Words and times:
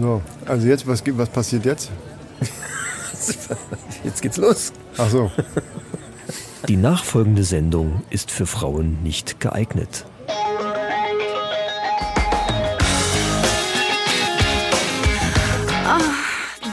So, 0.00 0.22
also 0.46 0.66
jetzt, 0.66 0.86
was, 0.86 1.02
was 1.06 1.28
passiert 1.28 1.66
jetzt? 1.66 1.90
Jetzt 4.02 4.22
geht's 4.22 4.38
los. 4.38 4.72
Ach 4.96 5.10
so. 5.10 5.30
Die 6.68 6.78
nachfolgende 6.78 7.44
Sendung 7.44 8.02
ist 8.08 8.30
für 8.30 8.46
Frauen 8.46 9.02
nicht 9.02 9.40
geeignet. 9.40 10.06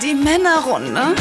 Die 0.02 0.14
Männerrunde. 0.14 1.16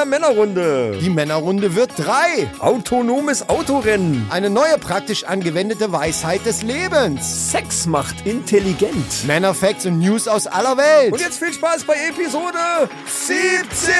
Der 0.00 0.06
Männerrunde. 0.06 0.98
Die 0.98 1.10
Männerrunde 1.10 1.74
wird 1.74 1.90
drei. 1.98 2.48
Autonomes 2.58 3.50
Autorennen. 3.50 4.26
Eine 4.30 4.48
neue 4.48 4.78
praktisch 4.78 5.24
angewendete 5.24 5.92
Weisheit 5.92 6.46
des 6.46 6.62
Lebens. 6.62 7.50
Sex 7.52 7.84
macht 7.86 8.26
intelligent. 8.26 9.26
Männerfacts 9.26 9.84
und 9.84 9.98
News 9.98 10.26
aus 10.26 10.46
aller 10.46 10.78
Welt. 10.78 11.12
Und 11.12 11.20
jetzt 11.20 11.38
viel 11.38 11.52
Spaß 11.52 11.84
bei 11.84 11.96
Episode 12.08 12.88
17! 13.06 13.92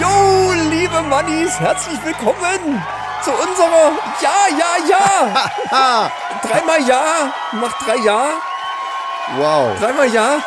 Jo, 0.00 0.52
liebe 0.70 1.02
Mannis, 1.10 1.60
herzlich 1.60 1.98
willkommen 2.06 2.82
zu 3.22 3.30
unserer 3.30 3.92
Ja, 4.20 4.46
ja, 4.58 4.76
ja. 5.70 6.10
Dreimal 6.42 6.82
Ja 6.86 7.32
macht 7.52 7.76
drei 7.86 7.96
Ja. 7.96 8.30
Wow. 9.36 9.78
Dreimal 9.78 10.08
Ja. 10.12 10.42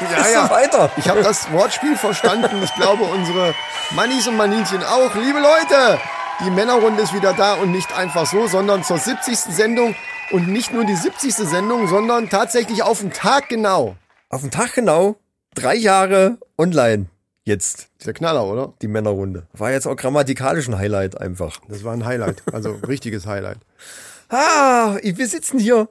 Ja, 0.00 0.28
ja. 0.28 0.50
weiter. 0.50 0.90
Ich 0.96 1.08
habe 1.08 1.22
das 1.22 1.50
Wortspiel 1.52 1.96
verstanden. 1.96 2.62
Ich 2.62 2.74
glaube, 2.74 3.04
unsere 3.04 3.54
Mannis 3.90 4.26
und 4.26 4.36
Maninchen 4.36 4.82
auch. 4.84 5.14
Liebe 5.14 5.40
Leute, 5.40 6.00
die 6.40 6.50
Männerrunde 6.50 7.02
ist 7.02 7.12
wieder 7.12 7.32
da 7.32 7.54
und 7.54 7.70
nicht 7.70 7.94
einfach 7.96 8.26
so, 8.26 8.46
sondern 8.46 8.82
zur 8.84 8.98
70. 8.98 9.38
Sendung. 9.38 9.94
Und 10.30 10.48
nicht 10.48 10.72
nur 10.72 10.84
die 10.84 10.96
70. 10.96 11.34
Sendung, 11.34 11.86
sondern 11.86 12.30
tatsächlich 12.30 12.82
auf 12.82 13.00
den 13.00 13.12
Tag 13.12 13.48
genau. 13.50 13.96
Auf 14.30 14.40
den 14.40 14.50
Tag 14.50 14.74
genau. 14.74 15.16
Drei 15.54 15.74
Jahre 15.74 16.38
online. 16.56 17.06
Jetzt 17.44 17.88
Der 18.04 18.14
Knaller, 18.14 18.46
oder? 18.46 18.72
die 18.80 18.88
Männerrunde. 18.88 19.46
War 19.52 19.70
jetzt 19.70 19.86
auch 19.86 19.96
grammatikalisch 19.96 20.66
ein 20.68 20.78
Highlight 20.78 21.20
einfach. 21.20 21.60
Das 21.68 21.84
war 21.84 21.92
ein 21.92 22.06
Highlight. 22.06 22.42
Also 22.52 22.70
richtiges 22.88 23.26
Highlight. 23.26 23.58
Ah, 24.30 24.96
wir 25.02 25.28
sitzen 25.28 25.58
hier 25.58 25.88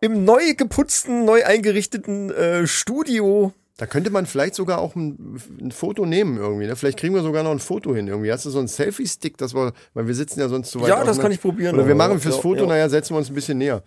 im 0.00 0.24
neu 0.24 0.54
geputzten, 0.54 1.24
neu 1.24 1.44
eingerichteten 1.44 2.30
äh, 2.30 2.66
Studio. 2.66 3.52
Da 3.78 3.86
könnte 3.86 4.10
man 4.10 4.26
vielleicht 4.26 4.54
sogar 4.54 4.78
auch 4.78 4.94
ein, 4.94 5.40
ein 5.58 5.72
Foto 5.72 6.04
nehmen 6.04 6.36
irgendwie. 6.36 6.66
Ne? 6.66 6.76
Vielleicht 6.76 6.98
kriegen 6.98 7.14
wir 7.14 7.22
sogar 7.22 7.42
noch 7.42 7.50
ein 7.50 7.60
Foto 7.60 7.94
hin 7.94 8.06
irgendwie. 8.06 8.30
Hast 8.30 8.44
du 8.44 8.50
so 8.50 8.58
einen 8.58 8.68
Selfie-Stick, 8.68 9.38
das 9.38 9.54
wir, 9.54 9.72
weil 9.94 10.06
wir 10.06 10.14
sitzen 10.14 10.38
ja 10.38 10.50
sonst 10.50 10.70
zu 10.70 10.82
weit 10.82 10.88
Ja, 10.88 11.02
das 11.02 11.18
kann 11.18 11.32
ich 11.32 11.40
probieren, 11.40 11.76
Oder 11.76 11.88
wir 11.88 11.94
machen 11.94 12.20
fürs 12.20 12.36
ja, 12.36 12.42
Foto, 12.42 12.64
ja. 12.64 12.66
naja, 12.68 12.90
setzen 12.90 13.14
wir 13.14 13.18
uns 13.18 13.30
ein 13.30 13.34
bisschen 13.34 13.56
näher. 13.56 13.82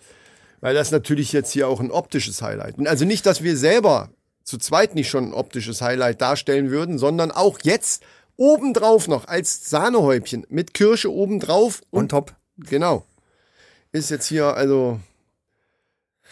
Weil 0.61 0.73
das 0.73 0.89
natürlich 0.89 1.31
jetzt 1.31 1.51
hier 1.51 1.67
auch 1.67 1.79
ein 1.79 1.91
optisches 1.91 2.41
Highlight. 2.41 2.79
Und 2.79 2.87
Also 2.87 3.05
nicht, 3.05 3.23
dass 3.27 3.43
wir 3.43 3.55
selber 3.55 4.09
zu 4.43 4.57
zweit 4.57 4.95
nicht 4.95 5.09
schon 5.09 5.25
ein 5.29 5.33
optisches 5.33 5.81
Highlight 5.81 6.21
darstellen 6.21 6.69
würden, 6.69 6.97
sondern 6.97 7.31
auch 7.31 7.59
jetzt 7.63 8.03
obendrauf 8.35 9.07
noch 9.07 9.27
als 9.27 9.69
Sahnehäubchen 9.69 10.45
mit 10.49 10.73
Kirsche 10.73 11.11
obendrauf 11.11 11.81
Und 11.91 12.09
top. 12.09 12.35
genau. 12.57 13.05
Ist 13.91 14.09
jetzt 14.09 14.25
hier 14.27 14.55
also 14.55 14.99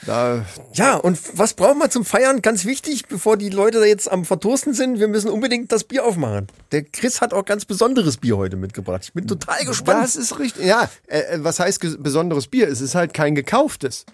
da 0.05 0.45
Ja, 0.73 0.95
und 0.95 1.19
was 1.37 1.53
brauchen 1.53 1.77
wir 1.77 1.89
zum 1.91 2.05
Feiern? 2.05 2.41
Ganz 2.41 2.65
wichtig, 2.65 3.07
bevor 3.07 3.37
die 3.37 3.49
Leute 3.49 3.79
da 3.79 3.85
jetzt 3.85 4.11
am 4.11 4.25
Verdursten 4.25 4.73
sind, 4.73 4.99
wir 4.99 5.07
müssen 5.07 5.29
unbedingt 5.29 5.71
das 5.71 5.83
Bier 5.83 6.05
aufmachen. 6.05 6.47
Der 6.71 6.83
Chris 6.83 7.21
hat 7.21 7.33
auch 7.33 7.45
ganz 7.45 7.65
besonderes 7.65 8.17
Bier 8.17 8.37
heute 8.37 8.57
mitgebracht. 8.57 9.01
Ich 9.03 9.13
bin 9.13 9.27
total 9.27 9.63
gespannt. 9.63 10.03
Das 10.03 10.15
ist 10.15 10.39
richtig. 10.39 10.65
Ja, 10.65 10.89
äh, 11.07 11.19
äh, 11.19 11.43
was 11.43 11.59
heißt 11.59 12.01
besonderes 12.01 12.47
Bier? 12.47 12.67
Es 12.67 12.81
ist 12.81 12.95
halt 12.95 13.13
kein 13.13 13.35
gekauftes. 13.35 14.05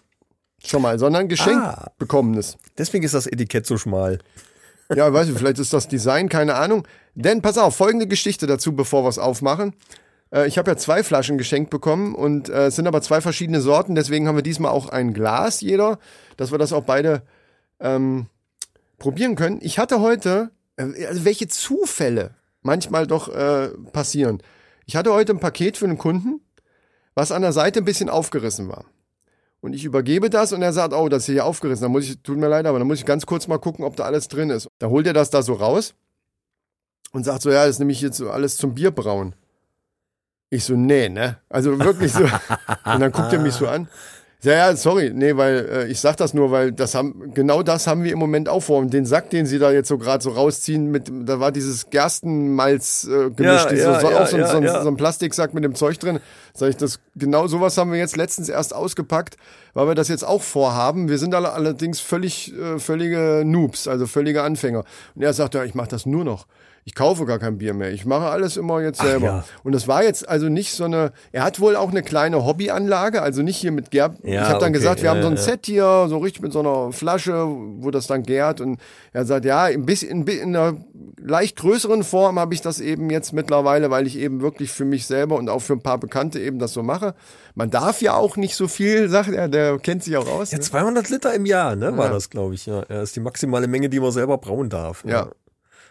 Schon 0.67 0.81
mal, 0.81 0.99
sondern 0.99 1.27
geschenkt 1.27 1.63
Ah. 1.63 1.91
bekommenes. 1.97 2.57
Deswegen 2.77 3.03
ist 3.03 3.13
das 3.13 3.25
Etikett 3.27 3.65
so 3.65 3.77
schmal. 3.77 4.19
Ja, 4.93 5.11
weiß 5.11 5.29
ich, 5.29 5.37
vielleicht 5.37 5.59
ist 5.59 5.73
das 5.73 5.87
Design, 5.87 6.29
keine 6.29 6.55
Ahnung. 6.55 6.87
Denn 7.15 7.41
pass 7.41 7.57
auf, 7.57 7.75
folgende 7.75 8.07
Geschichte 8.07 8.47
dazu, 8.47 8.73
bevor 8.75 9.03
wir 9.03 9.09
es 9.09 9.17
aufmachen. 9.19 9.73
Äh, 10.31 10.47
ich 10.47 10.57
habe 10.57 10.71
ja 10.71 10.77
zwei 10.77 11.03
Flaschen 11.03 11.37
geschenkt 11.37 11.69
bekommen 11.69 12.15
und 12.15 12.49
äh, 12.49 12.67
es 12.67 12.75
sind 12.75 12.87
aber 12.87 13.01
zwei 13.01 13.21
verschiedene 13.21 13.61
Sorten, 13.61 13.95
deswegen 13.95 14.27
haben 14.27 14.35
wir 14.35 14.43
diesmal 14.43 14.71
auch 14.71 14.89
ein 14.89 15.13
Glas 15.13 15.61
jeder, 15.61 15.99
dass 16.37 16.51
wir 16.51 16.57
das 16.57 16.73
auch 16.73 16.83
beide 16.83 17.21
ähm, 17.79 18.27
probieren 18.97 19.35
können. 19.35 19.59
Ich 19.61 19.79
hatte 19.79 19.99
heute, 20.01 20.51
äh, 20.77 21.05
also 21.05 21.25
welche 21.25 21.47
Zufälle 21.47 22.31
manchmal 22.61 23.07
doch 23.07 23.29
äh, 23.33 23.69
passieren. 23.93 24.41
Ich 24.85 24.95
hatte 24.95 25.13
heute 25.13 25.33
ein 25.33 25.39
Paket 25.39 25.77
für 25.77 25.85
einen 25.85 25.97
Kunden, 25.97 26.41
was 27.13 27.31
an 27.31 27.41
der 27.41 27.51
Seite 27.53 27.79
ein 27.79 27.85
bisschen 27.85 28.09
aufgerissen 28.09 28.69
war. 28.69 28.85
Und 29.67 29.73
ich 29.73 29.83
übergebe 29.83 30.29
das 30.29 30.53
und 30.53 30.61
er 30.61 30.71
sagt, 30.71 30.93
oh, 30.93 31.09
das 31.09 31.23
ist 31.23 31.33
hier 31.33 31.43
aufgerissen. 31.43 31.83
Da 31.83 31.89
muss 31.89 32.05
ich, 32.05 32.21
tut 32.21 32.37
mir 32.37 32.47
leid, 32.47 32.65
aber 32.65 32.79
dann 32.79 32.87
muss 32.87 32.99
ich 32.99 33.05
ganz 33.05 33.25
kurz 33.25 33.49
mal 33.49 33.57
gucken, 33.57 33.83
ob 33.83 33.97
da 33.97 34.05
alles 34.05 34.29
drin 34.29 34.49
ist. 34.49 34.69
Da 34.79 34.87
holt 34.87 35.05
er 35.05 35.11
das 35.11 35.29
da 35.29 35.41
so 35.41 35.55
raus 35.55 35.93
und 37.11 37.25
sagt 37.25 37.41
so, 37.41 37.49
ja, 37.49 37.65
das 37.65 37.71
ist 37.71 37.79
nämlich 37.79 37.99
jetzt 37.99 38.15
so 38.15 38.31
alles 38.31 38.55
zum 38.55 38.75
Bierbrauen. 38.75 39.35
Ich 40.49 40.63
so, 40.63 40.75
nee, 40.75 41.09
ne? 41.09 41.39
Also 41.49 41.77
wirklich 41.79 42.13
so. 42.13 42.23
und 42.85 42.99
dann 43.01 43.11
guckt 43.11 43.33
er 43.33 43.39
mich 43.39 43.55
so 43.55 43.67
an. 43.67 43.89
Ja, 44.43 44.53
ja, 44.53 44.75
sorry, 44.75 45.11
nee, 45.15 45.35
weil 45.35 45.67
äh, 45.67 45.87
ich 45.87 45.99
sag 45.99 46.15
das 46.17 46.35
nur, 46.35 46.51
weil 46.51 46.71
das 46.71 46.93
haben 46.93 47.33
genau 47.33 47.63
das 47.63 47.87
haben 47.87 48.03
wir 48.03 48.11
im 48.11 48.19
Moment 48.19 48.49
auch 48.49 48.59
vor. 48.61 48.77
Und 48.77 48.93
den 48.93 49.03
Sack, 49.05 49.31
den 49.31 49.47
sie 49.47 49.57
da 49.57 49.71
jetzt 49.71 49.87
so 49.87 49.97
gerade 49.97 50.23
so 50.23 50.29
rausziehen, 50.29 50.91
mit, 50.91 51.09
da 51.27 51.39
war 51.39 51.51
dieses 51.51 51.89
Gerstenmalz 51.89 53.05
äh, 53.09 53.31
gemischt, 53.31 53.71
Ja, 53.71 53.93
ja, 53.93 53.99
so, 53.99 54.09
ja, 54.11 54.21
auch 54.23 54.27
so, 54.27 54.37
so, 54.45 54.57
ein- 54.57 54.83
so 54.83 54.87
ein 54.89 54.95
Plastiksack 54.95 55.53
mit 55.55 55.63
dem 55.63 55.73
Zeug 55.73 55.97
drin. 55.99 56.19
Sag 56.53 56.69
ich, 56.69 56.77
das 56.77 56.99
genau 57.15 57.47
sowas 57.47 57.77
haben 57.77 57.91
wir 57.91 57.99
jetzt 57.99 58.15
letztens 58.15 58.47
erst 58.49 58.75
ausgepackt, 58.75 59.37
weil 59.73 59.87
wir 59.87 59.95
das 59.95 60.07
jetzt 60.07 60.23
auch 60.23 60.41
vorhaben. 60.43 61.09
Wir 61.09 61.17
sind 61.17 61.33
alle, 61.33 61.53
allerdings 61.53 61.99
völlig 61.99 62.53
äh, 62.55 62.77
völlige 62.79 63.43
Noobs, 63.45 63.87
also 63.87 64.05
völlige 64.05 64.43
Anfänger. 64.43 64.83
Und 65.15 65.23
er 65.23 65.33
sagt, 65.33 65.55
ja, 65.55 65.63
ich 65.63 65.73
mache 65.75 65.89
das 65.89 66.05
nur 66.05 66.23
noch. 66.23 66.45
Ich 66.87 66.95
kaufe 66.95 67.25
gar 67.25 67.37
kein 67.37 67.57
Bier 67.57 67.73
mehr. 67.73 67.91
Ich 67.91 68.05
mache 68.05 68.27
alles 68.29 68.55
immer 68.55 68.79
jetzt 68.81 69.01
selber. 69.01 69.25
ja. 69.25 69.43
Und 69.65 69.75
das 69.75 69.89
war 69.89 70.05
jetzt 70.05 70.29
also 70.29 70.47
nicht 70.47 70.71
so 70.73 70.85
eine. 70.85 71.11
Er 71.33 71.43
hat 71.43 71.59
wohl 71.59 71.75
auch 71.75 71.89
eine 71.89 72.01
kleine 72.01 72.45
Hobbyanlage, 72.45 73.21
also 73.21 73.41
nicht 73.41 73.57
hier 73.57 73.73
mit 73.73 73.91
Gerb. 73.91 74.15
Ja, 74.23 74.31
ich 74.31 74.39
habe 74.47 74.51
dann 74.59 74.69
okay, 74.69 74.71
gesagt, 74.71 75.01
wir 75.01 75.09
haben 75.09 75.21
so 75.21 75.27
ein. 75.27 75.35
Set 75.35 75.65
hier, 75.65 76.05
so 76.07 76.17
richtig 76.19 76.43
mit 76.43 76.53
so 76.53 76.59
einer 76.61 76.93
Flasche, 76.93 77.45
wo 77.45 77.91
das 77.91 78.07
dann 78.07 78.23
gärt. 78.23 78.61
Und 78.61 78.79
er 79.11 79.25
sagt, 79.25 79.43
ja, 79.43 79.63
ein 79.63 79.85
bisschen 79.85 80.25
in, 80.25 80.27
in 80.27 80.55
einer 80.55 80.77
leicht 81.17 81.57
größeren 81.57 82.05
Form 82.05 82.39
habe 82.39 82.53
ich 82.53 82.61
das 82.61 82.79
eben 82.79 83.09
jetzt 83.09 83.33
mittlerweile, 83.33 83.89
weil 83.91 84.07
ich 84.07 84.17
eben 84.17 84.39
wirklich 84.39 84.71
für 84.71 84.85
mich 84.85 85.07
selber 85.07 85.35
und 85.35 85.49
auch 85.49 85.61
für 85.61 85.73
ein 85.73 85.81
paar 85.81 85.97
Bekannte 85.97 86.39
eben 86.39 86.57
das 86.57 86.71
so 86.71 86.83
mache. 86.83 87.15
Man 87.53 87.69
darf 87.69 88.01
ja 88.01 88.13
auch 88.15 88.37
nicht 88.37 88.55
so 88.55 88.69
viel, 88.69 89.09
sagt 89.09 89.33
er, 89.33 89.49
der 89.49 89.77
kennt 89.79 90.03
sich 90.05 90.15
auch 90.15 90.29
aus. 90.29 90.51
Ja, 90.51 90.57
ne? 90.59 90.63
200 90.63 91.09
Liter 91.09 91.33
im 91.33 91.45
Jahr, 91.45 91.75
ne, 91.75 91.97
war 91.97 92.05
Ja. 92.05 92.13
das, 92.13 92.29
glaube 92.29 92.53
ich. 92.53 92.65
Ja, 92.65 92.83
ja, 92.87 93.01
ist 93.01 93.13
die 93.13 93.19
maximale 93.19 93.67
Menge, 93.67 93.89
die 93.89 93.99
man 93.99 94.11
selber 94.11 94.37
brauen 94.37 94.69
darf. 94.69 95.03
Ja. 95.05 95.27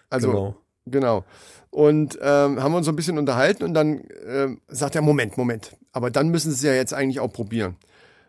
Also, 0.08 0.28
Genau. 0.30 0.56
Genau. 0.86 1.24
Und 1.70 2.18
ähm, 2.22 2.62
haben 2.62 2.72
wir 2.72 2.78
uns 2.78 2.86
so 2.86 2.92
ein 2.92 2.96
bisschen 2.96 3.18
unterhalten 3.18 3.64
und 3.64 3.74
dann 3.74 4.02
ähm, 4.26 4.60
sagt 4.68 4.94
er, 4.94 5.02
Moment, 5.02 5.36
Moment, 5.36 5.76
aber 5.92 6.10
dann 6.10 6.28
müssen 6.28 6.50
Sie 6.50 6.56
es 6.56 6.62
ja 6.62 6.72
jetzt 6.72 6.94
eigentlich 6.94 7.20
auch 7.20 7.32
probieren. 7.32 7.76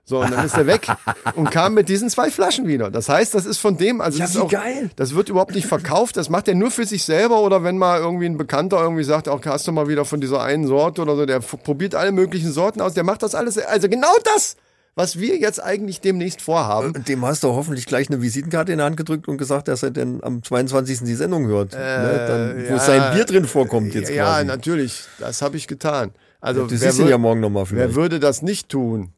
So, 0.03 0.21
und 0.21 0.31
dann 0.31 0.45
ist 0.45 0.55
er 0.57 0.67
weg 0.67 0.87
und 1.35 1.51
kam 1.51 1.73
mit 1.73 1.89
diesen 1.89 2.09
zwei 2.09 2.31
Flaschen 2.31 2.65
wieder. 2.65 2.89
Das 2.89 3.09
heißt, 3.09 3.35
das 3.35 3.45
ist 3.45 3.57
von 3.57 3.77
dem, 3.77 3.99
also 3.99 4.17
Ja, 4.19 4.25
das 4.25 4.35
ist 4.35 4.41
auch, 4.41 4.49
geil. 4.49 4.89
das 4.95 5.13
wird 5.15 5.27
überhaupt 5.27 5.53
nicht 5.53 5.67
verkauft, 5.67 6.15
das 6.15 6.29
macht 6.29 6.47
er 6.47 6.55
nur 6.55 6.71
für 6.71 6.85
sich 6.85 7.03
selber 7.03 7.41
oder 7.41 7.63
wenn 7.63 7.77
mal 7.77 7.99
irgendwie 7.99 8.25
ein 8.25 8.37
Bekannter 8.37 8.81
irgendwie 8.81 9.03
sagt, 9.03 9.27
auch 9.27 9.45
hast 9.45 9.67
du 9.67 9.73
mal 9.73 9.89
wieder 9.89 10.05
von 10.05 10.21
dieser 10.21 10.41
einen 10.41 10.65
Sorte 10.65 11.01
oder 11.01 11.17
so, 11.17 11.25
der 11.25 11.39
probiert 11.41 11.93
alle 11.93 12.13
möglichen 12.13 12.53
Sorten 12.53 12.79
aus, 12.79 12.93
der 12.93 13.03
macht 13.03 13.21
das 13.21 13.35
alles, 13.35 13.57
also 13.57 13.89
genau 13.89 14.13
das, 14.23 14.55
was 14.97 15.19
wir 15.19 15.37
jetzt 15.37 15.63
eigentlich 15.63 16.01
demnächst 16.01 16.41
vorhaben. 16.41 16.87
Und 16.95 17.07
dem 17.07 17.23
hast 17.23 17.43
du 17.43 17.49
hoffentlich 17.49 17.85
gleich 17.85 18.09
eine 18.09 18.19
Visitenkarte 18.19 18.71
in 18.71 18.79
die 18.79 18.83
Hand 18.83 18.97
gedrückt 18.97 19.27
und 19.27 19.37
gesagt, 19.37 19.67
dass 19.67 19.83
er 19.83 19.91
denn 19.91 20.23
am 20.23 20.41
22. 20.41 21.01
die 21.03 21.13
Sendung 21.13 21.45
hört. 21.45 21.73
ne? 21.73 22.25
Dann, 22.27 22.55
wo 22.67 22.73
Äh, 22.73 22.77
ja. 22.77 22.79
sein 22.79 23.13
Bier 23.13 23.25
drin 23.25 23.45
vorkommt 23.45 23.93
jetzt 23.93 24.09
ja, 24.09 24.23
quasi. 24.25 24.45
natürlich, 24.47 25.03
das 25.19 25.43
habe 25.43 25.55
ich 25.55 25.67
getan. 25.67 26.13
Also 26.41 26.65
du 26.65 26.71
wer 26.71 26.77
siehst 26.91 26.99
ihn 26.99 27.09
ja 27.09 27.19
morgen 27.19 27.41
nochmal 27.41 27.63
Wer 27.69 27.77
vielleicht. 27.83 27.95
würde 27.95 28.19
das 28.19 28.41
nicht 28.41 28.69
tun? 28.69 29.13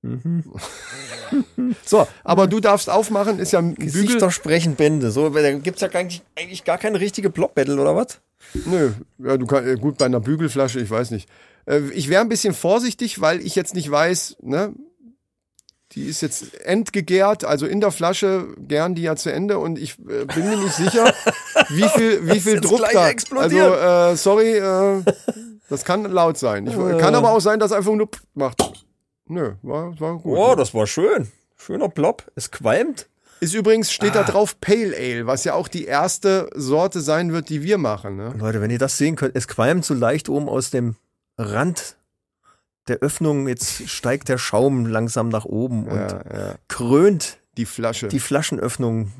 Mhm. 0.00 0.42
so, 1.84 2.08
aber 2.24 2.46
du 2.46 2.60
darfst 2.60 2.88
aufmachen, 2.88 3.38
ist 3.38 3.52
ja 3.52 3.58
ein 3.58 3.74
Bügel. 3.74 4.30
Sprechen 4.30 4.74
Bände. 4.74 5.10
So, 5.10 5.28
da 5.28 5.52
gibt's 5.52 5.82
ja 5.82 5.88
gar 5.88 6.02
nicht, 6.02 6.22
eigentlich 6.34 6.64
gar 6.64 6.78
keine 6.78 6.98
richtige 6.98 7.28
Plop-Battle, 7.28 7.78
oder 7.78 7.94
was? 7.94 8.20
Nö, 8.64 8.92
ja, 9.18 9.36
du 9.36 9.44
kannst, 9.46 9.80
gut, 9.82 9.98
bei 9.98 10.06
einer 10.06 10.20
Bügelflasche, 10.20 10.80
ich 10.80 10.90
weiß 10.90 11.10
nicht. 11.10 11.28
Äh, 11.66 11.80
ich 11.92 12.08
wäre 12.08 12.22
ein 12.22 12.30
bisschen 12.30 12.54
vorsichtig, 12.54 13.20
weil 13.20 13.40
ich 13.42 13.54
jetzt 13.54 13.74
nicht 13.74 13.90
weiß, 13.90 14.36
ne? 14.40 14.72
Die 15.92 16.04
ist 16.04 16.20
jetzt 16.20 16.60
endgegärt, 16.60 17.44
also 17.44 17.66
in 17.66 17.80
der 17.80 17.90
Flasche 17.90 18.46
gern 18.58 18.94
die 18.94 19.02
ja 19.02 19.16
zu 19.16 19.32
Ende 19.32 19.58
und 19.58 19.76
ich 19.76 19.98
äh, 19.98 20.24
bin 20.24 20.48
mir 20.48 20.56
nicht 20.56 20.74
sicher, 20.74 21.12
wie 21.68 21.88
viel, 21.96 22.28
wie 22.28 22.40
viel 22.40 22.60
Druck 22.60 22.86
da. 22.92 23.08
explodiert. 23.08 23.72
Also, 23.72 24.12
äh, 24.12 24.16
sorry, 24.16 24.56
äh, 24.56 25.02
das 25.68 25.84
kann 25.84 26.04
laut 26.04 26.38
sein. 26.38 26.66
Ich, 26.66 26.74
kann 26.98 27.14
aber 27.14 27.32
auch 27.32 27.40
sein, 27.40 27.58
dass 27.58 27.72
einfach 27.72 27.92
nur 27.92 28.08
macht. 28.34 28.86
Nö, 29.26 29.52
war, 29.62 29.98
war 30.00 30.18
gut. 30.18 30.38
Oh, 30.38 30.54
das 30.54 30.74
war 30.74 30.86
schön. 30.86 31.28
Schöner 31.56 31.88
Plop. 31.88 32.24
Es 32.36 32.50
qualmt. 32.50 33.08
Ist 33.40 33.54
übrigens, 33.54 33.90
steht 33.90 34.14
da 34.14 34.22
drauf 34.22 34.60
Pale 34.60 34.94
Ale, 34.96 35.26
was 35.26 35.44
ja 35.44 35.54
auch 35.54 35.68
die 35.68 35.86
erste 35.86 36.50
Sorte 36.54 37.00
sein 37.00 37.32
wird, 37.32 37.48
die 37.48 37.62
wir 37.62 37.78
machen. 37.78 38.16
Ne? 38.16 38.34
Leute, 38.38 38.60
wenn 38.60 38.70
ihr 38.70 38.78
das 38.78 38.98
sehen 38.98 39.16
könnt, 39.16 39.34
es 39.34 39.48
qualmt 39.48 39.84
so 39.84 39.94
leicht 39.94 40.28
oben 40.28 40.48
aus 40.48 40.70
dem 40.70 40.96
Rand 41.38 41.96
der 42.90 42.98
Öffnung. 42.98 43.48
Jetzt 43.48 43.88
steigt 43.88 44.28
der 44.28 44.36
Schaum 44.38 44.84
langsam 44.86 45.28
nach 45.30 45.44
oben 45.46 45.84
und 45.86 45.96
Ja, 45.96 46.08
ja. 46.32 46.54
krönt 46.68 47.38
Die 47.56 47.64
Flasche 47.66 48.08
die 48.08 48.20
Flaschenöffnung. 48.20 49.12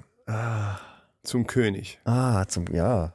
zum 1.22 1.46
König. 1.46 1.98
Ah, 2.04 2.44
zum, 2.46 2.66
ja. 2.72 3.14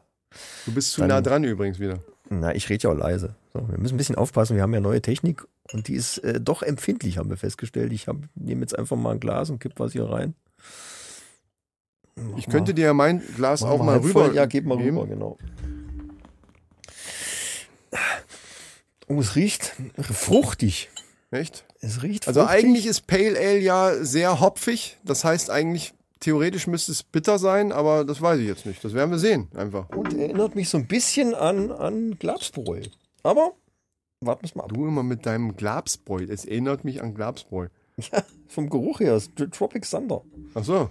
Du 0.65 0.73
bist 0.73 0.91
zu 0.91 1.01
Dann- 1.01 1.09
nah 1.09 1.21
dran 1.21 1.43
übrigens 1.43 1.79
wieder. 1.79 1.99
Na, 2.29 2.53
ich 2.55 2.67
rede 2.69 2.83
ja 2.83 2.89
auch 2.89 2.97
leise. 2.97 3.35
So, 3.53 3.69
wir 3.69 3.77
müssen 3.77 3.93
ein 3.95 3.97
bisschen 3.97 4.15
aufpassen. 4.15 4.55
Wir 4.55 4.63
haben 4.63 4.73
ja 4.73 4.79
neue 4.81 5.01
Technik 5.01 5.45
und 5.71 5.87
die 5.87 5.93
ist 5.93 6.17
äh, 6.19 6.41
doch 6.41 6.61
empfindlich, 6.63 7.17
haben 7.19 7.29
wir 7.29 7.37
festgestellt. 7.37 7.93
Ich 7.93 8.07
nehme 8.35 8.61
jetzt 8.61 8.77
einfach 8.77 8.97
mal 8.97 9.11
ein 9.11 9.19
Glas 9.19 9.49
und 9.49 9.59
kipp 9.59 9.73
was 9.77 9.91
hier 9.93 10.09
rein. 10.09 10.33
Ich 12.37 12.47
könnte 12.49 12.73
dir 12.73 12.85
ja 12.85 12.93
mein 12.93 13.21
Glas 13.35 13.61
Mach 13.61 13.69
auch 13.69 13.83
mal 13.83 13.93
halb 13.93 14.03
rüber. 14.03 14.25
voll. 14.25 14.35
Ja, 14.35 14.45
gib 14.45 14.65
mal 14.65 14.77
geben. 14.77 14.97
rüber, 14.97 15.07
genau. 15.07 15.37
Oh, 19.07 19.19
es 19.19 19.35
riecht 19.35 19.75
fruchtig. 19.99 20.89
Echt? 21.31 21.65
Es 21.81 22.01
riecht 22.03 22.27
Also 22.27 22.41
fruchtig. 22.41 22.57
eigentlich 22.57 22.85
ist 22.85 23.07
Pale 23.07 23.37
Ale 23.37 23.59
ja 23.59 24.03
sehr 24.03 24.39
hopfig. 24.39 24.97
Das 25.03 25.23
heißt 25.23 25.49
eigentlich, 25.49 25.93
theoretisch 26.19 26.67
müsste 26.67 26.91
es 26.91 27.03
bitter 27.03 27.37
sein, 27.37 27.71
aber 27.71 28.03
das 28.05 28.21
weiß 28.21 28.39
ich 28.39 28.47
jetzt 28.47 28.65
nicht. 28.65 28.83
Das 28.83 28.93
werden 28.93 29.11
wir 29.11 29.19
sehen, 29.19 29.47
einfach. 29.55 29.89
Und 29.89 30.17
erinnert 30.17 30.55
mich 30.55 30.69
so 30.69 30.77
ein 30.77 30.87
bisschen 30.87 31.35
an, 31.35 31.71
an 31.71 32.17
Glapsbräu. 32.17 32.81
Aber 33.23 33.53
warten 34.21 34.43
wir 34.43 34.47
es 34.47 34.55
mal 34.55 34.63
ab. 34.63 34.71
Du 34.73 34.87
immer 34.87 35.03
mit 35.03 35.25
deinem 35.25 35.55
Glabsbräu. 35.55 36.23
Es 36.29 36.45
erinnert 36.45 36.83
mich 36.83 37.01
an 37.01 37.13
Glabsbräu. 37.13 37.67
Ja, 38.11 38.23
vom 38.47 38.69
Geruch 38.69 38.99
her 38.99 39.15
ist 39.15 39.31
Tropic 39.53 39.87
Thunder. 39.89 40.21
Ach 40.53 40.63
so. 40.65 40.89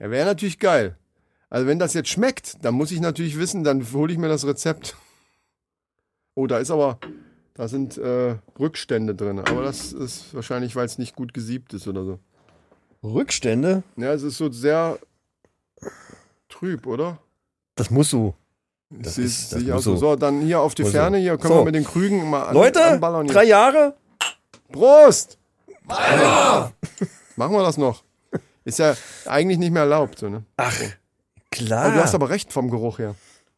Ja, 0.00 0.10
wäre 0.10 0.26
natürlich 0.26 0.58
geil. 0.58 0.96
Also 1.50 1.66
wenn 1.66 1.78
das 1.78 1.94
jetzt 1.94 2.08
schmeckt, 2.08 2.64
dann 2.64 2.74
muss 2.74 2.90
ich 2.90 3.00
natürlich 3.00 3.38
wissen, 3.38 3.62
dann 3.62 3.86
hole 3.92 4.12
ich 4.12 4.18
mir 4.18 4.28
das 4.28 4.46
Rezept. 4.46 4.96
Oh, 6.34 6.46
da 6.46 6.58
ist 6.58 6.70
aber, 6.70 6.98
da 7.54 7.68
sind 7.68 7.98
äh, 7.98 8.36
Rückstände 8.58 9.14
drin. 9.14 9.38
Aber 9.40 9.62
das 9.62 9.92
ist 9.92 10.34
wahrscheinlich, 10.34 10.74
weil 10.76 10.86
es 10.86 10.98
nicht 10.98 11.14
gut 11.16 11.34
gesiebt 11.34 11.74
ist 11.74 11.86
oder 11.88 12.04
so. 12.04 12.18
Rückstände, 13.04 13.82
Ja, 13.96 14.12
es 14.12 14.22
ist 14.22 14.38
so 14.38 14.50
sehr 14.50 14.98
trüb, 16.48 16.86
oder? 16.86 17.18
das 17.74 17.90
muss 17.90 18.10
so. 18.10 18.34
Das 18.90 19.14
sieht, 19.16 19.24
ist- 19.24 19.52
das 19.52 19.62
muss 19.62 19.84
so. 19.84 19.96
so. 19.96 20.16
dann 20.16 20.42
hier 20.42 20.60
auf 20.60 20.74
die 20.74 20.82
Muss 20.82 20.92
Ferne, 20.92 21.16
hier 21.18 21.36
können 21.38 21.54
So. 21.54 21.60
wir 21.60 21.64
mit 21.64 21.74
den 21.74 21.84
Krügen 21.84 22.28
mal 22.28 22.44
an, 22.48 22.54
Leute, 22.54 22.84
anballern. 22.84 23.24
Hier. 23.26 23.32
drei 23.34 23.44
Jahre. 23.44 23.94
Prost! 24.70 25.38
Machen 27.36 27.54
wir 27.54 27.62
das 27.62 27.76
noch. 27.78 28.04
Ist 28.64 28.78
ja 28.78 28.94
eigentlich 29.26 29.58
nicht 29.58 29.72
mehr 29.72 29.82
erlaubt. 29.82 30.18
So, 30.18 30.28
ne? 30.28 30.44
Ach, 30.56 30.74
klar. 31.50 31.90
du 31.92 32.00
hast 32.02 32.14
aber 32.14 32.30
recht 32.30 32.52
vom 32.52 32.70
Geruch 32.70 32.98
her. 32.98 33.14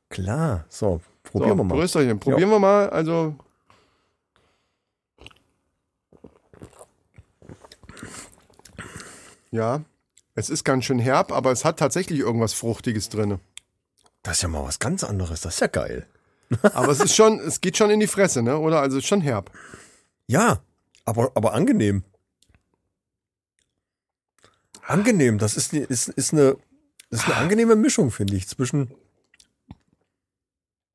klar. 0.08 0.64
So, 0.68 1.00
So, 1.34 1.40
probieren 1.40 1.58
wir 1.58 1.64
mal. 1.64 1.74
Prösterchen. 1.74 2.20
Probieren 2.20 2.50
wir 2.50 2.58
mal. 2.60 2.90
Also. 2.90 3.34
Ja, 9.50 9.82
es 10.36 10.48
ist 10.48 10.64
ganz 10.64 10.84
schön 10.84 11.00
herb, 11.00 11.32
aber 11.32 11.50
es 11.50 11.64
hat 11.64 11.78
tatsächlich 11.78 12.20
irgendwas 12.20 12.54
Fruchtiges 12.54 13.08
drin. 13.08 13.40
Das 14.22 14.36
ist 14.36 14.42
ja 14.42 14.48
mal 14.48 14.64
was 14.64 14.78
ganz 14.78 15.02
anderes. 15.02 15.40
Das 15.40 15.54
ist 15.54 15.60
ja 15.60 15.66
geil. 15.66 16.06
Aber 16.74 16.88
es 16.88 17.00
ist 17.00 17.16
schon, 17.16 17.40
es 17.40 17.60
geht 17.60 17.76
schon 17.76 17.90
in 17.90 18.00
die 18.00 18.06
Fresse, 18.06 18.42
ne? 18.42 18.58
Oder? 18.58 18.80
Also 18.80 18.98
es 18.98 19.04
ist 19.04 19.08
schon 19.08 19.22
herb. 19.22 19.50
Ja, 20.26 20.60
aber, 21.04 21.32
aber 21.34 21.54
angenehm. 21.54 22.04
Angenehm. 24.82 25.38
Das 25.38 25.56
ist, 25.56 25.72
ist, 25.72 26.08
ist, 26.08 26.32
eine, 26.32 26.56
das 27.10 27.20
ist 27.20 27.26
eine 27.26 27.36
angenehme 27.36 27.76
Mischung, 27.76 28.10
finde 28.10 28.36
ich, 28.36 28.46
zwischen. 28.46 28.94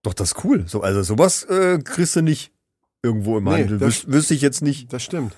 Doch, 0.04 0.13
das 0.13 0.30
ist 0.31 0.44
cool. 0.44 0.63
So, 0.68 0.81
also 0.81 1.04
sowas 1.04 1.44
äh, 1.44 1.80
kriegst 1.84 2.16
du 2.16 2.22
nicht 2.22 2.51
irgendwo 3.04 3.38
im 3.38 3.44
Nee, 3.46 3.51
Handel. 3.63 3.78
das- 3.80 4.06
Wüs 4.07 4.07
wüsste 4.13 4.34
ich 4.34 4.42
jetzt 4.42 4.62
nicht. 4.62 4.92
Das 4.94 5.04
stimmt. 5.04 5.34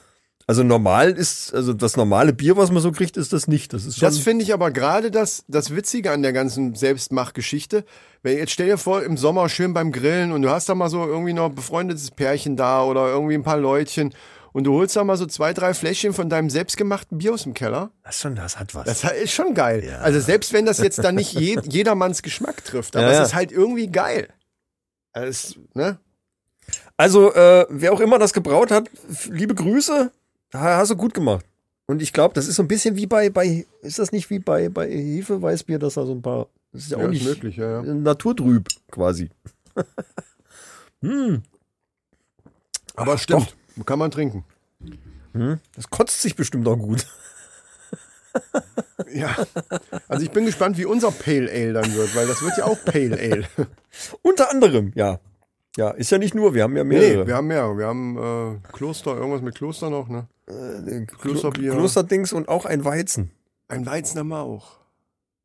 Also 0.48 0.64
normal 0.64 1.12
ist, 1.12 1.54
also 1.54 1.72
das 1.72 1.96
normale 1.96 2.34
Bier, 2.34 2.58
was 2.58 2.72
man 2.72 2.82
so 2.82 2.92
kriegt, 2.92 3.16
ist 3.16 3.32
das 3.32 3.48
nicht. 3.48 3.74
Das 3.74 3.86
ist 3.86 3.98
schon. 4.00 4.08
Das 4.08 4.18
finde 4.18 4.44
ich 4.44 4.54
aber 4.54 4.72
gerade 4.72 5.10
das, 5.12 5.46
das 5.48 5.74
Witzige 5.74 6.12
an 6.12 6.24
der 6.24 6.34
ganzen 6.34 6.76
Selbstmachgeschichte. 6.76 7.86
Wenn 8.24 8.38
jetzt 8.38 8.52
stell 8.52 8.66
dir 8.68 8.78
vor, 8.78 9.04
im 9.04 9.18
Sommer 9.18 9.48
schön 9.50 9.74
beim 9.74 9.92
Grillen 9.92 10.32
und 10.32 10.42
du 10.42 10.50
hast 10.50 10.68
da 10.68 10.76
mal 10.76 10.90
so 10.90 11.06
irgendwie 11.06 11.34
noch 11.34 11.46
ein 11.50 11.56
befreundetes 11.56 12.12
Pärchen 12.12 12.58
da 12.58 12.84
oder 12.84 13.08
irgendwie 13.08 13.36
ein 13.36 13.44
paar 13.44 13.58
Leutchen 13.58 14.14
und 14.52 14.66
du 14.66 14.74
holst 14.74 14.96
da 14.96 15.04
mal 15.04 15.16
so 15.16 15.26
zwei, 15.26 15.54
drei 15.54 15.74
Fläschchen 15.74 16.12
von 16.14 16.28
deinem 16.30 16.50
selbstgemachten 16.50 17.20
Bier 17.20 17.34
aus 17.34 17.44
dem 17.44 17.54
Keller. 17.54 17.92
das, 18.04 18.16
ist 18.16 18.22
schon, 18.22 18.36
das 18.36 18.60
hat 18.60 18.76
was. 18.76 18.86
Das 18.86 19.04
ist 19.14 19.32
schon 19.32 19.54
geil. 19.54 19.98
Also 20.02 20.20
selbst 20.20 20.52
wenn 20.54 20.66
das 20.66 20.80
jetzt 20.80 21.00
dann 21.04 21.16
nicht 21.16 21.34
je, 21.34 21.58
jedermanns 21.70 22.22
Geschmack 22.24 22.66
trifft, 22.66 22.96
aber 22.96 23.06
Ja, 23.06 23.12
es 23.12 23.18
ja. 23.20 23.24
ist 23.26 23.36
halt 23.36 23.52
irgendwie 23.52 23.88
geil. 23.88 24.28
Also 25.14 25.60
ne? 25.74 25.98
Also, 26.96 27.34
äh, 27.34 27.66
wer 27.70 27.92
auch 27.92 28.00
immer 28.00 28.20
das 28.20 28.34
gebraut 28.34 28.72
hat, 28.72 28.90
liebe 29.30 29.56
Grüße, 29.56 30.12
ha- 30.54 30.78
hast 30.78 30.92
du 30.92 30.96
gut 30.96 31.14
gemacht. 31.14 31.46
Und 31.88 32.02
ich 32.02 32.14
glaube, 32.14 32.34
das 32.36 32.48
ist 32.48 32.56
so 32.56 32.64
ein 32.64 32.68
bisschen 32.68 32.96
wie 32.96 33.08
bei, 33.08 33.30
bei, 33.30 33.66
ist 33.82 34.00
das 34.00 34.12
nicht 34.12 34.30
wie 34.30 34.40
bei, 34.40 34.70
bei 34.70 34.88
Hefeweißbier, 34.90 35.80
dass 35.80 35.96
da 35.96 36.06
so 36.06 36.14
ein 36.14 36.22
paar, 36.22 36.48
das 36.72 36.84
ist 36.84 36.92
ja 36.92 36.98
auch 36.98 37.02
Ja, 37.02 37.08
ist 37.08 37.14
nicht 37.14 37.26
möglich, 37.26 37.58
ja, 37.58 37.84
ja. 37.84 37.94
naturtrüb 37.94 38.68
quasi. 38.92 39.30
Aber 42.96 43.18
stimmt. 43.18 43.56
Kann 43.86 44.00
man 44.00 44.12
trinken. 44.12 44.44
Das 45.76 45.90
kotzt 45.90 46.22
sich 46.22 46.36
bestimmt 46.36 46.68
auch 46.68 46.78
gut. 46.78 47.08
Ja. 49.14 49.36
Also 50.08 50.24
ich 50.24 50.32
bin 50.32 50.46
gespannt, 50.46 50.78
wie 50.78 50.86
unser 50.86 51.12
Pale 51.12 51.50
Ale 51.52 51.74
dann 51.74 51.94
wird, 51.94 52.16
weil 52.16 52.28
das 52.28 52.42
wird 52.42 52.58
ja 52.58 52.66
auch 52.66 52.78
Pale 52.86 53.18
Ale. 53.18 53.48
Unter 54.22 54.50
anderem, 54.50 54.92
ja. 54.96 55.20
Ja, 55.78 55.92
ist 55.92 56.12
ja 56.12 56.18
nicht 56.18 56.36
nur, 56.36 56.54
wir 56.54 56.64
haben 56.64 56.76
ja 56.76 56.84
mehrere. 56.84 57.22
Nee, 57.22 57.28
wir 57.28 57.36
haben 57.36 57.48
mehr. 57.48 57.78
Wir 57.78 57.88
haben 57.88 58.18
äh, 58.18 58.68
Kloster, 58.74 59.16
irgendwas 59.16 59.42
mit 59.42 59.56
Kloster 59.56 59.90
noch, 59.90 60.10
ne? 60.10 60.28
Äh, 60.48 61.06
Klosterbier. 61.06 61.72
Klosterdings 61.74 62.34
und 62.34 62.50
auch 62.50 62.66
ein 62.66 62.84
Weizen. 62.84 63.32
Ein 63.70 63.86
Weizen 63.86 64.20
haben 64.20 64.28
wir 64.30 64.42
auch. 64.42 64.80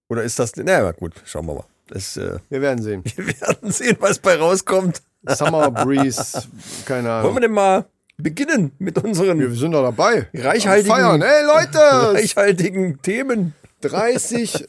Oder 0.08 0.22
ist 0.24 0.38
das, 0.38 0.54
naja, 0.56 0.90
gut, 0.92 1.14
schauen 1.24 1.46
wir 1.46 1.54
mal. 1.54 1.64
Das, 1.88 2.16
äh, 2.16 2.38
Wir 2.48 2.60
werden 2.60 2.82
sehen. 2.82 3.04
wir 3.16 3.26
werden 3.40 3.70
sehen, 3.70 3.96
was 4.00 4.18
bei 4.18 4.36
rauskommt. 4.36 5.02
Summer 5.28 5.70
Breeze, 5.84 6.44
keine 6.84 7.08
Wollen 7.08 7.22
wir 7.22 7.28
Ahnung. 7.30 7.40
denn 7.40 7.52
mal 7.52 7.84
beginnen 8.18 8.72
mit 8.78 9.02
unseren 9.02 9.38
Wir 9.38 9.50
sind 9.52 9.72
doch 9.72 9.82
dabei. 9.82 10.28
Reichhaltigen- 10.34 10.88
Feiern. 10.94 11.22
Hey 11.22 11.44
Leute! 11.44 12.14
reichhaltigen 12.14 13.00
Themen? 13.02 13.54
30, 13.82 14.66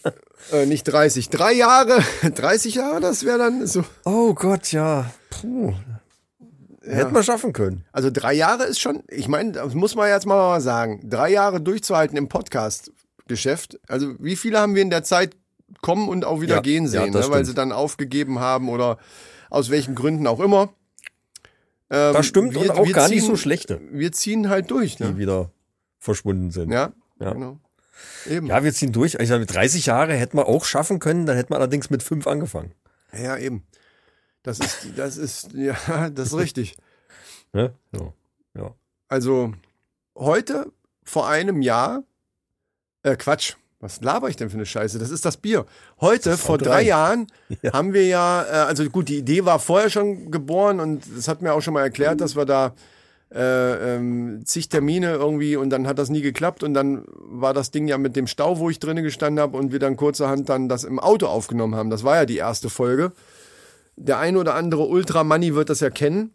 äh, 0.51 0.65
nicht 0.65 0.83
30, 0.83 1.29
drei 1.29 1.53
Jahre, 1.53 1.99
30 2.35 2.75
Jahre, 2.75 2.99
das 2.99 3.23
wäre 3.25 3.37
dann 3.37 3.65
so. 3.65 3.83
Oh 4.05 4.33
Gott, 4.33 4.71
ja. 4.73 5.09
Puh. 5.29 5.73
Hätten 6.83 7.13
wir 7.13 7.23
schaffen 7.23 7.51
können. 7.53 7.83
Also 7.91 8.09
drei 8.11 8.33
Jahre 8.33 8.63
ist 8.63 8.79
schon, 8.79 9.03
ich 9.09 9.27
meine, 9.27 9.53
das 9.53 9.73
muss 9.73 9.95
man 9.95 10.09
jetzt 10.09 10.25
mal 10.25 10.61
sagen, 10.61 11.01
drei 11.03 11.29
Jahre 11.31 11.59
durchzuhalten 11.59 12.17
im 12.17 12.29
Podcast-Geschäft. 12.29 13.79
Also 13.87 14.13
wie 14.19 14.35
viele 14.37 14.59
haben 14.59 14.75
wir 14.75 14.81
in 14.81 14.89
der 14.89 15.03
Zeit 15.03 15.35
kommen 15.81 16.07
und 16.07 16.23
auch 16.23 16.39
wieder 16.39 16.55
Ja, 16.55 16.61
gehen 16.61 16.85
ja, 16.85 16.89
sehen, 16.89 17.11
das 17.11 17.27
ne, 17.27 17.33
weil 17.33 17.45
sie 17.45 17.53
dann 17.53 17.73
aufgegeben 17.73 18.39
haben 18.39 18.69
oder 18.69 18.97
aus 19.49 19.69
welchen 19.69 19.95
Gründen 19.95 20.27
auch 20.27 20.39
immer. 20.39 20.69
Ähm, 21.89 22.13
Das 22.13 22.25
stimmt 22.25 22.53
wir- 22.53 22.61
und 22.61 22.71
auch 22.71 22.91
gar 22.91 23.07
nicht 23.09 23.19
ziehen- 23.21 23.27
so 23.27 23.35
schlechte, 23.37 23.79
Wir 23.91 24.11
ziehen 24.11 24.49
halt 24.49 24.69
durch, 24.71 24.97
die 24.97 25.03
ne? 25.03 25.17
wieder 25.17 25.51
verschwunden 25.99 26.51
sind. 26.51 26.71
Ja, 26.71 26.91
Ja. 27.19 27.33
genau. 27.33 27.59
Eben. 28.29 28.47
Ja, 28.47 28.63
wir 28.63 28.73
ziehen 28.73 28.91
durch. 28.91 29.15
Ich 29.15 29.27
sage, 29.27 29.45
30 29.45 29.87
Jahre 29.87 30.13
hätten 30.13 30.37
wir 30.37 30.47
auch 30.47 30.65
schaffen 30.65 30.99
können, 30.99 31.25
dann 31.25 31.35
hätten 31.37 31.49
wir 31.51 31.55
allerdings 31.57 31.89
mit 31.89 32.03
fünf 32.03 32.27
angefangen. 32.27 32.73
Ja, 33.13 33.37
eben. 33.37 33.65
Das 34.43 34.59
ist, 34.59 34.89
das 34.95 35.17
ist, 35.17 35.53
ja, 35.53 35.75
das 36.11 36.27
ist 36.29 36.37
richtig. 36.37 36.77
Ne? 37.53 37.73
So. 37.91 38.13
Ja. 38.53 38.75
Also 39.07 39.53
heute 40.15 40.71
vor 41.03 41.27
einem 41.27 41.61
Jahr, 41.61 42.03
äh, 43.03 43.15
Quatsch, 43.15 43.55
was 43.79 44.01
laber 44.01 44.29
ich 44.29 44.35
denn 44.35 44.49
für 44.49 44.57
eine 44.57 44.65
Scheiße? 44.65 44.97
Das 44.99 45.11
ist 45.11 45.23
das 45.25 45.37
Bier. 45.37 45.65
Heute, 46.01 46.35
vor 46.37 46.55
V3. 46.57 46.63
drei 46.63 46.81
Jahren, 46.83 47.27
Ja. 47.61 47.73
haben 47.73 47.93
wir 47.93 48.05
ja, 48.07 48.43
äh, 48.43 48.47
also 48.67 48.83
gut, 48.89 49.07
die 49.09 49.17
Idee 49.19 49.45
war 49.45 49.59
vorher 49.59 49.89
schon 49.89 50.31
geboren 50.31 50.79
und 50.79 51.03
das 51.15 51.27
hat 51.27 51.41
mir 51.41 51.53
auch 51.53 51.61
schon 51.61 51.73
mal 51.75 51.81
erklärt, 51.83 52.19
dass 52.21 52.35
wir 52.35 52.45
da 52.45 52.73
äh, 53.33 53.95
ähm, 53.95 54.41
zig 54.45 54.69
Termine 54.69 55.11
irgendwie 55.13 55.57
und 55.57 55.69
dann 55.69 55.85
hat 55.85 55.99
das 55.99 56.09
nie 56.09 56.21
geklappt 56.21 56.63
und 56.63 56.73
dann 56.73 57.03
war 57.07 57.53
das 57.53 57.71
Ding 57.71 57.87
ja 57.87 57.97
mit 57.97 58.15
dem 58.15 58.25
Stau, 58.25 58.57
wo 58.59 58.69
ich 58.69 58.79
drinnen 58.79 59.03
gestanden 59.03 59.41
habe 59.41 59.57
und 59.57 59.71
wir 59.71 59.79
dann 59.79 59.97
kurzerhand 59.97 60.47
dann 60.49 60.69
das 60.69 60.83
im 60.85 60.97
Auto 60.97 61.27
aufgenommen 61.27 61.75
haben. 61.75 61.89
Das 61.89 62.03
war 62.03 62.15
ja 62.15 62.25
die 62.25 62.37
erste 62.37 62.69
Folge. 62.69 63.11
Der 63.97 64.19
ein 64.19 64.37
oder 64.37 64.55
andere 64.55 64.85
Ultramoney 64.85 65.55
wird 65.55 65.69
das 65.69 65.81
ja 65.81 65.89
kennen. 65.89 66.31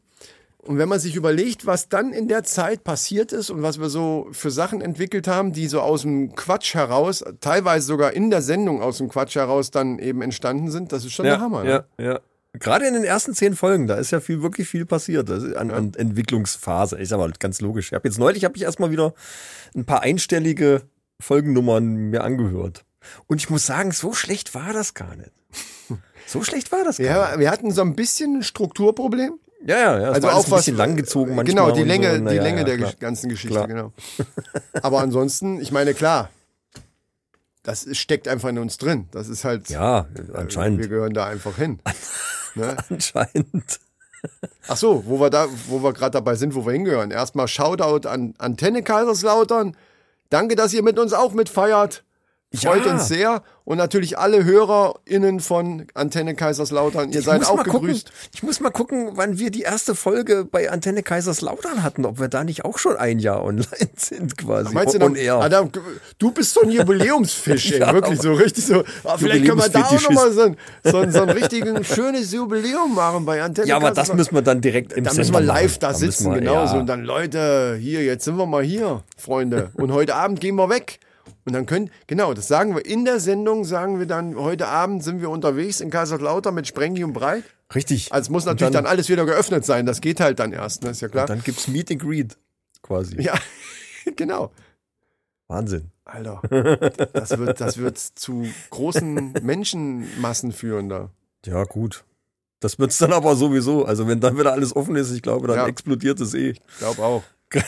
Und 0.65 0.79
wenn 0.79 0.89
man 0.89 1.01
sich 1.01 1.17
überlegt, 1.17 1.67
was 1.67 1.89
dann 1.89 2.13
in 2.13 2.29
der 2.29 2.45
Zeit 2.45 2.85
passiert 2.85 3.33
ist 3.33 3.51
und 3.51 3.63
was 3.63 3.81
wir 3.81 3.89
so 3.89 4.29
für 4.31 4.53
Sachen 4.53 4.81
entwickelt 4.81 5.27
haben, 5.27 5.53
die 5.53 5.67
so 5.67 5.81
aus 5.81 6.03
dem 6.03 6.37
Quatsch 6.37 6.75
heraus, 6.75 7.25
teilweise 7.41 7.85
sogar 7.87 8.13
in 8.13 8.31
der 8.31 8.43
Sendung 8.43 8.81
aus 8.81 8.99
dem 8.99 9.09
Quatsch 9.09 9.35
heraus 9.35 9.73
dann 9.73 9.99
eben 9.99 10.23
entstanden 10.23 10.71
sind, 10.71 10.93
das 10.93 11.05
ist 11.05 11.15
schon 11.15 11.25
der 11.25 11.41
Hammer. 11.41 11.65
Ne? 11.65 11.85
ja, 11.99 12.05
ja. 12.05 12.21
Gerade 12.55 12.87
in 12.87 12.93
den 12.93 13.05
ersten 13.05 13.35
zehn 13.35 13.57
Folgen, 13.57 13.87
da 13.87 13.95
ist 13.95 14.11
ja 14.11 14.21
viel, 14.21 14.43
wirklich 14.43 14.69
viel 14.69 14.85
passiert. 14.85 15.29
Das 15.31 15.43
ist 15.43 15.57
an, 15.57 15.71
an 15.71 15.95
Entwicklungsphase. 15.95 16.99
Ist 16.99 17.13
aber 17.13 17.31
ganz 17.31 17.63
logisch. 17.63 17.89
Ich 17.89 17.95
habe 17.95 18.07
jetzt 18.07 18.19
neulich 18.19 18.45
habe 18.45 18.57
ich 18.57 18.63
erstmal 18.63 18.91
wieder 18.91 19.15
ein 19.75 19.87
paar 19.87 20.03
einstellige 20.03 20.83
Folgennummern 21.19 22.11
mir 22.11 22.23
angehört. 22.23 22.85
Und 23.27 23.41
ich 23.41 23.49
muss 23.49 23.67
sagen, 23.67 23.91
so 23.91 24.13
schlecht 24.13 24.55
war 24.55 24.73
das 24.73 24.95
gar 24.95 25.17
nicht. 25.17 25.33
So 26.27 26.43
schlecht 26.45 26.73
war 26.73 26.85
das 26.85 26.99
gar 26.99 27.33
Ja, 27.33 27.39
wir 27.39 27.51
hatten 27.51 27.73
so 27.73 27.83
ein 27.83 27.97
bisschen 27.97 28.37
ein 28.37 28.43
Strukturproblem. 28.43 29.39
Ja, 29.65 29.79
ja, 29.79 30.01
ja. 30.01 30.11
Also 30.11 30.29
auch 30.29 30.45
ein 30.45 30.51
was 30.51 30.61
bisschen 30.61 30.77
langgezogen 30.77 31.35
manchmal. 31.35 31.67
Genau, 31.67 31.77
die 31.77 31.85
Länge, 31.85 32.19
so. 32.19 32.29
die 32.29 32.39
Länge 32.39 32.59
ja, 32.61 32.65
der 32.65 32.77
klar. 32.79 32.93
Ganzen 32.99 33.29
Geschichte, 33.29 33.55
Klar. 33.55 33.69
genau. 33.69 33.93
Aber 34.83 35.01
ansonsten, 35.01 35.61
ich 35.61 35.71
meine, 35.73 35.95
klar, 35.95 36.31
das 37.63 37.87
steckt 37.97 38.27
einfach 38.27 38.49
in 38.49 38.59
uns 38.59 38.79
drin. 38.79 39.09
Das 39.13 39.29
ist 39.29 39.45
halt, 39.45 39.69
Ja, 39.71 40.07
wir 40.15 40.35
anscheinend. 40.37 40.83
gehören 40.89 41.15
da 41.15 41.27
einfach 41.27 41.57
hin. 41.57 41.79
ne? 42.57 42.77
Anscheinend. 42.91 43.81
Ach 44.69 44.77
so, 44.77 45.05
wo 45.07 45.21
wir 45.21 45.31
da, 45.31 45.47
wo 45.69 45.83
wir 45.83 45.93
gerade 45.93 46.13
dabei 46.13 46.35
sind, 46.35 46.55
wo 46.55 46.65
wir 46.67 46.73
hingehören. 46.73 47.11
Erstmal 47.11 47.49
Shoutout 47.49 48.09
an 48.09 48.35
Antenne 48.39 48.83
Kaiserslautern. 48.83 49.77
Danke, 50.31 50.55
dass 50.57 50.73
ihr 50.73 50.83
mit 50.83 50.99
uns 50.99 51.13
auch 51.13 51.33
mitfeiert. 51.33 52.05
Freut 52.55 52.85
Ja. 52.87 52.93
uns 52.93 53.09
sehr. 53.09 53.43
Und 53.65 53.79
natürlich 53.79 54.19
alle 54.19 54.45
HörerInnen 54.45 55.39
von 55.39 55.87
Antenne 55.95 56.35
Kaiserslautern. 56.35 57.13
Ihr 57.13 57.23
seid 57.23 57.39
muss 57.43 57.49
auch 57.49 57.63
gegrüßt. 57.63 58.07
Gucken, 58.07 58.29
ich 58.35 58.43
muss 58.43 58.59
mal 58.61 58.71
gucken, 58.71 59.11
wann 59.15 59.39
wir 59.39 59.51
die 59.53 59.61
erste 59.63 59.95
Folge 59.95 60.45
bei 60.45 60.69
Antenne 60.69 61.05
Kaiserslautern 61.05 61.85
hatten, 61.85 62.05
ob 62.05 62.19
wir 62.19 62.27
da 62.27 62.43
nicht 62.43 62.65
auch 62.65 62.79
schon 62.79 62.97
ein 62.97 63.21
Jahr 63.21 63.45
online 63.45 63.67
sind 63.97 64.37
quasi. 64.37 64.75
Meinst 64.75 64.95
du 64.95 64.99
dann, 64.99 65.15
air. 65.15 65.35
ah, 65.37 65.69
du 66.19 66.31
bist 66.33 66.55
so 66.55 66.63
ein 66.63 66.71
Jubiläumsfisch, 66.71 67.71
ey, 67.73 67.79
Ja, 67.83 67.95
wirklich 67.95 68.21
so 68.21 68.33
richtig 68.35 68.67
so. 68.67 68.83
Ah, 69.05 69.17
vielleicht 69.17 69.45
können 69.47 69.59
wir 69.61 69.69
da 69.69 69.85
auch 69.85 69.93
nochmal 70.03 70.33
so 70.33 70.43
ein, 70.43 70.57
so, 70.83 71.09
so 71.11 71.23
ein 71.23 71.31
richtigen 71.31 71.85
schönes 71.85 72.33
Jubiläum 72.33 72.95
machen 72.97 73.25
bei 73.25 73.43
Antenne 73.43 73.69
ja, 73.69 73.77
aber 73.77 73.93
das 73.93 74.13
müssen 74.13 74.35
wir 74.35 74.43
dann 74.43 74.61
direkt 74.61 74.93
im 74.93 75.05
Da 75.05 75.15
müssen 75.15 75.33
wir 75.33 75.41
live 75.41 75.71
machen. 75.71 75.79
da 75.81 75.95
sitzen, 75.95 76.33
wir- 76.33 76.41
genau 76.41 76.67
so. 76.67 76.75
ja. 76.75 76.81
Und 76.81 76.87
dann, 76.89 77.05
Leute, 77.05 77.77
hier, 77.81 78.03
jetzt 78.03 78.25
sind 78.25 78.37
wir 78.37 78.47
mal 78.47 78.63
hier, 78.65 79.03
Freunde. 79.17 79.71
Und 79.75 79.93
heute 79.93 80.17
Abend 80.17 80.41
gehen 80.41 80.57
wir 80.57 80.69
weg. 80.69 80.99
Und 81.45 81.53
dann 81.55 81.67
können, 81.67 81.91
genau, 82.07 82.35
das 82.35 82.47
sagen 82.49 82.75
wir 82.77 82.85
in 82.87 83.05
der 83.05 83.19
Sendung, 83.21 83.65
sagen 83.65 83.99
wir 83.99 84.07
dann, 84.07 84.37
heute 84.37 84.69
Abend 84.69 85.03
sind 85.03 85.21
wir 85.21 85.29
unterwegs 85.31 85.81
in 85.81 85.91
Kaiserslautern 85.91 86.55
mit 86.55 86.67
Sprengi 86.69 87.03
und 87.03 87.13
Breit. 87.15 87.45
Richtig. 87.75 88.13
Also 88.13 88.27
es 88.27 88.31
muss 88.31 88.45
natürlich 88.45 88.73
dann, 88.73 88.87
alles 88.87 89.09
wieder 89.09 89.25
geöffnet 89.27 89.65
sein. 89.65 89.87
Das 89.87 90.01
geht 90.01 90.21
halt 90.21 90.39
dann 90.39 90.53
erst, 90.53 90.85
ne? 90.85 90.91
ist 90.91 91.01
ja 91.01 91.09
klar. 91.09 91.27
Dann 91.27 91.43
gibt's 91.43 91.67
Meet 91.69 91.91
and 91.91 92.01
Greet 92.03 92.39
quasi. 92.83 93.21
ja, 93.21 93.35
genau. 94.17 94.53
Wahnsinn. 95.49 95.91
Alter, 96.05 96.41
das 97.13 97.37
wird, 97.39 97.61
das 97.61 97.79
wird 97.79 97.99
zu 97.99 98.47
großen 98.71 99.35
Menschenmassen 99.43 100.53
führen 100.53 100.89
da. 100.89 101.11
Ja, 101.47 101.65
gut. 101.65 102.05
Das 102.61 102.79
wird's 102.79 102.99
dann 102.99 103.13
aber 103.13 103.35
sowieso. 103.35 103.85
Also 103.85 104.07
wenn 104.07 104.21
dann 104.21 104.39
wieder 104.39 104.53
alles 104.53 104.75
offen 104.77 104.95
ist, 104.97 105.11
ich 105.11 105.23
glaube, 105.23 105.49
dann 105.49 105.57
Ja. 105.57 105.67
explodiert 105.67 106.21
es 106.21 106.35
eh. 106.35 106.51
Ich 106.51 106.61
glaube 106.79 107.03
auch. 107.03 107.23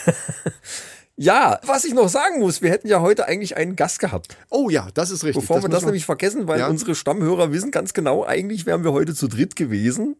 Ja, 1.16 1.60
was 1.64 1.84
ich 1.84 1.94
noch 1.94 2.08
sagen 2.08 2.40
muss, 2.40 2.60
wir 2.60 2.70
hätten 2.70 2.88
ja 2.88 3.00
heute 3.00 3.26
eigentlich 3.26 3.56
einen 3.56 3.76
Gast 3.76 4.00
gehabt. 4.00 4.36
Oh 4.50 4.68
ja, 4.68 4.88
das 4.94 5.10
ist 5.10 5.22
richtig. 5.24 5.42
Bevor 5.42 5.62
wir 5.62 5.68
das 5.68 5.84
nämlich 5.84 6.04
vergessen, 6.04 6.48
weil 6.48 6.58
Ja. 6.58 6.68
unsere 6.68 6.94
Stammhörer 6.96 7.52
wissen 7.52 7.70
ganz 7.70 7.94
genau, 7.94 8.24
eigentlich 8.24 8.66
wären 8.66 8.82
wir 8.82 8.92
heute 8.92 9.14
zu 9.14 9.28
dritt 9.28 9.54
gewesen. 9.54 10.16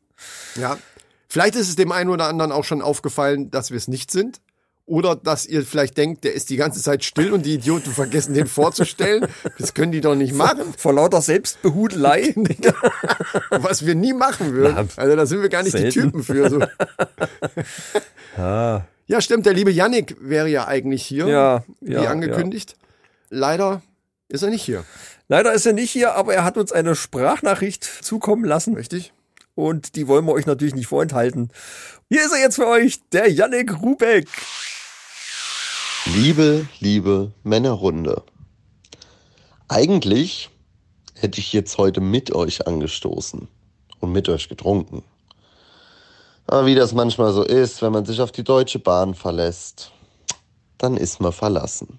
Ja. 0.54 0.78
Vielleicht 1.28 1.56
ist 1.56 1.68
es 1.68 1.74
dem 1.76 1.90
einen 1.90 2.10
oder 2.10 2.26
anderen 2.28 2.52
auch 2.52 2.62
schon 2.64 2.80
aufgefallen, 2.80 3.50
dass 3.50 3.70
wir 3.72 3.76
es 3.78 3.88
nicht 3.88 4.12
sind. 4.12 4.40
Oder 4.86 5.16
dass 5.16 5.46
ihr 5.46 5.64
vielleicht 5.64 5.96
denkt, 5.96 6.24
der 6.24 6.34
ist 6.34 6.50
die 6.50 6.56
ganze 6.56 6.80
Zeit 6.82 7.04
still 7.04 7.32
und 7.32 7.46
die 7.46 7.54
Idioten 7.54 7.90
vergessen, 7.90 8.34
den 8.34 8.46
vorzustellen. 8.46 9.26
Das 9.58 9.72
können 9.72 9.92
die 9.92 10.02
doch 10.02 10.14
nicht 10.14 10.34
machen, 10.34 10.74
Vor 10.76 10.92
lauter 10.92 11.22
Selbstbehudelei. 11.22 12.34
was 13.50 13.86
wir 13.86 13.94
nie 13.94 14.12
machen 14.12 14.52
würden. 14.52 14.90
Also 14.96 15.16
da 15.16 15.24
sind 15.24 15.40
wir 15.40 15.48
gar 15.48 15.62
nicht 15.62 15.74
die 15.74 15.90
selten. 15.90 16.00
Typen 16.12 16.22
für. 16.22 16.50
So. 16.50 16.60
ah, 18.36 18.82
Ja, 19.06 19.20
stimmt, 19.20 19.46
der 19.46 19.52
liebe 19.52 19.70
Yannick 19.70 20.16
wäre 20.20 20.48
ja 20.48 20.66
eigentlich 20.66 21.04
hier, 21.04 21.26
Ja, 21.26 21.64
wie 21.80 21.92
ja, 21.92 22.10
angekündigt. 22.10 22.76
Leider 23.28 23.82
ist 24.28 24.42
er 24.42 24.50
nicht 24.50 24.62
hier, 24.62 24.84
Leider 25.28 25.52
ist 25.52 25.66
er 25.66 25.72
nicht 25.72 25.90
hier, 25.90 26.14
aber 26.14 26.34
er 26.34 26.44
hat 26.44 26.56
uns 26.56 26.72
eine 26.72 26.94
Sprachnachricht 26.94 27.84
zukommen 27.84 28.44
lassen 28.44 28.74
richtig? 28.74 29.12
und 29.54 29.96
die 29.96 30.08
wollen 30.08 30.24
wir 30.24 30.32
euch 30.32 30.46
natürlich 30.46 30.74
nicht 30.74 30.88
vorenthalten. 30.88 31.50
Hier 32.08 32.24
ist 32.24 32.32
er 32.32 32.40
jetzt 32.40 32.56
für 32.56 32.66
euch, 32.66 33.00
der 33.12 33.30
Yannick 33.30 33.80
Rubeck. 33.80 34.28
Liebe, 36.06 36.66
liebe 36.80 37.32
Männerrunde. 37.42 38.22
Eigentlich 39.68 40.50
hätte 41.14 41.40
ich 41.40 41.52
jetzt 41.52 41.78
heute 41.78 42.00
mit 42.00 42.32
euch 42.32 42.66
angestoßen 42.66 43.48
und 44.00 44.12
mit 44.12 44.28
euch 44.28 44.48
getrunken. 44.48 45.02
Aber 46.46 46.66
wie 46.66 46.74
das 46.74 46.92
manchmal 46.92 47.32
so 47.32 47.42
ist, 47.42 47.80
wenn 47.82 47.92
man 47.92 48.04
sich 48.04 48.20
auf 48.20 48.32
die 48.32 48.44
Deutsche 48.44 48.78
Bahn 48.78 49.14
verlässt, 49.14 49.92
dann 50.78 50.96
ist 50.96 51.20
man 51.20 51.32
verlassen. 51.32 51.98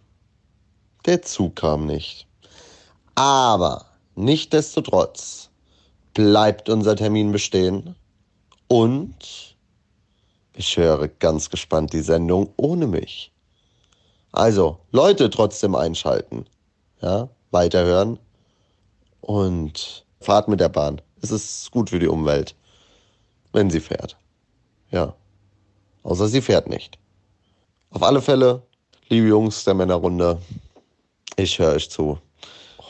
Der 1.05 1.21
Zug 1.21 1.55
kam 1.55 1.85
nicht. 1.85 2.27
Aber 3.15 3.85
nichtdestotrotz 4.15 5.49
bleibt 6.13 6.69
unser 6.69 6.95
Termin 6.95 7.31
bestehen 7.31 7.95
und 8.67 9.55
ich 10.53 10.77
höre 10.77 11.07
ganz 11.07 11.49
gespannt 11.49 11.93
die 11.93 12.01
Sendung 12.01 12.53
ohne 12.55 12.87
mich. 12.87 13.31
Also, 14.31 14.79
Leute 14.91 15.29
trotzdem 15.29 15.75
einschalten. 15.75 16.45
Ja, 17.01 17.29
weiterhören. 17.51 18.19
Und 19.21 20.05
fahrt 20.21 20.47
mit 20.47 20.59
der 20.59 20.69
Bahn. 20.69 21.01
Es 21.21 21.31
ist 21.31 21.71
gut 21.71 21.89
für 21.89 21.99
die 21.99 22.07
Umwelt, 22.07 22.55
wenn 23.53 23.69
sie 23.69 23.79
fährt. 23.79 24.17
Ja. 24.95 25.13
Außer 26.03 26.29
sie 26.29 26.41
fährt 26.41 26.69
nicht. 26.69 26.97
Auf 27.89 28.01
alle 28.01 28.21
Fälle, 28.21 28.61
liebe 29.09 29.27
Jungs 29.27 29.65
der 29.65 29.73
Männerrunde, 29.73 30.41
ich 31.35 31.59
höre 31.59 31.73
euch 31.73 31.89
zu. 31.89 32.17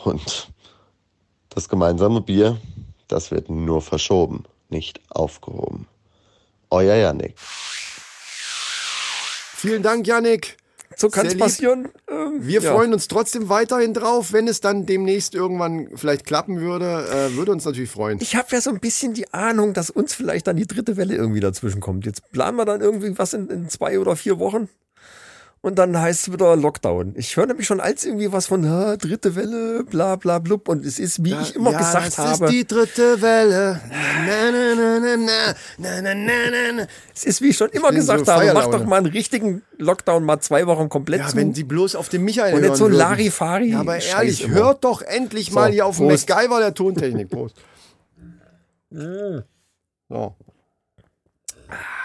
Und 0.04 0.50
das 1.50 1.68
gemeinsame 1.68 2.22
Bier, 2.22 2.62
das 3.08 3.32
wird 3.32 3.50
nur 3.50 3.82
verschoben, 3.82 4.44
nicht 4.70 5.02
aufgehoben. 5.10 5.88
Euer 6.70 6.96
Yannick. 6.96 7.34
Vielen 9.56 9.82
Dank, 9.82 10.06
Yannick. 10.06 10.58
So 10.98 11.10
kann 11.10 11.28
es 11.28 11.38
passieren. 11.38 11.90
Ähm, 12.10 12.40
Wir 12.40 12.62
ja. 12.62 12.72
freuen 12.72 12.94
uns 12.94 13.08
trotzdem 13.08 13.50
weiterhin 13.50 13.94
drauf, 13.94 14.34
wenn 14.34 14.48
es 14.48 14.62
dann 14.62 14.86
demnächst 14.86 15.36
irgendwann 15.36 15.90
vielleicht 15.96 16.26
klappen 16.26 16.62
würde. 16.62 17.06
Äh, 17.10 17.36
würde 17.36 17.52
uns 17.52 17.66
natürlich 17.66 17.90
freuen. 17.90 18.20
Ich 18.22 18.36
habe 18.36 18.48
ja 18.52 18.62
so 18.62 18.70
ein 18.70 18.80
bisschen 18.80 19.14
die 19.14 19.34
Ahnung, 19.34 19.74
dass 19.74 19.90
uns 19.90 20.14
vielleicht 20.14 20.48
dann 20.48 20.58
die 20.58 20.68
dritte 20.68 20.98
Welle 20.98 21.16
irgendwie 21.16 21.40
dazwischen 21.40 21.82
kommt. 21.82 22.06
Jetzt 22.06 22.32
planen 22.32 22.58
wir 22.58 22.66
dann 22.66 22.82
irgendwie 22.82 23.18
was 23.18 23.34
in, 23.34 23.50
in 23.50 23.70
zwei 23.70 24.00
oder 24.00 24.16
vier 24.16 24.40
Wochen 24.40 24.70
und 25.66 25.80
dann 25.80 26.00
heißt 26.00 26.28
es 26.28 26.32
wieder 26.32 26.56
Lockdown. 26.56 27.14
Ich 27.16 27.36
höre 27.36 27.48
nämlich 27.48 27.66
schon 27.66 27.80
als 27.80 28.06
irgendwie 28.06 28.32
was 28.32 28.46
von 28.46 28.62
dritte 28.62 29.36
Welle, 29.36 29.84
bla 29.84 30.16
bla 30.16 30.38
blub 30.38 30.70
und 30.70 30.86
es 30.86 31.00
ist, 31.00 31.24
wie 31.24 31.32
ja, 31.32 31.42
ich 31.42 31.56
immer 31.56 31.72
ja, 31.72 31.80
gesagt 31.80 32.06
das 32.06 32.18
habe. 32.20 32.46
Es 32.46 32.52
ist 32.52 32.52
die 32.52 32.68
dritte 32.68 33.20
Welle. 33.20 33.82
Na, 33.90 34.52
na, 34.52 34.76
na, 34.76 35.00
na, 35.00 35.18
na, 35.18 36.02
na, 36.02 36.14
na, 36.14 36.72
na, 36.72 36.88
Es 37.16 37.24
ist, 37.24 37.42
wie 37.42 37.48
ich 37.48 37.58
schon 37.58 37.70
immer 37.70 37.90
ich 37.90 37.96
gesagt 37.96 38.28
so 38.28 38.32
habe, 38.32 38.54
mach 38.54 38.68
doch 38.68 38.86
mal 38.86 38.98
einen 38.98 39.08
richtigen 39.08 39.64
Lockdown 39.80 40.24
mal 40.24 40.40
zwei 40.40 40.68
Wochen 40.68 40.88
komplett 40.88 41.22
ja, 41.22 41.28
zu. 41.30 41.38
wenn 41.38 41.56
sie 41.56 41.64
bloß 41.64 41.96
auf 41.96 42.10
den 42.10 42.24
Michael 42.24 42.54
Und 42.54 42.64
jetzt 42.64 42.78
so 42.78 42.88
Larifari. 42.88 43.72
Ja, 43.72 43.80
aber 43.80 43.94
ehrlich, 43.94 44.42
Scheiß 44.42 44.50
hört 44.50 44.84
doch 44.84 45.02
endlich 45.02 45.52
mal 45.52 45.70
so, 45.70 45.74
hier 45.74 45.88
auf 45.88 45.98
Prost. 45.98 46.30
den 46.30 46.36
MacGyver 46.36 46.60
der 46.60 46.74
Tontechnik. 46.76 47.30
Prost. 47.32 47.56
so. 50.10 50.36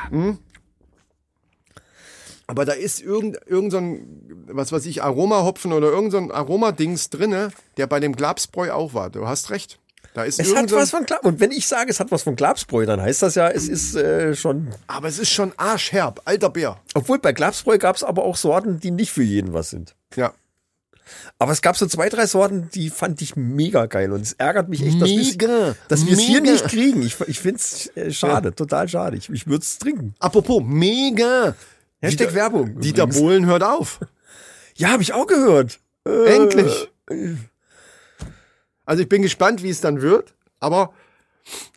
Hm? 0.09 0.38
Aber 2.50 2.64
da 2.64 2.73
ist 2.73 3.00
irgend, 3.00 3.38
irgend 3.47 3.71
so 3.71 3.78
ein, 3.78 4.45
was 4.49 4.73
weiß 4.73 4.87
ich, 4.87 5.02
Aromahopfen 5.04 5.73
oder 5.73 5.88
irgend 5.88 6.11
so 6.11 6.19
ein 6.19 6.33
Aromadings 6.33 7.09
drinne, 7.09 7.50
der 7.76 7.87
bei 7.87 8.00
dem 8.00 8.16
Glapsbräu 8.16 8.73
auch 8.73 8.92
war. 8.92 9.09
Du 9.09 9.28
hast 9.28 9.50
recht. 9.50 9.78
Da 10.14 10.25
ist 10.25 10.40
es 10.40 10.57
hat 10.57 10.73
was 10.73 10.90
von 10.90 11.07
Klab 11.07 11.25
Und 11.25 11.38
wenn 11.38 11.52
ich 11.52 11.69
sage, 11.69 11.90
es 11.90 12.00
hat 12.00 12.11
was 12.11 12.25
von 12.25 12.35
Glabsbräu, 12.35 12.85
dann 12.85 13.00
heißt 13.00 13.23
das 13.23 13.37
ja, 13.37 13.49
es 13.49 13.69
ist 13.69 13.95
äh, 13.95 14.35
schon. 14.35 14.71
aber 14.88 15.07
es 15.07 15.21
ist 15.21 15.30
schon 15.30 15.52
arschherb, 15.57 16.23
alter 16.25 16.50
Bär. 16.50 16.80
Obwohl 16.95 17.21
bei 17.21 17.33
Glabsbräu 17.33 17.78
gab 17.78 17.95
es 17.95 18.02
aber 18.02 18.25
auch 18.25 18.37
Sorten, 18.37 18.80
die 18.80 18.90
nicht 18.90 19.12
für 19.12 19.23
jeden 19.23 19.52
was 19.52 19.71
sind. 19.71 19.95
Ja. 20.16 20.33
Aber 21.38 21.52
es 21.52 21.62
gab 21.62 21.76
so 21.76 21.87
zwei, 21.87 22.09
drei 22.09 22.26
Sorten, 22.26 22.69
die 22.75 22.90
fand 22.90 23.23
ich 23.23 23.37
mega 23.37 23.87
geil. 23.87 24.12
Und 24.12 24.23
es 24.23 24.33
ärgert 24.33 24.69
mich 24.69 24.85
echt, 24.85 25.00
dass 25.00 26.07
wir 26.07 26.12
es 26.12 26.21
hier 26.21 26.40
nicht 26.40 26.64
kriegen. 26.66 27.02
Ich, 27.02 27.21
ich 27.21 27.38
finde 27.38 27.59
es 27.59 27.97
äh, 27.97 28.11
schade, 28.11 28.54
total 28.54 28.88
schade. 28.88 29.16
Ich, 29.16 29.30
ich 29.30 29.47
würde 29.47 29.62
es 29.62 29.78
trinken. 29.78 30.14
Apropos, 30.19 30.61
mega. 30.64 31.54
Hashtag 32.02 32.28
Dieter- 32.28 32.35
Werbung. 32.35 32.80
Dieter 32.80 33.02
übrigens. 33.04 33.21
Bohlen 33.21 33.47
hört 33.47 33.62
auf. 33.62 34.00
Ja, 34.76 34.88
habe 34.92 35.02
ich 35.02 35.12
auch 35.12 35.26
gehört. 35.26 35.78
Äh, 36.07 36.37
Endlich. 36.37 36.88
Also 38.87 39.02
ich 39.02 39.09
bin 39.09 39.21
gespannt, 39.23 39.62
wie 39.62 39.69
es 39.71 39.80
dann 39.80 40.00
wird. 40.00 40.35
Aber 40.59 40.95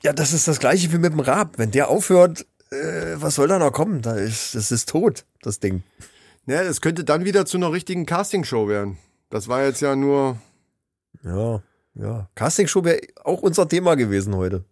Ja, 0.04 0.14
das 0.14 0.32
ist 0.32 0.48
das 0.48 0.60
gleiche 0.60 0.92
wie 0.94 0.98
mit 0.98 1.12
dem 1.12 1.20
Raab. 1.20 1.58
Wenn 1.58 1.72
der 1.72 1.90
aufhört, 1.90 2.46
äh, 2.72 3.16
was 3.16 3.36
soll 3.36 3.48
da 3.48 3.60
noch 3.60 3.72
kommen? 3.74 4.02
Da 4.02 4.16
ist, 4.16 4.56
das 4.56 4.72
ist 4.72 4.88
tot, 4.90 5.26
das 5.42 5.60
Ding. 5.60 5.84
ja, 6.46 6.62
es 6.62 6.80
könnte 6.82 7.04
dann 7.04 7.26
wieder 7.26 7.46
zu 7.46 7.58
einer 7.58 7.72
richtigen 7.74 8.06
Castingshow 8.06 8.68
werden. 8.70 8.98
Das 9.30 9.48
war 9.48 9.64
jetzt 9.64 9.82
ja 9.82 9.96
nur. 9.96 10.38
Ja, 11.24 11.62
ja. 11.96 12.30
Castingshow 12.36 12.84
wäre 12.86 13.02
auch 13.24 13.42
unser 13.42 13.68
Thema 13.68 13.96
gewesen 13.96 14.36
heute. 14.36 14.64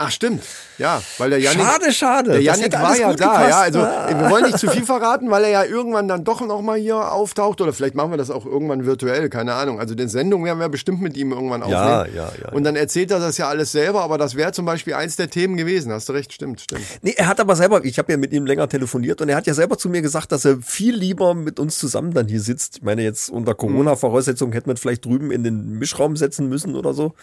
Ach 0.00 0.12
stimmt, 0.12 0.44
ja, 0.78 1.02
weil 1.18 1.30
der 1.30 1.40
Janik, 1.40 1.60
schade, 1.60 1.92
schade. 1.92 2.30
der 2.30 2.40
Janik 2.40 2.72
war 2.72 2.96
ja 2.96 3.12
da, 3.14 3.14
gepasst. 3.14 3.50
ja. 3.50 3.60
Also 3.62 3.80
Ah. 3.80 4.08
wir 4.08 4.30
wollen 4.30 4.44
nicht 4.44 4.58
zu 4.58 4.70
viel 4.70 4.84
verraten, 4.86 5.28
weil 5.28 5.42
er 5.42 5.50
ja 5.50 5.64
irgendwann 5.64 6.06
dann 6.06 6.22
doch 6.22 6.40
noch 6.40 6.62
mal 6.62 6.78
hier 6.78 7.10
auftaucht 7.12 7.60
oder 7.60 7.72
vielleicht 7.72 7.96
machen 7.96 8.10
wir 8.12 8.16
das 8.16 8.30
auch 8.30 8.46
irgendwann 8.46 8.86
virtuell, 8.86 9.28
keine 9.28 9.54
Ahnung. 9.54 9.80
Also 9.80 9.96
den 9.96 10.08
Sendung 10.08 10.44
werden 10.44 10.60
wir 10.60 10.68
bestimmt 10.68 11.00
mit 11.02 11.16
ihm 11.16 11.32
irgendwann 11.32 11.68
Ja, 11.68 12.02
aufnehmen. 12.02 12.16
ja, 12.16 12.30
ja, 12.40 12.52
Und 12.52 12.62
dann 12.62 12.76
erzählt 12.76 13.10
er 13.10 13.18
das 13.18 13.38
ja 13.38 13.48
alles 13.48 13.72
selber, 13.72 14.02
aber 14.02 14.18
das 14.18 14.36
wäre 14.36 14.52
zum 14.52 14.64
Beispiel 14.66 14.94
eins 14.94 15.16
der 15.16 15.30
Themen 15.30 15.56
gewesen. 15.56 15.90
Hast 15.92 16.08
du 16.08 16.12
recht, 16.12 16.32
stimmt, 16.32 16.60
stimmt. 16.60 16.82
Nee, 17.02 17.14
er 17.16 17.26
hat 17.26 17.40
aber 17.40 17.56
selber, 17.56 17.84
ich 17.84 17.98
habe 17.98 18.12
ja 18.12 18.18
mit 18.18 18.32
ihm 18.32 18.46
länger 18.46 18.68
telefoniert 18.68 19.20
und 19.20 19.28
er 19.28 19.34
hat 19.36 19.48
ja 19.48 19.54
selber 19.54 19.78
zu 19.78 19.88
mir 19.88 20.00
gesagt, 20.00 20.30
dass 20.30 20.44
er 20.44 20.58
viel 20.62 20.94
lieber 20.94 21.34
mit 21.34 21.58
uns 21.58 21.76
zusammen 21.76 22.14
dann 22.14 22.28
hier 22.28 22.40
sitzt. 22.40 22.76
Ich 22.76 22.82
meine, 22.84 23.02
jetzt 23.02 23.30
unter 23.30 23.56
Corona-Voraussetzungen 23.56 24.52
hätte 24.52 24.68
man 24.68 24.76
vielleicht 24.76 25.04
drüben 25.04 25.32
in 25.32 25.42
den 25.42 25.72
Mischraum 25.80 26.16
setzen 26.16 26.48
müssen 26.48 26.76
oder 26.76 26.94
so. 26.94 27.14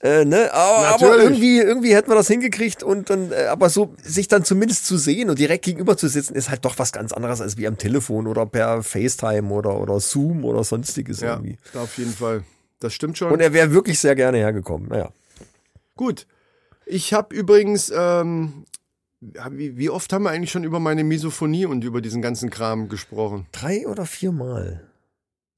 Äh, 0.00 0.24
ne? 0.24 0.52
aber, 0.52 0.88
aber 0.88 1.18
irgendwie, 1.18 1.58
irgendwie 1.58 1.92
hätten 1.92 2.08
wir 2.08 2.14
das 2.14 2.28
hingekriegt 2.28 2.84
und 2.84 3.10
dann, 3.10 3.32
äh, 3.32 3.46
aber 3.46 3.68
so 3.68 3.94
sich 4.00 4.28
dann 4.28 4.44
zumindest 4.44 4.86
zu 4.86 4.96
sehen 4.96 5.28
und 5.28 5.40
direkt 5.40 5.64
gegenüber 5.64 5.96
zu 5.96 6.06
sitzen, 6.06 6.36
ist 6.36 6.50
halt 6.50 6.64
doch 6.64 6.78
was 6.78 6.92
ganz 6.92 7.12
anderes 7.12 7.40
als 7.40 7.56
wie 7.56 7.66
am 7.66 7.78
Telefon 7.78 8.28
oder 8.28 8.46
per 8.46 8.84
FaceTime 8.84 9.52
oder, 9.52 9.80
oder 9.80 9.98
Zoom 9.98 10.44
oder 10.44 10.62
sonstiges 10.62 11.20
Ja, 11.20 11.34
irgendwie. 11.34 11.56
auf 11.74 11.98
jeden 11.98 12.12
Fall. 12.12 12.44
Das 12.78 12.94
stimmt 12.94 13.18
schon. 13.18 13.32
Und 13.32 13.40
er 13.40 13.52
wäre 13.52 13.72
wirklich 13.72 13.98
sehr 13.98 14.14
gerne 14.14 14.38
hergekommen. 14.38 14.88
Naja. 14.88 15.10
Gut. 15.96 16.28
Ich 16.86 17.12
habe 17.12 17.34
übrigens, 17.34 17.92
ähm, 17.94 18.64
wie, 19.20 19.76
wie 19.76 19.90
oft 19.90 20.12
haben 20.12 20.22
wir 20.22 20.30
eigentlich 20.30 20.52
schon 20.52 20.62
über 20.62 20.78
meine 20.78 21.02
Misophonie 21.02 21.66
und 21.66 21.82
über 21.82 22.00
diesen 22.00 22.22
ganzen 22.22 22.50
Kram 22.50 22.88
gesprochen? 22.88 23.46
Drei 23.50 23.86
oder 23.88 24.06
viermal. 24.06 24.88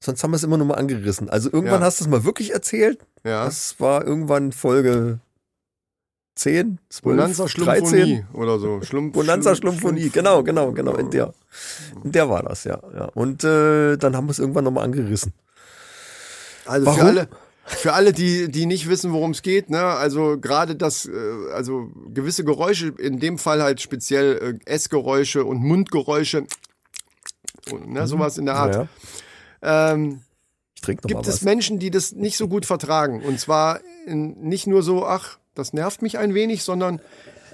Sonst 0.03 0.23
haben 0.23 0.31
wir 0.31 0.35
es 0.37 0.43
immer 0.43 0.57
nur 0.57 0.65
mal 0.67 0.75
angerissen. 0.75 1.29
Also 1.29 1.49
irgendwann 1.53 1.81
Ja. 1.81 1.85
hast 1.85 1.99
du 1.99 2.05
es 2.05 2.09
mal 2.09 2.23
wirklich 2.23 2.51
erzählt. 2.53 2.99
Ja. 3.23 3.45
Das 3.45 3.79
war 3.79 4.03
irgendwann 4.05 4.51
Folge 4.51 5.19
10, 6.35 6.79
12, 6.89 7.01
Bonanza 7.03 7.43
13. 7.45 7.49
Schlumphonie 7.87 8.25
oder 8.33 8.57
so. 8.57 8.81
Schlumpf, 8.81 9.13
Bonanza 9.13 9.55
Schlumphonie, 9.55 10.05
Schlumpf- 10.05 10.13
genau, 10.13 10.43
genau, 10.43 10.71
genau. 10.71 10.95
In 10.95 11.11
der, 11.11 11.33
in 12.03 12.11
der 12.11 12.29
war 12.29 12.41
das, 12.41 12.63
ja. 12.63 12.79
ja. 12.95 13.05
Und 13.13 13.43
äh, 13.43 13.97
dann 13.97 14.15
haben 14.15 14.25
wir 14.27 14.31
es 14.31 14.39
irgendwann 14.39 14.63
nochmal 14.63 14.85
angerissen. 14.85 15.33
Also 16.65 16.85
Warum? 16.87 16.99
für 16.99 17.05
alle, 17.05 17.27
für 17.65 17.93
alle, 17.93 18.13
die, 18.13 18.49
die 18.49 18.65
nicht 18.65 18.89
wissen, 18.89 19.11
worum 19.11 19.31
es 19.31 19.41
geht, 19.43 19.69
ne, 19.69 19.83
also 19.83 20.39
gerade 20.39 20.75
das, 20.75 21.05
äh, 21.05 21.11
also 21.53 21.91
gewisse 22.13 22.43
Geräusche, 22.43 22.87
in 22.97 23.19
dem 23.19 23.37
Fall 23.37 23.61
halt 23.61 23.81
speziell 23.81 24.59
äh, 24.65 24.71
Essgeräusche 24.71 25.43
und 25.45 25.59
Mundgeräusche, 25.61 26.45
und, 27.71 27.89
ne, 27.91 28.07
sowas 28.07 28.37
in 28.37 28.45
der 28.45 28.55
Art. 28.55 28.75
Mhm. 28.77 28.81
Ja, 28.81 28.87
Ähm, 29.61 30.21
ich 30.75 30.81
trinke 30.81 31.07
gibt 31.07 31.27
es 31.27 31.35
was. 31.35 31.41
Menschen, 31.41 31.79
die 31.79 31.91
das 31.91 32.13
nicht 32.13 32.37
so 32.37 32.47
gut 32.47 32.65
vertragen. 32.65 33.21
Und 33.23 33.39
zwar 33.39 33.79
in, 34.05 34.41
nicht 34.41 34.67
nur 34.67 34.83
so, 34.83 35.05
ach, 35.05 35.37
das 35.53 35.73
nervt 35.73 36.01
mich 36.01 36.17
ein 36.17 36.33
wenig, 36.33 36.63
sondern 36.63 37.01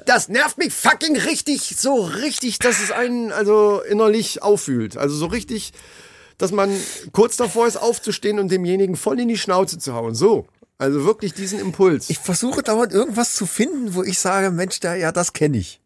das 0.06 0.30
nervt 0.30 0.58
mich 0.58 0.74
fucking 0.74 1.18
richtig, 1.18 1.76
so 1.78 1.96
richtig, 2.04 2.60
dass 2.60 2.82
es 2.82 2.92
einen 2.92 3.32
also 3.32 3.82
innerlich 3.82 4.42
auffühlt. 4.42 4.96
Also 4.98 5.16
so 5.16 5.26
richtig, 5.26 5.74
dass 6.38 6.52
man 6.52 6.72
kurz 7.12 7.36
davor 7.36 7.68
ist, 7.68 7.78
aufzustehen 7.78 8.40
und 8.40 8.50
demjenigen 8.50 8.96
voll 8.96 9.20
in 9.20 9.28
die 9.28 9.38
Schnauze 9.38 9.78
zu 9.78 9.94
hauen. 9.94 10.16
So. 10.16 10.48
Also 10.78 11.06
wirklich 11.06 11.34
diesen 11.34 11.60
Impuls. 11.60 12.10
Ich 12.10 12.20
versuche 12.20 12.62
dauernd 12.62 12.94
irgendwas 12.94 13.34
zu 13.34 13.46
finden, 13.46 13.96
wo 13.96 14.04
ich 14.04 14.20
sage, 14.20 14.52
Mensch, 14.52 14.80
da, 14.80 14.96
ja, 14.96 15.12
das 15.12 15.34
kenne 15.34 15.58
ich. 15.58 15.82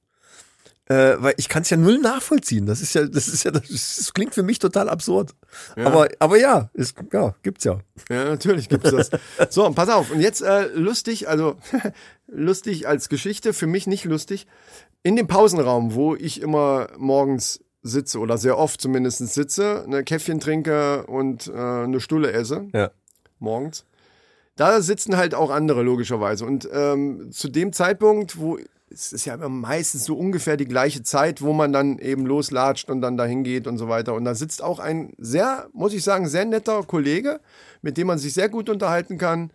Äh, 0.91 1.21
weil 1.23 1.33
ich 1.37 1.47
kann 1.47 1.61
es 1.61 1.69
ja 1.69 1.77
null 1.77 1.99
nachvollziehen. 1.99 2.65
Das 2.65 2.81
ist 2.81 2.93
ja, 2.95 3.05
das 3.05 3.29
ist 3.29 3.43
ja, 3.45 3.51
das, 3.51 3.67
das 3.69 4.13
klingt 4.13 4.33
für 4.33 4.43
mich 4.43 4.59
total 4.59 4.89
absurd. 4.89 5.31
Aber, 5.77 6.09
aber 6.19 6.37
ja, 6.37 6.69
ist, 6.73 6.95
ja, 7.13 7.33
gibt's 7.43 7.63
ja. 7.63 7.79
Ja, 8.09 8.25
natürlich 8.25 8.67
gibt's 8.67 8.91
das. 8.91 9.09
So, 9.49 9.69
pass 9.71 9.87
auf. 9.89 10.11
Und 10.11 10.19
jetzt 10.19 10.41
äh, 10.41 10.67
lustig, 10.73 11.29
also 11.29 11.55
lustig 12.27 12.87
als 12.87 13.07
Geschichte, 13.07 13.53
für 13.53 13.67
mich 13.67 13.87
nicht 13.87 14.03
lustig. 14.03 14.47
In 15.03 15.15
dem 15.15 15.27
Pausenraum, 15.27 15.93
wo 15.93 16.15
ich 16.15 16.41
immer 16.41 16.89
morgens 16.97 17.61
sitze 17.83 18.19
oder 18.19 18.37
sehr 18.37 18.57
oft 18.57 18.81
zumindest 18.81 19.19
sitze, 19.33 19.83
eine 19.85 20.03
Käffchen 20.03 20.39
trinke 20.41 21.05
und 21.07 21.47
äh, 21.47 21.51
eine 21.53 22.01
Stulle 22.01 22.31
esse, 22.33 22.67
Ja. 22.73 22.91
morgens. 23.39 23.85
Da 24.57 24.81
sitzen 24.81 25.15
halt 25.15 25.33
auch 25.33 25.49
andere, 25.49 25.81
logischerweise. 25.81 26.45
Und 26.45 26.67
ähm, 26.71 27.31
zu 27.31 27.47
dem 27.47 27.71
Zeitpunkt, 27.71 28.37
wo 28.37 28.59
es 28.93 29.13
ist 29.13 29.25
ja 29.25 29.35
immer 29.35 29.49
meistens 29.49 30.05
so 30.05 30.15
ungefähr 30.15 30.57
die 30.57 30.65
gleiche 30.67 31.01
Zeit, 31.03 31.41
wo 31.41 31.53
man 31.53 31.71
dann 31.71 31.97
eben 31.99 32.25
loslatscht 32.25 32.89
und 32.89 33.01
dann 33.01 33.17
dahin 33.17 33.43
geht 33.43 33.67
und 33.67 33.77
so 33.77 33.87
weiter. 33.87 34.13
Und 34.13 34.25
da 34.25 34.35
sitzt 34.35 34.61
auch 34.63 34.79
ein 34.79 35.13
sehr, 35.17 35.67
muss 35.73 35.93
ich 35.93 36.03
sagen, 36.03 36.27
sehr 36.27 36.45
netter 36.45 36.83
Kollege, 36.83 37.39
mit 37.81 37.97
dem 37.97 38.07
man 38.07 38.17
sich 38.17 38.33
sehr 38.33 38.49
gut 38.49 38.69
unterhalten 38.69 39.17
kann. 39.17 39.51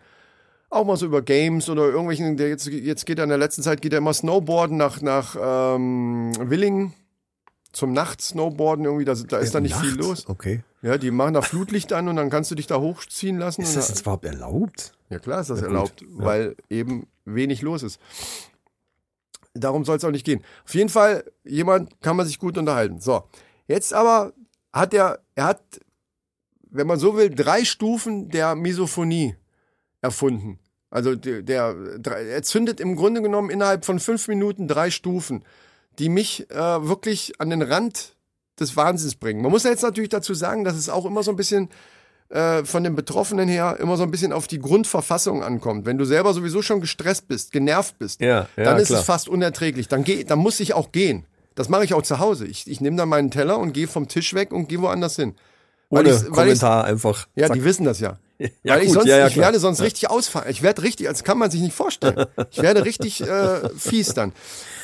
Auch 0.69 0.85
mal 0.85 0.97
so 0.97 1.05
über 1.05 1.21
Games 1.21 1.69
oder 1.69 1.83
irgendwelchen, 1.83 2.35
der 2.35 2.49
jetzt, 2.49 2.67
jetzt 2.67 3.05
geht 3.05 3.19
er 3.19 3.23
in 3.23 3.29
der 3.29 3.37
letzten 3.37 3.61
Zeit, 3.63 3.81
geht 3.81 3.93
er 3.93 3.99
immer 3.99 4.13
Snowboarden 4.13 4.75
nach, 4.75 5.01
nach 5.01 5.35
ähm, 5.39 6.31
Willingen 6.41 6.93
zum 7.71 7.93
Nacht-Snowboarden 7.93 8.85
irgendwie, 8.85 9.05
da, 9.05 9.13
da 9.13 9.37
ist 9.37 9.53
da 9.53 9.59
nicht 9.59 9.75
viel 9.75 9.91
Nachts? 9.95 10.07
los. 10.07 10.27
Okay. 10.27 10.61
Ja, 10.81 10.97
die 10.97 11.11
machen 11.11 11.35
da 11.35 11.41
Flutlicht 11.41 11.93
an 11.93 12.07
und 12.07 12.15
dann 12.15 12.29
kannst 12.29 12.49
du 12.51 12.55
dich 12.55 12.67
da 12.67 12.79
hochziehen 12.79 13.37
lassen. 13.37 13.61
Ist 13.61 13.75
das 13.77 13.87
da- 13.87 13.93
jetzt 13.93 14.01
überhaupt 14.01 14.25
erlaubt? 14.25 14.93
ja, 15.09 15.19
klar 15.19 15.41
ist 15.41 15.49
das 15.49 15.61
Ja, 15.61 15.67
erlaubt, 15.67 16.01
Ja. 16.01 16.07
weil 16.25 16.55
eben 16.69 17.07
wenig 17.25 17.61
los 17.61 17.83
ist. 17.83 17.99
Darum 19.59 19.85
soll 19.85 19.97
es 19.97 20.03
auch 20.03 20.11
nicht 20.11 20.25
gehen. 20.25 20.43
Auf 20.65 20.75
jeden 20.75 20.89
Fall, 20.89 21.23
jemand 21.43 22.01
kann 22.01 22.15
man 22.15 22.25
sich 22.25 22.39
gut 22.39 22.57
unterhalten. 22.57 22.99
So, 22.99 23.23
jetzt 23.67 23.93
aber 23.93 24.33
hat 24.73 24.93
er, 24.93 25.19
er 25.35 25.45
hat, 25.45 25.61
wenn 26.69 26.87
man 26.87 26.99
so 26.99 27.15
will, 27.15 27.29
drei 27.29 27.65
Stufen 27.65 28.29
der 28.29 28.55
Misophonie 28.55 29.35
erfunden. 30.01 30.59
Also 30.89 31.15
der, 31.15 31.41
der 31.41 31.75
er 32.09 32.43
zündet 32.43 32.79
im 32.79 32.95
Grunde 32.95 33.21
genommen 33.21 33.49
innerhalb 33.49 33.83
von 33.85 33.99
fünf 33.99 34.27
Minuten 34.27 34.67
drei 34.67 34.89
Stufen, 34.89 35.43
die 35.99 36.09
mich 36.09 36.49
äh, 36.49 36.87
wirklich 36.87 37.41
an 37.41 37.49
den 37.49 37.61
Rand 37.61 38.15
des 38.59 38.75
Wahnsinns 38.75 39.15
bringen. 39.15 39.41
Man 39.41 39.51
muss 39.51 39.63
ja 39.63 39.71
jetzt 39.71 39.83
natürlich 39.83 40.09
dazu 40.09 40.33
sagen, 40.33 40.63
dass 40.63 40.75
es 40.75 40.89
auch 40.89 41.05
immer 41.05 41.23
so 41.23 41.31
ein 41.31 41.37
bisschen 41.37 41.69
äh, 42.29 42.63
von 42.65 42.83
den 42.83 42.95
Betroffenen 42.95 43.47
her 43.47 43.77
immer 43.79 43.97
so 43.97 44.03
ein 44.03 44.11
bisschen 44.11 44.33
auf 44.33 44.47
die 44.47 44.59
Grundverfassung 44.59 45.43
ankommt. 45.43 45.85
Wenn 45.85 45.97
du 45.97 46.05
selber 46.05 46.33
sowieso 46.33 46.61
schon 46.61 46.81
gestresst 46.81 47.27
bist, 47.27 47.51
genervt 47.51 47.97
bist, 47.99 48.21
Ja, 48.21 48.47
ja, 48.57 48.63
dann 48.63 48.77
ist 48.77 48.87
klar. 48.87 48.99
es 48.99 49.05
fast 49.05 49.29
unerträglich. 49.29 49.87
Dann, 49.87 50.03
geh, 50.03 50.23
dann 50.23 50.39
muss 50.39 50.59
ich 50.59 50.73
auch 50.73 50.91
gehen. 50.91 51.25
Das 51.55 51.69
mache 51.69 51.83
ich 51.85 51.93
auch 51.93 52.03
zu 52.03 52.19
Hause. 52.19 52.45
Ich, 52.45 52.69
ich 52.69 52.81
nehme 52.81 52.97
dann 52.97 53.09
meinen 53.09 53.31
Teller 53.31 53.57
und 53.57 53.73
gehe 53.73 53.87
vom 53.87 54.07
Tisch 54.07 54.33
weg 54.33 54.51
und 54.51 54.67
gehe 54.69 54.81
woanders 54.81 55.15
hin. 55.15 55.35
Weil 55.89 56.05
Ohne 56.05 56.21
weil 56.21 56.31
Kommentar 56.31 56.83
einfach. 56.83 57.27
ja, 57.35 57.47
zack. 57.47 57.55
die 57.55 57.63
wissen 57.63 57.85
das 57.85 57.99
ja. 57.99 58.17
Ja, 58.61 58.75
Weil 58.75 58.81
ich 58.81 58.87
gut, 58.87 58.95
sonst, 58.95 59.07
ja, 59.07 59.17
ja, 59.17 59.27
ich 59.27 59.37
werde 59.37 59.57
sonst 59.59 59.81
richtig 59.81 60.11
ausfallen. 60.11 60.49
Ich 60.51 60.61
werde 60.61 60.83
richtig, 60.83 61.07
das 61.07 61.23
kann 61.23 61.39
man 61.39 61.49
sich 61.49 61.61
nicht 61.61 61.73
vorstellen. 61.73 62.25
Ich 62.51 62.61
werde 62.61 62.85
richtig 62.85 63.21
äh, 63.21 63.69
fies 63.77 64.13
dann. 64.13 64.31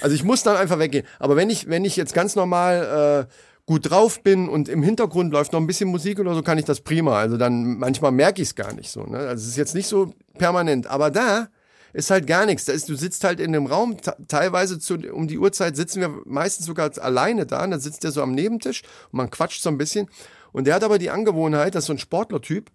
Also 0.01 0.15
ich 0.15 0.23
muss 0.23 0.41
dann 0.41 0.55
einfach 0.57 0.79
weggehen. 0.79 1.05
Aber 1.19 1.35
wenn 1.35 1.51
ich, 1.51 1.67
wenn 1.69 1.85
ich 1.85 1.95
jetzt 1.95 2.15
ganz 2.15 2.35
normal 2.35 3.27
äh, 3.29 3.33
gut 3.65 3.89
drauf 3.89 4.21
bin 4.23 4.49
und 4.49 4.67
im 4.67 4.83
Hintergrund 4.83 5.31
läuft 5.31 5.53
noch 5.53 5.59
ein 5.61 5.67
bisschen 5.67 5.89
Musik 5.89 6.19
oder 6.19 6.33
so, 6.35 6.41
kann 6.41 6.57
ich 6.57 6.65
das 6.65 6.81
prima. 6.81 7.17
Also 7.17 7.37
dann 7.37 7.77
manchmal 7.77 8.11
merke 8.11 8.41
ich 8.41 8.49
es 8.49 8.55
gar 8.55 8.73
nicht 8.73 8.89
so. 8.89 9.03
Ne? 9.03 9.17
Also 9.17 9.41
es 9.43 9.47
ist 9.47 9.57
jetzt 9.57 9.73
nicht 9.75 9.87
so 9.87 10.13
permanent. 10.37 10.87
Aber 10.87 11.09
da 11.11 11.47
ist 11.93 12.09
halt 12.11 12.27
gar 12.27 12.45
nichts. 12.45 12.65
Da 12.65 12.73
ist, 12.73 12.89
du 12.89 12.95
sitzt 12.95 13.23
halt 13.23 13.39
in 13.39 13.53
dem 13.53 13.65
Raum, 13.67 13.97
te- 14.01 14.17
teilweise 14.27 14.79
zu, 14.79 14.95
um 15.13 15.27
die 15.27 15.37
Uhrzeit 15.37 15.75
sitzen 15.77 16.01
wir 16.01 16.09
meistens 16.25 16.65
sogar 16.65 16.91
alleine 16.99 17.45
da. 17.45 17.63
Und 17.63 17.71
dann 17.71 17.79
sitzt 17.79 18.03
der 18.03 18.11
so 18.11 18.21
am 18.21 18.33
Nebentisch 18.33 18.81
und 19.11 19.17
man 19.17 19.29
quatscht 19.29 19.61
so 19.61 19.69
ein 19.69 19.77
bisschen. 19.77 20.09
Und 20.51 20.67
der 20.67 20.75
hat 20.75 20.83
aber 20.83 20.97
die 20.99 21.09
Angewohnheit, 21.09 21.73
das 21.75 21.83
ist 21.83 21.87
so 21.87 21.93
ein 21.93 21.99
Sportlertyp, 21.99 22.69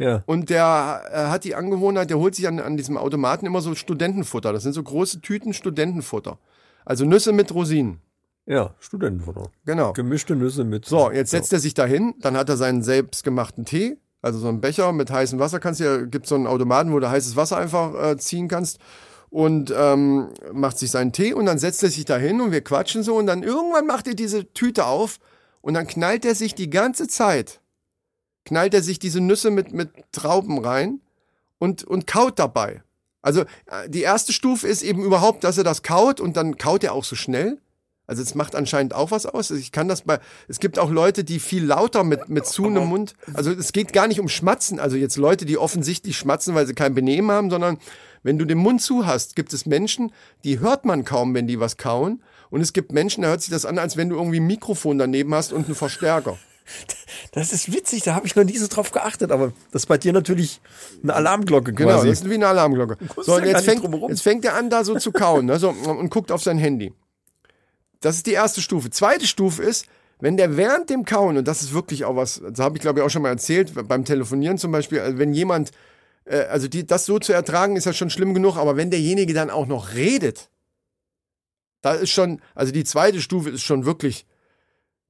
Ja. 0.00 0.22
und 0.26 0.50
der 0.50 1.02
äh, 1.12 1.16
hat 1.28 1.44
die 1.44 1.54
Angewohnheit, 1.54 2.10
der 2.10 2.18
holt 2.18 2.34
sich 2.34 2.48
an, 2.48 2.58
an 2.58 2.76
diesem 2.76 2.96
Automaten 2.96 3.46
immer 3.46 3.60
so 3.60 3.74
Studentenfutter. 3.74 4.52
Das 4.52 4.64
sind 4.64 4.72
so 4.72 4.82
große 4.82 5.20
Tüten 5.20 5.52
Studentenfutter. 5.54 6.38
Also 6.84 7.04
Nüsse 7.04 7.32
mit 7.32 7.54
Rosinen. 7.54 8.00
Ja, 8.46 8.74
Studentenfutter. 8.80 9.50
Genau. 9.64 9.92
Gemischte 9.92 10.34
Nüsse 10.34 10.64
mit. 10.64 10.84
So, 10.84 11.10
jetzt 11.10 11.30
setzt 11.30 11.52
er 11.52 11.60
sich 11.60 11.74
dahin, 11.74 12.14
dann 12.20 12.36
hat 12.36 12.48
er 12.48 12.56
seinen 12.56 12.82
selbstgemachten 12.82 13.64
Tee, 13.64 13.98
also 14.20 14.38
so 14.38 14.48
einen 14.48 14.60
Becher 14.60 14.92
mit 14.92 15.10
heißem 15.10 15.38
Wasser. 15.38 15.60
Kannst 15.60 15.80
du 15.80 15.84
ja, 15.84 16.04
gibt 16.04 16.26
so 16.26 16.34
einen 16.34 16.46
Automaten, 16.46 16.92
wo 16.92 16.98
du 16.98 17.08
heißes 17.08 17.36
Wasser 17.36 17.56
einfach 17.56 17.94
äh, 17.94 18.16
ziehen 18.16 18.48
kannst 18.48 18.78
und 19.30 19.72
ähm, 19.76 20.28
macht 20.52 20.78
sich 20.78 20.90
seinen 20.90 21.12
Tee 21.12 21.32
und 21.32 21.46
dann 21.46 21.58
setzt 21.58 21.82
er 21.82 21.90
sich 21.90 22.04
dahin 22.04 22.40
und 22.40 22.52
wir 22.52 22.62
quatschen 22.62 23.02
so 23.02 23.16
und 23.16 23.26
dann 23.26 23.42
irgendwann 23.42 23.86
macht 23.86 24.06
er 24.08 24.14
diese 24.14 24.52
Tüte 24.52 24.86
auf 24.86 25.18
und 25.60 25.74
dann 25.74 25.86
knallt 25.86 26.24
er 26.24 26.34
sich 26.34 26.54
die 26.54 26.68
ganze 26.68 27.08
Zeit, 27.08 27.60
knallt 28.44 28.74
er 28.74 28.82
sich 28.82 28.98
diese 28.98 29.20
Nüsse 29.20 29.50
mit, 29.50 29.72
mit 29.72 29.90
Trauben 30.10 30.62
rein 30.62 31.00
und, 31.58 31.84
und 31.84 32.06
kaut 32.06 32.38
dabei. 32.38 32.82
Also 33.22 33.42
äh, 33.66 33.88
die 33.88 34.02
erste 34.02 34.32
Stufe 34.32 34.66
ist 34.66 34.82
eben 34.82 35.04
überhaupt, 35.04 35.44
dass 35.44 35.56
er 35.56 35.64
das 35.64 35.82
kaut 35.82 36.20
und 36.20 36.36
dann 36.36 36.58
kaut 36.58 36.82
er 36.82 36.92
auch 36.92 37.04
so 37.04 37.14
schnell. 37.14 37.58
Also 38.06 38.22
es 38.22 38.34
macht 38.34 38.56
anscheinend 38.56 38.94
auch 38.94 39.10
was 39.10 39.26
aus. 39.26 39.50
Ich 39.50 39.70
kann 39.72 39.88
das 39.88 40.02
bei. 40.02 40.18
Es 40.48 40.58
gibt 40.58 40.78
auch 40.78 40.90
Leute, 40.90 41.24
die 41.24 41.38
viel 41.38 41.64
lauter 41.64 42.02
mit 42.04 42.28
mit 42.28 42.46
zu 42.46 42.66
einem 42.66 42.86
Mund. 42.86 43.14
Also 43.32 43.52
es 43.52 43.72
geht 43.72 43.92
gar 43.92 44.08
nicht 44.08 44.20
um 44.20 44.28
Schmatzen. 44.28 44.80
Also 44.80 44.96
jetzt 44.96 45.16
Leute, 45.16 45.46
die 45.46 45.56
offensichtlich 45.56 46.16
schmatzen, 46.16 46.54
weil 46.54 46.66
sie 46.66 46.74
kein 46.74 46.94
Benehmen 46.94 47.30
haben, 47.30 47.50
sondern 47.50 47.78
wenn 48.22 48.38
du 48.38 48.44
den 48.44 48.58
Mund 48.58 48.82
zu 48.82 49.06
hast, 49.06 49.36
gibt 49.36 49.52
es 49.52 49.66
Menschen, 49.66 50.12
die 50.44 50.60
hört 50.60 50.84
man 50.84 51.04
kaum, 51.04 51.34
wenn 51.34 51.46
die 51.46 51.60
was 51.60 51.76
kauen. 51.76 52.22
Und 52.50 52.60
es 52.60 52.72
gibt 52.72 52.92
Menschen, 52.92 53.22
da 53.22 53.28
hört 53.28 53.40
sich 53.40 53.50
das 53.50 53.64
an, 53.64 53.78
als 53.78 53.96
wenn 53.96 54.08
du 54.10 54.16
irgendwie 54.16 54.40
ein 54.40 54.46
Mikrofon 54.46 54.98
daneben 54.98 55.34
hast 55.34 55.52
und 55.52 55.66
einen 55.66 55.74
Verstärker. 55.74 56.38
Das 57.32 57.52
ist 57.52 57.72
witzig, 57.72 58.02
da 58.02 58.14
habe 58.14 58.26
ich 58.26 58.36
noch 58.36 58.44
nie 58.44 58.56
so 58.56 58.66
drauf 58.68 58.92
geachtet, 58.92 59.32
aber 59.32 59.52
das 59.72 59.82
ist 59.82 59.86
bei 59.86 59.98
dir 59.98 60.12
natürlich 60.12 60.60
eine 61.02 61.14
Alarmglocke 61.14 61.72
Genau, 61.72 61.90
quasi. 61.90 62.08
das 62.08 62.20
ist 62.20 62.30
wie 62.30 62.34
eine 62.34 62.46
Alarmglocke. 62.46 62.98
So, 63.20 63.36
und 63.36 63.44
jetzt 63.44 63.64
fängt, 63.64 63.82
jetzt 64.08 64.22
fängt 64.22 64.44
er 64.44 64.54
an, 64.54 64.70
da 64.70 64.84
so 64.84 64.96
zu 64.98 65.12
kauen 65.12 65.46
ne, 65.46 65.58
so, 65.58 65.70
und 65.70 66.08
guckt 66.10 66.30
auf 66.30 66.42
sein 66.42 66.58
Handy. 66.58 66.92
Das 68.02 68.16
ist 68.16 68.26
die 68.26 68.32
erste 68.32 68.60
Stufe. 68.60 68.90
Zweite 68.90 69.26
Stufe 69.26 69.62
ist, 69.62 69.86
wenn 70.20 70.36
der 70.36 70.56
während 70.56 70.90
dem 70.90 71.04
Kauen, 71.04 71.38
und 71.38 71.48
das 71.48 71.62
ist 71.62 71.72
wirklich 71.72 72.04
auch 72.04 72.14
was, 72.16 72.42
das 72.46 72.58
habe 72.58 72.76
ich 72.76 72.82
glaube 72.82 73.00
ich 73.00 73.04
auch 73.06 73.10
schon 73.10 73.22
mal 73.22 73.30
erzählt, 73.30 73.72
beim 73.88 74.04
Telefonieren 74.04 74.58
zum 74.58 74.70
Beispiel, 74.70 75.00
also 75.00 75.18
wenn 75.18 75.32
jemand, 75.32 75.70
äh, 76.24 76.42
also 76.42 76.68
die, 76.68 76.86
das 76.86 77.06
so 77.06 77.18
zu 77.18 77.32
ertragen, 77.32 77.76
ist 77.76 77.86
ja 77.86 77.92
schon 77.92 78.10
schlimm 78.10 78.34
genug, 78.34 78.56
aber 78.56 78.76
wenn 78.76 78.90
derjenige 78.90 79.34
dann 79.34 79.50
auch 79.50 79.66
noch 79.66 79.94
redet, 79.94 80.50
da 81.80 81.94
ist 81.94 82.10
schon, 82.10 82.40
also 82.54 82.72
die 82.72 82.84
zweite 82.84 83.20
Stufe 83.20 83.50
ist 83.50 83.62
schon 83.62 83.84
wirklich, 83.84 84.26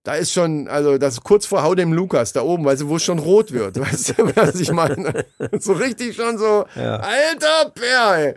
da 0.02 0.14
ist 0.14 0.32
schon, 0.32 0.66
also 0.68 0.98
das 0.98 1.14
ist 1.14 1.24
kurz 1.24 1.46
vor 1.46 1.62
Hau 1.62 1.74
dem 1.74 1.92
Lukas 1.92 2.32
da 2.32 2.42
oben, 2.42 2.64
weißt 2.64 2.82
du, 2.82 2.88
wo 2.88 2.96
es 2.96 3.04
schon 3.04 3.18
rot 3.18 3.52
wird, 3.52 3.78
weißt 3.80 4.18
du, 4.18 4.36
was 4.36 4.54
ich 4.56 4.72
meine? 4.72 5.26
So 5.60 5.74
richtig 5.74 6.16
schon 6.16 6.38
so, 6.38 6.64
Ja. 6.74 6.96
alter 6.96 7.72
ey. 8.16 8.34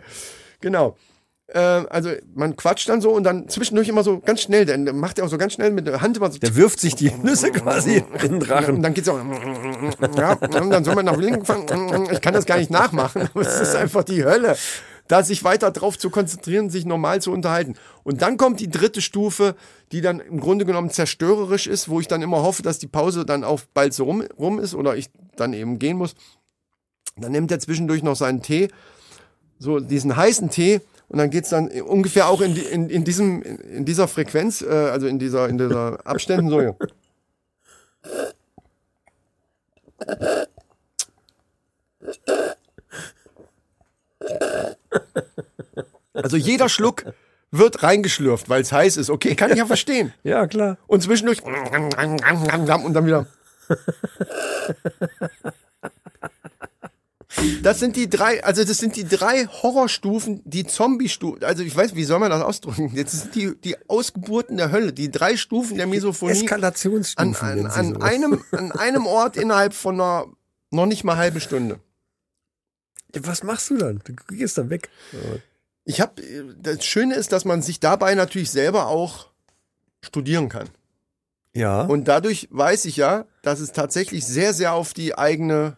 Genau. 0.60 0.96
Äh, 1.48 1.58
also 1.58 2.10
man 2.34 2.56
quatscht 2.56 2.88
dann 2.88 3.00
so 3.00 3.10
und 3.10 3.22
dann 3.24 3.48
zwischendurch 3.48 3.88
immer 3.88 4.02
so 4.02 4.18
ganz 4.18 4.40
schnell, 4.40 4.66
dann 4.66 4.84
macht 4.98 5.18
er 5.18 5.24
auch 5.24 5.28
so 5.28 5.38
ganz 5.38 5.52
schnell 5.52 5.70
mit 5.70 5.86
der 5.86 6.00
Hand 6.00 6.16
immer 6.16 6.30
so. 6.30 6.38
Der 6.38 6.56
wirft 6.56 6.80
sich 6.80 6.96
die 6.96 7.10
Nüsse 7.10 7.52
quasi 7.52 7.98
in 7.98 8.18
den 8.20 8.34
Und 8.34 8.40
Drachen. 8.40 8.82
dann 8.82 8.94
geht's 8.94 9.08
auch. 9.08 9.20
Ja, 10.16 10.32
und 10.32 10.70
dann 10.70 10.84
soll 10.84 10.96
man 10.96 11.04
nach 11.04 11.16
links 11.16 11.46
fahren. 11.46 12.08
Ich 12.10 12.20
kann 12.20 12.34
das 12.34 12.46
gar 12.46 12.58
nicht 12.58 12.70
nachmachen, 12.70 13.28
aber 13.34 13.42
es 13.42 13.60
ist 13.60 13.76
einfach 13.76 14.02
die 14.04 14.24
Hölle. 14.24 14.56
Da 15.08 15.22
sich 15.22 15.44
weiter 15.44 15.70
drauf 15.70 15.96
zu 15.96 16.10
konzentrieren, 16.10 16.68
sich 16.68 16.84
normal 16.84 17.22
zu 17.22 17.30
unterhalten. 17.30 17.74
Und 18.02 18.22
dann 18.22 18.36
kommt 18.36 18.58
die 18.58 18.68
dritte 18.68 19.00
Stufe, 19.00 19.54
die 19.92 20.00
dann 20.00 20.18
im 20.18 20.40
Grunde 20.40 20.66
genommen 20.66 20.90
zerstörerisch 20.90 21.68
ist, 21.68 21.88
wo 21.88 22.00
ich 22.00 22.08
dann 22.08 22.22
immer 22.22 22.42
hoffe, 22.42 22.62
dass 22.64 22.80
die 22.80 22.88
Pause 22.88 23.24
dann 23.24 23.44
auch 23.44 23.60
bald 23.72 23.94
so 23.94 24.02
rum, 24.02 24.24
rum 24.36 24.58
ist 24.58 24.74
oder 24.74 24.96
ich 24.96 25.10
dann 25.36 25.52
eben 25.52 25.78
gehen 25.78 25.96
muss. 25.96 26.16
Dann 27.16 27.30
nimmt 27.30 27.52
er 27.52 27.60
zwischendurch 27.60 28.02
noch 28.02 28.16
seinen 28.16 28.42
Tee, 28.42 28.66
so 29.60 29.78
diesen 29.78 30.16
heißen 30.16 30.50
Tee, 30.50 30.80
und 31.08 31.18
dann 31.18 31.30
geht's 31.30 31.50
dann 31.50 31.68
ungefähr 31.82 32.28
auch 32.28 32.40
in, 32.40 32.54
die, 32.54 32.62
in, 32.62 32.90
in, 32.90 33.04
diesem, 33.04 33.42
in 33.42 33.84
dieser 33.84 34.08
Frequenz, 34.08 34.62
äh, 34.62 34.68
also 34.68 35.06
in 35.06 35.18
dieser, 35.18 35.48
in 35.48 35.58
dieser 35.58 36.04
Abständen 36.06 36.50
so. 36.50 36.60
Ja. 36.60 36.74
Also 46.12 46.36
jeder 46.36 46.68
Schluck 46.68 47.04
wird 47.50 47.82
reingeschlürft, 47.82 48.48
weil 48.48 48.62
es 48.62 48.72
heiß 48.72 48.96
ist. 48.96 49.10
Okay, 49.10 49.34
kann 49.34 49.50
ich 49.50 49.58
ja 49.58 49.66
verstehen. 49.66 50.12
Ja, 50.24 50.46
klar. 50.46 50.78
Und 50.86 51.02
zwischendurch 51.02 51.42
und 51.44 52.94
dann 52.94 53.06
wieder. 53.06 53.26
Das 57.62 57.78
sind 57.78 57.96
die 57.96 58.08
drei, 58.08 58.42
also 58.44 58.64
das 58.64 58.78
sind 58.78 58.96
die 58.96 59.04
drei 59.04 59.46
Horrorstufen, 59.46 60.42
die 60.44 60.66
Zombie-Stufen. 60.66 61.44
Also 61.44 61.62
ich 61.62 61.74
weiß, 61.74 61.94
wie 61.94 62.04
soll 62.04 62.18
man 62.18 62.30
das 62.30 62.42
ausdrücken? 62.42 62.92
Jetzt 62.94 63.12
sind 63.12 63.34
die 63.34 63.54
die 63.56 63.76
Ausgeburten 63.88 64.56
der 64.56 64.72
Hölle, 64.72 64.92
die 64.92 65.10
drei 65.10 65.36
Stufen 65.36 65.76
der 65.76 65.86
Misophonie 65.86 66.32
an, 66.32 66.38
Eskalationsstufen. 66.38 67.36
an, 67.36 67.66
an 67.66 67.88
sowas. 67.94 68.02
einem 68.02 68.44
an 68.52 68.72
einem 68.72 69.06
Ort 69.06 69.36
innerhalb 69.36 69.74
von 69.74 70.00
einer 70.00 70.26
noch 70.70 70.86
nicht 70.86 71.04
mal 71.04 71.16
halben 71.16 71.40
Stunde. 71.40 71.80
Was 73.14 73.42
machst 73.42 73.70
du 73.70 73.76
dann? 73.78 74.00
Du 74.04 74.14
gehst 74.34 74.58
dann 74.58 74.70
weg. 74.70 74.90
Ich 75.84 76.00
habe 76.00 76.22
das 76.60 76.84
Schöne 76.84 77.14
ist, 77.14 77.32
dass 77.32 77.44
man 77.44 77.62
sich 77.62 77.80
dabei 77.80 78.14
natürlich 78.14 78.50
selber 78.50 78.86
auch 78.86 79.28
studieren 80.02 80.48
kann. 80.48 80.68
Ja. 81.54 81.82
Und 81.82 82.06
dadurch 82.08 82.48
weiß 82.50 82.84
ich 82.84 82.96
ja, 82.96 83.24
dass 83.42 83.60
es 83.60 83.72
tatsächlich 83.72 84.26
sehr, 84.26 84.52
sehr 84.52 84.74
auf 84.74 84.92
die 84.92 85.16
eigene 85.16 85.76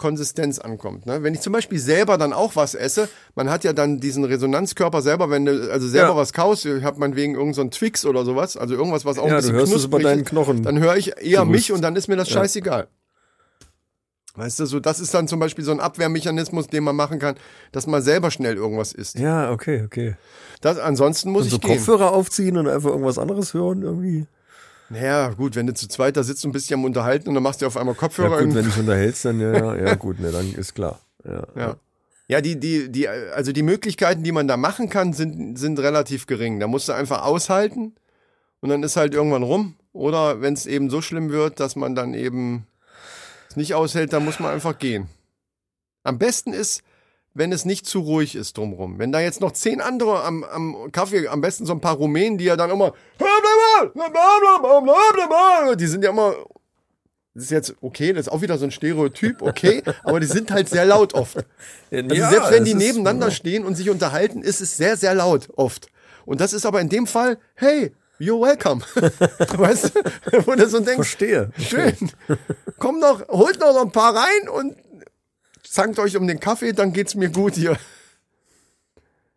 Konsistenz 0.00 0.58
ankommt. 0.58 1.04
Ne? 1.06 1.22
Wenn 1.22 1.34
ich 1.34 1.40
zum 1.42 1.52
Beispiel 1.52 1.78
selber 1.78 2.16
dann 2.18 2.32
auch 2.32 2.56
was 2.56 2.74
esse, 2.74 3.08
man 3.34 3.50
hat 3.50 3.62
ja 3.64 3.72
dann 3.74 4.00
diesen 4.00 4.24
Resonanzkörper 4.24 5.02
selber, 5.02 5.28
wenn 5.30 5.44
du 5.44 5.70
also 5.70 5.86
selber 5.86 6.08
Ja. 6.08 6.16
was 6.16 6.32
kaust, 6.32 6.64
ich 6.64 6.82
habe 6.82 6.98
meinetwegen 6.98 7.34
irgend 7.34 7.54
so 7.54 7.60
einen 7.60 7.70
Twix 7.70 8.04
oder 8.06 8.24
sowas, 8.24 8.56
also 8.56 8.74
irgendwas, 8.74 9.04
was 9.04 9.18
auch 9.18 9.24
ein 9.24 9.30
ja, 9.30 9.36
bisschen 9.36 9.52
du 9.52 9.58
hörst 9.60 9.74
es 9.74 9.84
über 9.84 9.98
knusprig 9.98 10.02
deinen 10.16 10.24
Knochen. 10.24 10.62
dann 10.62 10.78
höre 10.80 10.96
ich 10.96 11.12
eher 11.20 11.44
mich 11.44 11.70
und 11.70 11.82
dann 11.82 11.94
ist 11.96 12.08
mir 12.08 12.16
das 12.16 12.28
Ja. 12.30 12.36
scheißegal. 12.40 12.88
Weißt 14.36 14.60
du, 14.60 14.66
so 14.66 14.80
das 14.80 15.00
ist 15.00 15.12
dann 15.12 15.28
zum 15.28 15.38
Beispiel 15.40 15.64
so 15.64 15.72
ein 15.72 15.80
Abwehrmechanismus, 15.80 16.68
den 16.68 16.84
man 16.84 16.96
machen 16.96 17.18
kann, 17.18 17.34
dass 17.72 17.86
man 17.86 18.00
selber 18.00 18.30
schnell 18.30 18.54
irgendwas 18.56 18.92
isst. 18.92 19.18
ja, 19.18 19.50
okay, 19.52 19.82
okay. 19.84 20.16
Das, 20.62 20.78
ansonsten 20.78 21.30
muss 21.30 21.44
Und 21.44 21.50
so 21.50 21.56
ich 21.56 21.62
gehen. 21.62 21.76
Kopfhörer 21.76 22.12
aufziehen 22.12 22.56
und 22.56 22.68
einfach 22.68 22.90
irgendwas 22.90 23.18
anderes 23.18 23.54
hören 23.54 23.82
irgendwie. 23.82 24.26
Naja, 24.90 25.28
gut, 25.30 25.54
wenn 25.56 25.66
du 25.66 25.74
zu 25.74 25.88
zweit 25.88 26.16
da 26.16 26.22
sitzt 26.24 26.44
und 26.44 26.52
bist 26.52 26.68
ja 26.68 26.76
am 26.76 26.84
Unterhalten 26.84 27.28
und 27.28 27.34
dann 27.34 27.42
machst 27.42 27.62
du 27.62 27.66
auf 27.66 27.76
einmal 27.76 27.94
Ja, 27.94 28.00
Kopfhörer. 28.00 28.38
gut, 28.38 28.48
in- 28.48 28.54
wenn 28.54 28.64
du 28.64 28.70
dich 28.70 28.78
unterhältst, 28.80 29.24
dann 29.24 29.40
ja, 29.40 29.52
ja, 29.52 29.76
ja 29.76 29.94
gut, 29.96 30.18
ne, 30.20 30.32
dann 30.32 30.52
ist 30.54 30.74
klar. 30.74 31.00
Ja. 31.24 31.46
Ja. 31.56 31.76
Ja, 32.28 32.40
die, 32.40 32.58
die, 32.60 32.90
die, 32.92 33.08
also 33.08 33.50
die 33.52 33.62
Möglichkeiten, 33.64 34.22
die 34.22 34.30
man 34.32 34.46
da 34.46 34.56
machen 34.56 34.88
kann, 34.88 35.12
sind, 35.12 35.56
sind 35.58 35.78
relativ 35.80 36.26
gering. 36.26 36.60
Da 36.60 36.66
musst 36.68 36.88
du 36.88 36.92
einfach 36.92 37.22
aushalten 37.24 37.94
und 38.60 38.68
dann 38.68 38.82
ist 38.84 38.96
halt 38.96 39.14
irgendwann 39.14 39.42
rum. 39.42 39.74
Oder 39.92 40.40
wenn 40.40 40.54
es 40.54 40.66
eben 40.66 40.90
so 40.90 41.02
schlimm 41.02 41.30
wird, 41.30 41.58
dass 41.58 41.74
man 41.74 41.96
dann 41.96 42.14
eben 42.14 42.66
es 43.48 43.56
nicht 43.56 43.74
aushält, 43.74 44.12
dann 44.12 44.24
muss 44.24 44.38
man 44.38 44.52
einfach 44.52 44.78
gehen. 44.78 45.08
Am 46.04 46.18
besten 46.18 46.52
ist, 46.52 46.82
wenn 47.34 47.52
es 47.52 47.64
nicht 47.64 47.86
zu 47.86 48.00
ruhig 48.00 48.34
ist 48.34 48.56
drumrum. 48.56 48.98
Wenn 48.98 49.12
da 49.12 49.20
jetzt 49.20 49.40
noch 49.40 49.52
zehn 49.52 49.80
andere 49.80 50.24
am, 50.24 50.44
am 50.44 50.92
Kaffee, 50.92 51.28
am 51.28 51.40
besten 51.40 51.66
so 51.66 51.72
ein 51.72 51.80
paar 51.80 51.96
Rumänen, 51.96 52.38
die 52.38 52.44
ja 52.44 52.56
dann 52.56 52.70
immer 52.70 52.92
die 55.76 55.86
sind 55.86 56.02
ja 56.04 56.10
immer 56.10 56.34
das 57.34 57.44
ist 57.44 57.50
jetzt 57.50 57.74
okay, 57.80 58.12
das 58.12 58.26
ist 58.26 58.32
auch 58.32 58.42
wieder 58.42 58.58
so 58.58 58.64
ein 58.64 58.72
Stereotyp, 58.72 59.42
okay, 59.42 59.82
aber 60.02 60.18
die 60.18 60.26
sind 60.26 60.50
halt 60.50 60.68
sehr 60.68 60.84
laut 60.84 61.14
oft. 61.14 61.36
Also 61.92 62.14
selbst 62.14 62.50
wenn 62.50 62.64
die 62.64 62.74
nebeneinander 62.74 63.30
stehen 63.30 63.64
und 63.64 63.76
sich 63.76 63.88
unterhalten, 63.88 64.42
ist 64.42 64.60
es 64.60 64.76
sehr, 64.76 64.96
sehr 64.96 65.14
laut 65.14 65.48
oft. 65.56 65.86
Und 66.26 66.40
das 66.40 66.52
ist 66.52 66.66
aber 66.66 66.80
in 66.80 66.88
dem 66.88 67.06
Fall, 67.06 67.38
hey, 67.54 67.92
you're 68.18 68.40
welcome. 68.40 68.82
weißt 69.58 69.94
du? 69.94 70.46
Wo 70.46 70.54
du 70.54 70.68
so 70.68 70.80
denkst, 70.80 71.08
Verstehe. 71.08 71.50
schön, 71.56 71.94
komm 72.78 73.00
doch, 73.00 73.28
holt 73.28 73.60
noch 73.60 73.80
ein 73.80 73.92
paar 73.92 74.16
rein 74.16 74.48
und 74.48 74.76
zankt 75.70 75.98
euch 75.98 76.16
um 76.16 76.26
den 76.26 76.40
Kaffee, 76.40 76.72
dann 76.72 76.92
geht's 76.92 77.14
mir 77.14 77.30
gut 77.30 77.54
hier. 77.54 77.78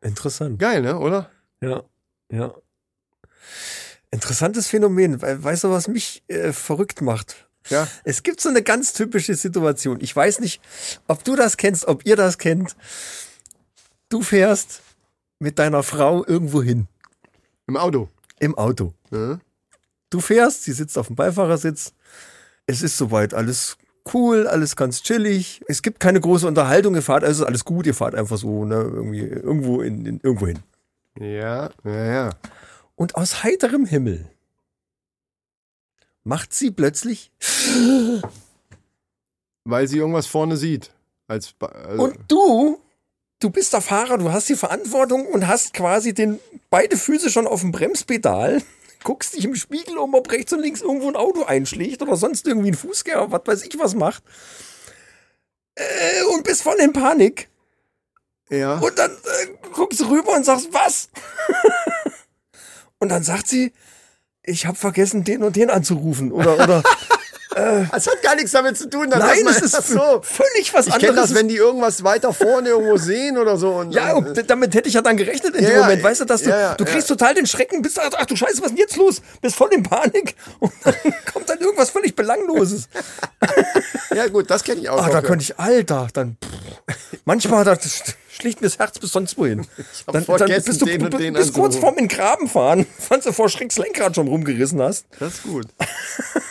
Interessant. 0.01 0.59
Geil, 0.59 0.81
ne, 0.81 0.97
oder? 0.99 1.29
Ja, 1.61 1.83
ja. 2.31 2.53
Interessantes 4.11 4.67
Phänomen. 4.67 5.21
We- 5.21 5.43
Weißt 5.43 5.63
du, 5.63 5.71
was 5.71 5.87
mich 5.87 6.23
äh, 6.27 6.51
verrückt 6.51 7.01
macht? 7.01 7.47
Ja. 7.69 7.87
Es 8.03 8.23
gibt 8.23 8.41
so 8.41 8.49
eine 8.49 8.61
ganz 8.61 8.93
typische 8.93 9.35
Situation. 9.35 9.99
Ich 10.01 10.13
weiß 10.15 10.39
nicht, 10.41 10.61
ob 11.07 11.23
du 11.23 11.35
das 11.35 11.55
kennst, 11.57 11.85
ob 11.87 12.05
ihr 12.05 12.15
das 12.17 12.37
kennt. 12.37 12.75
Du 14.09 14.21
fährst 14.21 14.81
mit 15.39 15.57
deiner 15.59 15.81
Frau 15.83 16.25
irgendwo 16.25 16.61
hin 16.61 16.87
Im 17.67 17.77
Auto. 17.77 18.09
im 18.39 18.57
Auto. 18.57 18.93
Ja. 19.11 19.39
Du 20.09 20.19
fährst, 20.19 20.63
sie 20.63 20.73
sitzt 20.73 20.97
auf 20.97 21.07
dem 21.07 21.15
Beifahrersitz. 21.15 21.93
Es 22.67 22.81
ist 22.81 22.97
soweit 22.97 23.33
alles 23.33 23.77
cool, 24.13 24.47
alles 24.47 24.75
ganz 24.75 25.03
chillig. 25.03 25.61
Es 25.67 25.81
gibt 25.81 25.99
keine 25.99 26.19
große 26.19 26.47
Unterhaltung. 26.47 26.95
Ihr 26.95 27.01
fahrt, 27.01 27.23
also 27.23 27.45
alles 27.45 27.65
gut. 27.65 27.85
Ihr 27.85 27.93
fahrt 27.93 28.15
einfach 28.15 28.37
so, 28.37 28.65
ne, 28.65 28.75
irgendwie 28.75 29.21
irgendwo 29.21 29.81
in, 29.81 30.05
in 30.05 30.19
irgendwo 30.21 30.47
hin. 30.47 30.59
Ja, 31.19 31.69
ja, 31.83 32.05
ja. 32.05 32.29
Und 32.95 33.15
aus 33.15 33.43
heiterem 33.43 33.85
Himmel 33.85 34.29
macht 36.23 36.53
sie 36.53 36.71
plötzlich 36.71 37.31
Weil 39.65 39.87
sie 39.87 39.97
irgendwas 39.97 40.27
vorne 40.27 40.57
sieht. 40.57 40.91
Als, 41.27 41.55
also, 41.59 42.03
und 42.03 42.17
du, 42.27 42.79
du 43.39 43.49
bist 43.49 43.73
der 43.73 43.81
Fahrer, 43.81 44.17
du 44.17 44.31
hast 44.31 44.49
die 44.49 44.55
Verantwortung 44.55 45.25
und 45.25 45.47
hast 45.47 45.73
quasi 45.73 46.13
den 46.13 46.39
beide 46.69 46.97
Füße 46.97 47.29
schon 47.29 47.47
auf 47.47 47.61
dem 47.61 47.71
Bremspedal, 47.71 48.61
guckst 49.03 49.35
dich 49.35 49.45
im 49.45 49.55
Spiegel 49.55 49.97
um, 49.97 50.13
ob 50.13 50.31
rechts 50.31 50.53
und 50.53 50.61
links 50.61 50.81
irgendwo 50.81 51.07
ein 51.07 51.15
Auto 51.15 51.43
einschlägt 51.43 52.01
oder 52.01 52.15
sonst 52.15 52.47
irgendwie 52.47 52.71
ein 52.71 52.75
Fußgänger, 52.75 53.31
was 53.31 53.41
weiß 53.45 53.63
ich 53.63 53.77
was 53.79 53.95
macht. 53.95 54.23
Äh, 55.75 56.23
und 56.33 56.43
bist 56.43 56.63
voll 56.63 56.77
in 56.79 56.93
Panik. 56.93 57.49
ja. 58.49 58.77
Und 58.77 58.97
dann 58.97 59.11
äh, 59.11 59.69
guckst 59.73 59.99
du 59.99 60.09
rüber 60.09 60.35
und 60.35 60.45
sagst, 60.45 60.69
was? 60.71 61.09
und 62.99 63.09
dann 63.09 63.23
sagt 63.23 63.47
sie, 63.47 63.73
ich 64.43 64.65
habe 64.65 64.77
vergessen, 64.77 65.23
den 65.23 65.43
und 65.43 65.55
den 65.55 65.69
anzurufen. 65.69 66.31
Oder, 66.31 66.55
oder 66.55 66.83
Das 67.91 68.07
hat 68.07 68.21
gar 68.21 68.35
nichts 68.35 68.51
damit 68.51 68.77
zu 68.77 68.89
tun. 68.89 69.09
dass 69.09 69.19
nein, 69.19 69.45
es 69.47 69.61
ist 69.61 69.75
Ach 69.75 69.83
so. 69.83 70.21
völlig 70.23 70.73
was 70.73 70.87
Ich 70.87 70.93
anderes. 70.93 70.99
kenne 71.15 71.21
das, 71.21 71.35
wenn 71.35 71.47
die 71.47 71.55
irgendwas 71.55 72.03
weiter 72.03 72.33
vorne 72.33 72.69
irgendwo 72.69 72.97
sehen 72.97 73.37
oder 73.37 73.57
so. 73.57 73.71
Und 73.75 73.91
ja, 73.91 74.13
dann, 74.13 74.25
und 74.27 74.49
damit 74.49 74.73
hätte 74.75 74.87
ich 74.87 74.95
ja 74.95 75.01
dann 75.01 75.17
gerechnet 75.17 75.55
in 75.55 75.63
Ja, 75.63 75.69
dem 75.69 75.75
ja, 75.77 75.81
Moment. 75.83 76.03
Weißt 76.03 76.21
du, 76.21 76.25
dass 76.25 76.41
du, 76.43 76.49
ja, 76.49 76.75
du 76.75 76.85
kriegst 76.85 77.07
total 77.07 77.33
den 77.35 77.45
Schrecken, 77.47 77.81
bist, 77.81 77.99
ach, 77.99 78.09
ach 78.17 78.25
du 78.25 78.35
Scheiße, 78.35 78.57
was 78.57 78.65
ist 78.65 78.69
denn 78.71 78.77
jetzt 78.77 78.95
los? 78.95 79.21
Bist 79.41 79.55
voll 79.55 79.69
in 79.73 79.83
Panik 79.83 80.35
und 80.59 80.71
dann 80.83 80.95
kommt 81.33 81.49
dann 81.49 81.59
irgendwas 81.59 81.89
völlig 81.89 82.15
Belangloses. 82.15 82.87
ja 84.15 84.27
gut, 84.27 84.49
das 84.49 84.63
kenne 84.63 84.81
ich 84.81 84.89
auch. 84.89 84.97
Ah, 84.99 85.07
noch, 85.07 85.11
da 85.13 85.21
könnte 85.21 85.43
ich, 85.43 85.59
Alter, 85.59 86.07
dann, 86.13 86.37
pff. 86.43 86.97
manchmal, 87.25 87.63
da 87.65 87.77
schlicht 88.33 88.61
mir 88.61 88.67
das 88.67 88.79
Herz 88.79 88.99
bis 88.99 89.11
sonst 89.11 89.37
wohin. 89.37 89.61
hab 90.07 90.13
Dann, 90.13 90.25
dann 90.25 90.47
bist 90.63 90.81
du 90.81 90.85
den 90.85 91.09
den 91.09 91.33
bist 91.33 91.53
kurz 91.53 91.75
vorm 91.77 91.97
in 91.97 92.07
Graben 92.07 92.47
fahren, 92.49 92.85
falls 92.99 93.23
du 93.25 93.31
vor 93.31 93.49
Schrecks 93.49 93.77
Lenkrad 93.77 94.15
schon 94.15 94.27
rumgerissen 94.27 94.81
hast. 94.81 95.05
Das 95.19 95.35
ist 95.35 95.43
gut. 95.43 95.67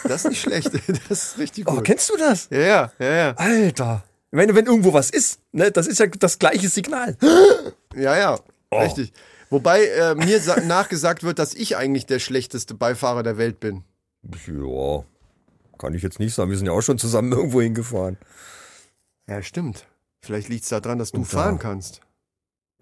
Das 0.05 0.25
ist 0.25 0.31
nicht 0.31 0.41
schlecht. 0.43 0.71
Das 1.09 1.23
ist 1.23 1.39
richtig 1.39 1.67
Oh, 1.69 1.77
gut. 1.77 1.85
kennst 1.85 2.11
du 2.11 2.17
das? 2.17 2.49
ja, 2.51 2.59
ja, 2.59 2.93
ja, 2.99 3.11
ja. 3.15 3.31
Alter. 3.37 4.03
Wenn, 4.33 4.55
wenn 4.55 4.67
irgendwo 4.67 4.93
was 4.93 5.11
ist, 5.11 5.39
ne, 5.53 5.71
das 5.71 5.87
ist 5.87 6.01
ja 6.01 6.07
das 6.07 6.39
gleiche 6.39 6.69
Signal. 6.69 7.17
Ja, 7.95 8.17
ja, 8.19 8.39
Oh. 8.71 8.81
richtig. 8.81 9.13
Wobei 9.51 9.85
äh, 9.87 10.15
mir 10.17 10.41
sa- 10.41 10.61
nachgesagt 10.61 11.23
wird, 11.23 11.39
dass 11.39 11.55
ich 11.55 11.77
eigentlich 11.77 12.07
der 12.07 12.19
schlechteste 12.19 12.75
Beifahrer 12.75 13.23
der 13.23 13.37
Welt 13.39 13.61
bin. 13.61 13.85
Ja, 14.47 15.05
kann 15.79 15.95
ich 15.95 16.03
jetzt 16.03 16.19
nicht 16.19 16.35
sagen. 16.35 16.51
Wir 16.51 16.57
sind 16.57 16.67
ja 16.67 16.73
auch 16.73 16.81
schon 16.81 16.99
zusammen 16.99 17.31
irgendwo 17.33 17.61
hingefahren. 17.63 18.17
Ja, 19.29 19.41
stimmt. 19.43 19.87
Vielleicht 20.25 20.49
liegt 20.49 20.63
es 20.65 20.71
daran, 20.71 20.99
dass 20.99 21.11
du 21.11 21.19
Und 21.19 21.33
da- 21.33 21.39
fahren 21.39 21.59
kannst. 21.59 22.01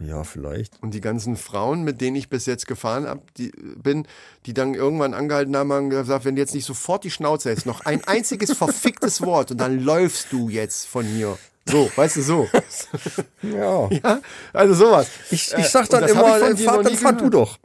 Ja, 0.03 0.25
vielleicht. 0.25 0.83
Und 0.83 0.95
die 0.95 1.03
ganzen 1.03 1.37
Frauen, 1.37 1.83
mit 1.83 2.01
denen 2.01 2.17
ich 2.17 2.31
bis 2.31 2.47
jetzt 2.47 2.67
gefahren 2.67 3.07
hab, 3.07 3.35
die, 3.35 3.51
bin, 3.77 4.07
die 4.47 4.55
dann 4.55 4.73
irgendwann 4.73 5.13
angehalten 5.13 5.55
haben 5.55 5.71
und 5.73 5.91
gesagt, 5.91 6.25
wenn 6.25 6.37
du 6.37 6.41
jetzt 6.41 6.55
nicht 6.55 6.65
sofort 6.65 7.05
die 7.05 7.11
Schnauze 7.11 7.51
hältst, 7.51 7.67
noch 7.67 7.85
ein 7.85 8.03
einziges 8.05 8.53
verficktes 8.57 9.21
Wort 9.21 9.51
und 9.51 9.59
dann 9.59 9.79
läufst 9.79 10.33
du 10.33 10.49
jetzt 10.49 10.87
von 10.87 11.05
hier. 11.05 11.37
So, 11.67 11.91
weißt 11.95 12.17
du, 12.17 12.23
so. 12.23 12.49
Ja. 13.43 13.91
Ja, 13.91 14.21
also 14.55 14.73
sowas. 14.73 15.09
Ich, 15.31 15.53
Äh, 15.53 15.61
ich 15.61 15.69
sag 15.69 15.83
und 15.85 15.93
dann 15.93 16.09
immer, 16.09 16.41
äh, 16.41 16.55
dir 16.55 16.65
fahr, 16.65 16.83
nie 16.83 16.97
fahr 16.97 17.13
du 17.13 17.29
doch. 17.29 17.59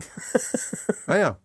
Naja. 1.08 1.38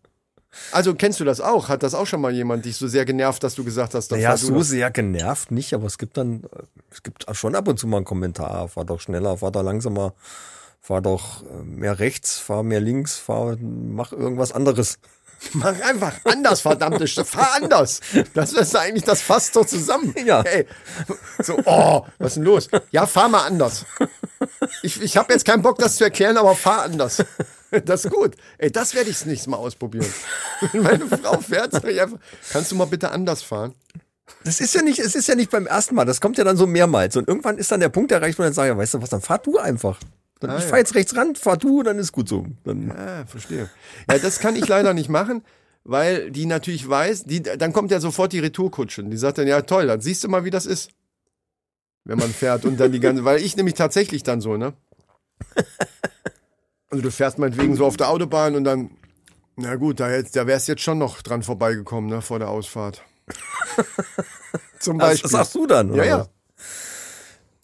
Also 0.73 0.95
kennst 0.95 1.21
du 1.21 1.25
das 1.25 1.41
auch? 1.41 1.69
Hat 1.69 1.83
das 1.83 1.95
auch 1.95 2.07
schon 2.07 2.21
mal 2.21 2.33
jemand 2.33 2.65
dich 2.65 2.77
so 2.77 2.89
sehr 2.89 3.05
genervt, 3.05 3.43
dass 3.43 3.55
du 3.55 3.65
gesagt 3.65 3.95
hast, 3.95 4.09
dann 4.11 4.19
Naja, 4.19 4.31
fahr 4.31 4.39
du 4.39 4.47
so 4.47 4.55
doch? 4.55 4.63
sehr 4.63 4.91
genervt 4.91 5.51
nicht, 5.51 5.75
aber 5.75 5.87
es 5.87 5.97
gibt 5.99 6.17
dann, 6.17 6.43
es 6.91 7.03
gibt 7.03 7.25
schon 7.37 7.55
ab 7.55 7.69
und 7.69 7.79
zu 7.79 7.87
mal 7.87 7.99
einen 7.99 8.05
Kommentar. 8.07 8.69
Fahr 8.69 8.85
doch 8.85 9.01
schneller, 9.01 9.37
fahr 9.37 9.53
doch 9.53 9.63
langsamer, 9.63 10.15
fahr 10.81 11.03
doch 11.03 11.43
äh, 11.43 11.63
mehr 11.63 11.99
rechts, 11.99 12.39
fahr 12.39 12.63
mehr 12.63 12.81
links, 12.81 13.17
fahr, 13.17 13.57
mach 13.61 14.13
irgendwas 14.13 14.53
anderes. 14.53 14.99
Mach 15.55 15.81
einfach 15.81 16.13
anders, 16.25 16.61
verdammte 16.61 17.09
Sch 17.09 17.25
Fahr 17.25 17.55
anders. 17.55 18.01
Das 18.35 18.53
ist 18.53 18.77
eigentlich, 18.77 19.05
das 19.05 19.23
fasst 19.23 19.57
doch 19.57 19.65
zusammen. 19.65 20.15
Ja. 20.27 20.43
Ey. 20.43 20.67
So, 21.43 21.59
oh, 21.65 22.05
was 22.19 22.33
ist 22.33 22.35
denn 22.35 22.43
los? 22.45 22.69
Ja, 22.91 23.07
fahr 23.07 23.31
mal 23.31 23.47
anders. 23.47 23.87
Ich, 24.83 25.01
ich 25.01 25.17
habe 25.17 25.33
jetzt 25.33 25.47
keinen 25.47 25.63
Bock, 25.63 25.79
das 25.79 25.97
zu 25.97 26.05
erklären, 26.05 26.37
aber 26.37 26.55
fahr 26.55 26.83
anders. 26.83 27.25
Das 27.85 28.05
ist 28.05 28.11
gut. 28.11 28.37
Ey, 28.59 28.71
das 28.71 28.95
werde 28.95 29.11
ich 29.11 29.19
das 29.19 29.27
nächste 29.27 29.51
Mal 29.51 29.57
ausprobieren. 29.59 30.07
Wenn 30.73 30.83
meine 30.83 31.07
Frau 31.07 31.39
fährt, 31.41 31.73
sag 31.73 31.85
ich 31.87 32.01
einfach, 32.01 32.19
kannst 32.53 32.73
du 32.73 32.77
mal 32.77 32.87
bitte 32.87 33.11
anders 33.11 33.43
fahren? 33.43 33.75
Das 34.45 34.61
ist 34.61 34.75
ja 34.75 34.83
nicht, 34.83 34.99
es 34.99 35.15
ist 35.15 35.29
ja 35.29 35.35
nicht 35.35 35.51
beim 35.51 35.67
ersten 35.67 35.95
Mal, 35.95 36.05
das 36.05 36.21
kommt 36.21 36.39
ja 36.39 36.45
dann 36.45 36.57
so 36.57 36.67
mehrmals. 36.67 37.17
Und 37.17 37.29
irgendwann 37.29 37.59
ist 37.59 37.71
dann 37.73 37.81
der 37.81 37.89
Punkt 37.89 38.13
erreicht, 38.13 38.39
wo 38.39 38.43
dann 38.43 38.53
sage 38.53 38.73
ich, 38.73 38.79
weißt 38.79 38.95
du 38.95 39.03
was, 39.03 39.11
dann 39.11 39.21
fahr 39.21 39.39
du 39.39 39.59
einfach. 39.59 39.99
Dann, 40.41 40.51
Ah, 40.51 40.57
ich 40.57 40.63
ja. 40.65 40.69
fahr 40.71 40.79
jetzt 40.79 40.95
rechts 40.95 41.15
ran, 41.17 41.35
fahr 41.37 41.57
du, 41.57 41.83
dann 41.83 41.99
ist 41.99 42.13
gut 42.13 42.29
so. 42.29 42.47
Dann, 42.65 42.91
Ah, 42.93 43.27
verstehe. 43.27 43.69
Ja, 44.11 44.19
das 44.19 44.39
kann 44.39 44.57
ich 44.57 44.67
leider 44.69 44.95
nicht 44.95 45.09
machen, 45.09 45.45
weil 45.85 46.31
die 46.31 46.47
natürlich 46.47 46.89
weiß, 46.89 47.25
die, 47.25 47.43
dann 47.43 47.73
kommt 47.73 47.91
ja 47.91 48.01
sofort 48.01 48.33
die 48.33 48.39
Retourkutsche. 48.39 49.03
Und 49.03 49.11
Die 49.11 49.17
sagt 49.17 49.39
dann, 49.39 49.47
ja 49.47 49.63
toll, 49.63 49.87
dann 49.87 50.01
siehst 50.01 50.25
du 50.25 50.29
mal, 50.29 50.45
wie 50.45 50.51
das 50.51 50.65
ist. 50.67 50.91
Wenn 52.05 52.19
man 52.19 52.31
fährt 52.33 52.65
und 52.65 52.81
dann 52.81 52.93
die 52.93 53.01
ganze, 53.01 53.25
weil 53.25 53.43
ich 53.43 53.57
nämlich 53.57 53.75
tatsächlich 53.75 54.23
dann 54.23 54.41
so, 54.41 54.57
ne? 54.57 54.73
Also 56.91 57.03
du 57.03 57.11
fährst 57.11 57.39
meinetwegen 57.39 57.77
so 57.77 57.87
auf 57.87 57.97
der 57.97 58.09
Autobahn 58.09 58.57
und 58.57 58.65
dann, 58.65 58.91
na 59.57 59.77
gut, 59.77 60.01
da, 60.01 60.07
hätt- 60.09 60.35
da 60.35 60.47
wärst 60.47 60.69
jetzt 60.69 60.83
schon 60.83 60.99
noch 60.99 61.23
dran 61.23 61.43
vorbeigekommen, 61.43 62.11
ne, 62.11 62.21
vor 62.21 62.39
der 62.39 62.49
Ausfahrt. 62.49 63.03
Zum 64.81 64.99
Beispiel. 64.99 65.23
das 65.23 65.31
sagst 65.33 65.55
du 65.55 65.67
dann. 65.67 65.89
Ja, 65.89 65.95
oder 65.95 66.05
ja. 66.07 66.19
was? 66.19 66.29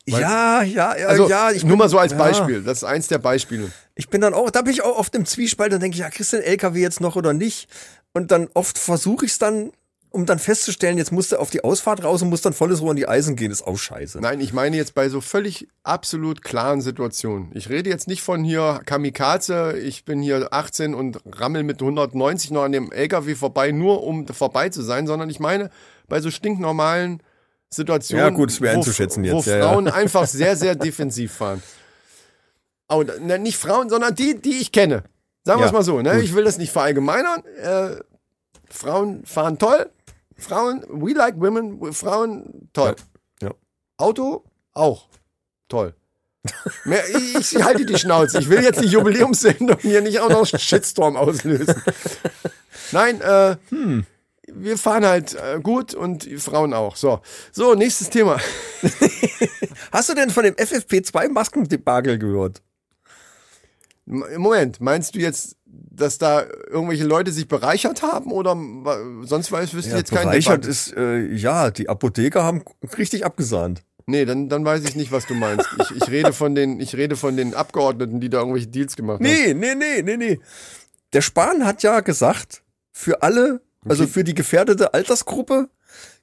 Ja, 0.08 0.62
ja, 0.62 0.96
ja, 0.96 1.06
Also, 1.08 1.28
ja. 1.28 1.50
Ich 1.50 1.62
nur 1.64 1.70
bin- 1.70 1.78
mal 1.78 1.88
so 1.88 1.98
als 1.98 2.12
ja. 2.12 2.18
Beispiel. 2.18 2.62
Das 2.62 2.78
ist 2.78 2.84
eins 2.84 3.08
der 3.08 3.18
Beispiele. 3.18 3.72
Ich 3.96 4.08
bin 4.08 4.20
dann 4.20 4.34
auch, 4.34 4.50
da 4.50 4.62
bin 4.62 4.72
ich 4.72 4.82
auch 4.82 4.96
oft 4.96 5.14
im 5.16 5.26
Zwiespalt 5.26 5.72
und 5.74 5.80
denke, 5.82 5.98
ja, 5.98 6.08
kriegst 6.10 6.32
du 6.32 6.36
den 6.36 6.46
LKW 6.46 6.80
jetzt 6.80 7.00
noch 7.00 7.16
oder 7.16 7.32
nicht? 7.32 7.68
Und 8.12 8.30
dann 8.30 8.48
oft 8.54 8.78
versuche 8.78 9.24
ich 9.26 9.32
es 9.32 9.38
dann, 9.38 9.72
um 10.10 10.26
dann 10.26 10.38
festzustellen, 10.38 10.98
jetzt 10.98 11.12
musst 11.12 11.32
du 11.32 11.36
auf 11.38 11.50
die 11.50 11.62
Ausfahrt 11.62 12.02
raus 12.02 12.22
und 12.22 12.30
musst 12.30 12.46
dann 12.46 12.52
volles 12.52 12.80
Rohr 12.80 12.90
in 12.90 12.96
die 12.96 13.08
Eisen 13.08 13.36
gehen, 13.36 13.50
ist 13.50 13.66
auch 13.66 13.76
scheiße. 13.76 14.20
Nein, 14.20 14.40
ich 14.40 14.52
meine 14.52 14.76
jetzt 14.76 14.94
bei 14.94 15.08
so 15.08 15.20
völlig 15.20 15.68
absolut 15.82 16.42
klaren 16.42 16.80
Situationen. 16.80 17.50
Ich 17.54 17.68
rede 17.68 17.90
jetzt 17.90 18.08
nicht 18.08 18.22
von 18.22 18.42
hier 18.44 18.80
Kamikaze, 18.86 19.78
ich 19.78 20.04
bin 20.04 20.22
hier 20.22 20.52
18 20.52 20.94
und 20.94 21.18
rammel 21.32 21.62
mit 21.64 21.80
190 21.80 22.50
noch 22.50 22.64
an 22.64 22.72
dem 22.72 22.92
LKW 22.92 23.34
vorbei, 23.34 23.72
nur 23.72 24.02
um 24.04 24.26
vorbei 24.26 24.68
zu 24.70 24.82
sein, 24.82 25.06
sondern 25.06 25.28
ich 25.30 25.40
meine 25.40 25.70
bei 26.08 26.20
so 26.20 26.30
stinknormalen 26.30 27.22
Situationen, 27.68 28.24
Ja, 28.24 28.30
gut, 28.30 28.52
schwer 28.52 28.74
wo, 28.74 28.78
einzuschätzen 28.78 29.22
wo 29.24 29.36
jetzt, 29.36 29.46
ja, 29.46 29.58
ja. 29.58 29.68
Frauen 29.68 29.88
einfach 29.88 30.26
sehr, 30.26 30.56
sehr 30.56 30.74
defensiv 30.74 31.32
fahren. 31.32 31.62
Oh, 32.88 33.02
ne, 33.02 33.38
nicht 33.38 33.58
Frauen, 33.58 33.88
sondern 33.90 34.14
die, 34.14 34.40
die 34.40 34.60
ich 34.60 34.70
kenne. 34.70 35.02
Sagen 35.44 35.60
wir 35.60 35.64
Ja, 35.64 35.66
es 35.66 35.72
mal 35.72 35.82
so. 35.82 36.00
Ne? 36.00 36.14
gut. 36.14 36.24
Ich 36.24 36.34
will 36.34 36.44
das 36.44 36.58
nicht 36.58 36.72
verallgemeinern. 36.72 37.42
Äh, 37.60 37.96
Frauen 38.70 39.24
fahren 39.24 39.58
toll. 39.58 39.90
Frauen, 40.36 40.84
we 40.88 41.12
like 41.12 41.40
women. 41.40 41.92
Frauen, 41.92 42.68
toll. 42.72 42.96
Ja. 43.40 43.52
Auto, 43.96 44.44
auch 44.72 45.08
toll. 45.68 45.94
Mehr, 46.84 47.02
ich, 47.08 47.54
ich 47.54 47.62
halte 47.62 47.84
die 47.84 47.98
Schnauze. 47.98 48.38
Ich 48.38 48.48
will 48.48 48.62
jetzt 48.62 48.80
die 48.80 48.86
Jubiläumssendung 48.86 49.78
hier 49.80 50.00
nicht 50.00 50.20
auch 50.20 50.28
noch 50.28 50.46
Shitstorm 50.46 51.16
auslösen. 51.16 51.82
Nein, 52.92 53.20
äh, 53.20 53.56
wir 54.46 54.78
fahren 54.78 55.04
halt 55.04 55.34
äh, 55.34 55.60
gut 55.60 55.94
und 55.94 56.28
Frauen 56.38 56.72
auch. 56.72 56.96
So, 56.96 57.20
so 57.52 57.74
nächstes 57.74 58.10
Thema. 58.10 58.38
Hast 59.92 60.08
du 60.08 60.14
denn 60.14 60.30
von 60.30 60.44
dem 60.44 60.54
FFP2-Maskendebakel 60.54 62.18
gehört? 62.18 62.62
Moment, 64.04 64.80
meinst 64.80 65.16
du 65.16 65.18
jetzt, 65.18 65.56
dass 65.90 66.18
da 66.18 66.44
irgendwelche 66.68 67.04
Leute 67.04 67.32
sich 67.32 67.48
bereichert 67.48 68.02
haben 68.02 68.30
oder 68.30 68.56
sonst 69.22 69.50
weiß, 69.50 69.74
wüsste 69.74 69.90
ich 69.90 69.96
jetzt 69.96 70.12
kein 70.12 70.24
bereichert 70.24 70.64
Debatte. 70.64 70.68
ist, 70.68 70.96
äh, 70.96 71.26
ja, 71.32 71.70
die 71.70 71.88
Apotheker 71.88 72.44
haben 72.44 72.62
richtig 72.96 73.24
abgesahnt. 73.24 73.82
Nee, 74.06 74.24
dann, 74.24 74.48
dann 74.48 74.64
weiß 74.64 74.84
ich 74.84 74.94
nicht, 74.94 75.10
was 75.10 75.26
du 75.26 75.34
meinst. 75.34 75.68
Ich, 75.80 76.02
ich, 76.02 76.10
rede 76.10 76.32
von 76.32 76.54
den, 76.54 76.78
ich 76.78 76.94
rede 76.94 77.16
von 77.16 77.36
den 77.36 77.54
Abgeordneten, 77.54 78.20
die 78.20 78.30
da 78.30 78.38
irgendwelche 78.38 78.68
Deals 78.68 78.94
gemacht 78.94 79.16
haben. 79.16 79.24
Nee, 79.24 79.52
nee, 79.52 79.74
nee, 79.74 80.02
nee, 80.02 80.16
nee. 80.16 80.40
Der 81.12 81.22
Spahn 81.22 81.64
hat 81.64 81.82
ja 81.82 82.00
gesagt, 82.00 82.62
für 82.92 83.22
alle, 83.22 83.60
also 83.84 84.06
für 84.06 84.22
die 84.22 84.34
gefährdete 84.34 84.94
Altersgruppe, 84.94 85.68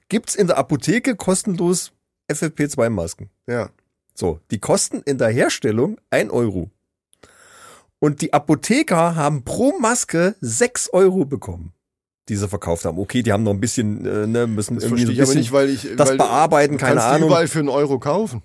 gibt's 0.08 0.34
in 0.34 0.46
der 0.46 0.56
Apotheke 0.56 1.14
kostenlos 1.14 1.92
FFP2-Masken. 2.30 3.28
Ja. 3.46 3.70
So, 4.14 4.40
die 4.50 4.58
kosten 4.58 5.02
in 5.04 5.18
der 5.18 5.28
Herstellung 5.28 5.98
1 6.10 6.30
Euro. 6.30 6.70
Und 8.04 8.20
die 8.20 8.34
Apotheker 8.34 9.16
haben 9.16 9.44
pro 9.44 9.78
Maske 9.78 10.34
6 10.42 10.90
Euro 10.92 11.24
bekommen, 11.24 11.72
die 12.28 12.36
sie 12.36 12.46
verkauft 12.46 12.84
haben. 12.84 12.98
Okay, 12.98 13.22
die 13.22 13.32
haben 13.32 13.44
noch 13.44 13.52
ein 13.52 13.60
bisschen, 13.60 14.04
äh, 14.04 14.26
ne, 14.26 14.46
müssen 14.46 14.74
Das 14.74 14.84
irgendwie 14.84 15.06
so 15.06 15.12
ein 15.12 15.16
bisschen 15.16 15.38
nicht, 15.38 15.52
weil 15.52 15.70
ich. 15.70 15.88
das 15.96 16.10
weil 16.10 16.18
bearbeiten, 16.18 16.74
du 16.74 16.78
keine 16.80 16.96
kannst 16.96 17.06
Ahnung. 17.14 17.28
überall 17.30 17.48
für 17.48 17.60
einen 17.60 17.70
Euro 17.70 17.98
kaufen. 17.98 18.42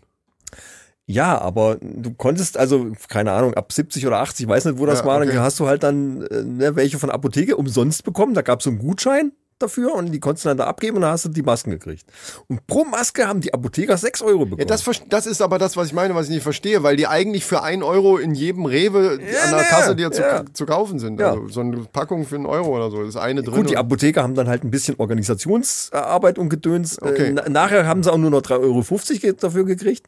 Ja, 1.07 1.37
aber 1.41 1.75
du 1.81 2.13
konntest 2.13 2.55
also, 2.55 2.93
keine 3.09 3.33
Ahnung, 3.33 3.53
ab 3.55 3.73
70 3.73 4.07
oder 4.07 4.19
80, 4.19 4.45
ich 4.45 4.49
weiß 4.49 4.63
nicht, 4.63 4.77
wo 4.79 4.85
das 4.85 4.99
Ja, 4.99 5.05
war, 5.05 5.17
okay. 5.17 5.27
dann 5.33 5.39
hast 5.39 5.59
du 5.59 5.67
halt 5.67 5.83
dann 5.83 6.21
äh, 6.27 6.41
ne, 6.41 6.77
welche 6.77 6.97
von 6.97 7.09
Apotheke 7.09 7.57
umsonst 7.57 8.05
bekommen. 8.05 8.33
Da 8.35 8.43
gab 8.43 8.59
es 8.59 8.63
so 8.63 8.69
einen 8.69 8.79
Gutschein 8.79 9.33
dafür 9.61 9.93
und 9.93 10.11
die 10.11 10.19
konntest 10.19 10.45
du 10.45 10.49
dann 10.49 10.57
da 10.57 10.65
abgeben 10.67 10.95
und 10.97 11.01
dann 11.03 11.11
hast 11.11 11.25
du 11.25 11.29
die 11.29 11.41
Masken 11.41 11.71
gekriegt. 11.71 12.05
Und 12.47 12.65
pro 12.67 12.83
Maske 12.85 13.27
haben 13.27 13.41
die 13.41 13.53
Apotheker 13.53 13.97
6 13.97 14.21
Euro 14.21 14.45
bekommen. 14.45 14.59
Ja, 14.59 14.65
das, 14.65 14.83
das 15.09 15.27
ist 15.27 15.41
aber 15.41 15.59
das, 15.59 15.77
was 15.77 15.87
ich 15.87 15.93
meine, 15.93 16.15
was 16.15 16.27
ich 16.27 16.33
nicht 16.35 16.43
verstehe, 16.43 16.81
weil 16.83 16.95
die 16.95 17.07
eigentlich 17.07 17.45
für 17.45 17.61
einen 17.63 17.83
Euro 17.83 18.17
in 18.17 18.33
jedem 18.33 18.65
Rewe 18.65 19.19
Ja, 19.21 19.43
an 19.43 19.51
der 19.51 19.63
Kasse 19.65 19.95
dir 19.95 20.11
zu, 20.11 20.21
ja. 20.21 20.43
zu 20.53 20.65
kaufen 20.65 20.99
sind. 20.99 21.21
Also 21.21 21.47
so 21.49 21.59
eine 21.61 21.77
Packung 21.91 22.25
für 22.25 22.35
einen 22.35 22.45
Euro 22.45 22.75
oder 22.75 22.89
so. 22.91 22.99
Das 22.99 23.09
ist 23.09 23.15
eine 23.17 23.43
drin. 23.43 23.55
Gut, 23.55 23.69
die 23.69 23.77
Apotheker 23.77 24.23
haben 24.23 24.35
dann 24.35 24.47
halt 24.47 24.63
ein 24.63 24.71
bisschen 24.71 24.95
Organisationsarbeit 24.97 26.37
und 26.39 26.49
Gedöns. 26.49 27.01
Okay. 27.01 27.27
Äh, 27.27 27.31
na- 27.33 27.49
nachher 27.49 27.85
haben 27.85 28.03
sie 28.03 28.11
auch 28.11 28.17
nur 28.17 28.29
noch 28.31 28.41
3,50 28.41 29.23
Euro 29.25 29.35
dafür 29.39 29.65
gekriegt. 29.65 30.07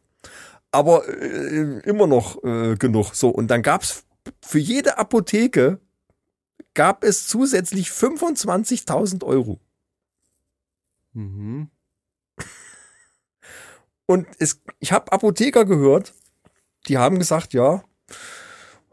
Aber 0.72 1.04
äh, 1.08 1.80
immer 1.84 2.08
noch 2.08 2.44
äh, 2.44 2.76
genug. 2.78 3.14
So, 3.14 3.30
und 3.30 3.48
dann 3.52 3.62
gab's 3.62 4.04
für 4.42 4.60
jede 4.60 4.98
Apotheke 4.98 5.80
gab 6.74 7.04
es 7.04 7.28
zusätzlich 7.28 7.90
25.000 7.90 9.24
Euro. 9.24 9.60
Mhm. 11.14 11.70
Und 14.06 14.28
es, 14.40 14.62
ich 14.80 14.92
habe 14.92 15.12
Apotheker 15.12 15.66
gehört, 15.66 16.14
die 16.88 16.98
haben 16.98 17.20
gesagt, 17.20 17.54
ja, 17.54 17.84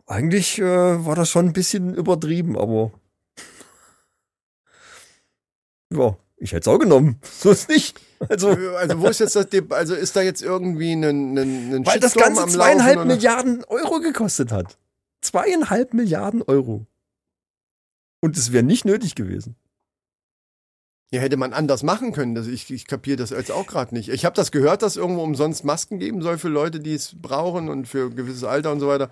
eigentlich 0.06 0.58
äh, 0.58 1.04
war 1.04 1.16
das 1.16 1.28
schon 1.28 1.46
ein 1.46 1.52
bisschen 1.52 1.94
übertrieben, 1.94 2.56
aber 2.56 2.92
ja, 5.92 6.16
ich 6.36 6.52
hätte 6.52 6.70
es 6.70 6.74
auch 6.74 6.78
genommen. 6.78 7.20
So 7.40 7.50
ist 7.50 7.68
nicht. 7.68 8.00
Also, 8.28 8.48
Also 8.48 9.00
wo 9.00 9.08
ist 9.08 9.20
jetzt 9.20 9.36
das, 9.36 9.46
also 9.70 9.94
ist 9.94 10.16
da 10.16 10.22
jetzt 10.22 10.42
irgendwie 10.42 10.92
ein, 10.92 11.04
ein, 11.04 11.38
ein 11.38 11.86
weil 11.86 12.00
das 12.00 12.12
Shitstorm 12.12 12.34
Ganze 12.34 12.42
am 12.42 12.50
zweieinhalb 12.50 12.96
Laufen? 12.96 13.08
Milliarden 13.08 13.64
Euro 13.64 14.00
gekostet 14.00 14.50
hat. 14.50 14.76
Zweieinhalb 15.20 15.94
Milliarden 15.94 16.42
Euro. 16.42 16.86
Und 18.20 18.36
es 18.36 18.52
wäre 18.52 18.64
nicht 18.64 18.84
nötig 18.84 19.14
gewesen. 19.14 19.56
Ja, 21.10 21.20
hätte 21.20 21.38
man 21.38 21.54
anders 21.54 21.82
machen 21.82 22.12
können. 22.12 22.34
Das, 22.34 22.46
ich 22.46 22.70
ich 22.70 22.86
kapiere 22.86 23.16
das 23.16 23.30
jetzt 23.30 23.50
auch 23.50 23.66
gerade 23.66 23.94
nicht. 23.94 24.10
Ich 24.10 24.24
habe 24.26 24.36
das 24.36 24.52
gehört, 24.52 24.82
dass 24.82 24.96
irgendwo 24.96 25.22
umsonst 25.22 25.64
Masken 25.64 25.98
geben 25.98 26.20
soll 26.20 26.36
für 26.36 26.48
Leute, 26.48 26.80
die 26.80 26.94
es 26.94 27.14
brauchen 27.20 27.70
und 27.70 27.86
für 27.86 28.10
gewisses 28.10 28.44
Alter 28.44 28.72
und 28.72 28.80
so 28.80 28.88
weiter. 28.88 29.10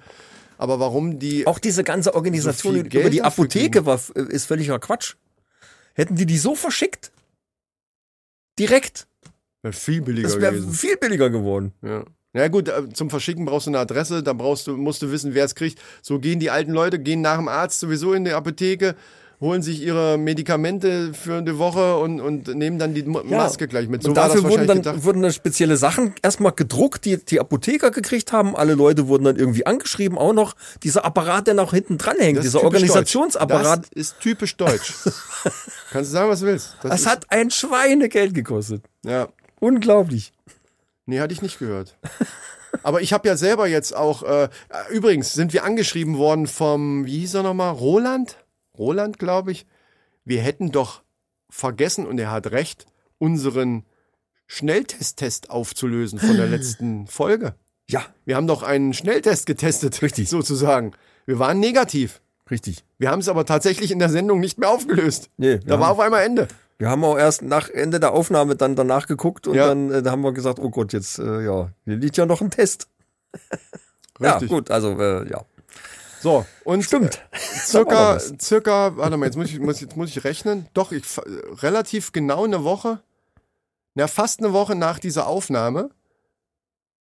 Aber 0.58 0.78
warum 0.78 1.18
die. 1.18 1.46
Auch 1.46 1.58
diese 1.58 1.84
ganze 1.84 2.14
Organisation 2.14 2.74
So 2.74 2.80
über 2.80 3.10
die 3.10 3.22
Apotheke 3.22 3.86
war, 3.86 4.00
ist 4.14 4.46
völliger 4.46 4.78
Quatsch. 4.78 5.14
Hätten 5.94 6.16
die 6.16 6.26
die 6.26 6.38
so 6.38 6.54
verschickt? 6.54 7.12
Direkt. 8.58 9.06
Wär 9.62 9.72
viel 9.72 10.02
billiger 10.02 10.28
Das 10.28 10.40
wäre 10.40 10.52
gewesen. 10.52 10.72
viel 10.72 10.96
billiger 10.98 11.30
geworden. 11.30 11.72
Ja. 11.82 12.04
Ja 12.36 12.48
gut, 12.48 12.68
äh, 12.68 12.88
zum 12.92 13.08
Verschicken 13.08 13.46
brauchst 13.46 13.66
du 13.66 13.70
eine 13.70 13.78
Adresse, 13.78 14.22
da 14.22 14.34
brauchst 14.34 14.66
du, 14.66 14.76
musst 14.76 15.00
du 15.00 15.10
wissen, 15.10 15.34
wer 15.34 15.44
es 15.46 15.54
kriegt. 15.54 15.80
So 16.02 16.18
gehen 16.18 16.38
die 16.38 16.50
alten 16.50 16.72
Leute, 16.72 16.98
gehen 16.98 17.22
nach 17.22 17.38
dem 17.38 17.48
Arzt 17.48 17.80
sowieso 17.80 18.12
in 18.12 18.24
die 18.26 18.32
Apotheke, 18.32 18.94
holen 19.40 19.62
sich 19.62 19.82
ihre 19.82 20.18
Medikamente 20.18 21.14
für 21.14 21.38
eine 21.38 21.56
Woche 21.58 21.96
und, 21.96 22.20
und 22.20 22.48
nehmen 22.54 22.78
dann 22.78 22.92
die 22.92 23.04
Maske 23.04 23.68
gleich 23.68 23.88
mit. 23.88 24.02
So 24.02 24.10
und 24.10 24.16
das 24.16 24.32
dafür 24.32 24.50
wurden 24.50 24.66
dann 24.66 24.78
gedacht. 24.78 25.04
wurden 25.04 25.22
dann 25.22 25.32
spezielle 25.32 25.78
Sachen 25.78 26.14
erstmal 26.22 26.52
gedruckt, 26.52 27.06
die 27.06 27.16
die 27.16 27.40
Apotheker 27.40 27.90
gekriegt 27.90 28.32
haben. 28.32 28.54
Alle 28.54 28.74
Leute 28.74 29.08
wurden 29.08 29.24
dann 29.24 29.36
irgendwie 29.36 29.64
angeschrieben. 29.64 30.18
Auch 30.18 30.34
noch 30.34 30.54
dieser 30.82 31.06
Apparat, 31.06 31.46
der 31.46 31.54
noch 31.54 31.72
hinten 31.72 31.96
dran 31.96 32.16
hängt, 32.18 32.38
Das 32.38 32.44
ist 32.46 32.54
dieser 32.54 32.64
Organisationsapparat. 32.64 33.78
Deutsch. 33.78 33.90
Das 33.94 34.00
ist 34.02 34.20
typisch 34.20 34.56
deutsch. 34.56 34.92
Kannst 35.90 36.10
du 36.10 36.14
sagen, 36.14 36.30
was 36.30 36.40
du 36.40 36.46
willst. 36.46 36.76
Das, 36.82 37.00
ist, 37.00 37.06
hat 37.06 37.26
ein 37.30 37.50
Schweinegeld 37.50 38.34
gekostet. 38.34 38.82
ja, 39.04 39.28
Unglaublich. 39.58 40.32
Nee, 41.06 41.20
hatte 41.20 41.32
ich 41.32 41.42
nicht 41.42 41.58
gehört. 41.58 41.96
Aber 42.82 43.00
ich 43.00 43.12
habe 43.12 43.26
ja 43.26 43.36
selber 43.36 43.66
jetzt 43.66 43.96
auch, 43.96 44.22
äh, 44.22 44.48
übrigens 44.90 45.32
sind 45.32 45.52
wir 45.52 45.64
angeschrieben 45.64 46.18
worden 46.18 46.46
vom, 46.46 47.06
wie 47.06 47.20
hieß 47.20 47.34
er 47.34 47.42
nochmal, 47.42 47.72
Roland? 47.72 48.44
Roland, 48.78 49.18
glaube 49.18 49.52
ich. 49.52 49.66
Wir 50.24 50.42
hätten 50.42 50.70
doch 50.72 51.02
vergessen, 51.48 52.06
und 52.06 52.18
er 52.18 52.30
hat 52.30 52.48
recht, 52.50 52.86
unseren 53.18 53.84
Schnelltest-Test 54.46 55.50
aufzulösen 55.50 56.18
von 56.18 56.36
der 56.36 56.46
letzten 56.48 57.06
Folge. 57.06 57.54
Ja, 57.88 58.04
Wir 58.24 58.36
haben 58.36 58.46
doch 58.46 58.62
einen 58.62 58.92
Schnelltest 58.92 59.46
getestet, 59.46 60.02
Richtig. 60.02 60.28
sozusagen. 60.28 60.92
Wir 61.24 61.38
waren 61.38 61.60
negativ. 61.60 62.20
richtig. 62.50 62.84
Wir 62.98 63.10
haben 63.10 63.20
es 63.20 63.28
aber 63.28 63.44
tatsächlich 63.46 63.90
in 63.90 63.98
der 63.98 64.08
Sendung 64.08 64.40
nicht 64.40 64.58
mehr 64.58 64.70
aufgelöst. 64.70 65.30
Nee, 65.36 65.58
da 65.58 65.80
war 65.80 65.90
auf 65.90 66.00
einmal 66.00 66.24
Ende. 66.24 66.48
Wir 66.78 66.90
haben 66.90 67.04
auch 67.04 67.16
erst 67.18 67.42
nach 67.42 67.70
Ende 67.70 68.00
der 68.00 68.12
Aufnahme 68.12 68.54
dann 68.56 68.76
danach 68.76 69.06
geguckt 69.06 69.46
und 69.46 69.54
Ja. 69.54 69.68
dann 69.68 69.90
äh, 69.90 70.08
haben 70.08 70.22
wir 70.22 70.32
gesagt, 70.32 70.58
oh 70.58 70.68
Gott, 70.70 70.92
jetzt 70.92 71.18
äh, 71.18 71.42
ja, 71.44 71.70
hier 71.84 71.96
liegt 71.96 72.16
ja 72.16 72.26
noch 72.26 72.40
ein 72.40 72.50
Test. 72.50 72.88
Richtig. 74.20 74.20
Ja, 74.20 74.38
gut, 74.46 74.70
also 74.70 74.98
äh, 75.00 75.28
ja. 75.30 75.44
So, 76.20 76.46
und 76.64 76.82
Stimmt. 76.82 77.20
circa, 77.34 78.16
was. 78.16 78.32
circa, 78.40 78.96
warte 78.96 79.16
mal, 79.16 79.26
jetzt 79.26 79.36
muss 79.36 79.50
ich, 79.50 79.58
muss, 79.60 79.80
jetzt 79.80 79.96
muss 79.96 80.10
ich 80.10 80.24
rechnen. 80.24 80.66
Doch, 80.74 80.92
ich, 80.92 81.04
relativ 81.62 82.12
genau 82.12 82.44
eine 82.44 82.64
Woche, 82.64 83.00
na, 83.94 84.06
fast 84.06 84.40
eine 84.40 84.52
Woche 84.52 84.74
nach 84.74 84.98
dieser 84.98 85.26
Aufnahme, 85.26 85.90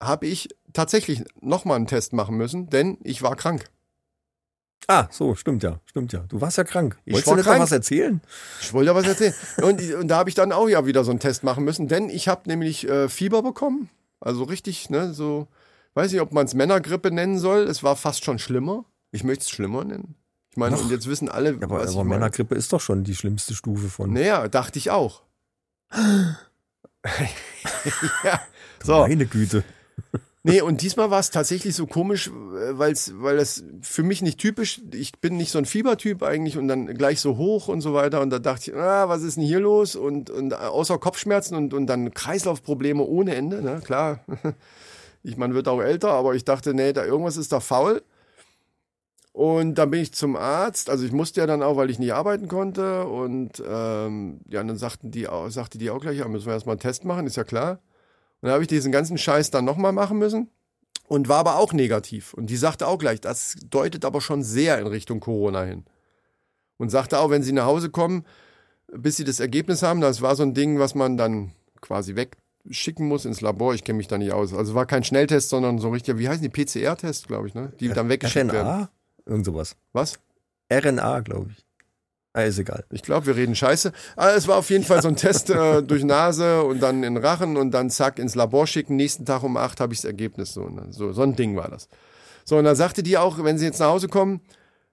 habe 0.02 0.28
ich 0.28 0.50
tatsächlich 0.74 1.24
nochmal 1.42 1.78
einen 1.78 1.88
Test 1.88 2.12
machen 2.14 2.36
müssen, 2.36 2.70
denn 2.70 2.98
ich 3.04 3.22
war 3.22 3.36
krank. 3.36 3.66
Ah, 4.88 5.08
so, 5.10 5.36
stimmt 5.36 5.64
ja, 5.64 5.80
stimmt 5.86 6.14
ja. 6.14 6.20
Du 6.30 6.42
warst 6.42 6.58
ja 6.58 6.64
krank. 6.64 6.98
Ich 7.06 7.14
Wolltest 7.14 7.28
war 7.28 7.38
du 7.38 7.44
krank. 7.44 7.62
was 7.62 7.72
erzählen? 7.72 8.22
Ich 8.62 8.72
wollte 8.74 8.88
ja 8.88 8.96
was 8.96 9.08
erzählen. 9.08 9.34
Und, 9.62 9.82
und 9.96 10.08
da 10.08 10.18
habe 10.18 10.30
ich 10.30 10.36
dann 10.36 10.52
auch 10.52 10.68
ja 10.68 10.86
wieder 10.86 11.04
so 11.04 11.12
einen 11.12 11.20
Test 11.20 11.44
machen 11.44 11.64
müssen, 11.64 11.88
denn 11.88 12.10
ich 12.10 12.28
habe 12.28 12.42
nämlich 12.46 12.88
äh, 12.88 13.10
Fieber 13.10 13.42
bekommen. 13.42 13.90
Also 14.20 14.44
richtig, 14.44 14.90
ne, 14.90 15.14
so, 15.14 15.48
weiß 15.96 16.12
nicht, 16.12 16.22
ob 16.22 16.34
man 16.34 16.46
es 16.46 16.54
Männergrippe 16.54 17.12
nennen 17.12 17.40
soll. 17.40 17.64
Es 17.64 17.84
war 17.84 17.96
fast 17.96 18.24
schon 18.24 18.38
schlimmer. 18.40 18.86
Ich 19.12 19.24
möchte 19.24 19.44
es 19.44 19.50
schlimmer 19.50 19.84
nennen. 19.84 20.16
Ich 20.52 20.58
meine, 20.58 20.78
und 20.78 20.90
jetzt 20.90 21.08
wissen 21.08 21.30
alle, 21.30 21.52
Ja, 21.52 21.64
aber, 21.64 21.80
was 21.80 21.92
ich 21.92 21.96
aber 21.96 22.04
meine. 22.04 22.20
Männergrippe 22.20 22.56
ist 22.56 22.72
doch 22.72 22.82
schon 22.82 23.04
die 23.04 23.16
schlimmste 23.16 23.56
Stufe 23.56 23.90
von. 23.90 24.14
Naja, 24.14 24.48
dachte 24.48 24.80
ich 24.80 24.92
auch. 24.92 25.24
ja, 28.24 28.42
so. 28.84 29.00
Meine 29.02 29.26
Güte. 29.26 29.64
Nee, 30.48 30.62
und 30.62 30.84
diesmal 30.84 31.10
war 31.10 31.20
es 31.20 31.32
tatsächlich 31.32 31.76
so 31.76 31.88
komisch, 31.88 32.28
äh, 32.28 32.78
weil's, 32.78 33.14
weil 33.16 33.40
es 33.40 33.64
für 33.82 34.04
mich 34.04 34.22
nicht 34.22 34.40
typisch, 34.40 34.80
ich 34.92 35.14
bin 35.20 35.38
nicht 35.38 35.50
so 35.50 35.58
ein 35.58 35.66
Fiebertyp 35.66 36.22
eigentlich 36.22 36.56
und 36.56 36.68
dann 36.68 36.86
gleich 36.86 37.20
so 37.20 37.38
hoch 37.38 37.68
und 37.68 37.82
so 37.82 37.96
weiter. 37.96 38.22
Und 38.22 38.30
da 38.30 38.38
dachte 38.38 38.70
ich, 38.70 38.78
ah, 38.78 39.10
was 39.10 39.24
ist 39.24 39.38
denn 39.38 39.44
hier 39.44 39.60
los? 39.60 39.96
Und, 39.96 40.30
und 40.30 40.54
außer 40.54 41.00
Kopfschmerzen 41.00 41.56
und, 41.56 41.74
und 41.74 41.88
dann 41.88 42.14
Kreislaufprobleme 42.14 43.02
ohne 43.02 43.34
Ende, 43.36 43.62
ne? 43.62 43.82
Klar. 43.84 44.24
Ich, 45.28 45.38
man 45.38 45.56
wird 45.56 45.68
auch 45.68 45.82
älter, 45.82 46.12
aber 46.12 46.36
ich 46.36 46.46
dachte, 46.46 46.76
nee, 46.76 46.94
da 46.94 47.04
irgendwas 47.04 47.36
ist 47.36 47.52
da 47.52 47.60
faul. 47.60 48.04
Und 49.34 49.74
dann 49.74 49.90
bin 49.90 50.02
ich 50.02 50.14
zum 50.14 50.36
Arzt, 50.36 50.88
also 50.88 51.04
ich 51.04 51.12
musste 51.12 51.40
ja 51.40 51.48
dann 51.48 51.64
auch, 51.64 51.78
weil 51.78 51.90
ich 51.90 51.98
nicht 51.98 52.14
arbeiten 52.14 52.48
konnte. 52.48 53.08
Und 53.08 53.64
ähm, 53.68 54.42
ja, 54.48 54.64
dann 54.64 54.78
sagten 54.78 55.10
die, 55.10 55.28
sagte 55.48 55.80
die 55.80 55.90
auch 55.90 56.00
gleich, 56.00 56.20
ja, 56.20 56.28
müssen 56.28 56.46
wir 56.46 56.54
erstmal 56.54 56.74
einen 56.74 56.82
Test 56.82 57.06
machen, 57.06 57.26
ist 57.26 57.38
ja 57.38 57.44
klar. 57.44 57.80
Dann 58.46 58.54
habe 58.54 58.62
ich 58.62 58.68
diesen 58.68 58.92
ganzen 58.92 59.18
Scheiß 59.18 59.50
dann 59.50 59.66
nochmal 59.66 59.92
machen 59.92 60.20
müssen 60.20 60.52
und 61.08 61.28
war 61.30 61.40
aber 61.40 61.58
auch 61.58 61.74
negativ. 61.74 62.36
Und 62.36 62.52
die 62.52 62.58
sagte 62.58 62.88
auch 62.88 63.00
gleich, 63.00 63.20
das 63.20 63.56
deutet 63.72 64.06
aber 64.06 64.22
schon 64.22 64.44
sehr 64.44 64.78
in 64.78 64.86
Richtung 64.86 65.20
Corona 65.20 65.64
hin. 65.64 65.84
Und 66.78 66.90
sagte 66.90 67.18
auch, 67.18 67.32
wenn 67.32 67.42
sie 67.42 67.54
nach 67.54 67.66
Hause 67.66 67.90
kommen, 67.90 68.24
bis 68.94 69.18
sie 69.18 69.24
das 69.24 69.40
Ergebnis 69.40 69.82
haben, 69.82 70.00
das 70.00 70.22
war 70.22 70.36
so 70.36 70.44
ein 70.44 70.54
Ding, 70.54 70.78
was 70.78 70.94
man 70.94 71.18
dann 71.18 71.54
quasi 71.82 72.16
wegschicken 72.16 73.08
muss 73.08 73.26
ins 73.26 73.42
Labor. 73.42 73.74
Ich 73.74 73.84
kenne 73.84 73.98
mich 73.98 74.08
da 74.08 74.20
nicht 74.20 74.32
aus. 74.32 74.54
Also 74.54 74.76
war 74.76 74.86
kein 74.86 75.04
Schnelltest, 75.04 75.50
sondern 75.50 75.80
so 75.80 75.90
richtig, 75.90 76.20
wie 76.20 76.30
heißen 76.30 76.48
die? 76.48 76.50
PCR-Test, 76.50 77.28
glaube 77.28 77.48
ich, 77.48 77.56
ne? 77.56 77.74
Die 77.80 77.90
dann 77.90 78.10
weggeschickt 78.10 78.54
werden. 78.54 78.68
RNA? 78.68 78.90
Irgend 79.26 79.46
sowas. 79.48 79.76
Was? 79.92 80.20
RNA, 80.72 81.22
glaube 81.22 81.50
ich. 81.50 81.65
Ah, 82.38 82.42
ist 82.42 82.60
egal. 82.60 82.84
Ich 82.92 83.02
glaube, 83.02 83.28
wir 83.28 83.38
reden 83.38 83.56
Scheiße. 83.56 83.94
Aber 84.18 84.36
es 84.36 84.46
war 84.46 84.58
auf 84.58 84.70
jeden 84.70 84.84
Fall 84.84 85.02
so 85.02 85.08
ein 85.08 85.16
Test 85.16 85.50
äh, 85.50 85.82
durch 85.88 86.04
Nase 86.04 86.64
und 86.64 86.82
dann 86.84 87.02
in 87.04 87.16
Rachen 87.16 87.56
und 87.56 87.72
dann 87.72 87.90
zack 87.90 88.20
ins 88.20 88.36
Labor 88.36 88.68
schicken. 88.68 88.98
Nächsten 88.98 89.26
Tag 89.26 89.42
um 89.44 89.56
acht 89.56 89.80
habe 89.80 89.94
ich 89.94 90.00
das 90.02 90.06
Ergebnis. 90.06 90.54
So, 90.54 90.68
ne? 90.68 90.88
so, 90.90 91.14
so 91.14 91.22
ein 91.22 91.38
Ding 91.38 91.56
war 91.56 91.70
das. 91.70 91.88
So, 92.44 92.58
und 92.58 92.66
dann 92.66 92.76
sagte 92.76 93.04
die 93.04 93.18
auch, 93.18 93.42
wenn 93.42 93.58
sie 93.58 93.64
jetzt 93.64 93.80
nach 93.80 93.88
Hause 93.88 94.10
kommen, 94.10 94.42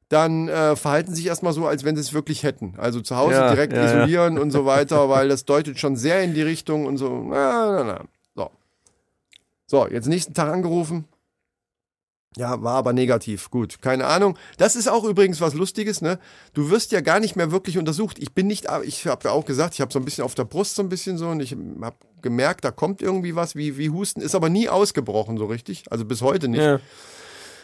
dann 0.09 0.47
äh, 0.49 0.77
verhalten 0.77 1.11
sie 1.11 1.17
sich 1.17 1.27
erstmal 1.27 1.53
so, 1.53 1.67
als 1.67 1.83
wenn 1.83 1.97
sie 1.97 2.03
es 2.03 2.13
wirklich 2.13 2.45
hätten. 2.45 2.75
Also 2.79 3.01
zu 3.01 3.17
Hause 3.17 3.35
Ja, 3.35 3.51
direkt 3.51 3.73
ja, 3.73 3.87
ja. 3.87 3.87
isolieren 3.87 4.39
und 4.39 4.53
so 4.53 4.65
weiter, 4.65 5.09
weil 5.09 5.29
das 5.29 5.45
deutet 5.45 5.81
schon 5.81 5.97
sehr 5.97 6.23
in 6.23 6.35
die 6.35 6.43
Richtung 6.43 6.87
und 6.87 6.97
so. 6.97 7.25
Na, 7.29 7.73
na, 7.73 7.83
na. 7.83 8.05
So. 8.37 8.51
So, 9.67 9.89
jetzt 9.89 10.07
nächsten 10.07 10.33
Tag 10.33 10.49
angerufen. 10.49 11.07
Ja, 12.37 12.63
war 12.63 12.77
aber 12.77 12.93
negativ. 12.93 13.51
Gut, 13.51 13.83
keine 13.83 14.07
Ahnung. 14.07 14.39
Das 14.57 14.75
ist 14.75 14.89
auch 14.89 15.05
übrigens 15.05 15.41
was 15.41 15.55
Lustiges, 15.55 16.01
ne? 16.01 16.19
Du 16.55 16.71
wirst 16.71 16.93
ja 16.93 17.01
gar 17.01 17.21
nicht 17.21 17.37
mehr 17.37 17.53
wirklich 17.53 17.77
untersucht. 17.77 18.19
Ich 18.19 18.33
bin 18.33 18.47
nicht, 18.47 18.67
ich 18.85 19.07
habe 19.07 19.29
ja 19.29 19.31
auch 19.33 19.45
gesagt, 19.45 19.75
ich 19.75 19.81
habe 19.81 19.93
so 19.93 19.99
ein 19.99 20.05
bisschen 20.05 20.25
auf 20.25 20.35
der 20.35 20.45
Brust 20.45 20.77
so 20.77 20.83
ein 20.83 20.89
bisschen 20.89 21.19
so 21.19 21.29
und 21.29 21.41
ich 21.41 21.53
habe 21.53 21.97
gemerkt, 22.23 22.65
da 22.65 22.71
kommt 22.71 23.03
irgendwie 23.03 23.37
was 23.37 23.55
wie, 23.55 23.77
wie 23.77 23.91
Husten, 23.91 24.21
ist 24.23 24.35
aber 24.35 24.49
nie 24.49 24.69
ausgebrochen 24.69 25.37
so 25.37 25.47
richtig. 25.47 25.85
Also 25.91 26.05
bis 26.05 26.23
heute 26.23 26.49
nicht. 26.49 26.63
Ja. 26.63 26.81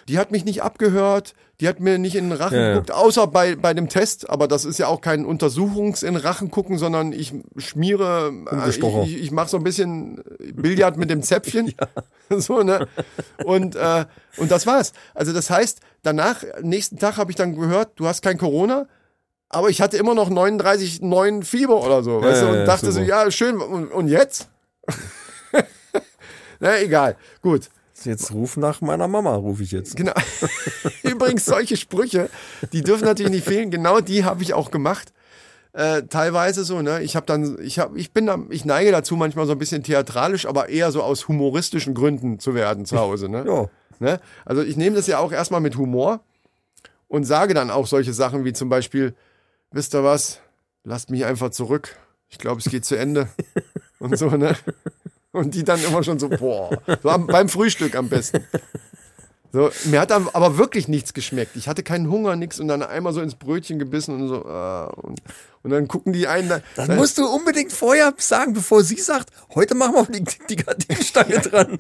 Die 0.09 0.19
hat 0.19 0.31
mich 0.31 0.45
nicht 0.45 0.63
abgehört, 0.63 1.35
die 1.61 1.69
hat 1.69 1.81
mir 1.81 1.99
nicht 1.99 2.15
in 2.15 2.31
den 2.31 2.39
Rachen 2.39 2.57
Ja, 2.57 2.63
ja. 2.63 2.73
geguckt, 2.75 2.93
außer 2.93 3.27
bei, 3.27 3.57
bei 3.57 3.75
dem 3.75 3.89
Test, 3.89 4.31
aber 4.31 4.49
das 4.49 4.65
ist 4.65 4.79
ja 4.79 4.87
auch 4.87 5.01
kein 5.01 5.25
Untersuchungs 5.25 6.03
in 6.03 6.17
Rachen 6.17 6.51
gucken, 6.51 6.79
sondern 6.79 7.13
ich 7.13 7.35
schmiere, 7.57 8.33
äh, 8.51 8.71
ich, 8.71 8.79
ich, 8.79 9.23
ich 9.23 9.31
mache 9.31 9.49
so 9.49 9.57
ein 9.57 9.65
bisschen 9.65 10.23
Billard 10.55 10.97
mit 10.97 11.11
dem 11.11 11.23
Zäpfchen. 11.23 11.75
So, 12.31 12.63
ne? 12.63 12.87
Und, 13.45 13.75
äh, 13.75 14.05
und 14.37 14.51
das 14.51 14.67
war's. 14.67 14.93
Also 15.15 15.33
das 15.33 15.49
heißt, 15.49 15.81
danach, 16.03 16.43
nächsten 16.61 16.99
Tag 16.99 17.17
habe 17.17 17.31
ich 17.31 17.37
dann 17.37 17.55
gehört, 17.55 17.93
du 17.97 18.07
hast 18.07 18.23
kein 18.23 18.37
Corona, 18.37 18.87
aber 19.49 19.71
ich 19.71 19.81
hatte 19.81 19.97
immer 19.97 20.15
noch 20.15 20.31
39,9 20.31 21.43
Fieber 21.43 21.83
oder 21.83 22.03
so, 22.03 22.21
weißt 22.21 22.43
du, 22.43 22.47
ja, 22.47 22.53
und 22.53 22.59
ja, 22.59 22.65
dachte 22.67 22.87
so, 22.87 22.93
super. 23.01 23.07
ja, 23.07 23.31
schön, 23.31 23.57
und, 23.61 23.91
und 23.91 24.09
jetzt? 24.09 24.51
Na, 26.61 26.79
egal. 26.81 27.17
Gut. 27.41 27.71
Jetzt 28.05 28.33
ruf 28.33 28.57
nach 28.57 28.81
meiner 28.81 29.09
Mama, 29.09 29.35
rufe 29.35 29.63
ich 29.63 29.73
jetzt. 29.73 29.97
Genau. 29.97 30.13
Übrigens, 31.03 31.45
solche 31.45 31.77
Sprüche, 31.77 32.31
die 32.73 32.83
dürfen 32.83 33.05
natürlich 33.05 33.33
nicht 33.33 33.47
fehlen. 33.47 33.71
Genau 33.71 34.01
die 34.01 34.25
habe 34.25 34.43
ich 34.43 34.55
auch 34.55 34.71
gemacht. 34.71 35.13
Äh, 35.73 36.05
teilweise 36.05 36.65
so, 36.65 36.83
ne? 36.83 37.03
Ich 37.03 37.15
habe 37.15 37.27
dann, 37.27 37.59
ich 37.61 37.79
habe, 37.79 37.99
ich 37.99 38.13
bin 38.13 38.27
da, 38.27 38.39
ich 38.51 38.65
neige 38.65 38.91
dazu 38.91 39.17
manchmal 39.17 39.47
so 39.47 39.53
ein 39.53 39.59
bisschen 39.59 39.83
theatralisch, 39.83 40.47
aber 40.47 40.69
eher 40.69 40.91
so 40.93 41.03
aus 41.03 41.29
humoristischen 41.29 41.95
Gründen 41.95 42.39
zu 42.39 42.55
werden 42.55 42.87
zu 42.87 42.99
Hause, 42.99 43.29
ne? 43.29 43.45
Ja. 43.47 43.69
Ne? 44.01 44.21
Also 44.45 44.63
ich 44.63 44.77
nehme 44.77 44.97
das 44.97 45.07
ja 45.07 45.19
auch 45.19 45.33
erstmal 45.33 45.61
mit 45.61 45.77
Humor 45.77 46.21
und 47.09 47.25
sage 47.25 47.55
dann 47.55 47.71
auch 47.71 47.87
solche 47.87 48.13
Sachen 48.13 48.45
wie 48.45 48.53
zum 48.53 48.69
Beispiel, 48.69 49.15
wisst 49.71 49.95
ihr 49.95 50.05
was, 50.05 50.41
lasst 50.85 51.11
mich 51.11 51.25
einfach 51.25 51.51
zurück. 51.51 51.97
Ich 52.29 52.39
glaube, 52.39 52.61
es 52.61 52.71
geht 52.71 52.85
zu 52.85 52.97
Ende. 52.97 53.29
Und 53.99 54.17
so, 54.17 54.31
ne? 54.31 54.57
Und 55.33 55.55
die 55.55 55.63
dann 55.63 55.83
immer 55.85 56.03
schon 56.03 56.19
so, 56.19 56.29
boah, 56.29 56.71
so 57.03 57.11
am, 57.11 57.27
beim 57.27 57.49
Frühstück 57.49 57.95
am 57.97 58.09
besten. 58.09 58.45
So, 59.53 59.71
mir 59.85 60.01
hat 60.01 60.11
dann 60.11 60.29
aber 60.33 60.59
wirklich 60.59 60.89
nichts 60.89 61.15
geschmeckt. 61.15 61.57
Ich 61.57 61.69
hatte 61.69 61.83
keinen 61.83 62.11
Hunger, 62.11 62.37
nix 62.37 62.61
und 62.61 62.69
dann 62.69 62.83
einmal 62.83 63.15
so 63.15 63.23
ins 63.23 63.35
Brötchen 63.35 63.79
gebissen 63.79 64.15
und 64.15 64.29
so. 64.29 64.45
ah, 64.45 64.93
und, 64.97 65.21
und 65.63 65.71
dann 65.71 65.89
gucken 65.89 66.13
die 66.13 66.27
einen 66.27 66.51
da. 66.51 66.61
Das 66.77 66.89
musst 66.89 67.17
du 67.17 67.27
unbedingt 67.27 67.73
vorher 67.73 68.13
sagen, 68.19 68.53
bevor 68.53 68.83
sie 68.85 68.99
sagt, 68.99 69.31
heute 69.55 69.75
machen 69.75 69.95
wir 69.95 70.21
die, 70.21 70.25
die 70.51 70.57
Gardinenstange 70.57 71.39
dran. 71.41 71.79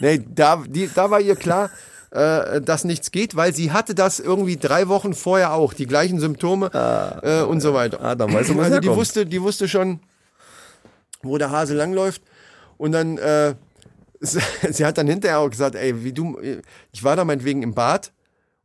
Nee, 0.00 0.22
da, 0.28 0.62
die, 0.66 0.90
da 0.94 1.10
war 1.10 1.20
ihr 1.20 1.36
klar, 1.36 1.70
äh, 2.10 2.60
dass 2.60 2.84
nichts 2.84 3.10
geht, 3.12 3.34
weil 3.34 3.54
sie 3.54 3.72
hatte 3.72 3.94
das 3.94 4.20
irgendwie 4.20 4.56
drei 4.56 4.88
Wochen 4.88 5.14
vorher 5.14 5.54
auch, 5.54 5.72
die 5.72 5.86
gleichen 5.86 6.20
Symptome 6.20 6.70
äh, 7.22 7.42
und 7.42 7.62
so 7.62 7.72
weiter. 7.72 8.02
Ah, 8.02 8.14
dann 8.14 8.28
du, 8.28 8.34
was 8.34 8.50
also 8.50 8.80
die 8.80 8.90
wusste, 8.90 9.24
die 9.24 9.40
wusste 9.40 9.68
schon, 9.68 10.00
wo 11.22 11.38
der 11.38 11.50
Hase 11.50 11.74
langläuft. 11.74 12.20
Und 12.78 12.92
dann, 12.92 13.18
äh, 13.18 13.54
sie, 14.20 14.84
hat 14.86 14.96
dann 14.98 15.06
hinterher 15.06 15.38
auch 15.40 15.50
gesagt, 15.50 15.74
ey, 15.74 16.02
wie 16.04 16.12
du, 16.12 16.38
ich 16.92 17.04
war 17.04 17.14
da 17.16 17.24
meinetwegen 17.24 17.62
im 17.62 17.74
Bad 17.74 18.12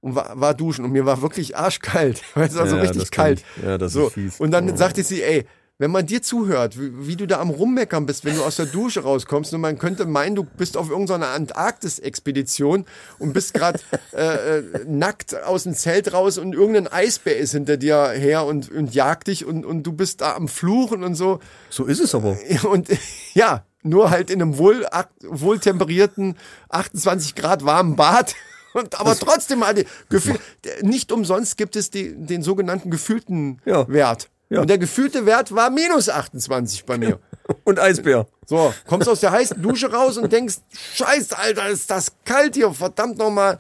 und 0.01 0.15
war, 0.15 0.39
war 0.39 0.53
duschen 0.53 0.85
und 0.85 0.91
mir 0.91 1.05
war 1.05 1.21
wirklich 1.21 1.57
arschkalt. 1.57 2.21
Es 2.35 2.55
war 2.55 2.67
so 2.67 2.77
Ja, 2.77 2.81
richtig 2.81 3.11
kalt. 3.11 3.43
Ja, 3.61 3.77
das 3.77 3.89
ist 3.95 4.01
so. 4.01 4.09
fies. 4.09 4.39
Und 4.39 4.51
dann 4.51 4.69
Oh. 4.71 4.75
sagte 4.75 5.03
sie, 5.03 5.21
ey, 5.21 5.45
wenn 5.79 5.89
man 5.91 6.05
dir 6.05 6.21
zuhört, 6.21 6.79
wie, 6.79 7.07
wie 7.07 7.15
du 7.15 7.25
da 7.25 7.39
am 7.39 7.49
Rummeckern 7.49 8.05
bist, 8.05 8.23
wenn 8.25 8.35
du 8.35 8.43
aus 8.43 8.55
der 8.57 8.67
Dusche 8.67 9.01
rauskommst 9.01 9.53
und 9.53 9.61
man 9.61 9.77
könnte 9.79 10.05
meinen, 10.05 10.35
du 10.35 10.43
bist 10.43 10.77
auf 10.77 10.89
irgendeiner 10.89 11.29
Antarktis-Expedition 11.29 12.85
und 13.19 13.33
bist 13.33 13.53
gerade 13.53 13.79
äh, 14.13 14.59
äh, 14.59 14.63
nackt 14.87 15.35
aus 15.43 15.63
dem 15.63 15.73
Zelt 15.73 16.13
raus 16.13 16.37
und 16.37 16.53
irgendein 16.53 16.87
Eisbär 16.87 17.37
ist 17.37 17.51
hinter 17.53 17.77
dir 17.77 18.09
her 18.11 18.45
und, 18.45 18.71
und 18.71 18.93
jagt 18.93 19.27
dich 19.27 19.45
und, 19.45 19.65
und 19.65 19.83
du 19.83 19.93
bist 19.93 20.21
da 20.21 20.35
am 20.35 20.47
Fluchen 20.47 21.03
und 21.03 21.15
so. 21.15 21.39
So 21.69 21.85
ist 21.85 21.99
es 21.99 22.13
aber. 22.15 22.37
Und 22.69 22.87
ja, 23.33 23.65
nur 23.83 24.09
halt 24.09 24.29
in 24.29 24.41
einem 24.41 24.57
wohl, 24.57 24.85
wohltemperierten 25.21 26.37
28 26.69 27.35
Grad 27.35 27.65
warmen 27.65 27.95
Bad. 27.95 28.35
Und, 28.73 28.99
aber 28.99 29.15
trotzdem 29.15 29.63
hatte 29.65 29.85
Gefühl, 30.09 30.39
nicht 30.81 31.11
umsonst 31.11 31.57
gibt 31.57 31.75
es 31.75 31.91
die, 31.91 32.15
den 32.15 32.41
sogenannten 32.41 32.89
gefühlten 32.89 33.61
Ja. 33.65 33.87
Wert. 33.87 34.29
Ja. 34.49 34.61
Und 34.61 34.69
der 34.69 34.79
gefühlte 34.79 35.25
Wert 35.25 35.53
war 35.53 35.69
minus 35.69 36.09
28 36.09 36.85
bei 36.85 36.97
mir. 36.97 37.19
Und 37.63 37.79
Eisbär. 37.79 38.27
So, 38.45 38.73
kommst 38.87 39.07
aus 39.07 39.19
der 39.19 39.31
heißen 39.31 39.61
Dusche 39.61 39.91
raus 39.91 40.17
und 40.17 40.31
denkst, 40.31 40.57
scheiß, 40.95 41.33
Alter, 41.33 41.69
ist 41.69 41.89
das 41.89 42.11
kalt 42.25 42.55
hier, 42.55 42.73
verdammt 42.73 43.17
nochmal. 43.17 43.59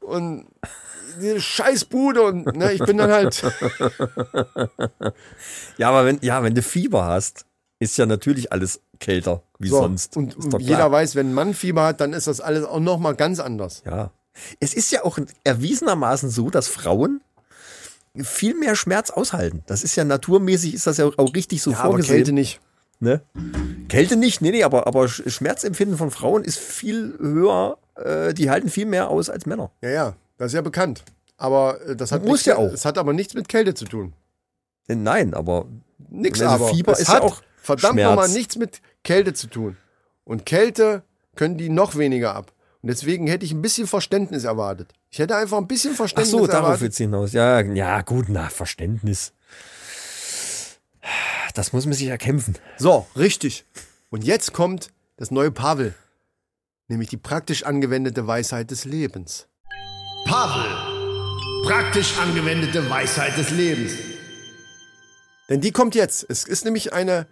Und 0.00 0.46
diese 1.20 1.40
scheiß 1.40 1.84
Bude 1.86 2.22
und 2.22 2.56
ne, 2.56 2.72
ich 2.72 2.82
bin 2.82 2.96
dann 2.98 3.10
halt, 3.10 3.42
Ja, 5.78 5.88
aber 5.88 6.06
wenn, 6.06 6.18
ja, 6.22 6.42
wenn 6.42 6.54
du 6.54 6.62
Fieber 6.62 7.04
hast, 7.04 7.44
ist 7.82 7.98
ja 7.98 8.06
natürlich 8.06 8.52
alles 8.52 8.80
kälter 9.00 9.42
wie 9.58 9.68
so. 9.68 9.78
sonst. 9.78 10.16
Und 10.16 10.36
jeder 10.60 10.90
weiß, 10.92 11.16
wenn 11.16 11.30
ein 11.30 11.34
Mann 11.34 11.52
Fieber 11.52 11.84
hat, 11.84 12.00
dann 12.00 12.12
ist 12.12 12.28
das 12.28 12.40
alles 12.40 12.64
auch 12.64 12.78
nochmal 12.78 13.16
ganz 13.16 13.40
anders. 13.40 13.82
Ja. 13.84 14.12
Es 14.60 14.72
ist 14.72 14.92
ja 14.92 15.04
auch 15.04 15.18
erwiesenermaßen 15.42 16.30
so, 16.30 16.48
dass 16.48 16.68
Frauen 16.68 17.20
viel 18.16 18.54
mehr 18.54 18.76
Schmerz 18.76 19.10
aushalten. 19.10 19.64
Das 19.66 19.82
ist 19.82 19.96
ja 19.96 20.04
naturmäßig, 20.04 20.74
ist 20.74 20.86
das 20.86 20.98
ja 20.98 21.06
auch 21.06 21.34
richtig 21.34 21.60
so 21.60 21.72
Ja, 21.72 21.78
aber 21.78 21.88
vorgesehen. 21.90 22.16
Kälte 22.16 22.32
nicht. 22.32 22.60
Ne? 23.00 23.20
Kälte 23.88 24.16
nicht, 24.16 24.40
nee, 24.42 24.52
nee, 24.52 24.62
aber, 24.62 24.86
aber 24.86 25.06
Sch- 25.06 25.28
Schmerzempfinden 25.28 25.98
von 25.98 26.12
Frauen 26.12 26.44
ist 26.44 26.58
viel 26.58 27.14
höher, 27.18 27.78
äh, 27.96 28.32
die 28.32 28.48
halten 28.48 28.68
viel 28.68 28.86
mehr 28.86 29.08
aus 29.08 29.28
als 29.28 29.44
Männer. 29.44 29.72
Ja, 29.82 29.90
ja, 29.90 30.16
das 30.38 30.48
ist 30.48 30.54
ja 30.54 30.60
bekannt. 30.60 31.02
Aber 31.36 31.80
äh, 31.84 31.96
das 31.96 32.12
hat 32.12 32.22
Muss 32.22 32.30
nichts, 32.30 32.44
ja 32.46 32.58
auch. 32.58 32.70
Es 32.72 32.84
hat 32.84 32.96
aber 32.96 33.12
nichts 33.12 33.34
mit 33.34 33.48
Kälte 33.48 33.74
zu 33.74 33.86
tun. 33.86 34.12
Nein, 34.86 35.34
aber 35.34 35.66
Nix 36.10 36.40
Also 36.40 36.64
aber. 36.64 36.68
Fieber 36.72 36.92
es 36.92 37.00
ist 37.00 37.08
ja 37.08 37.14
hat 37.14 37.22
auch 37.22 37.42
verdammt 37.62 37.94
Schmerz. 37.94 38.10
nochmal 38.10 38.28
nichts 38.28 38.56
mit 38.56 38.80
Kälte 39.04 39.32
zu 39.32 39.46
tun. 39.46 39.76
Und 40.24 40.44
Kälte 40.46 41.02
können 41.34 41.56
die 41.56 41.68
noch 41.68 41.96
weniger 41.96 42.34
ab. 42.34 42.52
Und 42.82 42.88
deswegen 42.88 43.26
hätte 43.26 43.44
ich 43.44 43.52
ein 43.52 43.62
bisschen 43.62 43.86
Verständnis 43.86 44.44
erwartet. 44.44 44.92
Ich 45.10 45.18
hätte 45.18 45.36
einfach 45.36 45.58
ein 45.58 45.68
bisschen 45.68 45.92
ach 45.92 45.98
Verständnis 45.98 46.30
so, 46.30 46.46
darauf 46.46 46.64
erwartet. 46.64 46.80
wird's 46.82 46.98
hinaus. 46.98 47.32
Ja, 47.32 47.60
ja, 47.60 48.02
gut, 48.02 48.26
na, 48.28 48.48
Verständnis. 48.48 49.32
Das 51.54 51.72
muss 51.72 51.86
man 51.86 51.94
sich 51.94 52.08
erkämpfen. 52.08 52.56
So, 52.78 53.06
richtig. 53.16 53.64
Und 54.10 54.24
jetzt 54.24 54.52
kommt 54.52 54.90
das 55.16 55.30
neue 55.30 55.50
Pavel. 55.50 55.94
Nämlich 56.88 57.08
die 57.08 57.16
praktisch 57.16 57.64
angewendete 57.64 58.26
Weisheit 58.26 58.70
des 58.70 58.84
Lebens. 58.84 59.46
Pavel. 60.24 60.70
Praktisch 61.64 62.18
angewendete 62.18 62.88
Weisheit 62.90 63.36
des 63.36 63.50
Lebens. 63.50 63.92
Denn 65.48 65.60
die 65.60 65.70
kommt 65.70 65.94
jetzt. 65.94 66.26
Es 66.28 66.44
ist 66.44 66.64
nämlich 66.64 66.92
eine, 66.92 67.26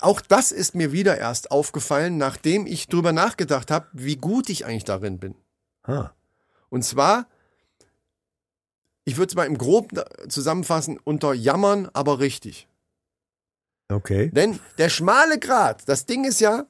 auch 0.00 0.20
das 0.20 0.52
ist 0.52 0.74
mir 0.74 0.92
wieder 0.92 1.18
erst 1.18 1.50
aufgefallen, 1.50 2.16
nachdem 2.16 2.66
ich 2.66 2.88
drüber 2.88 3.12
nachgedacht 3.12 3.70
habe, 3.70 3.86
wie 3.92 4.16
gut 4.16 4.48
ich 4.48 4.66
eigentlich 4.66 4.84
darin 4.84 5.18
bin. 5.18 5.34
Ah. 5.82 6.10
Und 6.70 6.84
zwar, 6.84 7.26
ich 9.04 9.16
würde 9.16 9.30
es 9.30 9.34
mal 9.36 9.46
im 9.46 9.58
Groben 9.58 10.00
zusammenfassen, 10.28 10.98
unter 11.02 11.34
Jammern, 11.34 11.88
aber 11.92 12.18
richtig. 12.18 12.68
Okay. 13.88 14.30
Denn 14.30 14.58
der 14.78 14.88
schmale 14.88 15.38
Grat, 15.38 15.88
das 15.88 16.06
Ding 16.06 16.24
ist 16.24 16.40
ja, 16.40 16.66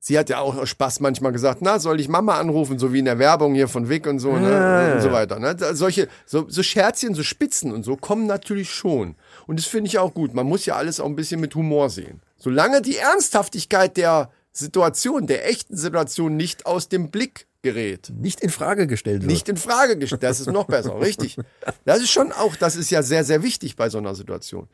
sie 0.00 0.18
hat 0.18 0.30
ja 0.30 0.40
auch 0.40 0.66
Spaß 0.66 1.00
manchmal 1.00 1.30
gesagt, 1.30 1.60
na, 1.60 1.78
soll 1.78 2.00
ich 2.00 2.08
Mama 2.08 2.38
anrufen, 2.38 2.78
so 2.78 2.92
wie 2.92 2.98
in 2.98 3.04
der 3.04 3.18
Werbung 3.18 3.54
hier 3.54 3.68
von 3.68 3.88
Vic 3.88 4.06
und 4.06 4.18
so, 4.18 4.32
ne? 4.32 4.50
Ja. 4.50 4.94
Und 4.94 5.02
so 5.02 5.12
weiter. 5.12 5.38
Ne? 5.38 5.56
Solche, 5.74 6.08
so, 6.26 6.46
so 6.48 6.62
Scherzchen, 6.62 7.14
so 7.14 7.22
Spitzen 7.22 7.72
und 7.72 7.84
so 7.84 7.96
kommen 7.96 8.26
natürlich 8.26 8.70
schon. 8.70 9.14
Und 9.46 9.58
das 9.60 9.66
finde 9.66 9.88
ich 9.88 9.98
auch 9.98 10.14
gut. 10.14 10.34
Man 10.34 10.46
muss 10.46 10.66
ja 10.66 10.74
alles 10.74 10.98
auch 10.98 11.06
ein 11.06 11.16
bisschen 11.16 11.40
mit 11.40 11.54
Humor 11.54 11.90
sehen. 11.90 12.22
Solange 12.36 12.82
die 12.82 12.96
Ernsthaftigkeit 12.96 13.96
der 13.96 14.30
Situation, 14.52 15.26
der 15.26 15.48
echten 15.48 15.76
Situation 15.76 16.36
nicht 16.36 16.66
aus 16.66 16.88
dem 16.88 17.10
Blick 17.10 17.46
gerät. 17.62 18.10
Nicht 18.16 18.40
in 18.40 18.48
Frage 18.48 18.86
gestellt 18.86 19.22
wird. 19.22 19.30
Nicht 19.30 19.48
in 19.50 19.58
Frage 19.58 19.98
gestellt. 19.98 20.22
Das 20.22 20.40
ist 20.40 20.50
noch 20.50 20.64
besser, 20.64 20.98
richtig. 20.98 21.36
Das 21.84 22.00
ist 22.00 22.10
schon 22.10 22.32
auch, 22.32 22.56
das 22.56 22.74
ist 22.74 22.90
ja 22.90 23.02
sehr, 23.02 23.22
sehr 23.22 23.42
wichtig 23.42 23.76
bei 23.76 23.90
so 23.90 23.98
einer 23.98 24.14
Situation. 24.14 24.66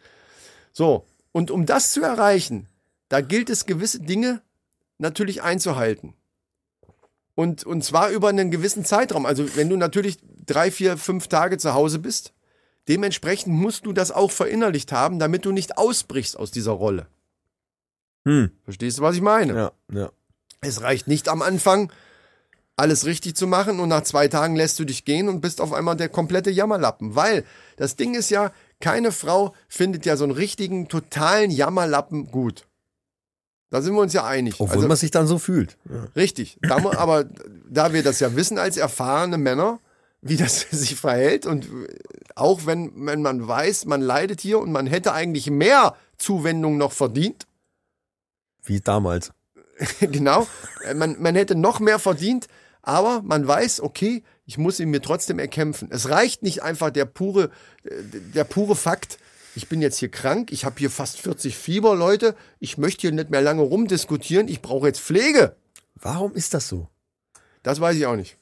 So, 0.72 1.04
und 1.32 1.50
um 1.50 1.66
das 1.66 1.90
zu 1.90 2.02
erreichen, 2.02 2.68
da 3.08 3.20
gilt 3.20 3.50
es, 3.50 3.66
gewisse 3.66 4.00
Dinge 4.00 4.40
natürlich 4.98 5.42
einzuhalten. 5.42 6.14
Und, 7.34 7.64
und 7.64 7.84
zwar 7.84 8.10
über 8.10 8.28
einen 8.28 8.50
gewissen 8.50 8.84
Zeitraum. 8.84 9.26
Also, 9.26 9.56
wenn 9.56 9.68
du 9.68 9.76
natürlich 9.76 10.18
drei, 10.46 10.70
vier, 10.70 10.96
fünf 10.96 11.28
Tage 11.28 11.58
zu 11.58 11.74
Hause 11.74 11.98
bist, 11.98 12.32
dementsprechend 12.88 13.54
musst 13.54 13.84
du 13.84 13.92
das 13.92 14.10
auch 14.10 14.30
verinnerlicht 14.30 14.90
haben, 14.92 15.18
damit 15.18 15.44
du 15.44 15.52
nicht 15.52 15.76
ausbrichst 15.76 16.38
aus 16.38 16.50
dieser 16.50 16.72
Rolle. 16.72 17.08
Hm. 18.24 18.50
Verstehst 18.64 18.98
du, 18.98 19.02
was 19.02 19.16
ich 19.16 19.22
meine? 19.22 19.54
Ja, 19.54 19.72
ja. 19.92 20.10
Es 20.62 20.80
reicht 20.80 21.06
nicht 21.06 21.28
am 21.28 21.42
Anfang, 21.42 21.92
alles 22.76 23.06
richtig 23.06 23.36
zu 23.36 23.46
machen 23.46 23.80
und 23.80 23.88
nach 23.88 24.02
zwei 24.02 24.28
Tagen 24.28 24.56
lässt 24.56 24.78
du 24.78 24.84
dich 24.84 25.04
gehen 25.04 25.28
und 25.28 25.40
bist 25.40 25.60
auf 25.60 25.72
einmal 25.72 25.96
der 25.96 26.08
komplette 26.08 26.50
Jammerlappen. 26.50 27.14
Weil 27.14 27.44
das 27.76 27.96
Ding 27.96 28.14
ist 28.14 28.30
ja, 28.30 28.52
keine 28.80 29.12
Frau 29.12 29.54
findet 29.68 30.04
ja 30.06 30.16
so 30.16 30.24
einen 30.24 30.32
richtigen, 30.32 30.88
totalen 30.88 31.50
Jammerlappen 31.50 32.30
gut. 32.30 32.66
Da 33.70 33.82
sind 33.82 33.94
wir 33.94 34.00
uns 34.00 34.12
ja 34.12 34.24
einig. 34.24 34.54
Obwohl 34.60 34.76
Also, 34.76 34.88
man 34.88 34.96
sich 34.96 35.10
dann 35.10 35.26
so 35.26 35.38
fühlt. 35.38 35.76
richtig. 36.14 36.58
Da, 36.62 36.76
aber 36.96 37.24
da 37.68 37.92
wir 37.92 38.02
das 38.02 38.20
ja 38.20 38.36
wissen 38.36 38.58
als 38.58 38.76
erfahrene 38.76 39.38
Männer, 39.38 39.80
wie 40.22 40.36
das 40.36 40.60
sich 40.70 40.96
verhält 40.96 41.46
und 41.46 41.68
auch 42.34 42.66
wenn, 42.66 42.92
wenn 43.06 43.22
man 43.22 43.46
weiß, 43.46 43.86
man 43.86 44.00
leidet 44.00 44.40
hier 44.40 44.58
und 44.60 44.70
man 44.72 44.86
hätte 44.86 45.12
eigentlich 45.12 45.50
mehr 45.50 45.96
Zuwendung 46.18 46.76
noch 46.78 46.92
verdient, 46.92 47.46
Wie 48.62 48.80
damals. 48.80 49.32
genau. 50.00 50.46
Äh, 50.84 50.94
Man, 50.94 51.20
man 51.20 51.34
hätte 51.34 51.54
noch 51.54 51.80
mehr 51.80 51.98
verdient, 51.98 52.46
aber 52.82 53.20
man 53.22 53.46
weiß, 53.46 53.80
okay, 53.80 54.22
ich 54.46 54.58
muss 54.58 54.80
ihn 54.80 54.90
mir 54.90 55.02
trotzdem 55.02 55.38
erkämpfen. 55.38 55.88
Es 55.90 56.08
reicht 56.08 56.42
nicht 56.42 56.62
einfach 56.62 56.90
der 56.90 57.04
pure, 57.04 57.50
äh, 57.84 57.90
der 58.34 58.44
pure 58.44 58.76
Fakt, 58.76 59.18
ich 59.56 59.68
bin 59.68 59.80
jetzt 59.80 59.98
hier 59.98 60.10
krank, 60.10 60.52
ich 60.52 60.64
habe 60.64 60.78
hier 60.78 60.90
fast 60.90 61.18
40 61.18 61.56
Fieber, 61.56 61.94
Leute, 61.94 62.36
ich 62.60 62.76
möchte 62.76 63.02
hier 63.02 63.12
nicht 63.12 63.30
mehr 63.30 63.40
lange 63.40 63.62
rumdiskutieren, 63.62 64.48
ich 64.48 64.60
brauche 64.60 64.86
jetzt 64.86 65.00
Pflege. 65.00 65.56
Warum 65.94 66.34
ist 66.34 66.52
das 66.52 66.68
so? 66.68 66.88
Das 67.62 67.80
weiß 67.80 67.96
ich 67.96 68.06
auch 68.06 68.16
nicht. 68.16 68.36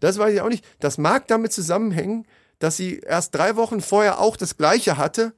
Das 0.00 0.18
weiß 0.18 0.34
ich 0.34 0.42
auch 0.42 0.50
nicht. 0.50 0.64
Das 0.80 0.98
mag 0.98 1.26
damit 1.28 1.52
zusammenhängen, 1.52 2.26
dass 2.58 2.76
sie 2.76 2.98
erst 2.98 3.34
drei 3.34 3.56
Wochen 3.56 3.80
vorher 3.80 4.20
auch 4.20 4.36
das 4.36 4.58
Gleiche 4.58 4.98
hatte. 4.98 5.32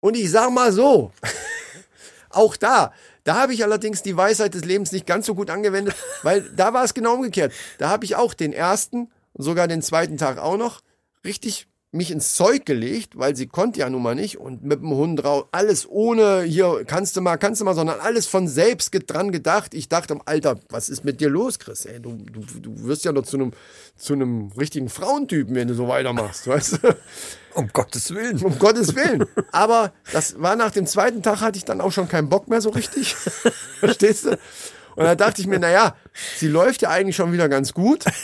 Und 0.00 0.14
ich 0.14 0.30
sag 0.30 0.50
mal 0.52 0.70
so, 0.70 1.10
auch 2.30 2.56
da, 2.56 2.92
da 3.24 3.36
habe 3.36 3.54
ich 3.54 3.64
allerdings 3.64 4.02
die 4.02 4.16
Weisheit 4.16 4.52
des 4.52 4.66
Lebens 4.66 4.92
nicht 4.92 5.06
ganz 5.06 5.24
so 5.24 5.34
gut 5.34 5.48
angewendet, 5.48 5.96
weil 6.22 6.42
da 6.54 6.74
war 6.74 6.84
es 6.84 6.92
genau 6.92 7.14
umgekehrt. 7.14 7.54
Da 7.78 7.88
habe 7.88 8.04
ich 8.04 8.16
auch 8.16 8.34
den 8.34 8.52
ersten 8.52 9.10
und 9.32 9.44
sogar 9.44 9.66
den 9.66 9.80
zweiten 9.80 10.18
Tag 10.18 10.36
auch 10.36 10.58
noch 10.58 10.82
richtig 11.24 11.68
mich 11.90 12.10
ins 12.10 12.34
Zeug 12.34 12.66
gelegt, 12.66 13.18
weil 13.18 13.34
sie 13.34 13.46
konnte 13.46 13.80
ja 13.80 13.88
nun 13.88 14.02
mal 14.02 14.14
nicht 14.14 14.38
und 14.38 14.62
mit 14.62 14.80
dem 14.80 14.90
Hund 14.90 15.22
drauf, 15.22 15.46
alles 15.52 15.88
ohne 15.88 16.42
hier, 16.42 16.84
kannst 16.86 17.16
du 17.16 17.22
mal, 17.22 17.38
kannst 17.38 17.62
du 17.62 17.64
mal, 17.64 17.74
sondern 17.74 18.00
alles 18.00 18.26
von 18.26 18.46
selbst 18.46 18.90
dran 19.06 19.32
gedacht. 19.32 19.72
Ich 19.72 19.88
dachte, 19.88 20.18
Alter, 20.26 20.60
was 20.68 20.90
ist 20.90 21.04
mit 21.04 21.20
dir 21.20 21.30
los, 21.30 21.58
Chris? 21.58 21.86
Ey, 21.86 21.98
du, 21.98 22.12
du, 22.12 22.42
du 22.60 22.84
wirst 22.84 23.06
ja 23.06 23.12
noch 23.12 23.22
zu 23.22 23.38
einem, 23.38 23.52
zu 23.96 24.12
einem 24.12 24.52
richtigen 24.58 24.90
Frauentypen, 24.90 25.54
wenn 25.54 25.68
du 25.68 25.74
so 25.74 25.88
weitermachst, 25.88 26.46
weißt 26.46 26.80
du? 26.82 26.96
Um 27.54 27.68
Gottes 27.72 28.14
Willen. 28.14 28.38
Um 28.42 28.58
Gottes 28.58 28.94
Willen. 28.94 29.24
Aber 29.52 29.92
das 30.12 30.40
war 30.40 30.56
nach 30.56 30.70
dem 30.70 30.86
zweiten 30.86 31.22
Tag, 31.22 31.40
hatte 31.40 31.56
ich 31.56 31.64
dann 31.64 31.80
auch 31.80 31.92
schon 31.92 32.08
keinen 32.08 32.28
Bock 32.28 32.48
mehr 32.48 32.60
so 32.60 32.68
richtig. 32.68 33.14
Verstehst 33.80 34.26
du? 34.26 34.38
Und 34.98 35.04
da 35.04 35.14
dachte 35.14 35.40
ich 35.40 35.46
mir, 35.46 35.60
naja, 35.60 35.94
sie 36.38 36.48
läuft 36.48 36.82
ja 36.82 36.90
eigentlich 36.90 37.14
schon 37.14 37.32
wieder 37.32 37.48
ganz 37.48 37.72
gut. 37.72 38.04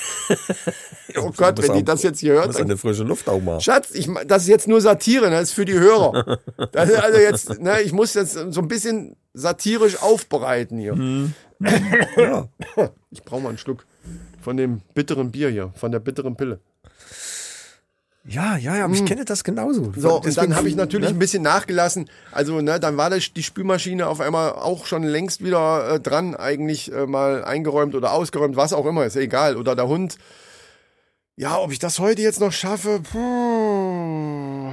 Oh 1.17 1.31
Gott, 1.37 1.63
wenn 1.63 1.75
die 1.75 1.85
das 1.85 2.03
jetzt 2.03 2.19
hier 2.19 2.33
hört, 2.33 2.49
Muss 2.49 2.57
dann 2.57 2.65
eine 2.65 2.77
frische 2.77 3.05
Luft 3.05 3.29
auch 3.29 3.41
mal. 3.41 3.61
Schatz, 3.61 3.93
ich, 3.93 4.09
das 4.27 4.43
ist 4.43 4.49
jetzt 4.49 4.67
nur 4.67 4.81
Satire, 4.81 5.27
ne? 5.27 5.37
das 5.37 5.51
ist 5.51 5.53
für 5.53 5.65
die 5.65 5.75
Hörer. 5.75 6.41
Das 6.73 6.89
ist 6.89 6.97
also 6.99 7.21
jetzt, 7.21 7.61
ne, 7.61 7.83
ich 7.83 7.93
muss 7.93 8.15
jetzt 8.15 8.33
so 8.33 8.61
ein 8.61 8.67
bisschen 8.67 9.15
satirisch 9.33 10.03
aufbereiten 10.03 10.77
hier. 10.77 10.97
ja. 12.17 12.49
Ich 13.13 13.23
brauche 13.23 13.43
mal 13.43 13.51
einen 13.51 13.59
Schluck 13.59 13.87
von 14.41 14.57
dem 14.57 14.81
bitteren 14.95 15.31
Bier 15.31 15.51
hier, 15.51 15.73
von 15.77 15.93
der 15.93 16.01
bitteren 16.01 16.35
Pille. 16.35 16.59
Ja, 18.27 18.57
ja, 18.57 18.77
ja, 18.77 18.85
aber 18.87 18.95
ich 18.95 19.05
kenne 19.05 19.27
das 19.27 19.45
genauso. 19.45 19.93
So, 19.97 20.17
und 20.17 20.25
Deswegen- 20.25 20.49
dann 20.49 20.57
habe 20.57 20.69
ich 20.69 20.77
natürlich 20.77 21.11
ne? 21.11 21.15
ein 21.17 21.19
bisschen 21.19 21.43
nachgelassen. 21.43 22.09
Also, 22.33 22.63
ne, 22.63 22.81
dann 22.81 22.97
war 22.97 23.11
das, 23.11 23.33
die 23.35 23.43
Spülmaschine 23.43 24.07
auf 24.07 24.21
einmal 24.21 24.53
auch 24.53 24.87
schon 24.87 25.03
längst 25.03 25.45
wieder 25.45 25.95
äh, 25.97 26.01
dran, 26.01 26.35
eigentlich 26.35 26.91
äh, 26.91 27.07
mal 27.07 27.45
eingeräumt 27.45 27.95
oder 27.95 28.13
ausgeräumt, 28.13 28.57
was 28.57 28.73
auch 28.73 28.87
immer, 28.87 29.05
ist 29.05 29.17
egal. 29.17 29.59
Oder 29.59 29.77
der 29.77 29.89
Hund. 29.89 30.17
Ja, 31.37 31.59
ob 31.59 31.71
ich 31.73 31.79
das 31.79 31.99
heute 31.99 32.23
jetzt 32.23 32.41
noch 32.41 32.53
schaffe, 32.53 33.01
puh. 33.01 34.73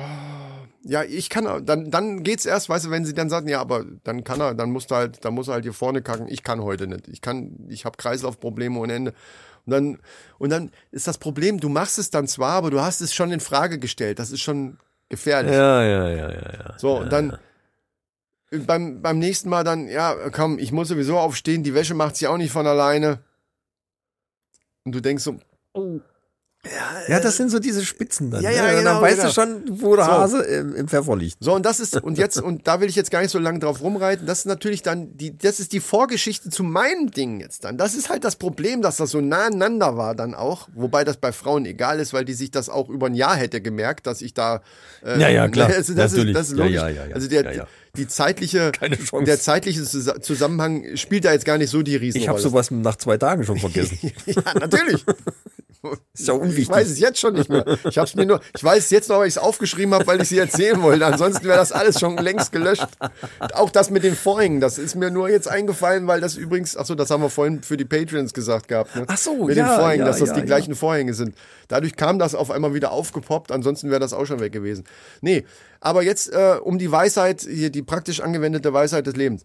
Ja, 0.83 1.03
ich 1.03 1.29
kann, 1.29 1.65
dann, 1.65 1.91
dann 1.91 2.23
geht's 2.23 2.45
erst, 2.45 2.69
weißt 2.69 2.85
du, 2.85 2.89
wenn 2.91 3.05
sie 3.05 3.13
dann 3.13 3.29
sagen, 3.29 3.47
ja, 3.47 3.59
aber 3.61 3.83
dann 4.03 4.23
kann 4.23 4.39
er, 4.41 4.55
dann 4.55 4.71
musst 4.71 4.91
du 4.91 4.95
halt, 4.95 5.23
dann 5.25 5.33
muss 5.33 5.47
er 5.47 5.55
halt 5.55 5.63
hier 5.63 5.73
vorne 5.73 6.01
kacken. 6.01 6.27
Ich 6.27 6.41
kann 6.43 6.63
heute 6.63 6.87
nicht. 6.87 7.07
Ich 7.07 7.21
kann, 7.21 7.65
ich 7.69 7.85
habe 7.85 7.97
Kreislaufprobleme 7.97 8.79
ohne 8.79 8.93
Ende. 8.93 9.13
Und 9.65 9.71
dann, 9.71 9.99
und 10.39 10.49
dann 10.49 10.71
ist 10.91 11.07
das 11.07 11.17
Problem, 11.17 11.59
du 11.59 11.69
machst 11.69 11.99
es 11.99 12.09
dann 12.09 12.27
zwar, 12.27 12.53
aber 12.53 12.71
du 12.71 12.81
hast 12.81 13.01
es 13.01 13.13
schon 13.13 13.31
in 13.31 13.39
Frage 13.39 13.79
gestellt. 13.79 14.19
Das 14.19 14.31
ist 14.31 14.41
schon 14.41 14.77
gefährlich. 15.09 15.53
Ja, 15.53 15.83
ja, 15.83 16.09
ja, 16.09 16.31
ja, 16.31 16.53
ja. 16.53 16.79
So, 16.79 16.97
und 16.97 17.11
dann 17.11 17.37
beim, 18.51 19.01
beim 19.01 19.19
nächsten 19.19 19.49
Mal 19.49 19.63
dann, 19.63 19.87
ja, 19.87 20.29
komm, 20.29 20.59
ich 20.59 20.71
muss 20.71 20.89
sowieso 20.89 21.17
aufstehen, 21.17 21.63
die 21.63 21.73
Wäsche 21.73 21.93
macht 21.93 22.15
sich 22.17 22.27
auch 22.27 22.37
nicht 22.37 22.51
von 22.51 22.67
alleine. 22.67 23.19
Und 24.83 24.93
du 24.93 24.99
denkst 24.99 25.23
so, 25.23 25.39
Ja, 27.07 27.19
das 27.19 27.37
sind 27.37 27.49
so 27.49 27.57
diese 27.57 27.83
Spitzen 27.83 28.29
dann. 28.29 28.43
Ja, 28.43 28.51
ja, 28.51 28.61
ne? 28.63 28.69
Und 28.69 28.77
genau, 28.77 28.93
Dann 28.93 29.01
weißt 29.01 29.15
genau. 29.15 29.27
du 29.29 29.33
schon, 29.33 29.63
wo 29.81 29.95
der 29.95 30.05
So. 30.05 30.11
Hase 30.11 30.41
im, 30.43 30.75
im 30.75 30.87
Pfeffer 30.87 31.15
liegt. 31.17 31.37
so, 31.39 31.55
und 31.55 31.65
das 31.65 31.79
ist, 31.79 31.99
und 32.03 32.19
jetzt, 32.19 32.39
und 32.39 32.67
da 32.67 32.79
will 32.79 32.87
ich 32.87 32.95
jetzt 32.95 33.09
gar 33.09 33.21
nicht 33.21 33.31
so 33.31 33.39
lange 33.39 33.57
drauf 33.57 33.81
rumreiten, 33.81 34.27
das 34.27 34.39
ist 34.39 34.45
natürlich 34.45 34.83
dann, 34.83 35.17
die, 35.17 35.35
das 35.35 35.59
ist 35.59 35.73
die 35.73 35.79
Vorgeschichte 35.79 36.51
zu 36.51 36.63
meinem 36.63 37.09
Ding 37.09 37.39
jetzt 37.39 37.63
dann. 37.63 37.77
Das 37.79 37.95
ist 37.95 38.09
halt 38.09 38.23
das 38.23 38.35
Problem, 38.35 38.83
dass 38.83 38.97
das 38.97 39.09
so 39.09 39.21
nah 39.21 39.45
aneinander 39.47 39.97
war 39.97 40.13
dann 40.13 40.35
auch, 40.35 40.69
wobei 40.75 41.03
das 41.03 41.17
bei 41.17 41.31
Frauen 41.31 41.65
egal 41.65 41.99
ist, 41.99 42.13
weil 42.13 42.25
die 42.25 42.33
sich 42.33 42.51
das 42.51 42.69
auch 42.69 42.89
über 42.89 43.07
ein 43.07 43.15
Jahr 43.15 43.35
hätte 43.35 43.59
gemerkt, 43.59 44.05
dass 44.05 44.21
ich 44.21 44.35
da, 44.35 44.61
äh, 45.03 45.19
Ja, 45.19 45.29
ja, 45.29 45.47
klar. 45.47 45.69
Also 45.75 45.95
das, 45.95 46.11
Natürlich. 46.11 46.35
ist, 46.35 46.39
das 46.39 46.51
ist 46.51 46.57
Ja, 46.59 46.63
logisch. 46.65 46.75
ja, 46.75 46.89
ja, 46.89 47.05
ja. 47.07 47.15
Also 47.15 47.27
der, 47.27 47.43
Ja, 47.43 47.51
ja. 47.51 47.67
die 47.97 48.07
zeitliche, 48.07 48.71
Keine 48.71 48.97
Chance. 48.99 49.25
der 49.25 49.39
zeitliche 49.39 49.81
Zus- 49.81 50.21
Zusammenhang 50.21 50.95
spielt 50.95 51.25
da 51.25 51.33
jetzt 51.33 51.45
gar 51.45 51.57
nicht 51.57 51.71
so 51.71 51.81
die 51.81 51.95
Riesenrolle. 51.95 52.23
Ich 52.23 52.29
habe 52.29 52.39
sowas 52.39 52.69
nach 52.69 52.97
zwei 52.97 53.17
Tagen 53.17 53.43
schon 53.45 53.57
vergessen. 53.57 53.97
Ja, 54.27 54.43
natürlich. 54.59 55.03
Ist 56.13 56.27
ja 56.27 56.33
unwichtig. 56.35 56.63
Ich 56.63 56.69
weiß 56.69 56.89
es 56.89 56.99
jetzt 56.99 57.19
schon 57.19 57.33
nicht 57.33 57.49
mehr. 57.49 57.65
Ich 57.89 57.97
hab's 57.97 58.13
mir 58.13 58.25
nur, 58.25 58.39
ich 58.55 58.63
weiß 58.63 58.85
es 58.85 58.89
jetzt 58.91 59.09
noch, 59.09 59.19
weil 59.19 59.27
ich 59.27 59.35
es 59.35 59.37
aufgeschrieben 59.39 59.93
habe, 59.93 60.05
weil 60.05 60.21
ich 60.21 60.29
sie 60.29 60.37
erzählen 60.37 60.81
wollte. 60.81 61.05
Ansonsten 61.05 61.45
wäre 61.45 61.57
das 61.57 61.71
alles 61.71 61.99
schon 61.99 62.17
längst 62.17 62.51
gelöscht. 62.51 62.87
Auch 63.53 63.71
das 63.71 63.89
mit 63.89 64.03
den 64.03 64.15
Vorhängen, 64.15 64.61
das 64.61 64.77
ist 64.77 64.95
mir 64.95 65.09
nur 65.09 65.29
jetzt 65.29 65.47
eingefallen, 65.47 66.05
weil 66.05 66.21
das 66.21 66.35
übrigens, 66.35 66.77
ach 66.77 66.85
so, 66.85 66.93
das 66.93 67.09
haben 67.09 67.23
wir 67.23 67.29
vorhin 67.29 67.63
für 67.63 67.77
die 67.77 67.85
Patreons 67.85 68.33
gesagt 68.33 68.67
gehabt. 68.67 68.95
Ne? 68.95 69.05
Ach 69.07 69.17
so, 69.17 69.45
mit 69.45 69.57
ja, 69.57 69.67
den 69.67 69.79
Vorhängen, 69.79 69.99
ja, 70.01 70.05
dass 70.05 70.19
das 70.19 70.29
ja, 70.29 70.35
die 70.35 70.43
gleichen 70.43 70.75
Vorhänge 70.75 71.13
sind. 71.15 71.35
Dadurch 71.67 71.95
kam 71.95 72.19
das 72.19 72.35
auf 72.35 72.51
einmal 72.51 72.73
wieder 72.75 72.91
aufgepoppt. 72.91 73.51
Ansonsten 73.51 73.89
wäre 73.89 73.99
das 73.99 74.13
auch 74.13 74.25
schon 74.25 74.39
weg 74.39 74.51
gewesen. 74.51 74.83
Nee, 75.21 75.45
aber 75.79 76.03
jetzt 76.03 76.31
äh, 76.31 76.57
um 76.61 76.77
die 76.77 76.91
Weisheit, 76.91 77.41
hier 77.41 77.71
die 77.71 77.81
praktisch 77.81 78.21
angewendete 78.21 78.71
Weisheit 78.71 79.07
des 79.07 79.15
Lebens. 79.15 79.43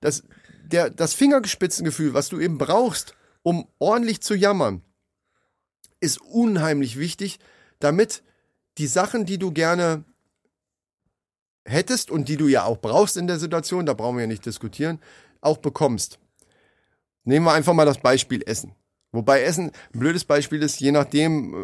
Das, 0.00 0.24
der, 0.64 0.90
das 0.90 1.14
Fingerspitzengefühl, 1.14 2.12
was 2.12 2.28
du 2.28 2.40
eben 2.40 2.58
brauchst, 2.58 3.14
um 3.42 3.68
ordentlich 3.78 4.20
zu 4.20 4.34
jammern, 4.34 4.82
ist 6.04 6.20
unheimlich 6.20 6.98
wichtig, 6.98 7.38
damit 7.80 8.22
die 8.78 8.86
Sachen, 8.86 9.24
die 9.26 9.38
du 9.38 9.52
gerne 9.52 10.04
hättest 11.64 12.10
und 12.10 12.28
die 12.28 12.36
du 12.36 12.46
ja 12.46 12.64
auch 12.64 12.78
brauchst 12.78 13.16
in 13.16 13.26
der 13.26 13.38
Situation, 13.38 13.86
da 13.86 13.94
brauchen 13.94 14.16
wir 14.16 14.22
ja 14.22 14.28
nicht 14.28 14.46
diskutieren, 14.46 15.00
auch 15.40 15.58
bekommst. 15.58 16.18
Nehmen 17.24 17.46
wir 17.46 17.52
einfach 17.52 17.72
mal 17.72 17.86
das 17.86 17.98
Beispiel 17.98 18.42
Essen. 18.46 18.74
Wobei 19.12 19.42
Essen 19.42 19.70
ein 19.94 19.98
blödes 19.98 20.24
Beispiel 20.24 20.60
ist, 20.62 20.80
je 20.80 20.90
nachdem, 20.90 21.54
äh, 21.54 21.56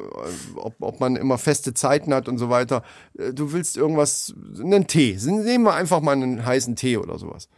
ob, 0.55 0.77
ob 0.81 1.01
man 1.01 1.17
immer 1.17 1.37
feste 1.37 1.75
Zeiten 1.75 2.15
hat 2.15 2.29
und 2.29 2.39
so 2.39 2.49
weiter. 2.49 2.85
Äh, 3.19 3.33
Du 3.35 3.53
willst 3.53 3.77
irgendwas, 3.77 4.33
einen 4.59 4.87
Tee. 4.87 5.19
Nehmen 5.21 5.65
wir 5.65 5.75
einfach 5.75 6.01
mal 6.01 6.13
einen 6.13 6.47
heißen 6.47 6.77
Tee 6.77 6.97
oder 6.97 7.19
sowas. 7.19 7.49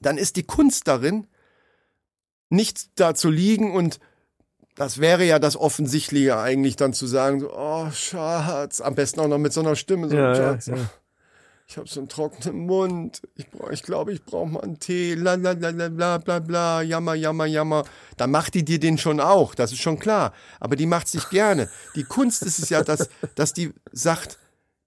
Dann 0.00 0.16
ist 0.16 0.36
die 0.36 0.44
Kunst 0.44 0.86
darin, 0.86 1.26
nicht 2.48 3.00
da 3.00 3.14
zu 3.14 3.30
liegen 3.30 3.72
und 3.72 3.98
das 4.76 4.98
wäre 4.98 5.24
ja 5.24 5.38
das 5.40 5.56
Offensichtliche 5.56 6.38
eigentlich 6.38 6.76
dann 6.76 6.92
zu 6.92 7.06
sagen, 7.06 7.40
so, 7.40 7.50
oh 7.52 7.90
Schatz, 7.90 8.80
am 8.80 8.94
besten 8.94 9.20
auch 9.20 9.28
noch 9.28 9.38
mit 9.38 9.52
so 9.52 9.60
einer 9.60 9.74
Stimme, 9.74 10.08
so, 10.08 10.16
Ja, 10.16 10.28
ja, 10.28 10.34
Schatz, 10.36 10.66
ja. 10.66 10.74
ich 11.66 11.76
habe 11.78 11.88
so 11.88 11.98
einen 11.98 12.08
trockenen 12.08 12.66
Mund, 12.66 13.22
ich, 13.34 13.50
brauch- 13.50 13.70
ich 13.70 13.82
glaube, 13.82 14.12
ich 14.12 14.22
brauche 14.24 14.46
mal 14.50 14.60
einen 14.62 14.78
Tee, 14.78 15.14
la 15.14 15.34
la 15.34 15.52
la 15.52 15.70
la 15.70 15.88
bla 15.88 16.18
bla 16.18 16.38
bla, 16.38 16.82
jammer, 16.82 17.14
jammer, 17.14 17.46
jammer. 17.46 17.84
Da 18.16 18.26
macht 18.26 18.54
die 18.54 18.64
dir 18.64 18.78
den 18.78 18.98
schon 18.98 19.18
auch, 19.18 19.54
das 19.54 19.72
ist 19.72 19.80
schon 19.80 19.98
klar. 19.98 20.32
Aber 20.60 20.76
die 20.76 20.86
macht 20.86 21.08
sich 21.08 21.28
gerne. 21.30 21.68
Die 21.96 22.04
Kunst 22.04 22.42
ist 22.44 22.58
es 22.60 22.68
ja, 22.68 22.84
dass, 22.84 23.08
dass 23.34 23.52
die 23.52 23.72
sagt, 23.92 24.38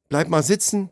bleib 0.08 0.30
mal 0.30 0.44
sitzen, 0.44 0.90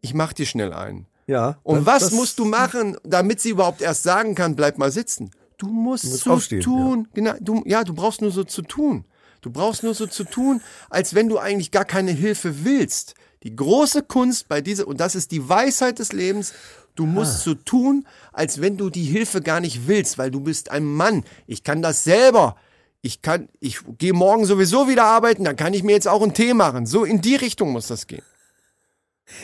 ich 0.00 0.14
mach 0.14 0.32
dir 0.32 0.46
schnell 0.46 0.72
einen. 0.72 1.06
Ja. 1.26 1.58
Und 1.64 1.80
das- 1.80 1.86
was 1.86 2.02
das- 2.04 2.12
musst 2.12 2.38
du 2.38 2.44
machen, 2.44 2.96
damit 3.04 3.40
sie 3.40 3.50
überhaupt 3.50 3.82
erst 3.82 4.04
sagen 4.04 4.34
kann, 4.34 4.56
bleib 4.56 4.78
mal 4.78 4.90
sitzen? 4.90 5.32
Du 5.60 5.68
musst, 5.68 6.04
musst 6.04 6.24
so 6.24 6.30
aufstehen, 6.32 6.62
tun. 6.62 7.08
Genau, 7.14 7.34
du, 7.40 7.62
ja, 7.66 7.84
du 7.84 7.94
brauchst 7.94 8.20
nur 8.22 8.30
so 8.32 8.44
zu 8.44 8.62
tun. 8.62 9.04
Du 9.42 9.50
brauchst 9.50 9.82
nur 9.82 9.94
so 9.94 10.06
zu 10.06 10.24
tun, 10.24 10.60
als 10.90 11.14
wenn 11.14 11.28
du 11.28 11.38
eigentlich 11.38 11.70
gar 11.70 11.84
keine 11.84 12.10
Hilfe 12.12 12.64
willst. 12.64 13.14
Die 13.42 13.54
große 13.56 14.02
Kunst 14.02 14.48
bei 14.48 14.60
dieser, 14.60 14.86
und 14.86 15.00
das 15.00 15.14
ist 15.14 15.30
die 15.30 15.48
Weisheit 15.48 15.98
des 15.98 16.12
Lebens, 16.12 16.52
du 16.94 17.06
musst 17.06 17.40
so 17.44 17.54
tun, 17.54 18.06
als 18.32 18.60
wenn 18.60 18.76
du 18.76 18.90
die 18.90 19.04
Hilfe 19.04 19.40
gar 19.40 19.60
nicht 19.60 19.86
willst, 19.86 20.18
weil 20.18 20.30
du 20.30 20.40
bist 20.40 20.70
ein 20.70 20.84
Mann. 20.84 21.24
Ich 21.46 21.62
kann 21.64 21.80
das 21.82 22.04
selber. 22.04 22.56
Ich 23.02 23.22
kann, 23.22 23.48
ich 23.60 23.78
gehe 23.96 24.12
morgen 24.12 24.44
sowieso 24.44 24.88
wieder 24.88 25.04
arbeiten, 25.04 25.44
dann 25.44 25.56
kann 25.56 25.72
ich 25.72 25.82
mir 25.82 25.92
jetzt 25.92 26.06
auch 26.08 26.20
einen 26.22 26.34
Tee 26.34 26.52
machen. 26.52 26.84
So 26.84 27.04
in 27.04 27.22
die 27.22 27.36
Richtung 27.36 27.72
muss 27.72 27.86
das 27.86 28.06
gehen. 28.06 28.22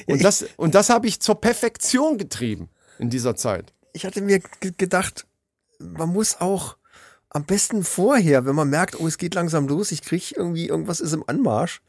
Und 0.07 0.23
das, 0.25 0.45
und 0.59 0.75
das 0.75 0.91
habe 0.91 1.07
ich 1.07 1.21
zur 1.21 1.41
Perfektion 1.41 2.19
getrieben 2.19 2.69
in 2.99 3.09
dieser 3.09 3.35
Zeit. 3.37 3.73
ich 3.95 4.05
hatte 4.05 4.21
mir 4.21 4.41
ge- 4.61 4.73
gedacht, 4.77 5.27
man 5.79 6.09
muss 6.11 6.41
auch 6.41 6.77
am 7.31 7.45
besten 7.45 7.85
vorher, 7.85 8.47
wenn 8.47 8.55
man 8.55 8.71
merkt, 8.71 8.99
oh, 8.99 9.07
es 9.07 9.19
geht 9.19 9.35
langsam 9.35 9.69
los, 9.69 9.93
ich 9.93 10.01
krieg 10.03 10.35
irgendwie, 10.37 10.69
irgendwas 10.69 11.01
ist 11.01 11.13
im 11.13 11.25
Anmarsch, 11.27 11.83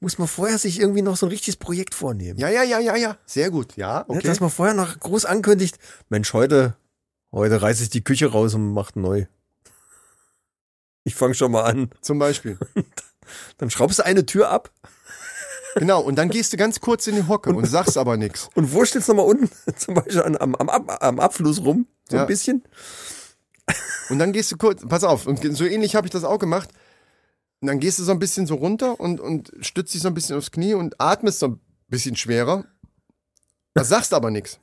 muss 0.00 0.18
man 0.18 0.28
vorher 0.28 0.58
sich 0.58 0.78
irgendwie 0.78 1.02
noch 1.02 1.16
so 1.16 1.26
ein 1.26 1.30
richtiges 1.30 1.56
Projekt 1.56 1.94
vornehmen. 1.94 2.38
Ja, 2.38 2.48
ja, 2.48 2.62
ja, 2.62 2.78
ja, 2.78 2.94
ja. 2.96 3.16
Sehr 3.26 3.50
gut. 3.50 3.76
Ja, 3.76 4.00
Ne, 4.00 4.16
okay. 4.16 4.26
Dass 4.26 4.40
man 4.40 4.50
vorher 4.50 4.74
noch 4.74 5.00
groß 5.00 5.24
ankündigt, 5.24 5.78
Mensch, 6.08 6.32
heute, 6.34 6.76
heute 7.32 7.60
reiße 7.62 7.82
ich 7.82 7.90
die 7.90 8.04
Küche 8.04 8.26
raus 8.30 8.54
und 8.54 8.72
mach 8.74 8.94
neu. 8.94 9.26
Ich 11.04 11.14
fange 11.16 11.34
schon 11.34 11.50
mal 11.50 11.62
an. 11.64 11.90
Zum 12.00 12.18
Beispiel. 12.18 12.58
Dann 13.58 13.70
schraubst 13.70 13.98
du 13.98 14.04
eine 14.04 14.24
Tür 14.26 14.50
ab 14.50 14.70
Genau. 15.74 16.00
Und 16.02 16.16
dann 16.16 16.28
gehst 16.28 16.52
du 16.52 16.58
ganz 16.58 16.80
kurz 16.80 17.06
in 17.06 17.16
die 17.16 17.26
Hocke 17.26 17.50
und 17.50 17.64
sagst 17.64 17.96
aber 17.96 18.18
nichts. 18.18 18.50
und 18.54 18.72
wurstelst 18.72 19.08
noch 19.08 19.14
mal 19.16 19.22
unten, 19.22 19.48
zum 19.76 19.94
Beispiel 19.94 20.20
am, 20.22 20.54
am, 20.54 20.68
am 20.68 21.18
Abfluss 21.18 21.62
rum, 21.64 21.86
so 22.10 22.16
Ja. 22.16 22.22
ein 22.22 22.28
bisschen. 22.28 22.62
Und 24.08 24.18
dann 24.18 24.32
gehst 24.32 24.52
du 24.52 24.56
kurz, 24.56 24.82
pass 24.86 25.04
auf, 25.04 25.26
und 25.26 25.40
so 25.56 25.64
ähnlich 25.64 25.94
habe 25.94 26.06
ich 26.06 26.10
das 26.10 26.24
auch 26.24 26.38
gemacht. 26.38 26.70
Und 27.60 27.68
dann 27.68 27.78
gehst 27.78 27.98
du 27.98 28.02
so 28.02 28.12
ein 28.12 28.18
bisschen 28.18 28.46
so 28.46 28.56
runter 28.56 28.98
und, 28.98 29.20
und 29.20 29.52
stützt 29.60 29.94
dich 29.94 30.02
so 30.02 30.08
ein 30.08 30.14
bisschen 30.14 30.36
aufs 30.36 30.50
Knie 30.50 30.74
und 30.74 31.00
atmest 31.00 31.38
so 31.38 31.46
ein 31.48 31.60
bisschen 31.88 32.16
schwerer. 32.16 32.64
Das 33.74 33.88
sagst 33.88 34.12
aber 34.12 34.30
nichts. 34.30 34.58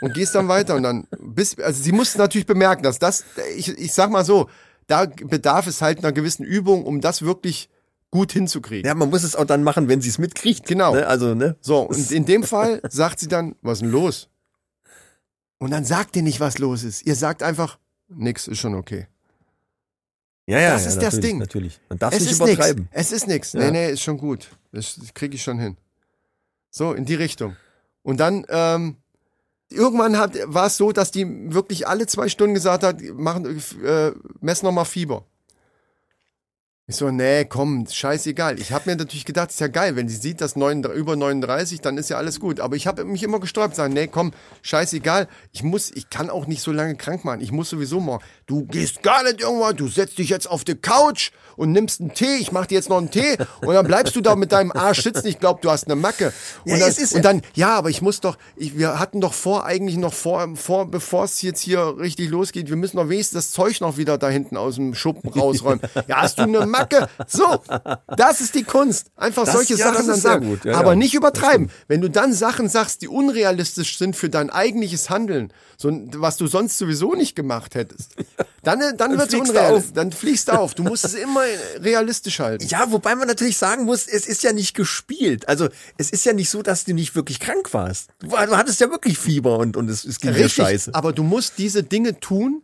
Und 0.00 0.14
gehst 0.14 0.34
dann 0.34 0.48
weiter 0.48 0.74
und 0.74 0.82
dann 0.82 1.06
bis, 1.18 1.58
also 1.58 1.80
sie 1.82 1.92
muss 1.92 2.16
natürlich 2.16 2.46
bemerken, 2.46 2.82
dass 2.82 2.98
das, 2.98 3.24
ich, 3.54 3.68
ich 3.68 3.92
sag 3.92 4.10
mal 4.10 4.24
so, 4.24 4.48
da 4.86 5.06
bedarf 5.06 5.66
es 5.66 5.82
halt 5.82 5.98
einer 5.98 6.12
gewissen 6.12 6.44
Übung, 6.44 6.84
um 6.84 7.00
das 7.00 7.22
wirklich 7.22 7.68
gut 8.10 8.32
hinzukriegen. 8.32 8.86
Ja, 8.86 8.94
man 8.94 9.10
muss 9.10 9.22
es 9.22 9.36
auch 9.36 9.44
dann 9.44 9.62
machen, 9.62 9.88
wenn 9.88 10.00
sie 10.00 10.08
es 10.08 10.18
mitkriegt. 10.18 10.66
Genau. 10.66 10.94
Ne? 10.94 11.06
Also, 11.06 11.34
ne? 11.34 11.56
So, 11.60 11.82
und 11.82 12.10
in 12.10 12.24
dem 12.24 12.42
Fall 12.42 12.80
sagt 12.88 13.20
sie 13.20 13.28
dann, 13.28 13.54
was 13.62 13.78
ist 13.78 13.82
denn 13.82 13.90
los? 13.90 14.28
Und 15.58 15.70
dann 15.70 15.84
sagt 15.84 16.16
ihr 16.16 16.22
nicht, 16.22 16.40
was 16.40 16.58
los 16.58 16.82
ist. 16.82 17.06
Ihr 17.06 17.14
sagt 17.14 17.42
einfach, 17.42 17.78
nix, 18.10 18.48
ist 18.48 18.58
schon 18.58 18.74
okay. 18.74 19.06
Ja, 20.46 20.58
ja, 20.58 20.72
Das 20.72 20.82
ja, 20.82 20.88
ist 20.88 20.96
das 20.96 21.04
natürlich, 21.04 21.24
Ding. 21.30 21.38
Natürlich. 21.38 21.80
Man 21.88 21.98
darf 21.98 22.14
es 22.14 22.20
nicht 22.22 22.34
übertreiben. 22.34 22.82
nix. 22.84 22.92
Es 22.92 23.12
ist 23.12 23.26
nix. 23.28 23.52
Ja. 23.52 23.60
Nee, 23.60 23.70
nee, 23.70 23.90
ist 23.92 24.02
schon 24.02 24.18
gut. 24.18 24.48
Das 24.72 24.98
kriege 25.14 25.36
ich 25.36 25.42
schon 25.42 25.58
hin. 25.58 25.76
So, 26.70 26.92
in 26.92 27.04
die 27.04 27.14
Richtung. 27.14 27.56
Und 28.02 28.18
dann, 28.18 28.44
ähm, 28.48 28.96
irgendwann 29.68 30.18
hat, 30.18 30.36
war 30.46 30.66
es 30.66 30.76
so, 30.76 30.92
dass 30.92 31.10
die 31.12 31.52
wirklich 31.52 31.86
alle 31.86 32.06
zwei 32.06 32.28
Stunden 32.28 32.54
gesagt 32.54 32.82
hat, 32.82 33.00
machen, 33.14 33.62
äh, 33.84 34.12
messen 34.40 34.66
noch 34.66 34.72
mal 34.72 34.84
Fieber. 34.84 35.24
Ich 36.90 36.96
so, 36.96 37.08
nee, 37.12 37.44
komm, 37.44 37.86
scheißegal. 37.88 38.58
Ich 38.58 38.72
habe 38.72 38.90
mir 38.90 38.96
natürlich 38.96 39.24
gedacht, 39.24 39.50
ist 39.50 39.60
ja 39.60 39.68
geil, 39.68 39.94
wenn 39.94 40.08
sie 40.08 40.16
sieht, 40.16 40.40
dass 40.40 40.56
39, 40.56 41.00
über 41.00 41.14
39, 41.14 41.80
dann 41.80 41.96
ist 41.96 42.10
ja 42.10 42.16
alles 42.16 42.40
gut. 42.40 42.58
Aber 42.58 42.74
ich 42.74 42.88
habe 42.88 43.04
mich 43.04 43.22
immer 43.22 43.38
gesträubt, 43.38 43.76
sagen, 43.76 43.94
nee, 43.94 44.08
komm, 44.08 44.32
scheißegal. 44.62 45.28
Ich 45.52 45.62
muss, 45.62 45.92
ich 45.92 46.10
kann 46.10 46.30
auch 46.30 46.48
nicht 46.48 46.62
so 46.62 46.72
lange 46.72 46.96
krank 46.96 47.24
machen. 47.24 47.42
Ich 47.42 47.52
muss 47.52 47.70
sowieso 47.70 48.00
mal. 48.00 48.18
Du 48.48 48.64
gehst 48.64 49.04
gar 49.04 49.22
nicht 49.22 49.40
irgendwann, 49.40 49.76
du 49.76 49.86
setzt 49.86 50.18
dich 50.18 50.30
jetzt 50.30 50.50
auf 50.50 50.64
die 50.64 50.74
Couch 50.74 51.30
und 51.54 51.70
nimmst 51.70 52.00
einen 52.00 52.12
Tee. 52.12 52.38
Ich 52.40 52.50
mach 52.50 52.66
dir 52.66 52.74
jetzt 52.74 52.88
noch 52.88 52.98
einen 52.98 53.12
Tee 53.12 53.36
und 53.60 53.72
dann 53.72 53.86
bleibst 53.86 54.16
du 54.16 54.20
da 54.20 54.34
mit 54.34 54.50
deinem 54.50 54.72
Arsch 54.72 55.04
sitzen. 55.04 55.28
Ich 55.28 55.38
glaube, 55.38 55.60
du 55.62 55.70
hast 55.70 55.84
eine 55.84 55.94
Macke. 55.94 56.32
Und, 56.64 56.72
Ja, 56.72 56.78
dann, 56.80 56.88
ist- 56.88 57.12
und 57.14 57.24
dann, 57.24 57.42
ja, 57.54 57.76
aber 57.76 57.90
ich 57.90 58.02
muss 58.02 58.18
doch, 58.20 58.36
ich, 58.56 58.76
wir 58.76 58.98
hatten 58.98 59.20
doch 59.20 59.32
vor, 59.32 59.64
eigentlich 59.64 59.96
noch 59.96 60.12
vor, 60.12 60.56
vor 60.56 60.90
bevor 60.90 61.22
es 61.22 61.40
jetzt 61.42 61.60
hier 61.60 61.98
richtig 62.00 62.30
losgeht, 62.30 62.68
wir 62.68 62.76
müssen 62.76 62.96
doch 62.96 63.08
wenigstens 63.08 63.44
das 63.46 63.52
Zeug 63.52 63.80
noch 63.80 63.96
wieder 63.96 64.18
da 64.18 64.28
hinten 64.28 64.56
aus 64.56 64.74
dem 64.74 64.92
Schuppen 64.96 65.30
rausräumen. 65.30 65.82
ja, 66.08 66.16
hast 66.22 66.38
du 66.38 66.42
eine 66.42 66.66
Macke? 66.66 66.79
So, 67.26 67.62
das 68.16 68.40
ist 68.40 68.54
die 68.54 68.64
Kunst. 68.64 69.10
Einfach 69.16 69.44
Das- 69.44 69.54
solche 69.54 69.74
ja, 69.74 69.92
Sachen 69.92 70.06
dann 70.06 70.20
sagen. 70.20 70.46
gut. 70.46 70.64
Ja, 70.64 70.74
aber 70.78 70.90
ja. 70.90 70.96
nicht 70.96 71.14
übertreiben. 71.14 71.70
Wenn 71.88 72.00
du 72.00 72.08
dann 72.10 72.32
Sachen 72.32 72.68
sagst, 72.68 73.02
die 73.02 73.08
unrealistisch 73.08 73.98
sind 73.98 74.16
für 74.16 74.28
dein 74.28 74.50
eigentliches 74.50 75.10
Handeln, 75.10 75.52
so, 75.76 75.90
was 76.16 76.36
du 76.36 76.46
sonst 76.46 76.78
sowieso 76.78 77.14
nicht 77.14 77.34
gemacht 77.34 77.74
hättest, 77.74 78.14
dann, 78.62 78.80
äh, 78.80 78.94
dann, 78.96 79.12
wird's 79.18 79.32
fliegst 79.32 79.48
du 79.48 79.52
unrealistisch. 79.58 79.90
auf. 79.90 79.94
Dann 79.94 80.12
fliegst 80.12 80.48
du 80.48 80.52
auf. 80.52 80.74
Du 80.74 80.82
musst 80.82 81.04
es 81.04 81.14
immer 81.14 81.42
realistisch 81.78 82.40
halten. 82.40 82.66
Ja, 82.68 82.90
wobei 82.92 83.14
man 83.14 83.28
natürlich 83.28 83.56
sagen 83.56 83.84
muss, 83.84 84.06
es 84.06 84.26
ist 84.26 84.42
ja 84.42 84.52
nicht 84.52 84.74
gespielt. 84.74 85.48
Also 85.48 85.68
es 85.96 86.10
ist 86.10 86.24
ja 86.24 86.32
nicht 86.32 86.50
so, 86.50 86.62
dass 86.62 86.84
du 86.84 86.92
nicht 86.92 87.14
wirklich 87.14 87.40
krank 87.40 87.72
warst. 87.72 88.08
Du, 88.18 88.28
du 88.28 88.36
hattest 88.56 88.80
ja 88.80 88.90
wirklich 88.90 89.18
Fieber 89.18 89.58
und, 89.58 89.76
und 89.76 89.88
es, 89.88 90.04
es 90.04 90.20
ging 90.20 90.34
dir 90.34 90.48
scheiße. 90.48 90.94
Aber 90.94 91.12
du 91.12 91.22
musst 91.22 91.54
diese 91.58 91.82
Dinge 91.82 92.20
tun, 92.20 92.62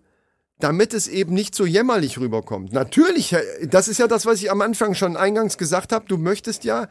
damit 0.58 0.94
es 0.94 1.06
eben 1.08 1.34
nicht 1.34 1.54
so 1.54 1.66
jämmerlich 1.66 2.18
rüberkommt. 2.18 2.72
Natürlich, 2.72 3.36
das 3.62 3.88
ist 3.88 3.98
ja 3.98 4.06
das, 4.06 4.24
was 4.24 4.40
ich 4.40 4.50
am 4.50 4.62
Anfang 4.62 4.94
schon 4.94 5.16
eingangs 5.16 5.58
gesagt 5.58 5.92
habe. 5.92 6.06
Du 6.08 6.16
möchtest 6.16 6.64
ja 6.64 6.88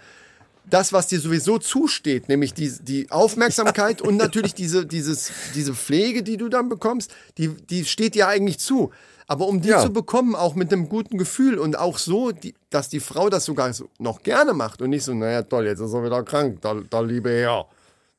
das, 0.70 0.94
was 0.94 1.08
dir 1.08 1.20
sowieso 1.20 1.58
zusteht, 1.60 2.28
nämlich 2.30 2.54
die, 2.54 2.72
die 2.82 3.12
Aufmerksamkeit 3.12 4.02
und 4.02 4.18
natürlich 4.18 4.54
diese, 4.54 4.86
dieses, 4.86 5.32
diese 5.54 5.74
Pflege, 5.74 6.24
die 6.24 6.38
du 6.38 6.50
dann 6.50 6.70
bekommst, 6.70 7.14
die, 7.38 7.50
die 7.50 7.86
steht 7.86 8.16
dir 8.16 8.28
eigentlich 8.28 8.60
zu. 8.60 8.92
Aber 9.28 9.48
um 9.48 9.62
die 9.62 9.70
Ja. 9.70 9.80
zu 9.82 9.92
bekommen, 9.92 10.36
auch 10.36 10.54
mit 10.54 10.72
einem 10.72 10.88
guten 10.88 11.18
Gefühl 11.18 11.58
und 11.58 11.78
auch 11.78 11.98
so, 11.98 12.32
die, 12.32 12.54
dass 12.70 12.90
die 12.90 13.00
Frau 13.00 13.30
das 13.30 13.46
sogar 13.46 13.74
so 13.74 13.90
noch 13.98 14.22
gerne 14.22 14.54
macht 14.54 14.82
und 14.82 14.92
nicht 14.92 15.04
so, 15.04 15.14
naja, 15.16 15.42
toll, 15.42 15.66
jetzt 15.66 15.80
ist 15.80 15.94
er 15.94 16.04
wieder 16.04 16.22
krank, 16.24 16.60
da, 16.62 16.76
da 16.90 17.00
liebe 17.00 17.32
Herr. 17.32 17.68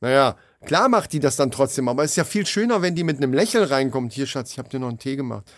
Naja, 0.00 0.36
klar 0.66 0.88
macht 0.88 1.12
die 1.12 1.20
das 1.20 1.36
dann 1.36 1.50
trotzdem, 1.50 1.88
aber 1.88 2.04
es 2.04 2.10
ist 2.10 2.16
ja 2.16 2.24
viel 2.24 2.46
schöner, 2.46 2.82
wenn 2.82 2.94
die 2.94 3.04
mit 3.04 3.16
einem 3.16 3.32
Lächeln 3.32 3.64
reinkommt. 3.64 4.12
Hier, 4.12 4.26
Schatz, 4.26 4.52
ich 4.52 4.58
habe 4.58 4.68
dir 4.68 4.78
noch 4.78 4.88
einen 4.88 4.98
Tee 4.98 5.16
gemacht. 5.16 5.50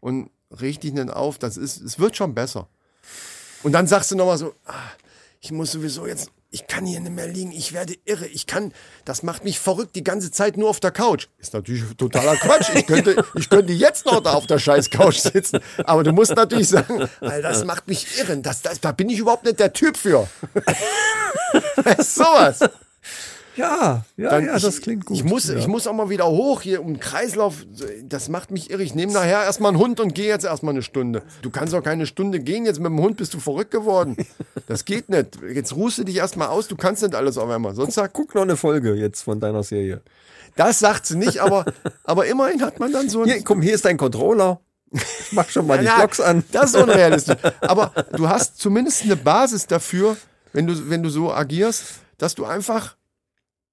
Und 0.00 0.30
richtig 0.60 0.94
nicht 0.94 1.10
auf, 1.10 1.38
das 1.38 1.56
ist, 1.56 1.80
es 1.80 1.98
wird 1.98 2.16
schon 2.16 2.34
besser. 2.34 2.68
Und 3.62 3.72
dann 3.72 3.86
sagst 3.86 4.10
du 4.10 4.16
nochmal 4.16 4.38
so, 4.38 4.54
ah, 4.64 4.90
ich 5.40 5.52
muss 5.52 5.72
sowieso 5.72 6.06
jetzt, 6.06 6.30
ich 6.50 6.66
kann 6.66 6.84
hier 6.84 7.00
nicht 7.00 7.12
mehr 7.12 7.26
liegen, 7.26 7.50
ich 7.50 7.72
werde 7.72 7.94
irre, 8.04 8.26
ich 8.26 8.46
kann, 8.46 8.72
das 9.04 9.22
macht 9.22 9.44
mich 9.44 9.58
verrückt, 9.58 9.96
die 9.96 10.04
ganze 10.04 10.30
Zeit 10.30 10.56
nur 10.56 10.68
auf 10.68 10.80
der 10.80 10.90
Couch. 10.90 11.28
Ist 11.38 11.54
natürlich 11.54 11.82
totaler 11.96 12.36
Quatsch. 12.36 12.70
Ich 12.74 12.86
könnte, 12.86 13.24
ich 13.34 13.48
könnte 13.48 13.72
jetzt 13.72 14.04
noch 14.06 14.20
da 14.20 14.34
auf 14.34 14.46
der 14.46 14.58
scheiß 14.58 14.90
Couch 14.90 15.18
sitzen. 15.18 15.60
Aber 15.84 16.02
du 16.02 16.12
musst 16.12 16.34
natürlich 16.36 16.68
sagen, 16.68 17.08
Alter, 17.20 17.42
das 17.42 17.64
macht 17.64 17.88
mich 17.88 18.18
irre, 18.18 18.36
das, 18.38 18.62
das, 18.62 18.80
da 18.80 18.92
bin 18.92 19.08
ich 19.08 19.18
überhaupt 19.18 19.44
nicht 19.44 19.58
der 19.58 19.72
Typ 19.72 19.96
für. 19.96 20.28
Sowas. 21.98 22.60
Ja, 23.56 24.04
ja, 24.16 24.30
Dann 24.30 24.46
ja, 24.46 24.56
ich, 24.56 24.62
das 24.62 24.80
klingt 24.80 25.04
gut. 25.04 25.16
Ich 25.16 25.24
muss, 25.24 25.48
ja. 25.48 25.56
ich 25.56 25.66
muss 25.66 25.86
auch 25.86 25.92
mal 25.92 26.08
wieder 26.08 26.26
hoch 26.26 26.62
hier 26.62 26.80
um 26.80 26.94
den 26.94 27.00
Kreislauf. 27.00 27.66
Das 28.04 28.28
macht 28.28 28.50
mich 28.50 28.70
irre. 28.70 28.82
Ich 28.82 28.94
nehme 28.94 29.12
nachher 29.12 29.42
erstmal 29.44 29.70
einen 29.70 29.78
Hund 29.78 30.00
und 30.00 30.14
gehe 30.14 30.28
jetzt 30.28 30.44
erstmal 30.44 30.74
eine 30.74 30.82
Stunde. 30.82 31.22
Du 31.42 31.50
kannst 31.50 31.74
auch 31.74 31.82
keine 31.82 32.06
Stunde 32.06 32.40
gehen. 32.40 32.64
Jetzt 32.64 32.78
mit 32.80 32.90
dem 32.90 33.00
Hund 33.00 33.16
bist 33.16 33.34
du 33.34 33.40
verrückt 33.40 33.70
geworden. 33.70 34.16
Das 34.66 34.84
geht 34.84 35.08
nicht. 35.08 35.38
Jetzt 35.52 35.74
ruhst 35.74 35.98
du 35.98 36.04
dich 36.04 36.16
erstmal 36.16 36.48
aus. 36.48 36.68
Du 36.68 36.76
kannst 36.76 37.02
nicht 37.02 37.14
alles 37.14 37.36
auf 37.38 37.50
einmal. 37.50 37.74
Sonst 37.74 37.94
sagt, 37.94 38.14
Guck 38.14 38.34
noch 38.34 38.42
eine 38.42 38.56
Folge 38.56 38.94
jetzt 38.94 39.22
von 39.22 39.40
deiner 39.40 39.62
Serie. 39.62 40.02
das 40.56 40.78
sagt 40.78 41.06
sie 41.06 41.16
nicht, 41.16 41.38
aber, 41.38 41.64
aber 42.04 42.26
immerhin 42.26 42.62
hat 42.62 42.80
man 42.80 42.92
dann 42.92 43.08
so 43.08 43.22
ein. 43.22 43.28
Hier, 43.28 43.42
komm, 43.42 43.62
hier 43.62 43.74
ist 43.74 43.84
dein 43.84 43.96
Controller. 43.96 44.60
Ich 44.92 45.32
mach 45.32 45.48
schon 45.48 45.66
mal 45.66 45.78
die 45.78 45.84
Ja, 45.86 45.96
Blocks 45.96 46.20
an. 46.20 46.44
Das 46.52 46.74
ist 46.74 46.76
unrealistisch. 46.76 47.36
Aber 47.62 47.92
du 48.14 48.28
hast 48.28 48.58
zumindest 48.58 49.02
eine 49.04 49.16
Basis 49.16 49.66
dafür, 49.66 50.16
wenn 50.52 50.66
du, 50.66 50.90
wenn 50.90 51.02
du 51.02 51.08
so 51.08 51.32
agierst, 51.32 51.84
dass 52.18 52.34
du 52.34 52.44
einfach 52.44 52.96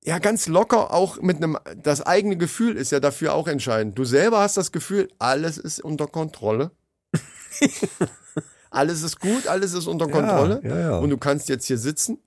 ja 0.03 0.19
ganz 0.19 0.47
locker 0.47 0.93
auch 0.93 1.21
mit 1.21 1.37
einem, 1.37 1.57
das 1.75 2.01
eigene 2.01 2.37
Gefühl 2.37 2.77
ist 2.77 2.91
ja 2.91 2.99
dafür 2.99 3.33
auch 3.33 3.47
entscheidend. 3.47 3.97
Du 3.97 4.05
selber 4.05 4.39
hast 4.39 4.57
das 4.57 4.71
Gefühl, 4.71 5.09
alles 5.19 5.57
ist 5.57 5.79
unter 5.79 6.07
Kontrolle. 6.07 6.71
alles 8.69 9.01
ist 9.01 9.19
gut, 9.19 9.47
alles 9.47 9.73
ist 9.73 9.87
unter 9.87 10.07
Kontrolle. 10.07 10.61
ja, 10.63 10.79
ja. 10.79 10.97
Und 10.99 11.09
du 11.09 11.17
kannst 11.17 11.49
jetzt 11.49 11.65
hier 11.65 11.77
sitzen. 11.77 12.19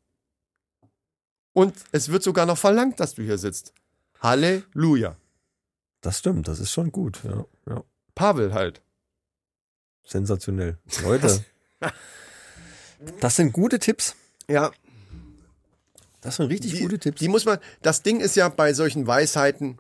Und 1.54 1.74
es 1.92 2.10
wird 2.10 2.22
sogar 2.22 2.46
noch 2.46 2.58
verlangt, 2.58 2.98
dass 3.00 3.14
du 3.14 3.22
hier 3.22 3.38
sitzt. 3.38 3.74
Halleluja. 4.20 5.16
Das 6.00 6.18
stimmt, 6.18 6.48
das 6.48 6.58
ist 6.58 6.72
schon 6.72 6.90
gut. 6.92 7.20
Ja, 7.24 7.44
ja. 7.68 7.84
Pavel 8.14 8.54
halt. 8.54 8.82
Sensationell. 10.04 10.78
Leute, 11.02 11.44
das 13.20 13.36
sind 13.36 13.52
gute 13.52 13.78
Tipps. 13.78 14.16
Ja, 14.48 14.72
Das 16.22 16.36
sind 16.36 16.46
richtig 16.46 16.80
gute 16.80 16.98
Tipps. 16.98 17.20
Die 17.20 17.28
muss 17.28 17.44
man, 17.44 17.58
das 17.82 18.02
Ding 18.02 18.20
ist 18.20 18.36
ja 18.36 18.48
bei 18.48 18.72
solchen 18.72 19.06
Weisheiten, 19.06 19.78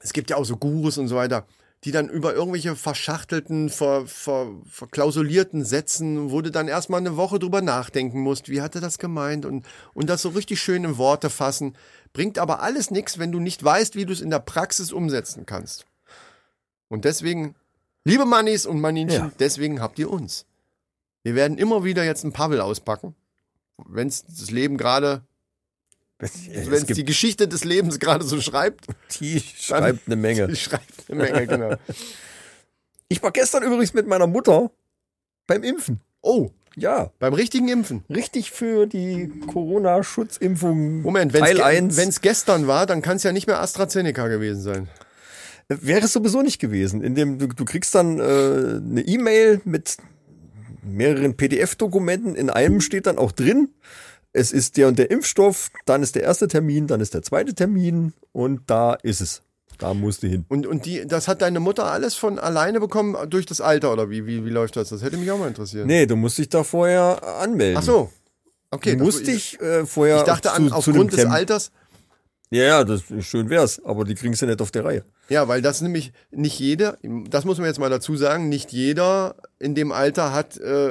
es 0.00 0.12
gibt 0.12 0.30
ja 0.30 0.36
auch 0.36 0.44
so 0.44 0.56
Gurus 0.56 0.98
und 0.98 1.08
so 1.08 1.16
weiter, 1.16 1.46
die 1.84 1.92
dann 1.92 2.08
über 2.08 2.34
irgendwelche 2.34 2.76
verschachtelten, 2.76 3.68
ver, 3.68 4.06
ver, 4.06 4.50
verklausulierten 4.66 5.64
Sätzen, 5.64 6.30
wo 6.30 6.40
du 6.40 6.50
dann 6.50 6.66
erstmal 6.66 7.00
eine 7.00 7.16
Woche 7.18 7.38
drüber 7.38 7.60
nachdenken 7.60 8.20
musst, 8.20 8.48
wie 8.48 8.62
hat 8.62 8.74
er 8.74 8.80
das 8.80 8.98
gemeint 8.98 9.44
und, 9.44 9.66
und 9.92 10.08
das 10.08 10.22
so 10.22 10.30
richtig 10.30 10.62
schön 10.62 10.84
in 10.84 10.96
Worte 10.96 11.28
fassen, 11.28 11.76
bringt 12.14 12.38
aber 12.38 12.62
alles 12.62 12.90
nichts, 12.90 13.18
wenn 13.18 13.32
du 13.32 13.38
nicht 13.38 13.62
weißt, 13.62 13.96
wie 13.96 14.06
du 14.06 14.14
es 14.14 14.22
in 14.22 14.30
der 14.30 14.38
Praxis 14.38 14.92
umsetzen 14.92 15.44
kannst. 15.44 15.84
Und 16.88 17.04
deswegen, 17.04 17.54
liebe 18.04 18.24
Mannis 18.24 18.64
und 18.64 18.80
Maninchen, 18.80 19.18
Ja. 19.26 19.32
deswegen 19.38 19.80
habt 19.82 19.98
ihr 19.98 20.10
uns. 20.10 20.46
Wir 21.22 21.34
werden 21.34 21.58
immer 21.58 21.84
wieder 21.84 22.04
jetzt 22.04 22.24
einen 22.24 22.32
Pavel 22.32 22.60
auspacken, 22.62 23.14
wenn 23.88 24.08
es 24.08 24.24
das 24.24 24.50
Leben 24.50 24.78
gerade 24.78 25.22
es 26.18 26.70
wenn 26.70 26.72
es 26.72 26.86
die 26.86 27.04
Geschichte 27.04 27.48
des 27.48 27.64
Lebens 27.64 27.98
gerade 27.98 28.24
so 28.24 28.40
schreibt, 28.40 28.86
die 29.20 29.40
schreibt 29.40 30.06
eine 30.06 30.16
Menge. 30.16 30.48
die 30.48 30.56
schreibt 30.56 31.08
eine 31.08 31.22
Menge, 31.22 31.46
genau. 31.46 31.76
Ich 33.08 33.22
war 33.22 33.32
gestern 33.32 33.62
übrigens 33.62 33.92
mit 33.92 34.06
meiner 34.06 34.26
Mutter 34.26 34.70
beim 35.46 35.62
Impfen. 35.62 36.00
Oh, 36.22 36.50
Ja, 36.74 37.12
beim 37.18 37.34
richtigen 37.34 37.68
Impfen. 37.68 38.02
richtig 38.08 38.50
für 38.50 38.86
die 38.86 39.30
Corona-Schutzimpfung 39.46 41.02
Moment, 41.02 41.32
wenn 41.34 41.42
Teil 41.42 41.60
1. 41.60 41.96
es 41.98 42.22
gestern 42.22 42.66
war, 42.66 42.86
dann 42.86 43.02
kann 43.02 43.18
es 43.18 43.22
ja 43.22 43.32
nicht 43.32 43.46
mehr 43.46 43.60
AstraZeneca 43.60 44.26
gewesen 44.28 44.62
sein. 44.62 44.88
Wäre 45.68 46.06
es 46.06 46.12
sowieso 46.12 46.42
nicht 46.42 46.58
gewesen. 46.58 47.02
In 47.02 47.14
dem, 47.14 47.38
du, 47.38 47.46
du 47.46 47.64
kriegst 47.64 47.94
dann 47.94 48.18
äh, 48.18 48.22
eine 48.22 49.02
E-Mail 49.02 49.60
mit 49.64 49.98
mehreren 50.82 51.36
PDF-Dokumenten. 51.36 52.34
In 52.34 52.50
einem 52.50 52.80
steht 52.80 53.06
dann 53.06 53.18
auch 53.18 53.32
drin, 53.32 53.68
es 54.34 54.52
ist 54.52 54.76
der 54.76 54.88
und 54.88 54.98
der 54.98 55.10
Impfstoff, 55.10 55.70
dann 55.86 56.02
ist 56.02 56.16
der 56.16 56.24
erste 56.24 56.48
Termin, 56.48 56.86
dann 56.86 57.00
ist 57.00 57.14
der 57.14 57.22
zweite 57.22 57.54
Termin 57.54 58.12
und 58.32 58.62
da 58.66 58.94
ist 58.94 59.20
es. 59.20 59.42
Da 59.78 59.94
musst 59.94 60.22
du 60.22 60.28
hin. 60.28 60.44
Und, 60.48 60.66
und 60.66 60.86
die, 60.86 61.06
das 61.06 61.26
hat 61.26 61.42
deine 61.42 61.58
Mutter 61.58 61.86
alles 61.86 62.14
von 62.14 62.38
alleine 62.38 62.78
bekommen 62.78 63.16
durch 63.28 63.46
das 63.46 63.60
Alter 63.60 63.92
oder 63.92 64.10
wie, 64.10 64.26
wie, 64.26 64.44
wie 64.44 64.50
läuft 64.50 64.76
das? 64.76 64.90
Das 64.90 65.02
hätte 65.02 65.16
mich 65.16 65.30
auch 65.30 65.38
mal 65.38 65.48
interessiert. 65.48 65.86
Nee, 65.86 66.06
du 66.06 66.16
musst 66.16 66.38
dich 66.38 66.48
da 66.48 66.62
vorher 66.62 67.22
anmelden. 67.40 67.78
Ach 67.78 67.82
so. 67.82 68.12
Okay. 68.70 68.96
Du 68.96 69.04
musst 69.04 69.26
dich 69.26 69.60
äh, 69.60 69.86
vorher. 69.86 70.18
Ich 70.18 70.22
dachte 70.24 70.52
an, 70.52 70.64
zu, 70.64 70.68
zu 70.68 70.74
aufgrund 70.74 71.12
des 71.12 71.26
Alters. 71.26 71.72
Ja, 72.50 72.62
ja, 72.64 72.84
das 72.84 73.02
schön 73.20 73.50
wär's, 73.50 73.84
aber 73.84 74.04
die 74.04 74.14
kriegen 74.14 74.34
sie 74.34 74.46
nicht 74.46 74.60
auf 74.60 74.70
der 74.70 74.84
Reihe. 74.84 75.04
Ja, 75.28 75.48
weil 75.48 75.62
das 75.62 75.80
nämlich 75.80 76.12
nicht 76.30 76.58
jeder, 76.60 76.98
das 77.30 77.44
muss 77.46 77.58
man 77.58 77.66
jetzt 77.66 77.78
mal 77.80 77.88
dazu 77.90 78.14
sagen, 78.16 78.48
nicht 78.50 78.72
jeder 78.72 79.36
in 79.58 79.74
dem 79.74 79.90
Alter 79.90 80.32
hat 80.34 80.58
äh, 80.58 80.90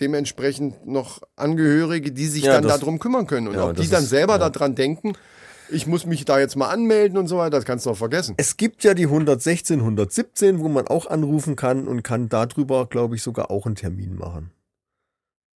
dementsprechend 0.00 0.86
noch 0.86 1.22
Angehörige, 1.36 2.12
die 2.12 2.26
sich 2.26 2.44
Ja, 2.44 2.54
dann 2.54 2.64
das- 2.64 2.80
darum 2.80 2.98
kümmern 2.98 3.26
können. 3.26 3.48
Und 3.48 3.54
ja, 3.54 3.68
ob 3.70 3.76
die 3.76 3.88
dann 3.88 4.02
ist- 4.02 4.10
selber 4.10 4.38
ja. 4.38 4.50
daran 4.50 4.74
denken, 4.74 5.14
ich 5.70 5.86
muss 5.86 6.06
mich 6.06 6.24
da 6.24 6.38
jetzt 6.38 6.54
mal 6.56 6.68
anmelden 6.68 7.18
und 7.18 7.26
so 7.28 7.38
weiter, 7.38 7.50
das 7.50 7.64
kannst 7.64 7.86
du 7.86 7.90
auch 7.90 7.96
vergessen. 7.96 8.34
Es 8.36 8.56
gibt 8.56 8.84
ja 8.84 8.94
die 8.94 9.06
116, 9.06 9.80
117, 9.80 10.60
wo 10.60 10.68
man 10.68 10.86
auch 10.86 11.06
anrufen 11.06 11.56
kann 11.56 11.88
und 11.88 12.02
kann 12.02 12.28
darüber, 12.28 12.86
glaube 12.86 13.16
ich, 13.16 13.22
sogar 13.22 13.50
auch 13.50 13.66
einen 13.66 13.74
Termin 13.74 14.16
machen. 14.16 14.50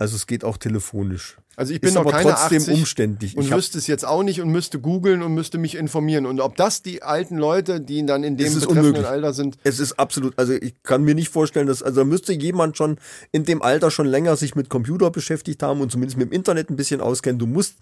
Also 0.00 0.16
es 0.16 0.26
geht 0.26 0.44
auch 0.44 0.56
telefonisch. 0.56 1.36
Also 1.56 1.74
ich 1.74 1.80
bin 1.82 1.88
Ist 1.88 1.94
noch 1.94 2.00
aber 2.02 2.12
keine 2.12 2.30
trotzdem 2.30 2.62
80 2.62 2.74
umständlich. 2.74 3.36
und 3.36 3.44
Ich 3.44 3.50
wüsste 3.54 3.76
es 3.76 3.86
jetzt 3.86 4.06
auch 4.06 4.22
nicht 4.22 4.40
und 4.40 4.48
müsste 4.48 4.80
googeln 4.80 5.20
und 5.20 5.34
müsste 5.34 5.58
mich 5.58 5.74
informieren. 5.74 6.24
Und 6.24 6.40
ob 6.40 6.56
das 6.56 6.80
die 6.80 7.02
alten 7.02 7.36
Leute, 7.36 7.82
die 7.82 8.06
dann 8.06 8.24
in 8.24 8.38
dem 8.38 8.46
Es 8.46 8.54
ist 8.54 8.60
betreffenden 8.60 8.86
unmöglich. 8.86 9.06
Alter 9.06 9.34
sind, 9.34 9.58
Es 9.62 9.78
ist 9.78 9.98
absolut, 9.98 10.38
also 10.38 10.54
ich 10.54 10.72
kann 10.84 11.02
mir 11.04 11.14
nicht 11.14 11.28
vorstellen, 11.28 11.66
dass, 11.66 11.82
also 11.82 12.00
da 12.00 12.04
müsste 12.06 12.32
jemand 12.32 12.78
schon 12.78 12.96
in 13.30 13.44
dem 13.44 13.60
Alter 13.60 13.90
schon 13.90 14.06
länger 14.06 14.36
sich 14.36 14.54
mit 14.54 14.70
Computer 14.70 15.10
beschäftigt 15.10 15.62
haben 15.62 15.82
und 15.82 15.92
zumindest 15.92 16.16
mit 16.16 16.30
dem 16.30 16.32
Internet 16.32 16.70
ein 16.70 16.76
bisschen 16.76 17.02
auskennen. 17.02 17.38
Du 17.38 17.46
musst 17.46 17.74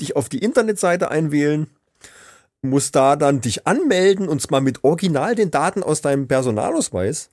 dich 0.00 0.16
auf 0.16 0.28
die 0.28 0.38
Internetseite 0.38 1.12
einwählen, 1.12 1.68
musst 2.62 2.96
da 2.96 3.14
dann 3.14 3.42
dich 3.42 3.68
anmelden 3.68 4.26
und 4.26 4.42
zwar 4.42 4.60
mit 4.60 4.82
original 4.82 5.36
den 5.36 5.52
Daten 5.52 5.84
aus 5.84 6.00
deinem 6.00 6.26
Personalausweis 6.26 7.30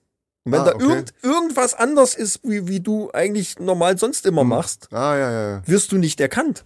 Und 0.48 0.54
wenn 0.54 0.62
Ah, 0.62 0.66
da 0.66 0.76
okay. 0.76 0.84
irgend, 0.86 1.14
irgendwas 1.22 1.74
anders 1.74 2.16
ist, 2.16 2.40
wie, 2.44 2.68
wie 2.70 2.80
du 2.80 3.12
eigentlich 3.12 3.60
normal 3.60 3.98
sonst 3.98 4.26
immer 4.26 4.46
machst, 4.46 4.88
Ah, 4.94 5.18
ja, 5.18 5.30
ja, 5.32 5.50
ja. 5.50 5.68
wirst 5.68 5.92
du 5.92 5.98
nicht 5.98 6.22
erkannt. 6.22 6.66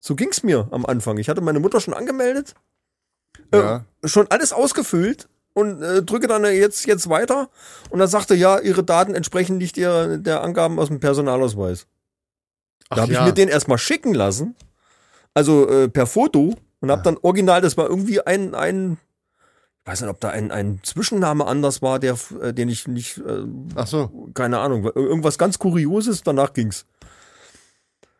So 0.00 0.16
ging's 0.16 0.42
mir 0.42 0.66
am 0.72 0.84
Anfang. 0.86 1.18
Ich 1.18 1.28
hatte 1.28 1.40
meine 1.40 1.60
Mutter 1.60 1.80
schon 1.80 1.94
angemeldet, 1.94 2.54
ja. 3.54 3.84
äh, 4.02 4.08
schon 4.08 4.26
alles 4.28 4.52
ausgefüllt 4.52 5.28
und 5.52 5.82
äh, 5.82 6.02
drücke 6.02 6.26
dann 6.26 6.44
jetzt, 6.44 6.84
jetzt 6.86 7.08
weiter. 7.08 7.48
Und 7.90 8.00
dann 8.00 8.08
sagte, 8.08 8.34
ja, 8.34 8.58
ihre 8.58 8.82
Daten 8.82 9.14
entsprechen 9.14 9.56
nicht 9.58 9.76
ihrer, 9.76 10.16
der 10.18 10.42
Angaben 10.42 10.80
aus 10.80 10.88
dem 10.88 10.98
Personalausweis. 10.98 11.86
Ach 12.88 12.96
Da 12.96 13.02
habe 13.02 13.12
ja. 13.12 13.20
ich 13.20 13.26
mir 13.26 13.34
den 13.34 13.48
erstmal 13.48 13.78
schicken 13.78 14.14
lassen, 14.14 14.56
also 15.32 15.68
äh, 15.68 15.88
per 15.88 16.08
Foto 16.08 16.56
und 16.80 16.90
habe 16.90 17.02
dann 17.02 17.18
original, 17.22 17.60
das 17.60 17.76
war 17.76 17.88
irgendwie 17.88 18.20
ein, 18.20 18.56
ein 18.56 18.98
ich 19.82 19.90
weiß 19.90 20.02
nicht, 20.02 20.10
ob 20.10 20.20
da 20.20 20.28
ein, 20.30 20.50
ein 20.50 20.80
Zwischenname 20.82 21.46
anders 21.46 21.80
war, 21.82 21.98
der, 21.98 22.16
äh, 22.42 22.52
den 22.52 22.68
ich 22.68 22.86
nicht, 22.86 23.18
äh, 23.18 23.44
Ach 23.74 23.86
so, 23.86 24.28
keine 24.34 24.58
Ahnung, 24.58 24.84
irgendwas 24.94 25.38
ganz 25.38 25.58
Kurioses, 25.58 26.22
danach 26.22 26.52
ging's. 26.52 26.84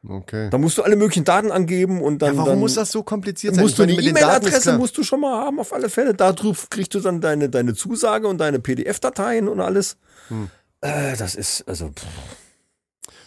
okay. 0.08 0.48
Da 0.50 0.56
musst 0.58 0.78
du 0.78 0.82
alle 0.82 0.96
möglichen 0.96 1.24
Daten 1.24 1.50
angeben 1.50 2.00
und 2.00 2.22
dann, 2.22 2.32
ja, 2.32 2.36
warum 2.38 2.50
dann 2.52 2.58
muss 2.60 2.74
das 2.74 2.90
so 2.90 3.02
kompliziert 3.02 3.54
sein? 3.54 3.62
musst 3.62 3.78
du 3.78 3.82
eine 3.82 3.92
E-Mail-Adresse 3.92 4.78
musst 4.78 4.96
du 4.96 5.02
schon 5.04 5.20
mal 5.20 5.44
haben 5.44 5.60
auf 5.60 5.72
alle 5.72 5.90
Fälle. 5.90 6.14
Darauf 6.14 6.70
kriegst 6.70 6.94
du 6.94 7.00
dann 7.00 7.20
deine, 7.20 7.50
deine 7.50 7.74
Zusage 7.74 8.26
und 8.26 8.38
deine 8.38 8.58
PDF-Dateien 8.58 9.46
und 9.48 9.60
alles. 9.60 9.98
Hm. 10.28 10.48
Äh, 10.80 11.16
das 11.18 11.34
ist, 11.34 11.68
also, 11.68 11.88
pff, 11.88 12.06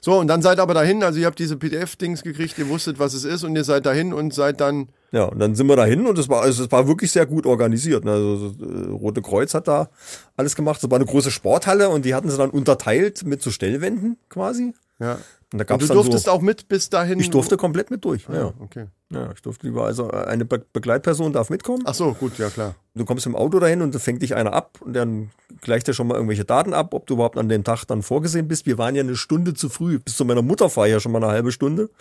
So, 0.02 0.18
und 0.20 0.28
dann 0.28 0.42
seid 0.42 0.60
aber 0.60 0.74
dahin, 0.74 1.04
also 1.04 1.20
ihr 1.20 1.28
habt 1.28 1.38
diese 1.38 1.56
PDF-Dings 1.56 2.24
gekriegt, 2.24 2.58
ihr 2.58 2.68
wusstet, 2.68 2.98
was 2.98 3.14
es 3.14 3.26
ist 3.26 3.44
und 3.44 3.56
ihr 3.56 3.64
seid 3.64 3.86
dahin 3.86 4.12
und 4.12 4.34
seid 4.34 4.60
dann, 4.60 4.90
Ja, 5.14 5.26
und 5.26 5.38
dann 5.38 5.54
sind 5.54 5.68
wir 5.68 5.76
dahin 5.76 6.08
und 6.08 6.18
es 6.18 6.28
war, 6.28 6.42
also 6.42 6.64
es 6.64 6.72
war 6.72 6.88
wirklich 6.88 7.12
sehr 7.12 7.28
gut 7.28 7.46
organisiert. 7.46 8.04
ne? 8.04 8.12
Also 8.14 8.36
so, 8.50 8.66
äh, 8.66 8.90
Rote 8.90 9.22
Kreuz 9.22 9.54
hat 9.54 9.68
da 9.68 9.90
alles 10.36 10.56
gemacht. 10.56 10.84
Es 10.84 10.90
war 10.90 10.98
eine 10.98 11.06
große 11.06 11.30
Sporthalle 11.30 11.90
und 11.90 12.04
die 12.04 12.16
hatten 12.16 12.32
sie 12.32 12.38
dann 12.38 12.50
unterteilt 12.50 13.24
mit 13.24 13.42
so 13.44 13.52
Stellwänden 13.52 14.18
quasi. 14.28 14.74
ja. 15.00 15.18
Und 15.54 15.60
da 15.60 15.64
Und 15.66 15.68
gab's 15.68 15.82
du 15.84 15.88
dann 15.90 15.98
durftest 15.98 16.26
so, 16.26 16.32
auch 16.32 16.42
mit 16.42 16.68
bis 16.68 16.90
dahin. 16.90 17.20
ich 17.20 17.30
durfte 17.30 17.58
komplett 17.58 17.92
mit 17.92 18.04
durch. 18.04 18.26
Ja, 18.28 18.36
Ja, 18.36 18.54
okay. 18.60 18.88
ja, 19.12 19.32
ich 19.36 19.42
durfte 19.44 19.68
lieber, 19.68 19.86
also 19.86 20.10
eine 20.10 20.46
Be 20.46 20.66
Begleitperson 20.74 21.32
darf 21.32 21.52
mitkommen. 21.52 21.84
Ach 21.86 21.94
so, 21.94 22.14
gut, 22.14 22.40
ja 22.40 22.50
klar. 22.50 22.74
Du 22.96 23.06
kommst 23.06 23.28
im 23.28 23.36
Auto 23.36 23.60
dahin 23.60 23.84
und 23.84 23.94
da 23.94 24.00
fängt 24.00 24.24
dich 24.24 24.34
einer 24.34 24.52
ab 24.52 24.80
und 24.82 24.94
dann 24.94 25.30
gleicht 25.62 25.88
dir 25.88 25.94
schon 25.94 26.08
mal 26.08 26.16
irgendwelche 26.16 26.44
Daten 26.44 26.74
ab, 26.74 26.96
ob 26.96 27.06
du 27.06 27.14
überhaupt 27.14 27.38
an 27.38 27.50
dem 27.50 27.64
Tag 27.64 27.86
dann 27.86 28.02
vorgesehen 28.02 28.48
bist. 28.48 28.66
Wir 28.66 28.80
waren 28.80 28.96
ja 28.96 29.04
eine 29.04 29.16
Stunde 29.16 29.54
zu 29.54 29.70
früh. 29.70 30.00
Bis 30.00 30.18
zu 30.18 30.26
meiner 30.26 30.42
Mutter 30.42 30.76
war 30.76 30.88
ja 30.88 31.00
schon 31.00 31.12
mal 31.12 31.24
eine 31.24 31.32
halbe 31.32 31.52
Stunde. 31.52 31.92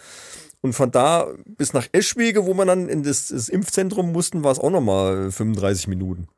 Und 0.62 0.74
von 0.74 0.90
da 0.90 1.26
bis 1.44 1.72
nach 1.72 1.88
Eschwege, 1.92 2.46
wo 2.46 2.54
wir 2.54 2.64
dann 2.64 2.88
in 2.88 3.02
das, 3.02 3.28
das 3.28 3.48
Impfzentrum 3.48 4.12
mussten, 4.12 4.44
war 4.44 4.52
es 4.52 4.60
auch 4.60 4.70
noch 4.70 4.80
mal 4.80 5.30
35 5.30 5.88
Minuten. 5.88 6.28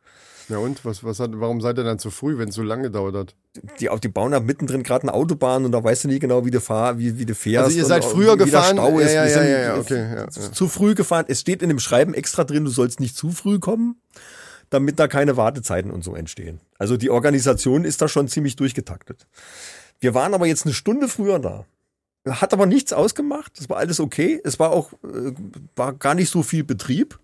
Ja 0.49 0.59
und? 0.59 0.85
Was, 0.85 1.05
was 1.05 1.21
hat, 1.21 1.31
warum 1.35 1.61
seid 1.61 1.79
ihr 1.79 1.85
dann 1.85 1.99
zu 1.99 2.11
früh, 2.11 2.37
wenn 2.39 2.49
es 2.49 2.55
so 2.55 2.63
lange 2.63 2.85
gedauert 2.85 3.15
hat? 3.15 3.35
Die, 3.81 3.89
die 4.03 4.09
bauen 4.09 4.33
da 4.33 4.41
mittendrin 4.41 4.83
gerade 4.83 5.05
eine 5.05 5.15
Autobahn 5.15 5.65
und 5.65 5.73
da 5.73 5.83
weißt 5.83 6.05
du 6.05 6.09
nie 6.09 6.19
genau, 6.19 6.45
wie 6.45 6.51
du, 6.51 6.61
fahr, 6.61 6.99
wie, 6.99 7.19
wie 7.19 7.25
du 7.27 7.35
fährst. 7.35 7.67
Also 7.67 7.79
ihr 7.79 7.85
seid 7.85 8.05
früher 8.05 8.37
gefahren? 8.37 8.77
Stau 8.77 8.99
ist. 8.99 9.13
ja, 9.13 9.25
ja, 9.25 9.31
sind 9.31 9.45
ja, 9.45 9.59
ja, 9.59 9.77
okay, 9.79 10.01
ja, 10.01 10.21
ja. 10.21 10.29
Zu 10.31 10.69
früh 10.69 10.95
gefahren. 10.95 11.25
Es 11.29 11.41
steht 11.41 11.63
in 11.63 11.69
dem 11.69 11.79
Schreiben 11.79 12.15
extra 12.15 12.45
drin, 12.45 12.65
du 12.65 12.71
sollst 12.71 13.01
nicht 13.01 13.17
zu 13.17 13.31
früh 13.31 13.59
kommen, 13.59 14.01
damit 14.71 14.99
da 14.99 15.09
keine 15.09 15.37
Wartezeiten 15.37 15.91
und 15.91 16.05
so 16.05 16.15
entstehen. 16.15 16.61
Also 16.79 16.97
die 16.97 17.11
Organisation 17.11 17.85
ist 17.85 18.03
da 18.03 18.09
schon 18.09 18.29
ziemlich 18.29 18.57
durchgetaktet. 18.57 19.27
Wir 20.01 20.15
waren 20.15 20.35
aber 20.35 20.47
jetzt 20.47 20.67
eine 20.67 20.75
Stunde 20.75 21.09
früher 21.09 21.39
da. 21.39 21.65
Hat 22.27 22.53
aber 22.53 22.67
nichts 22.67 22.93
ausgemacht. 22.93 23.59
Es 23.59 23.69
war 23.69 23.77
alles 23.77 24.01
okay. 24.01 24.41
Es 24.45 24.59
war 24.59 24.71
auch 24.71 24.93
äh, 25.05 25.33
war 25.77 25.93
gar 25.93 26.15
nicht 26.15 26.31
so 26.31 26.43
viel 26.43 26.65
Betrieb. 26.65 27.19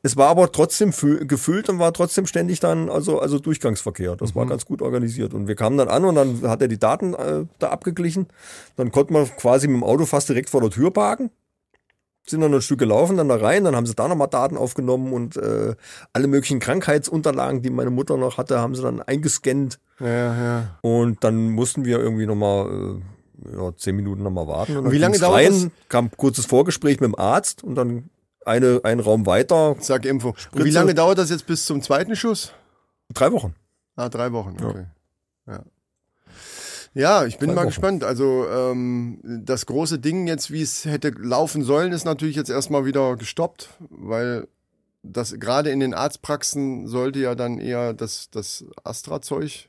Es 0.00 0.16
war 0.16 0.28
aber 0.28 0.52
trotzdem 0.52 0.90
fü- 0.90 1.24
gefüllt 1.24 1.68
und 1.68 1.80
war 1.80 1.92
trotzdem 1.92 2.26
ständig 2.26 2.60
dann, 2.60 2.88
also, 2.88 3.18
also 3.18 3.40
Durchgangsverkehr. 3.40 4.14
Das 4.14 4.36
war 4.36 4.46
ganz 4.46 4.64
gut 4.64 4.80
organisiert. 4.80 5.34
Und 5.34 5.48
wir 5.48 5.56
kamen 5.56 5.76
dann 5.76 5.88
an 5.88 6.04
und 6.04 6.14
dann 6.14 6.42
hat 6.48 6.62
er 6.62 6.68
die 6.68 6.78
Daten 6.78 7.14
äh, 7.14 7.46
da 7.58 7.70
abgeglichen. 7.70 8.28
Dann 8.76 8.92
konnten 8.92 9.14
wir 9.14 9.24
quasi 9.24 9.66
mit 9.66 9.76
dem 9.76 9.82
Auto 9.82 10.06
fast 10.06 10.28
direkt 10.28 10.50
vor 10.50 10.60
der 10.60 10.70
Tür 10.70 10.92
parken. 10.92 11.30
Sind 12.28 12.42
dann 12.42 12.54
ein 12.54 12.62
Stück 12.62 12.78
gelaufen, 12.78 13.16
dann 13.16 13.28
da 13.28 13.36
rein, 13.36 13.64
dann 13.64 13.74
haben 13.74 13.86
sie 13.86 13.94
da 13.94 14.06
nochmal 14.06 14.28
Daten 14.28 14.58
aufgenommen 14.58 15.14
und 15.14 15.36
äh, 15.38 15.74
alle 16.12 16.26
möglichen 16.28 16.60
Krankheitsunterlagen, 16.60 17.62
die 17.62 17.70
meine 17.70 17.90
Mutter 17.90 18.18
noch 18.18 18.36
hatte, 18.36 18.60
haben 18.60 18.74
sie 18.74 18.82
dann 18.82 19.00
eingescannt. 19.00 19.80
Ja, 19.98 20.06
ja. 20.36 20.78
Und 20.82 21.24
dann 21.24 21.48
mussten 21.48 21.86
wir 21.86 21.98
irgendwie 21.98 22.26
nochmal 22.26 22.66
äh, 22.66 23.00
ja, 23.52 23.76
zehn 23.76 23.96
Minuten 23.96 24.22
nochmal 24.22 24.46
warten. 24.46 24.76
Und, 24.76 24.84
dann 24.84 24.92
wie 24.92 24.98
lange 24.98 25.18
dauert 25.18 25.36
rein, 25.36 25.52
das? 25.52 25.88
kam 25.88 26.10
kurzes 26.10 26.46
Vorgespräch 26.46 27.00
mit 27.00 27.08
dem 27.08 27.18
Arzt 27.18 27.62
und 27.64 27.74
dann 27.74 28.10
eine, 28.44 28.80
einen 28.84 29.00
Raum 29.00 29.26
weiter. 29.26 29.76
Sag 29.80 30.04
Info. 30.04 30.34
Und 30.52 30.64
wie 30.64 30.70
lange 30.70 30.94
dauert 30.94 31.18
das 31.18 31.30
jetzt 31.30 31.46
bis 31.46 31.66
zum 31.66 31.82
zweiten 31.82 32.16
Schuss? 32.16 32.52
Drei 33.12 33.32
Wochen. 33.32 33.54
Ah, 33.96 34.08
drei 34.08 34.32
Wochen, 34.32 34.56
okay. 34.62 34.86
Ja. 35.46 35.64
Ja, 36.94 37.26
ich 37.26 37.38
bin 37.38 37.50
mal 37.50 37.58
Wochen. 37.58 37.66
gespannt. 37.66 38.04
Also 38.04 38.46
ähm, 38.48 39.20
das 39.22 39.66
große 39.66 39.98
Ding 39.98 40.26
jetzt, 40.26 40.50
wie 40.50 40.62
es 40.62 40.84
hätte 40.84 41.10
laufen 41.10 41.62
sollen, 41.62 41.92
ist 41.92 42.04
natürlich 42.04 42.36
jetzt 42.36 42.50
erstmal 42.50 42.86
wieder 42.86 43.16
gestoppt, 43.16 43.70
weil 43.90 44.48
das 45.02 45.38
gerade 45.38 45.70
in 45.70 45.80
den 45.80 45.94
Arztpraxen 45.94 46.86
sollte 46.88 47.20
ja 47.20 47.34
dann 47.34 47.58
eher 47.58 47.94
das, 47.94 48.30
das 48.30 48.64
Astra-Zeug. 48.84 49.68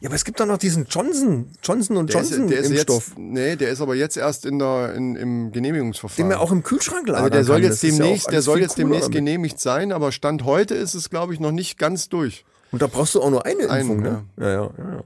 Ja, 0.00 0.08
aber 0.08 0.16
es 0.16 0.24
gibt 0.24 0.40
doch 0.40 0.46
noch 0.46 0.58
diesen 0.58 0.86
Johnson, 0.86 1.52
Johnson 1.62 1.96
und 1.98 2.12
Der 2.12 2.20
ist, 2.20 2.30
Johnson 2.30 2.48
der 2.48 2.58
ist 2.60 2.70
Impfstoff, 2.70 3.08
jetzt, 3.10 3.18
nee, 3.18 3.54
der 3.56 3.70
ist 3.70 3.80
aber 3.80 3.94
jetzt 3.94 4.16
erst 4.16 4.44
in 4.44 4.58
der, 4.58 4.92
in, 4.94 5.14
im 5.14 5.44
den 5.44 5.52
Genehmigungsverfahren. 5.52 6.28
man 6.28 6.38
auch 6.38 6.50
im 6.50 6.64
Kühlschrank 6.64 7.06
lagern 7.06 7.22
also 7.24 7.30
der 7.30 7.44
soll 7.44 7.56
kann. 7.60 7.64
jetzt 7.70 7.82
Das 7.84 7.90
ist 7.90 7.98
ja 7.98 8.04
demnächst, 8.04 8.32
der 8.32 8.42
soll 8.42 8.60
jetzt 8.60 8.76
demnächst 8.76 9.04
damit. 9.04 9.16
genehmigt 9.18 9.60
sein, 9.60 9.92
aber 9.92 10.10
Stand 10.10 10.44
heute 10.44 10.74
ist 10.74 10.94
es, 10.94 11.10
glaube 11.10 11.32
ich, 11.32 11.38
noch 11.40 11.52
nicht 11.52 11.78
ganz 11.78 12.08
durch. 12.08 12.44
Und 12.72 12.82
da 12.82 12.86
brauchst 12.88 13.14
du 13.14 13.22
auch 13.22 13.30
nur 13.30 13.46
eine 13.46 13.70
Einen, 13.70 13.80
Impfung, 13.90 14.02
ne? 14.02 14.24
Ja, 14.36 14.48
ja, 14.48 14.54
ja. 14.62 14.70
ja. 14.96 15.00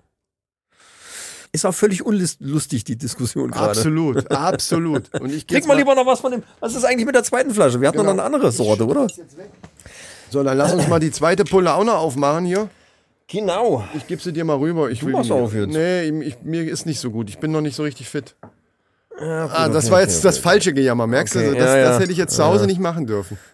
Ist 1.55 1.67
auch 1.67 1.75
völlig 1.75 2.05
unlustig, 2.07 2.85
die 2.85 2.97
Diskussion 2.97 3.51
gerade. 3.51 3.71
Absolut, 3.73 4.31
absolut. 4.31 5.13
Und 5.21 5.31
ich 5.35 5.47
Krieg 5.47 5.59
jetzt 5.59 5.69
mal 5.69 5.77
lieber 5.77 5.95
noch 5.95 6.07
was 6.07 6.21
von 6.21 6.33
dem. 6.33 6.43
Was 6.61 6.75
ist 6.75 6.85
eigentlich 6.85 7.05
mit 7.05 7.15
der 7.15 7.25
zweiten 7.25 7.51
Flasche? 7.53 7.79
Wir 7.79 7.89
hatten 7.89 7.99
Genau. 7.99 8.15
noch 8.15 8.25
eine 8.25 8.35
andere 8.35 8.51
Sorte, 8.53 8.87
oder? 8.87 9.07
So, 10.31 10.43
dann 10.43 10.57
lass 10.57 10.73
uns 10.73 10.89
mal 10.89 10.99
die 10.99 11.11
zweite 11.11 11.45
Pulle 11.45 11.75
auch 11.75 11.85
noch 11.85 11.97
aufmachen 11.97 12.47
hier. 12.47 12.71
Genau. 13.33 13.85
Ich 13.97 14.07
gebe 14.07 14.23
sie 14.23 14.33
dir 14.33 14.45
mal 14.45 14.59
rüber. 14.59 14.91
Ich 14.91 15.01
Du 15.01 15.07
will 15.07 15.13
machst 15.15 15.31
die- 15.31 15.35
auf 15.35 15.55
jetzt. 15.55 15.73
Nee, 15.73 16.03
ich, 16.23 16.37
mir 16.43 16.63
ist 16.71 16.87
nicht 16.87 17.01
so 17.01 17.11
gut. 17.11 17.29
Ich 17.31 17.39
bin 17.39 17.51
noch 17.51 17.63
nicht 17.63 17.75
so 17.75 17.83
richtig 17.83 18.09
fit. 18.09 18.37
Ja, 19.21 19.47
Ah, 19.53 19.67
gut, 19.67 19.75
das 19.77 19.85
okay, 19.87 19.93
war 19.93 20.01
jetzt 20.03 20.15
okay, 20.19 20.23
das 20.25 20.39
falsche 20.39 20.73
Gejammer, 20.73 21.07
merkst 21.07 21.37
Okay, 21.37 21.49
du? 21.51 21.55
Das, 21.55 21.65
ja, 21.65 21.77
ja. 21.79 21.89
das 21.91 22.01
hätte 22.01 22.13
ich 22.13 22.19
jetzt 22.19 22.35
zu 22.37 22.45
Hause 22.45 22.67
nicht 22.67 22.81
machen 22.81 23.07
dürfen. 23.07 23.39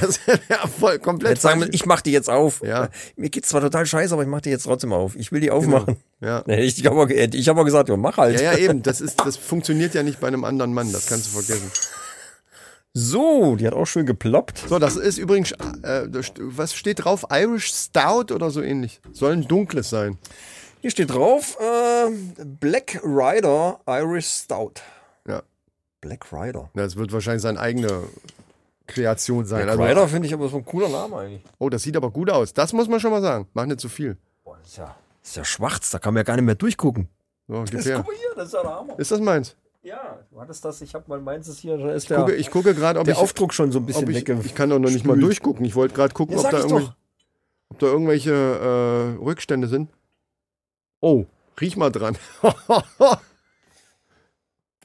Das 0.00 0.18
wäre 0.26 0.66
voll 0.66 0.98
komplett 0.98 1.34
Jetzt 1.34 1.42
sagen 1.42 1.60
wir, 1.60 1.72
ich 1.72 1.86
mach 1.86 2.00
die 2.00 2.10
jetzt 2.10 2.28
auf. 2.28 2.60
Ja. 2.64 2.88
Mir 3.14 3.30
geht's 3.30 3.50
zwar 3.50 3.60
total 3.60 3.86
scheiße, 3.86 4.12
aber 4.12 4.22
ich 4.24 4.28
mach 4.28 4.40
die 4.40 4.50
jetzt 4.50 4.64
trotzdem 4.64 4.92
auf. 4.92 5.14
Ich 5.14 5.30
will 5.30 5.38
die 5.40 5.52
aufmachen. 5.52 5.96
Ja. 6.20 6.42
Nee, 6.44 6.62
ich 6.64 6.84
habe 6.84 7.00
aber, 7.00 7.08
ich 7.08 7.48
hab 7.48 7.56
aber 7.56 7.64
gesagt, 7.64 7.88
ja, 7.88 7.96
mach 7.96 8.16
halt. 8.16 8.40
ja, 8.40 8.52
ja, 8.54 8.58
eben. 8.58 8.82
Das, 8.82 9.00
ist, 9.00 9.20
das 9.24 9.36
funktioniert 9.36 9.94
ja 9.94 10.02
nicht 10.02 10.18
bei 10.18 10.26
einem 10.26 10.42
anderen 10.42 10.74
Mann. 10.74 10.90
Das 10.92 11.06
kannst 11.06 11.26
du 11.26 11.30
vergessen. 11.40 11.70
So, 12.98 13.56
die 13.56 13.66
hat 13.66 13.74
auch 13.74 13.84
schön 13.84 14.06
geploppt. 14.06 14.64
So, 14.70 14.78
das 14.78 14.96
ist 14.96 15.18
übrigens, 15.18 15.52
äh, 15.52 16.08
was 16.38 16.72
steht 16.74 17.04
drauf? 17.04 17.26
Irish 17.30 17.70
Stout 17.70 18.32
oder 18.34 18.48
so 18.48 18.62
ähnlich. 18.62 19.02
Soll 19.12 19.32
ein 19.34 19.46
dunkles 19.46 19.90
sein. 19.90 20.16
Hier 20.80 20.90
steht 20.90 21.10
drauf, 21.10 21.58
äh, 21.60 22.10
Black 22.42 22.98
Rider 23.04 23.80
Irish 23.86 24.26
Stout. 24.28 24.72
Ja. 25.28 25.42
Black 26.00 26.32
Rider. 26.32 26.70
Das 26.72 26.96
wird 26.96 27.12
wahrscheinlich 27.12 27.42
seine 27.42 27.60
eigene 27.60 28.04
Kreation 28.86 29.44
sein. 29.44 29.64
Black 29.64 29.78
Also, 29.78 29.82
Rider 29.82 30.08
finde 30.08 30.28
ich 30.28 30.32
aber 30.32 30.48
so 30.48 30.56
ein 30.56 30.64
cooler 30.64 30.88
Name 30.88 31.18
eigentlich. 31.18 31.42
oh, 31.58 31.68
das 31.68 31.82
sieht 31.82 31.98
aber 31.98 32.10
gut 32.10 32.30
aus. 32.30 32.54
Das 32.54 32.72
muss 32.72 32.88
man 32.88 32.98
schon 32.98 33.10
mal 33.10 33.20
sagen. 33.20 33.46
Mach 33.52 33.66
nicht 33.66 33.80
zu 33.80 33.90
viel. 33.90 34.16
Boah, 34.42 34.56
das 34.62 34.68
ist 34.70 34.76
ja, 34.78 34.96
das 35.20 35.30
ist 35.32 35.36
ja 35.36 35.44
schwarz, 35.44 35.90
da 35.90 35.98
kann 35.98 36.14
man 36.14 36.20
ja 36.20 36.24
gar 36.24 36.36
nicht 36.36 36.46
mehr 36.46 36.54
durchgucken. 36.54 37.08
So, 37.46 37.62
Das, 37.64 37.84
guck 37.84 38.06
mal 38.06 38.16
hier, 38.16 38.34
das 38.36 38.46
ist 38.46 38.54
ja 38.54 38.62
der 38.62 38.74
Hammer. 38.74 38.98
Ist 38.98 39.10
das 39.10 39.20
meins? 39.20 39.54
Ja, 39.86 40.18
du 40.32 40.40
hattest 40.40 40.64
das, 40.64 40.80
ich 40.80 40.96
habe 40.96 41.04
mal 41.06 41.20
meins 41.20 41.46
ist 41.46 41.60
hier, 41.60 41.78
da 41.78 41.92
ist 41.92 42.02
Ich 42.02 42.08
der, 42.08 42.18
gucke, 42.18 42.34
ich 42.34 42.50
gucke 42.50 42.74
gerade, 42.74 42.98
ob 42.98 43.04
der 43.04 43.14
ich, 43.14 43.20
Aufdruck 43.20 43.54
schon 43.54 43.70
so 43.70 43.78
ein 43.78 43.86
bisschen 43.86 44.10
ich, 44.10 44.28
ich 44.28 44.54
kann 44.56 44.68
doch 44.68 44.80
noch 44.80 44.90
nicht 44.90 45.06
mal 45.06 45.12
spült. 45.12 45.26
durchgucken. 45.26 45.64
Ich 45.64 45.76
wollte 45.76 45.94
gerade 45.94 46.12
gucken, 46.12 46.36
Ja, 46.36 46.42
ob, 46.42 46.50
da 46.50 46.94
ob 47.68 47.78
da 47.78 47.86
irgendwelche 47.86 48.32
äh, 48.32 49.22
Rückstände 49.22 49.68
sind. 49.68 49.88
Oh, 51.00 51.26
riech 51.60 51.76
mal 51.76 51.90
dran. 51.92 52.18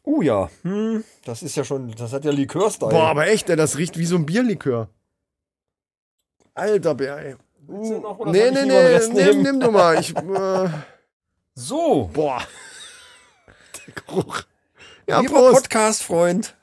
Uh 0.05 0.21
ja, 0.21 0.51
hm, 0.61 1.03
das 1.25 1.41
ist 1.41 1.55
ja 1.55 1.63
schon, 1.63 1.89
das 1.97 2.13
hat 2.13 2.23
ja 2.23 2.31
Likör-Style. 2.31 2.91
Boah, 2.91 3.07
aber 3.07 3.25
echt, 3.25 3.49
ey, 3.49 3.55
das 3.55 3.79
riecht 3.79 3.97
wie 3.97 4.05
so 4.05 4.17
ein 4.17 4.27
Bierlikör. 4.27 4.87
Alter 6.53 6.93
Bär, 6.93 7.17
ey. 7.17 7.35
Du 7.65 7.99
noch, 8.01 8.23
nee, 8.27 8.51
nee, 8.51 8.65
nee, 8.65 8.99
nimm, 8.99 9.13
nehmen? 9.13 9.41
nimm 9.41 9.59
du 9.61 9.71
mal. 9.71 9.99
Ich, 9.99 10.15
äh, 10.15 10.69
So, 11.55 12.07
boah. 12.13 12.43
Der 13.87 13.93
Geruch. 13.95 14.43
Ja, 15.11 15.19
lieber. 15.19 15.51
Podcast-Freund, 15.51 16.55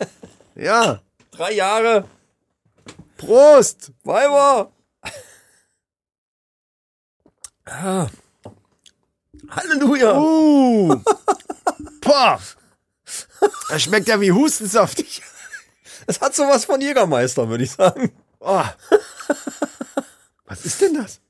Ja, 0.56 1.00
drei 1.30 1.52
Jahre, 1.52 2.08
Prost. 3.16 3.92
Weiber. 4.02 4.72
Ah. 7.64 8.08
Halleluja. 9.48 10.18
Uh. 10.18 11.00
Boah. 12.00 12.40
Das 13.68 13.82
schmeckt 13.82 14.08
ja 14.08 14.20
wie 14.20 14.32
Hustensaft. 14.32 15.04
Es 16.08 16.20
hat 16.20 16.34
sowas 16.34 16.64
von 16.64 16.80
Jägermeister, 16.80 17.48
würde 17.48 17.62
ich 17.62 17.70
sagen. 17.70 18.10
Oh. 18.40 18.64
Was 20.46 20.64
ist 20.64 20.80
denn 20.80 20.94
das? 20.94 21.20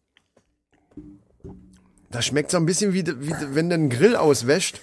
Das 2.11 2.25
schmeckt 2.25 2.51
so 2.51 2.57
ein 2.57 2.65
bisschen 2.65 2.95
wie, 2.95 3.07
wie 3.07 3.55
wenn 3.55 3.69
du 3.69 3.75
einen 3.75 3.91
Grill 3.91 4.17
auswäscht. 4.17 4.81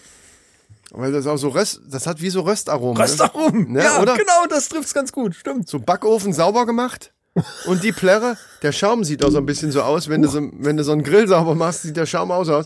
Weil 0.92 1.12
das 1.12 1.28
auch 1.28 1.38
so 1.38 1.50
Röst, 1.50 1.82
das 1.90 2.08
hat 2.08 2.22
wie 2.22 2.30
so 2.30 2.42
Röstaromen. 2.42 2.98
ne? 2.98 3.04
Röstaromen. 3.04 3.72
Ne, 3.74 3.84
ja, 3.84 4.02
oder? 4.02 4.16
genau, 4.18 4.46
das 4.50 4.70
trifft's 4.70 4.94
ganz 4.94 5.12
gut. 5.12 5.36
Stimmt. 5.36 5.68
So 5.70 5.80
Backofen 5.80 6.34
sauber 6.34 6.66
gemacht. 6.66 7.12
Und 7.66 7.84
die 7.84 7.92
Plärre, 7.92 8.38
der 8.64 8.72
Schaum 8.72 9.04
sieht 9.04 9.24
auch 9.24 9.30
so 9.30 9.38
ein 9.38 9.46
bisschen 9.46 9.72
so 9.72 9.82
aus. 9.84 10.10
Wenn, 10.10 10.22
du 10.24 10.28
so, 10.28 10.42
wenn 10.54 10.78
du 10.78 10.84
so 10.84 10.92
einen 10.92 11.04
Grill 11.04 11.28
sauber 11.28 11.56
machst, 11.56 11.84
sieht 11.84 11.96
der 11.96 12.06
Schaum 12.08 12.32
aus 12.32 12.50
aus. 12.50 12.66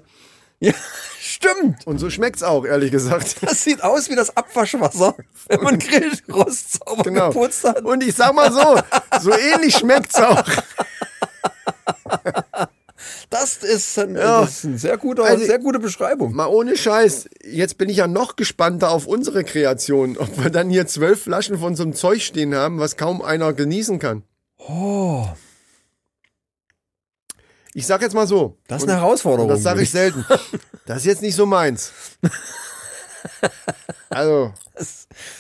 Ja, 0.60 0.72
stimmt. 1.20 1.86
Und 1.86 2.00
so 2.00 2.10
schmeckt's 2.10 2.42
auch, 2.44 2.66
ehrlich 2.66 2.90
gesagt. 2.92 3.36
Das 3.42 3.64
sieht 3.64 3.84
aus 3.84 4.10
wie 4.10 4.16
das 4.16 4.36
Abwaschwasser, 4.38 5.16
wenn 5.50 5.62
man 5.62 5.78
Grillrost 5.78 6.80
sauber 6.80 7.04
Genau. 7.04 7.28
geputzt 7.30 7.66
hat. 7.66 7.84
Und 7.84 8.02
ich 8.04 8.16
sag 8.16 8.34
mal 8.34 8.52
so, 8.52 8.80
so 9.22 9.32
ähnlich 9.38 9.76
schmeckt's 9.76 10.16
auch. 10.16 10.44
Das 13.34 13.58
ist, 13.58 13.98
ein, 13.98 14.16
Ja. 14.16 14.42
das 14.42 14.58
ist 14.60 14.66
eine 14.66 14.78
sehr 14.78 14.96
gute, 15.00 15.24
Also- 15.24 15.44
sehr 15.44 15.58
gute 15.58 15.80
Beschreibung. 15.80 16.34
Mal 16.36 16.46
ohne 16.46 16.78
Scheiß, 16.78 17.28
jetzt 17.44 17.80
bin 17.80 17.90
ich 17.90 17.98
ja 17.98 18.06
noch 18.08 18.36
gespannter 18.36 18.92
auf 18.92 19.08
unsere 19.08 19.44
Kreation, 19.44 20.18
ob 20.18 20.38
wir 20.44 20.52
dann 20.52 20.70
hier 20.70 20.86
zwölf 20.86 21.24
Flaschen 21.24 21.58
von 21.58 21.76
so 21.76 21.82
einem 21.82 21.94
Zeug 21.94 22.22
stehen 22.22 22.54
haben, 22.54 22.78
was 22.80 22.96
kaum 22.96 23.24
einer 23.24 23.52
genießen 23.54 23.98
kann. 23.98 24.22
Oh, 24.60 25.28
Ich 27.74 27.88
sag 27.88 28.04
jetzt 28.04 28.14
mal 28.14 28.28
so. 28.28 28.56
das 28.68 28.84
ist 28.84 28.90
eine 28.90 29.00
Herausforderung. 29.00 29.50
Das 29.50 29.64
sage 29.64 29.82
ich 29.82 29.90
selten. 29.90 30.24
Das 30.86 30.98
ist 30.98 31.06
jetzt 31.06 31.22
nicht 31.22 31.36
so 31.36 31.46
meins. 31.48 31.92
Also, 34.10 34.54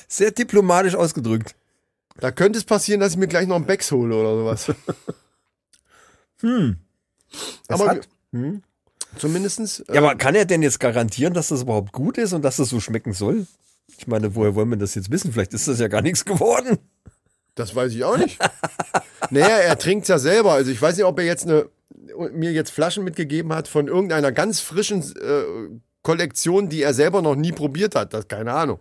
Sehr 0.07 0.31
diplomatisch 0.31 0.95
ausgedrückt. 0.95 1.53
da 2.17 2.31
könnte 2.31 2.57
es 2.57 2.65
passieren, 2.65 3.01
dass 3.01 3.11
ich 3.11 3.17
mir 3.17 3.27
gleich 3.27 3.45
noch 3.45 3.57
einen 3.57 3.65
Becks 3.67 3.91
hole 3.91 4.15
oder 4.15 4.35
sowas. 4.35 4.71
Es 7.67 7.79
Aber 7.79 7.89
hat, 7.89 8.07
zumindestens. 9.17 9.81
äh, 9.81 9.95
ja, 9.95 10.01
aber 10.01 10.15
kann 10.15 10.35
er 10.35 10.45
denn 10.45 10.61
jetzt 10.61 10.79
garantieren, 10.79 11.33
dass 11.33 11.49
das 11.49 11.63
überhaupt 11.63 11.91
gut 11.91 12.17
ist 12.17 12.33
und 12.33 12.41
dass 12.43 12.57
das 12.57 12.69
so 12.69 12.79
schmecken 12.79 13.13
soll? 13.13 13.47
Ich 13.97 14.07
meine, 14.07 14.35
woher 14.35 14.55
wollen 14.55 14.69
wir 14.69 14.77
das 14.77 14.95
jetzt 14.95 15.11
wissen? 15.11 15.33
Vielleicht 15.33 15.53
ist 15.53 15.67
das 15.67 15.79
ja 15.79 15.87
gar 15.87 16.01
nichts 16.01 16.25
geworden. 16.25 16.77
Das 17.55 17.75
weiß 17.75 17.93
ich 17.93 18.03
auch 18.03 18.17
nicht. 18.17 18.39
naja, 19.29 19.57
er 19.57 19.77
trinkt's 19.77 20.07
ja 20.07 20.17
selber. 20.17 20.53
Also 20.53 20.71
ich 20.71 20.81
weiß 20.81 20.97
nicht, 20.97 21.05
ob 21.05 21.19
er 21.19 21.25
jetzt 21.25 21.45
eine, 21.45 21.69
mir 22.31 22.51
jetzt 22.51 22.71
Flaschen 22.71 23.03
mitgegeben 23.03 23.53
hat 23.53 23.67
von 23.67 23.87
irgendeiner 23.87 24.31
ganz 24.31 24.59
frischen 24.59 25.01
äh, 25.01 25.79
Kollektion, 26.01 26.69
die 26.69 26.81
er 26.81 26.93
selber 26.93 27.21
noch 27.21 27.35
nie 27.35 27.51
probiert 27.51 27.95
hat. 27.95 28.13
Das 28.13 28.27
keine 28.27 28.53
Ahnung. 28.53 28.79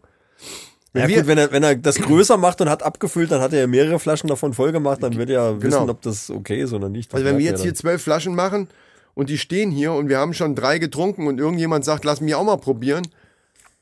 Wenn 0.95 1.09
Ja, 1.09 1.17
gut, 1.19 1.27
wenn 1.27 1.39
er, 1.39 1.51
wenn 1.53 1.63
er 1.63 1.75
das 1.77 1.97
größer 2.01 2.37
macht 2.37 2.61
und 2.61 2.69
hat 2.69 2.83
abgefüllt, 2.83 3.31
dann 3.31 3.41
hat 3.41 3.53
er 3.53 3.61
ja 3.61 3.67
mehrere 3.67 3.99
Flaschen 3.99 4.29
davon 4.29 4.53
voll 4.53 4.73
gemacht, 4.73 5.03
dann 5.03 5.17
wird 5.17 5.31
er 5.31 5.55
Genau. 5.55 5.63
wissen, 5.63 5.91
ob 5.91 6.03
das 6.03 6.31
okay 6.31 6.61
ist 6.63 6.73
oder 6.73 6.89
nicht. 6.89 7.11
Das 7.13 7.19
Also 7.19 7.27
wenn 7.27 7.39
wir 7.39 7.45
jetzt 7.45 7.61
er 7.61 7.65
hier 7.65 7.75
zwölf 7.75 8.03
Flaschen 8.03 8.35
machen 8.35 8.69
und 9.15 9.31
die 9.31 9.39
stehen 9.39 9.71
hier 9.71 9.93
und 9.93 10.09
wir 10.09 10.19
haben 10.19 10.35
schon 10.35 10.55
drei 10.55 10.79
getrunken 10.79 11.27
und 11.27 11.39
irgendjemand 11.39 11.85
sagt, 11.85 12.05
lass 12.05 12.21
mich 12.21 12.35
auch 12.35 12.45
mal 12.45 12.59
probieren, 12.59 13.07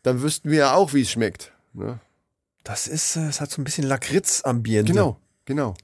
dann 0.02 0.22
wüssten 0.22 0.50
wir 0.50 0.58
ja 0.58 0.74
auch, 0.74 0.94
wie 0.94 1.02
es 1.02 1.10
schmeckt. 1.10 1.52
Ne? 1.72 1.98
Das 2.64 2.86
ist, 2.86 3.16
äh, 3.16 3.26
es 3.28 3.40
hat 3.40 3.50
so 3.50 3.60
ein 3.60 3.64
bisschen 3.64 3.84
Lakritz-Ambiente. 3.84 4.92
Genau, 4.92 5.18
genau. 5.46 5.74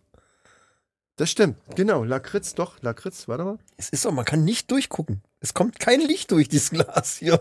Das 1.17 1.31
stimmt. 1.31 1.57
Genau, 1.75 2.05
Lakritz, 2.05 2.55
doch, 2.55 2.83
Lakritz, 2.83 3.27
warte 3.27 3.45
mal. 3.45 3.59
Es 3.79 3.89
ist 3.89 4.03
so, 4.03 4.13
man 4.13 4.27
kann 4.27 4.45
nicht 4.45 4.71
durchgucken. 4.71 5.23
Es 5.41 5.55
kommt 5.55 5.81
kein 5.81 6.01
Licht 6.01 6.31
durch 6.31 6.49
dieses 6.49 6.71
Glas 6.71 7.17
hier. 7.17 7.41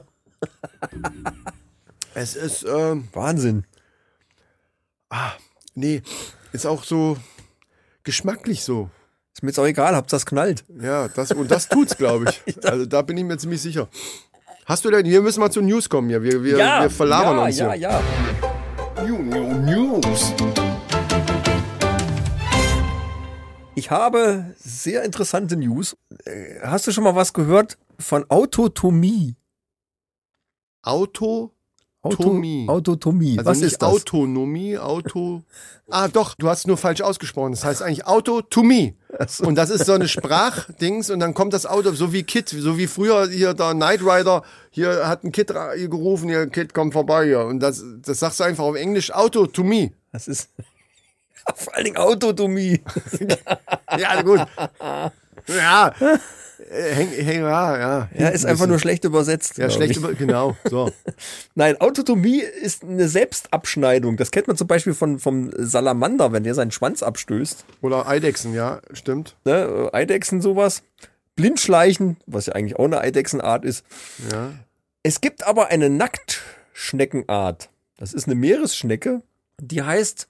Es 2.13 2.35
ist, 2.35 2.65
ähm, 2.67 3.09
Wahnsinn. 3.13 3.65
Nee, 5.75 6.01
ist 6.51 6.65
auch 6.65 6.83
so 6.83 7.17
geschmacklich 8.03 8.63
so. 8.63 8.89
Ist 9.33 9.43
mir 9.43 9.49
jetzt 9.49 9.59
auch 9.59 9.65
egal, 9.65 9.95
habt 9.95 10.13
das 10.13 10.25
knallt. 10.25 10.63
Ja, 10.81 11.09
das, 11.09 11.31
und 11.31 11.51
das 11.51 11.67
tut's, 11.67 11.97
glaube 11.97 12.25
ich. 12.29 12.55
Also 12.65 12.85
da 12.85 13.01
bin 13.01 13.17
ich 13.17 13.25
mir 13.25 13.37
ziemlich 13.37 13.61
sicher. 13.61 13.89
Hast 14.65 14.85
du 14.85 14.91
denn, 14.91 15.05
wir 15.05 15.21
müssen 15.21 15.41
mal 15.41 15.51
zu 15.51 15.61
News 15.61 15.89
kommen 15.89 16.07
hier. 16.07 16.23
Wir, 16.23 16.43
wir, 16.43 16.57
wir 16.57 16.89
verlabern 16.89 17.37
ja, 17.37 17.43
uns 17.43 17.57
ja, 17.57 17.71
hier. 17.73 17.81
ja. 17.81 19.03
New, 19.05 19.21
new, 19.21 19.53
News. 19.59 20.33
Ich 23.75 23.91
habe 23.91 24.55
sehr 24.57 25.03
interessante 25.03 25.57
News. 25.57 25.97
Äh, 26.23 26.61
Hast 26.61 26.87
du 26.87 26.91
schon 26.91 27.03
mal 27.03 27.15
was 27.15 27.33
gehört 27.33 27.77
von 27.99 28.29
Autotomie? 28.29 29.35
Auto, 30.81 31.51
Auto, 32.05 32.23
Tomie. 32.23 32.65
Autotomie. 32.67 33.37
also 33.37 33.49
was 33.49 33.61
ist 33.61 33.81
das? 33.81 33.89
Autonomie, 33.89 34.77
Auto. 34.77 35.43
Ah, 35.89 36.07
doch, 36.07 36.35
du 36.35 36.49
hast 36.49 36.59
es 36.59 36.67
nur 36.67 36.77
falsch 36.77 37.01
ausgesprochen. 37.01 37.51
Das 37.51 37.63
heißt 37.63 37.81
eigentlich 37.81 38.05
Auto 38.05 38.41
to 38.41 38.63
me. 38.63 38.93
Und 39.41 39.55
das 39.55 39.69
ist 39.69 39.85
so 39.85 39.93
eine 39.93 40.07
Sprachdings 40.07 41.09
und 41.09 41.19
dann 41.19 41.33
kommt 41.33 41.53
das 41.53 41.65
Auto, 41.65 41.91
so 41.93 42.11
wie 42.11 42.23
Kid, 42.23 42.49
so 42.49 42.77
wie 42.77 42.87
früher 42.87 43.29
hier 43.29 43.53
der 43.53 43.73
Knight 43.73 44.01
Rider, 44.01 44.43
hier 44.71 45.07
hat 45.07 45.23
ein 45.23 45.31
Kid 45.31 45.47
gerufen, 45.47 46.29
hier 46.29 46.47
Kid, 46.47 46.73
komm 46.73 46.91
vorbei 46.91 47.25
hier. 47.25 47.45
Und 47.45 47.59
das, 47.59 47.83
das 48.01 48.19
sagst 48.19 48.39
du 48.39 48.43
einfach 48.43 48.65
auf 48.65 48.75
Englisch, 48.75 49.11
Auto 49.11 49.45
to 49.47 49.63
me. 49.63 49.91
Das 50.11 50.27
ist 50.27 50.49
vor 51.55 51.75
allen 51.75 51.85
Dingen 51.85 51.97
Autotomie. 51.97 52.81
Ja, 53.97 54.21
gut. 54.21 54.41
Ja. 55.55 55.93
Äh, 55.99 56.17
Häng, 56.93 57.09
häng, 57.09 57.41
ja, 57.41 57.77
ja. 57.77 58.09
Ja, 58.17 58.29
ist 58.29 58.45
einfach 58.45 58.65
nur 58.65 58.79
schlecht 58.79 59.03
übersetzt. 59.03 59.57
Ja, 59.57 59.69
schlecht 59.69 59.97
über, 59.97 60.13
genau, 60.13 60.55
so. 60.69 60.91
Nein, 61.55 61.79
Autotomie 61.79 62.41
ist 62.41 62.83
eine 62.83 63.07
Selbstabschneidung. 63.07 64.17
Das 64.17 64.31
kennt 64.31 64.47
man 64.47 64.57
zum 64.57 64.67
Beispiel 64.67 64.93
von, 64.93 65.19
vom 65.19 65.51
Salamander, 65.55 66.31
wenn 66.31 66.43
der 66.43 66.55
seinen 66.55 66.71
Schwanz 66.71 67.03
abstößt. 67.03 67.65
Oder 67.81 68.07
Eidechsen, 68.07 68.53
ja, 68.53 68.81
stimmt. 68.93 69.35
Ne? 69.45 69.89
äh, 69.93 69.95
Eidechsen 69.95 70.41
sowas. 70.41 70.81
Blindschleichen, 71.35 72.17
was 72.25 72.47
ja 72.47 72.53
eigentlich 72.53 72.77
auch 72.79 72.85
eine 72.85 73.01
Eidechsenart 73.01 73.65
ist. 73.65 73.85
Ja. 74.31 74.53
Es 75.03 75.21
gibt 75.21 75.45
aber 75.45 75.67
eine 75.67 75.89
Nacktschneckenart. 75.89 77.69
Das 77.97 78.13
ist 78.13 78.25
eine 78.25 78.35
Meeresschnecke, 78.35 79.21
die 79.59 79.83
heißt 79.83 80.27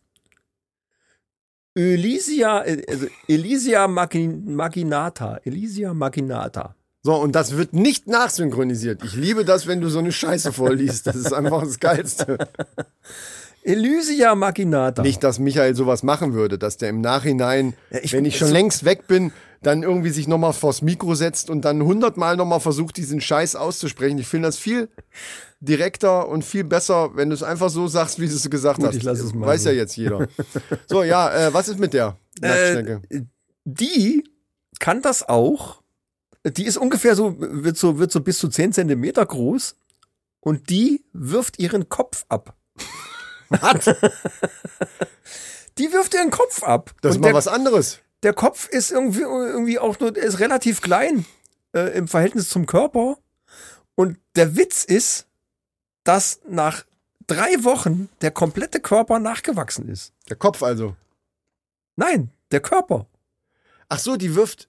Elysia, 1.75 2.63
äh, 2.65 2.81
also 2.89 3.07
Elysia 3.27 3.87
magin- 3.87 4.43
maginata. 4.55 5.39
Elysia 5.43 5.93
maginata. 5.93 6.75
So, 7.03 7.13
und 7.15 7.33
das 7.35 7.55
wird 7.57 7.73
nicht 7.73 8.07
nachsynchronisiert. 8.07 9.03
Ich 9.03 9.15
liebe 9.15 9.45
das, 9.45 9.67
wenn 9.67 9.79
du 9.81 9.89
so 9.89 9.99
eine 9.99 10.11
Scheiße 10.11 10.51
vorliest. 10.53 11.05
Das 11.05 11.15
ist 11.17 11.33
einfach 11.33 11.61
das 11.63 11.79
Geilste. 11.79 12.37
Elysia 13.63 14.35
maginata. 14.35 15.01
Nicht, 15.01 15.23
dass 15.23 15.39
Michael 15.39 15.75
sowas 15.75 16.03
machen 16.03 16.33
würde, 16.33 16.57
dass 16.57 16.77
der 16.77 16.89
im 16.89 17.01
Nachhinein, 17.01 17.73
Ja, 17.91 17.99
ich- 18.03 18.13
wenn 18.13 18.25
ich 18.25 18.37
schon 18.37 18.47
so- 18.49 18.53
längst 18.53 18.85
weg 18.85 19.07
bin, 19.07 19.31
dann 19.65 19.81
irgendwie 19.81 20.11
sich 20.11 20.27
nochmal 20.27 20.53
vors 20.53 20.83
Mikro 20.83 21.15
setzt 21.15 21.49
und 21.49 21.65
dann 21.65 21.81
hundertmal 21.81 22.37
nochmal 22.37 22.59
versucht, 22.59 22.97
diesen 22.97 23.19
Scheiß 23.19 23.55
auszusprechen. 23.55 24.19
Ich 24.19 24.27
finde 24.27 24.47
das 24.47 24.59
viel 24.59 24.89
direkter 25.59 26.27
und 26.27 26.45
viel 26.45 26.63
besser, 26.63 27.15
wenn 27.15 27.29
du 27.29 27.35
es 27.35 27.41
einfach 27.41 27.69
so 27.69 27.87
sagst, 27.87 28.19
wie 28.19 28.27
du 28.27 28.35
es 28.35 28.47
gesagt 28.47 28.77
Gut, 28.77 28.89
hast. 28.89 28.95
ich 28.95 29.03
lass 29.03 29.19
es 29.19 29.33
mal 29.33 29.47
Weiß 29.47 29.63
so. 29.63 29.69
ja 29.69 29.75
jetzt 29.75 29.95
jeder. 29.95 30.27
So, 30.87 31.03
ja, 31.03 31.47
äh, 31.47 31.53
was 31.53 31.67
ist 31.67 31.79
mit 31.79 31.93
der 31.93 32.15
Nacktschnecke? 32.41 33.01
Äh, 33.09 33.21
die 33.63 34.23
kann 34.79 35.01
das 35.01 35.27
auch. 35.27 35.81
Die 36.45 36.65
ist 36.65 36.77
ungefähr 36.77 37.15
so, 37.15 37.35
wird 37.39 37.75
so, 37.75 37.97
wird 37.97 38.11
so 38.11 38.21
bis 38.21 38.37
zu 38.37 38.49
10 38.49 38.71
Zentimeter 38.71 39.25
groß. 39.25 39.77
Und 40.41 40.69
die 40.69 41.03
wirft 41.11 41.57
ihren 41.57 41.89
Kopf 41.89 42.25
ab. 42.29 42.55
Was? 43.49 43.85
Die 45.77 45.91
wirft 45.91 46.13
ihren 46.13 46.31
Kopf 46.31 46.63
ab. 46.63 46.93
Das 47.01 47.15
ist 47.15 47.21
mal 47.21 47.27
der, 47.27 47.33
was 47.35 47.49
anderes. 47.49 47.99
Der 48.25 48.33
Kopf 48.33 48.67
ist 48.67 48.91
irgendwie, 48.91 49.21
irgendwie 49.21 49.79
auch 49.79 49.99
nur, 49.99 50.15
ist 50.17 50.39
relativ 50.39 50.81
klein 50.81 51.25
äh, 51.73 51.95
im 51.97 52.07
Verhältnis 52.09 52.49
zum 52.49 52.65
Körper. 52.65 53.17
Und 53.95 54.17
der 54.35 54.57
Witz 54.57 54.83
ist, 54.83 55.27
dass 56.03 56.41
nach 56.47 56.83
drei 57.27 57.63
Wochen 57.63 58.09
der 58.21 58.31
komplette 58.31 58.79
Körper 58.81 59.19
nachgewachsen 59.19 59.87
ist. 59.87 60.11
Der 60.29 60.35
Kopf 60.35 60.61
also. 60.63 60.95
Nein, 61.95 62.29
der 62.51 62.59
Körper. 62.59 63.05
Ach 63.89 63.99
so, 63.99 64.15
die 64.17 64.35
wirft. 64.35 64.67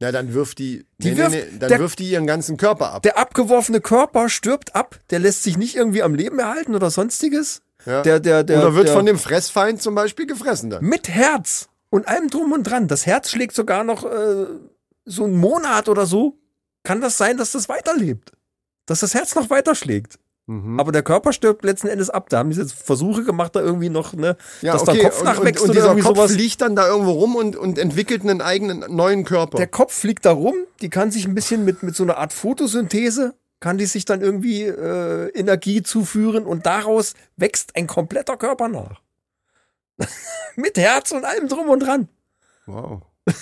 Ja, 0.00 0.10
dann 0.12 0.32
wirft 0.34 0.58
die. 0.58 0.86
Die 0.98 1.10
nee, 1.12 1.16
wirft- 1.18 1.30
nee, 1.32 1.44
nee, 1.52 1.58
dann 1.58 1.68
der- 1.68 1.78
wirft 1.78 1.98
die 1.98 2.10
ihren 2.10 2.26
ganzen 2.26 2.56
Körper 2.56 2.92
ab. 2.92 3.02
Der 3.02 3.18
abgeworfene 3.18 3.80
Körper 3.80 4.28
stirbt 4.28 4.74
ab, 4.74 4.98
der 5.10 5.18
lässt 5.18 5.42
sich 5.42 5.56
nicht 5.56 5.76
irgendwie 5.76 6.02
am 6.02 6.14
Leben 6.14 6.38
erhalten 6.38 6.74
oder 6.74 6.90
sonstiges. 6.90 7.60
Ja. 7.86 8.02
Der, 8.02 8.18
der, 8.18 8.44
der, 8.44 8.58
Oder 8.60 8.74
wird 8.74 8.86
der, 8.88 8.94
von 8.94 9.04
dem 9.04 9.18
Fressfeind 9.18 9.82
zum 9.82 9.94
Beispiel 9.94 10.26
gefressen 10.26 10.70
dann. 10.70 10.84
mit 10.84 11.08
Herz 11.08 11.68
und 11.94 12.08
allem 12.08 12.28
drum 12.28 12.50
und 12.50 12.64
dran. 12.64 12.88
Das 12.88 13.06
Herz 13.06 13.30
schlägt 13.30 13.54
sogar 13.54 13.84
noch 13.84 14.04
äh, 14.04 14.46
so 15.04 15.24
einen 15.24 15.36
Monat 15.36 15.88
oder 15.88 16.06
so. 16.06 16.36
Kann 16.82 17.00
das 17.00 17.16
sein, 17.16 17.36
dass 17.36 17.52
das 17.52 17.68
weiterlebt? 17.68 18.32
Dass 18.86 18.98
das 18.98 19.14
Herz 19.14 19.36
noch 19.36 19.48
weiterschlägt. 19.48 20.18
Mhm. 20.46 20.80
Aber 20.80 20.90
der 20.90 21.04
Körper 21.04 21.32
stirbt 21.32 21.64
letzten 21.64 21.86
Endes 21.86 22.10
ab. 22.10 22.30
Da 22.30 22.38
haben 22.38 22.50
die 22.50 22.56
jetzt 22.56 22.72
Versuche 22.72 23.22
gemacht, 23.22 23.54
da 23.54 23.60
irgendwie 23.60 23.90
noch, 23.90 24.12
ne, 24.12 24.36
Ja, 24.60 24.72
dass 24.72 24.82
okay. 24.82 24.94
der 24.98 25.04
Kopf 25.04 25.20
und, 25.20 25.24
nachwächst 25.24 25.62
und, 25.62 25.70
und 25.70 25.76
oder 25.76 25.94
dieser 25.94 26.02
Kopf 26.04 26.16
sowas. 26.16 26.34
liegt 26.34 26.60
dann 26.62 26.74
da 26.74 26.88
irgendwo 26.88 27.12
rum 27.12 27.36
und, 27.36 27.54
und 27.54 27.78
entwickelt 27.78 28.22
einen 28.22 28.40
eigenen 28.40 28.80
neuen 28.88 29.24
Körper. 29.24 29.56
Der 29.56 29.68
Kopf 29.68 29.94
fliegt 29.94 30.26
da 30.26 30.32
rum, 30.32 30.56
die 30.80 30.90
kann 30.90 31.12
sich 31.12 31.28
ein 31.28 31.34
bisschen 31.36 31.64
mit, 31.64 31.84
mit 31.84 31.94
so 31.94 32.02
einer 32.02 32.18
Art 32.18 32.32
Photosynthese, 32.32 33.34
kann 33.60 33.78
die 33.78 33.86
sich 33.86 34.04
dann 34.04 34.20
irgendwie 34.20 34.64
äh, 34.64 35.28
Energie 35.28 35.84
zuführen 35.84 36.44
und 36.44 36.66
daraus 36.66 37.14
wächst 37.36 37.76
ein 37.76 37.86
kompletter 37.86 38.36
Körper 38.36 38.66
nach. 38.66 39.00
mit 40.56 40.76
Herz 40.78 41.12
und 41.12 41.24
allem 41.24 41.48
drum 41.48 41.68
und 41.68 41.80
dran. 41.80 42.08
wow. 42.66 43.02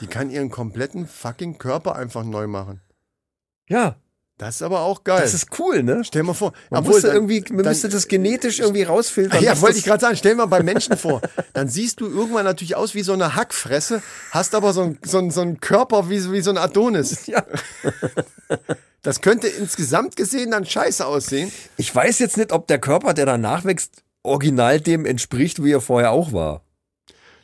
Die 0.00 0.06
kann 0.06 0.30
ihren 0.30 0.50
kompletten 0.50 1.06
fucking 1.06 1.58
Körper 1.58 1.96
einfach 1.96 2.24
neu 2.24 2.46
machen. 2.46 2.80
Ja, 3.68 3.96
Das 4.38 4.56
ist 4.56 4.62
aber 4.62 4.80
auch 4.80 5.02
geil. 5.04 5.20
das 5.20 5.34
ist 5.34 5.58
cool, 5.58 5.82
ne? 5.82 6.02
Stell 6.04 6.22
mal 6.22 6.34
vor. 6.34 6.52
Man 6.70 6.80
obwohl, 6.80 6.94
müsste 6.94 7.08
dann- 7.08 7.16
irgendwie, 7.16 7.40
man 7.52 7.64
dann- 7.64 7.72
müsste 7.72 7.88
das 7.88 8.06
genetisch 8.06 8.60
irgendwie 8.60 8.84
rausfiltern. 8.84 9.42
Ja, 9.42 9.60
wollte 9.60 9.78
ich 9.78 9.84
gerade 9.84 10.00
sagen, 10.00 10.16
stell 10.16 10.34
mal 10.34 10.46
bei 10.46 10.62
Menschen 10.62 10.96
vor. 10.96 11.20
Dann 11.52 11.68
siehst 11.68 12.00
du 12.00 12.06
irgendwann 12.06 12.44
natürlich 12.44 12.76
aus 12.76 12.94
wie 12.94 13.02
so 13.02 13.12
eine 13.14 13.34
Hackfresse, 13.34 14.02
hast 14.30 14.54
aber 14.54 14.72
so 14.72 14.82
einen 14.82 14.98
so 15.04 15.28
so 15.30 15.40
einen 15.40 15.60
Körper 15.60 16.08
wie, 16.10 16.18
so- 16.20 16.32
wie 16.32 16.40
so 16.42 16.50
ein 16.50 16.58
Adonis. 16.58 17.26
Ja. 17.26 17.44
Das 19.02 19.20
könnte 19.20 19.48
insgesamt 19.48 20.16
gesehen 20.16 20.50
dann 20.50 20.64
scheiße 20.64 21.04
aussehen. 21.06 21.52
Ich 21.76 21.94
weiß 21.94 22.18
jetzt 22.18 22.36
nicht, 22.36 22.52
ob 22.52 22.66
der 22.66 22.78
Körper, 22.80 23.14
der 23.14 23.26
danach 23.26 23.64
wächst, 23.64 24.02
original 24.26 24.80
dem 24.80 25.06
entspricht, 25.06 25.62
wie 25.64 25.72
er 25.72 25.80
vorher 25.80 26.10
auch 26.12 26.32
war. 26.32 26.62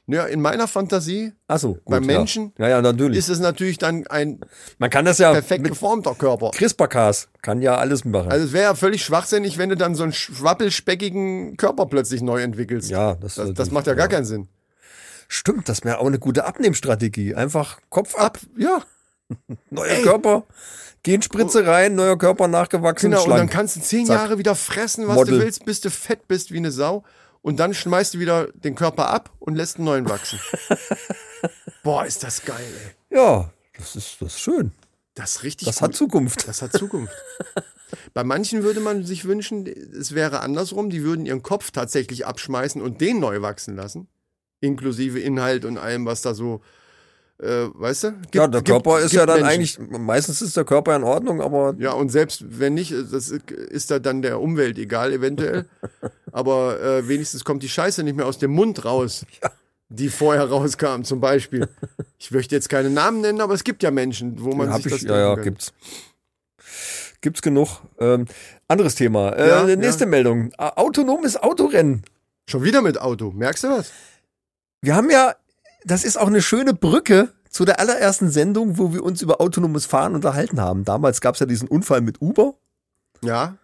Ja, 0.09 0.25
in 0.27 0.41
meiner 0.41 0.67
Fantasie 0.67 1.33
Achso, 1.47 1.75
gut, 1.75 1.85
Beim 1.87 2.03
ja. 2.11 2.19
Menschen 2.19 2.53
Ja, 2.59 2.69
ja, 2.69 2.83
natürlich. 2.83 3.17
ist 3.19 3.29
es 3.29 3.39
natürlich 3.39 3.79
dann 3.79 4.05
ein 4.09 4.41
Man 4.79 4.91
kann 4.91 5.05
das 5.05 5.19
ja 5.19 5.31
perfekt 5.33 5.63
mit 5.63 5.73
geformter 5.73 6.15
Körper. 6.17 6.51
CRISPR-Cas, 6.51 7.29
kann 7.41 7.63
ja 7.63 7.77
alles 7.77 8.05
machen. 8.05 8.31
Also 8.33 8.47
es 8.47 8.53
wäre 8.53 8.65
ja 8.65 8.75
völlig 8.75 9.05
schwachsinnig, 9.05 9.59
wenn 9.59 9.69
du 9.69 9.77
dann 9.77 9.95
so 9.95 10.03
einen 10.03 10.13
schwappelspeckigen 10.13 11.57
Körper 11.57 11.87
plötzlich 11.87 12.21
neu 12.21 12.43
entwickelst. 12.43 12.91
ja, 12.91 13.15
das, 13.15 13.37
Das, 13.37 13.55
das 13.55 13.71
macht 13.71 13.87
ja 13.87 13.95
gar 13.95 14.09
keinen 14.09 14.25
Sinn. 14.25 14.49
Stimmt, 15.29 15.69
das 15.69 15.85
wäre 15.85 15.99
auch 15.99 16.07
eine 16.07 16.19
gute 16.19 16.45
Abnehmstrategie. 16.45 17.35
Einfach 17.37 17.79
Kopf 17.89 18.17
ab, 18.17 18.39
Ja, 18.59 18.83
neuer 19.71 19.87
Ey. 19.87 20.03
Körper, 20.03 20.45
Genspritze 21.03 21.67
rein, 21.67 21.95
neuer 21.95 22.17
Körper 22.19 22.49
nachgewachsen, 22.49 23.11
genau. 23.11 23.23
Und 23.25 23.31
dann 23.31 23.37
schlank. 23.39 23.51
kannst 23.51 23.77
du 23.77 23.81
zehn 23.81 24.07
Zack. 24.07 24.17
Jahre 24.21 24.39
wieder 24.39 24.55
fressen, 24.55 25.09
was 25.09 25.17
Model. 25.17 25.39
du 25.39 25.45
willst, 25.45 25.65
bis 25.65 25.81
du 25.81 25.91
fett 25.91 26.29
bist 26.29 26.53
wie 26.53 26.59
eine 26.59 26.71
Sau. 26.71 27.05
Und 27.43 27.59
dann 27.59 27.75
schmeißt 27.75 28.15
du 28.15 28.19
wieder 28.21 28.49
den 28.53 28.77
Körper 28.77 29.09
ab 29.09 29.31
und 29.41 29.57
lässt 29.57 29.77
einen 29.77 29.87
neuen 29.87 30.09
wachsen. 30.09 30.39
Boah, 31.83 32.05
ist 32.07 32.23
das 32.23 32.45
geil, 32.45 32.57
ey. 33.11 33.17
ja, 33.19 33.51
das 33.77 33.97
ist, 33.97 34.17
das 34.21 34.35
ist 34.35 34.41
schön. 34.41 34.73
Das 35.15 35.33
ist 35.37 35.43
richtig 35.43 35.67
Das 35.67 35.77
gut. 35.79 35.89
hat 35.89 35.95
Zukunft. 35.97 36.47
Das 36.49 36.63
hat 36.63 36.73
Zukunft. 36.73 37.13
Bei 38.15 38.25
manchen 38.25 38.63
würde 38.63 38.81
man 38.81 39.05
sich 39.05 39.25
wünschen, 39.27 39.67
es 39.67 40.15
wäre 40.15 40.41
andersrum, 40.41 40.89
die 40.89 41.03
würden 41.03 41.27
ihren 41.27 41.43
Kopf 41.43 41.71
tatsächlich 41.73 42.25
abschmeißen 42.27 42.81
und 42.81 43.01
den 43.01 43.21
neu 43.21 43.43
wachsen 43.43 43.77
lassen. 43.77 44.09
Inklusive 44.61 45.19
Inhalt 45.19 45.65
und 45.65 45.77
allem, 45.77 46.07
was 46.07 46.23
da 46.23 46.33
so, 46.35 46.63
äh, 47.43 47.69
weißt 47.75 48.05
du? 48.05 48.13
Gibt- 48.13 48.35
ja, 48.35 48.47
der 48.49 48.61
gibt- 48.63 48.69
Körper 48.69 48.99
ist 48.99 49.11
gibt 49.11 49.15
ja 49.15 49.27
dann 49.27 49.43
Menschen. 49.43 49.85
eigentlich, 49.87 49.99
meistens 50.01 50.41
ist 50.43 50.57
der 50.57 50.65
Körper 50.65 50.95
in 50.97 51.03
Ordnung, 51.05 51.41
aber 51.43 51.75
Ja, 51.79 51.93
und 51.93 52.11
selbst 52.11 52.45
wenn 52.59 52.75
nicht, 52.75 52.93
das 53.13 53.29
ist 53.31 53.91
da 53.91 53.99
dann 53.99 54.23
der 54.23 54.41
Umwelt 54.41 54.79
egal, 54.79 55.13
eventuell. 55.13 55.67
Aber 56.35 56.81
äh, 56.81 57.07
wenigstens 57.09 57.45
kommt 57.45 57.63
die 57.63 57.69
Scheiße 57.69 58.03
nicht 58.03 58.17
mehr 58.17 58.25
aus 58.25 58.39
dem 58.39 58.53
Mund 58.53 58.87
raus, 58.87 59.27
die 59.91 60.09
vorher 60.09 60.49
rauskam, 60.49 61.03
zum 61.03 61.21
Beispiel. 61.21 61.69
Ich 62.19 62.31
möchte 62.31 62.55
jetzt 62.55 62.71
keine 62.71 62.89
Namen 62.89 63.21
nennen, 63.21 63.43
aber 63.43 63.53
es 63.53 63.65
gibt 63.65 63.83
ja 63.83 63.91
Menschen, 63.91 64.43
wo 64.43 64.55
man 64.55 64.71
hab 64.71 64.81
sich 64.83 64.93
ich, 64.93 65.01
das 65.03 65.11
ja, 65.11 65.19
ja, 65.19 65.35
kann. 65.35 65.45
gibt's. 65.45 65.73
Gibt's 67.21 67.43
genug. 67.43 67.83
Ähm, 67.99 68.27
anderes 68.69 68.95
Thema. 68.95 69.31
Äh, 69.37 69.49
Ja, 69.49 69.77
nächste 69.77 70.05
ja. 70.05 70.11
Meldung. 70.11 70.53
Autonomes 70.57 71.37
Autorennen. 71.37 72.03
Schon 72.49 72.65
wieder 72.65 72.83
mit 72.83 72.99
Auto, 73.01 73.31
merkst 73.33 73.65
du 73.65 73.69
was? 73.71 73.93
Wir 74.81 74.97
haben 74.97 75.11
ja, 75.11 75.35
das 75.85 76.05
ist 76.05 76.19
auch 76.19 76.27
eine 76.27 76.43
schöne 76.43 76.75
Brücke 76.75 77.31
zu 77.51 77.65
der 77.65 77.81
allerersten 77.81 78.31
Sendung, 78.31 78.79
wo 78.79 78.93
wir 78.93 79.03
uns 79.03 79.21
über 79.23 79.41
autonomes 79.41 79.87
Fahren 79.87 80.15
unterhalten 80.15 80.61
haben. 80.61 80.85
Damals 80.85 81.21
gab's 81.21 81.41
ja 81.41 81.47
diesen 81.47 81.69
Unfall 81.69 82.01
mit 82.01 82.21
Uber, 82.23 82.55
Ja, 83.23 83.57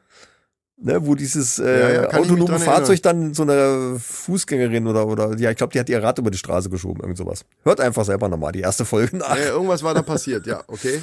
ne, 0.77 1.07
wo 1.07 1.15
dieses 1.15 1.57
Ja, 1.57 1.65
äh, 1.65 1.95
ja, 1.95 2.03
mich 2.03 2.15
autonome 2.15 2.59
Fahrzeug 2.59 3.03
dann 3.03 3.35
so 3.35 3.43
eine 3.43 3.99
Fußgängerin 3.99 4.87
oder, 4.87 5.07
oder 5.07 5.37
ja, 5.39 5.51
ich 5.51 5.57
glaube, 5.57 5.73
die 5.73 5.81
hat 5.81 5.89
ihr 5.89 6.03
Rad 6.03 6.19
über 6.19 6.31
die 6.31 6.39
Straße 6.39 6.71
geschoben, 6.71 7.01
irgend 7.01 7.19
sowas. 7.19 7.45
Hört 7.65 7.81
einfach 7.81 8.05
selber 8.05 8.29
nochmal 8.29 8.53
die 8.53 8.61
erste 8.61 8.85
Folge 8.85 9.17
nach. 9.17 9.37
äh, 9.37 9.49
irgendwas 9.49 9.83
war 9.83 9.95
da 9.95 10.03
passiert, 10.03 10.47
ja, 10.47 10.63
okay. 10.67 11.03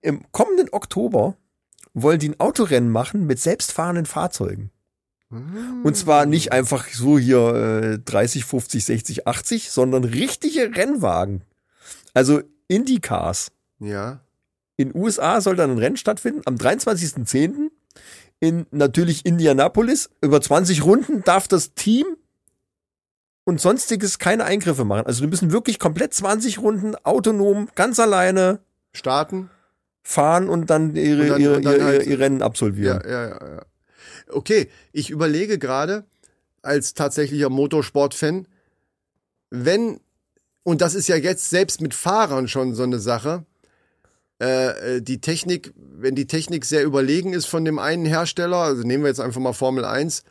Im 0.00 0.24
kommenden 0.32 0.68
Oktober 0.72 1.36
wollen 1.92 2.18
die 2.18 2.30
ein 2.30 2.40
Autorennen 2.40 2.90
machen 2.90 3.26
mit 3.26 3.40
selbstfahrenden 3.40 4.06
Fahrzeugen. 4.06 4.70
Und 5.30 5.96
zwar 5.96 6.26
nicht 6.26 6.50
einfach 6.52 6.88
so 6.88 7.18
hier 7.18 7.92
äh, 7.94 7.98
30, 8.04 8.44
50, 8.44 8.84
60, 8.84 9.26
80, 9.28 9.70
sondern 9.70 10.02
richtige 10.04 10.74
Rennwagen. 10.74 11.44
Also 12.14 12.40
Indy-Cars. 12.68 13.52
Ja, 13.78 14.20
In 14.76 14.94
USA 14.94 15.40
soll 15.40 15.54
dann 15.56 15.70
ein 15.70 15.78
Rennen 15.78 15.96
stattfinden 15.96 16.42
am 16.46 16.56
23.10. 16.56 17.70
in 18.40 18.66
natürlich 18.72 19.24
Indianapolis. 19.24 20.10
Über 20.20 20.40
20 20.40 20.84
Runden 20.84 21.22
darf 21.22 21.46
das 21.46 21.74
Team 21.74 22.06
und 23.44 23.60
sonstiges 23.60 24.18
keine 24.18 24.44
Eingriffe 24.44 24.84
machen. 24.84 25.06
Also 25.06 25.22
die 25.22 25.28
müssen 25.30 25.52
wirklich 25.52 25.78
komplett 25.78 26.12
20 26.14 26.58
Runden 26.58 26.96
autonom, 27.04 27.68
ganz 27.74 27.98
alleine 28.00 28.60
starten. 28.92 29.48
fahren 30.02 30.48
und 30.48 30.70
dann 30.70 30.96
ihre, 30.96 31.22
Und 31.22 31.28
dann- 31.28 31.40
ihre, 31.40 31.56
und 31.56 31.64
dann 31.64 31.74
ihre, 31.74 31.84
halt- 31.84 32.06
ihr 32.06 32.18
Rennen 32.18 32.42
absolvieren. 32.42 33.00
Ja, 33.04 33.10
ja, 33.10 33.28
ja, 33.28 33.54
ja. 33.56 33.62
Okay, 34.32 34.68
ich 34.92 35.10
überlege 35.10 35.58
gerade 35.58 36.04
als 36.62 36.94
tatsächlicher 36.94 37.48
Motorsport-Fan, 37.48 38.46
wenn, 39.50 40.00
und 40.62 40.80
das 40.80 40.94
ist 40.94 41.08
ja 41.08 41.16
jetzt 41.16 41.50
selbst 41.50 41.80
mit 41.80 41.94
Fahrern 41.94 42.48
schon 42.48 42.74
so 42.74 42.82
eine 42.82 42.98
Sache, 43.00 43.44
äh, 44.40 44.96
äh, 44.96 45.02
die 45.02 45.20
Technik, 45.20 45.72
wenn 45.76 46.14
die 46.14 46.26
Technik 46.26 46.64
sehr 46.64 46.84
überlegen 46.84 47.32
ist 47.32 47.46
von 47.46 47.64
dem 47.64 47.78
einen 47.78 48.06
Hersteller, 48.06 48.58
also 48.58 48.82
nehmen 48.82 49.02
wir 49.04 49.08
jetzt 49.08 49.20
einfach 49.20 49.40
mal 49.40 49.52
Formel 49.52 49.84
1, 49.84 50.22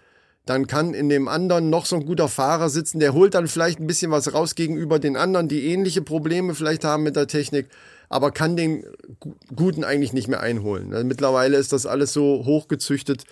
dann 0.45 0.68
kann 0.68 0.93
in 0.93 1.10
dem 1.10 1.28
anderen 1.28 1.70
noch 1.70 1.86
so 1.86 1.95
ein 1.97 2.06
guter 2.06 2.28
Fahrer 2.28 2.70
sitzen, 2.70 3.00
der 3.00 3.14
holt 3.14 3.36
dann 3.36 3.47
vielleicht 3.47 3.80
ein 3.80 3.88
bisschen 3.88 4.10
was 4.10 4.34
raus 4.34 4.56
gegenüber 4.56 4.97
den 4.97 5.16
anderen, 5.16 5.47
die 5.47 5.68
ähnliche 5.68 6.02
Probleme 6.02 6.56
vielleicht 6.56 6.84
haben 6.84 7.04
mit 7.04 7.16
der 7.16 7.28
Technik, 7.28 7.68
aber 8.08 8.32
kann 8.32 8.56
den 8.56 8.84
Gu- 9.20 9.36
Guten 9.56 9.84
eigentlich 9.84 10.14
nicht 10.14 10.28
mehr 10.28 10.39
einholen. 10.39 10.93
Also 10.93 11.06
mittlerweile 11.06 11.58
ist 11.58 11.72
das 11.74 11.86
alles 11.86 12.14
so 12.14 12.45
hochgezüchtet, 12.45 13.26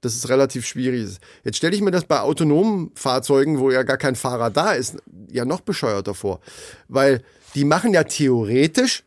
dass 0.00 0.14
es 0.14 0.28
relativ 0.28 0.66
schwierig 0.66 1.02
ist. 1.04 1.20
Jetzt 1.44 1.56
stelle 1.58 1.74
ich 1.74 1.82
mir 1.82 1.90
das 1.90 2.04
bei 2.04 2.20
autonomen 2.20 2.90
Fahrzeugen, 2.94 3.58
wo 3.58 3.70
ja 3.70 3.82
gar 3.82 3.98
kein 3.98 4.16
Fahrer 4.16 4.50
da 4.50 4.72
ist, 4.72 4.96
ja 5.30 5.44
noch 5.44 5.60
bescheuerter 5.60 6.14
vor. 6.14 6.40
Weil 6.88 7.22
die 7.54 7.64
machen 7.64 7.92
ja 7.92 8.04
theoretisch, 8.04 9.04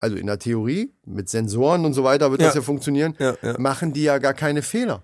also 0.00 0.16
in 0.16 0.26
der 0.26 0.38
Theorie, 0.38 0.92
mit 1.06 1.28
Sensoren 1.28 1.84
und 1.84 1.94
so 1.94 2.04
weiter 2.04 2.30
wird 2.30 2.40
Ja. 2.42 2.48
das 2.48 2.56
ja 2.56 2.62
funktionieren, 2.62 3.14
Ja, 3.18 3.36
ja. 3.42 3.58
machen 3.58 3.92
die 3.92 4.02
ja 4.02 4.18
gar 4.18 4.34
keine 4.34 4.62
Fehler. 4.62 5.02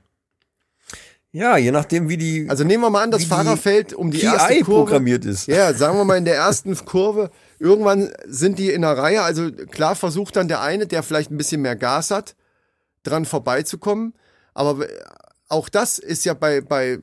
Ja, 1.35 1.57
je 1.57 1.71
nachdem, 1.71 2.11
wie 2.11 2.19
die 2.19 2.47
Also 2.51 2.63
nehmen 2.63 2.83
wir 2.83 2.91
mal 2.91 3.03
an, 3.05 3.11
das 3.11 3.25
Fahrerfeld 3.25 3.95
um 3.95 4.11
die 4.11 4.21
erste 4.21 4.53
KI 4.53 4.61
Kurve. 4.61 4.85
programmiert 4.85 5.25
ist. 5.25 5.47
Ja, 5.47 5.73
sagen 5.75 5.97
wir 5.97 6.05
mal 6.05 6.19
in 6.19 6.27
der 6.27 6.37
ersten 6.37 6.77
Kurve. 6.85 7.31
Irgendwann 7.59 8.13
sind 8.27 8.59
die 8.59 8.71
in 8.71 8.83
der 8.83 8.99
Reihe. 8.99 9.23
Also 9.23 9.51
klar 9.51 9.95
versucht 9.97 10.37
dann 10.37 10.49
der 10.49 10.61
eine, 10.61 10.87
der 10.87 11.03
vielleicht 11.03 11.31
ein 11.31 11.39
bisschen 11.39 11.63
mehr 11.63 11.75
Gas 11.77 12.11
hat, 12.11 12.37
dran 13.03 13.25
vorbeizukommen. 13.25 14.15
Aber 14.55 14.87
auch 15.49 15.69
das 15.69 15.99
ist 15.99 16.25
ja 16.25 16.35
bei, 16.35 16.61
bei 16.61 16.99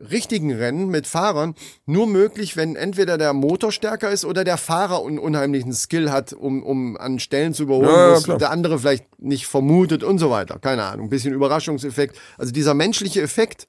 richtigen 0.00 0.52
Rennen 0.52 0.88
mit 0.88 1.06
Fahrern 1.06 1.54
nur 1.84 2.06
möglich, 2.06 2.56
wenn 2.56 2.76
entweder 2.76 3.18
der 3.18 3.32
Motor 3.32 3.70
stärker 3.72 4.10
ist 4.10 4.24
oder 4.24 4.44
der 4.44 4.56
Fahrer 4.56 5.04
einen 5.04 5.18
unheimlichen 5.18 5.72
Skill 5.72 6.10
hat, 6.10 6.32
um, 6.32 6.62
um 6.62 6.96
an 6.96 7.18
Stellen 7.18 7.52
zu 7.52 7.64
überholen, 7.64 7.88
Ja, 7.88 8.18
ja, 8.18 8.36
der 8.36 8.50
andere 8.50 8.78
vielleicht 8.78 9.20
nicht 9.20 9.46
vermutet 9.46 10.02
und 10.02 10.18
so 10.18 10.30
weiter. 10.30 10.58
Keine 10.58 10.84
Ahnung. 10.84 11.06
Ein 11.06 11.10
bisschen 11.10 11.34
Überraschungseffekt. 11.34 12.18
Also 12.38 12.52
dieser 12.52 12.74
menschliche 12.74 13.20
Effekt, 13.20 13.68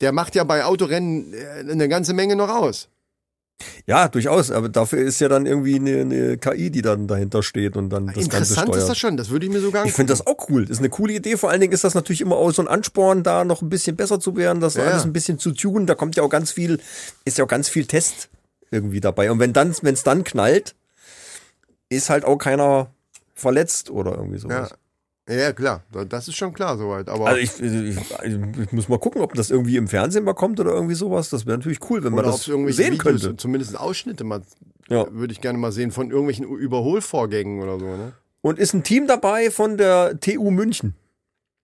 der 0.00 0.12
macht 0.12 0.34
ja 0.34 0.44
bei 0.44 0.64
Autorennen 0.64 1.32
äh, 1.32 1.70
eine 1.70 1.88
ganze 1.88 2.14
Menge 2.14 2.36
noch 2.36 2.48
aus. 2.48 2.88
Ja, 3.86 4.08
durchaus. 4.08 4.50
Aber 4.50 4.68
dafür 4.68 5.00
ist 5.00 5.20
ja 5.20 5.28
dann 5.28 5.46
irgendwie 5.46 5.76
eine, 5.76 6.00
eine 6.00 6.38
KI, 6.38 6.70
die 6.70 6.82
dann 6.82 7.06
dahinter 7.06 7.42
steht 7.42 7.76
und 7.76 7.90
dann 7.90 8.06
das 8.06 8.14
Ganze 8.14 8.24
Interessant 8.24 8.68
steuert. 8.68 8.82
ist 8.82 8.88
das 8.88 8.98
schon, 8.98 9.16
das 9.16 9.30
würde 9.30 9.46
ich 9.46 9.52
mir 9.52 9.60
sogar 9.60 9.84
Ich 9.86 9.92
finde 9.92 10.12
das 10.12 10.26
auch 10.26 10.48
cool. 10.48 10.62
Das 10.62 10.72
ist 10.72 10.78
eine 10.78 10.88
coole 10.88 11.14
Idee. 11.14 11.36
Vor 11.36 11.50
allen 11.50 11.60
Dingen 11.60 11.72
ist 11.72 11.84
das 11.84 11.94
natürlich 11.94 12.20
immer 12.20 12.36
auch 12.36 12.50
so 12.50 12.62
ein 12.62 12.68
Ansporn, 12.68 13.22
da 13.22 13.44
noch 13.44 13.62
ein 13.62 13.68
bisschen 13.68 13.96
besser 13.96 14.20
zu 14.20 14.36
werden, 14.36 14.60
das 14.60 14.74
Ja, 14.74 14.84
alles 14.84 15.04
ein 15.04 15.12
bisschen 15.12 15.38
zu 15.38 15.52
tunen. 15.52 15.86
Da 15.86 15.94
kommt 15.94 16.16
ja 16.16 16.22
auch 16.22 16.30
ganz 16.30 16.50
viel, 16.50 16.80
ist 17.24 17.38
ja 17.38 17.44
auch 17.44 17.48
ganz 17.48 17.68
viel 17.68 17.86
Test 17.86 18.28
irgendwie 18.70 19.00
dabei. 19.00 19.30
Und 19.30 19.38
wenn 19.38 19.52
dann, 19.52 19.74
wenn 19.82 19.94
es 19.94 20.02
dann 20.02 20.24
knallt, 20.24 20.74
ist 21.88 22.10
halt 22.10 22.24
auch 22.24 22.38
keiner 22.38 22.90
verletzt 23.34 23.90
oder 23.90 24.12
irgendwie 24.12 24.38
sowas. 24.38 24.70
Ja. 24.70 24.76
Ja, 25.28 25.52
klar, 25.54 25.82
das 26.10 26.28
ist 26.28 26.36
schon 26.36 26.52
klar 26.52 26.76
soweit. 26.76 27.08
Aber 27.08 27.28
Also 27.28 27.40
ich, 27.40 27.58
ich, 27.60 27.96
ich 28.60 28.72
muss 28.72 28.88
mal 28.90 28.98
gucken, 28.98 29.22
ob 29.22 29.32
das 29.34 29.50
irgendwie 29.50 29.78
im 29.78 29.88
Fernsehen 29.88 30.24
mal 30.24 30.34
kommt 30.34 30.60
oder 30.60 30.72
irgendwie 30.72 30.94
sowas. 30.94 31.30
Das 31.30 31.46
wäre 31.46 31.56
natürlich 31.56 31.80
cool, 31.88 32.04
wenn 32.04 32.12
man 32.12 32.24
das 32.26 32.44
sehen 32.44 32.66
Videos, 32.66 32.98
könnte. 32.98 33.36
zumindest 33.38 33.78
Ausschnitte 33.78 34.22
mal, 34.24 34.42
Ja. 34.88 35.06
würde 35.12 35.32
ich 35.32 35.40
gerne 35.40 35.58
mal 35.58 35.72
sehen, 35.72 35.92
von 35.92 36.10
irgendwelchen 36.10 36.44
Überholvorgängen 36.44 37.62
oder 37.62 37.78
so, 37.78 37.86
ne? 37.86 38.12
Und 38.42 38.58
ist 38.58 38.74
ein 38.74 38.82
Team 38.84 39.06
dabei 39.06 39.50
von 39.50 39.78
der 39.78 40.20
TU 40.20 40.50
München. 40.50 40.94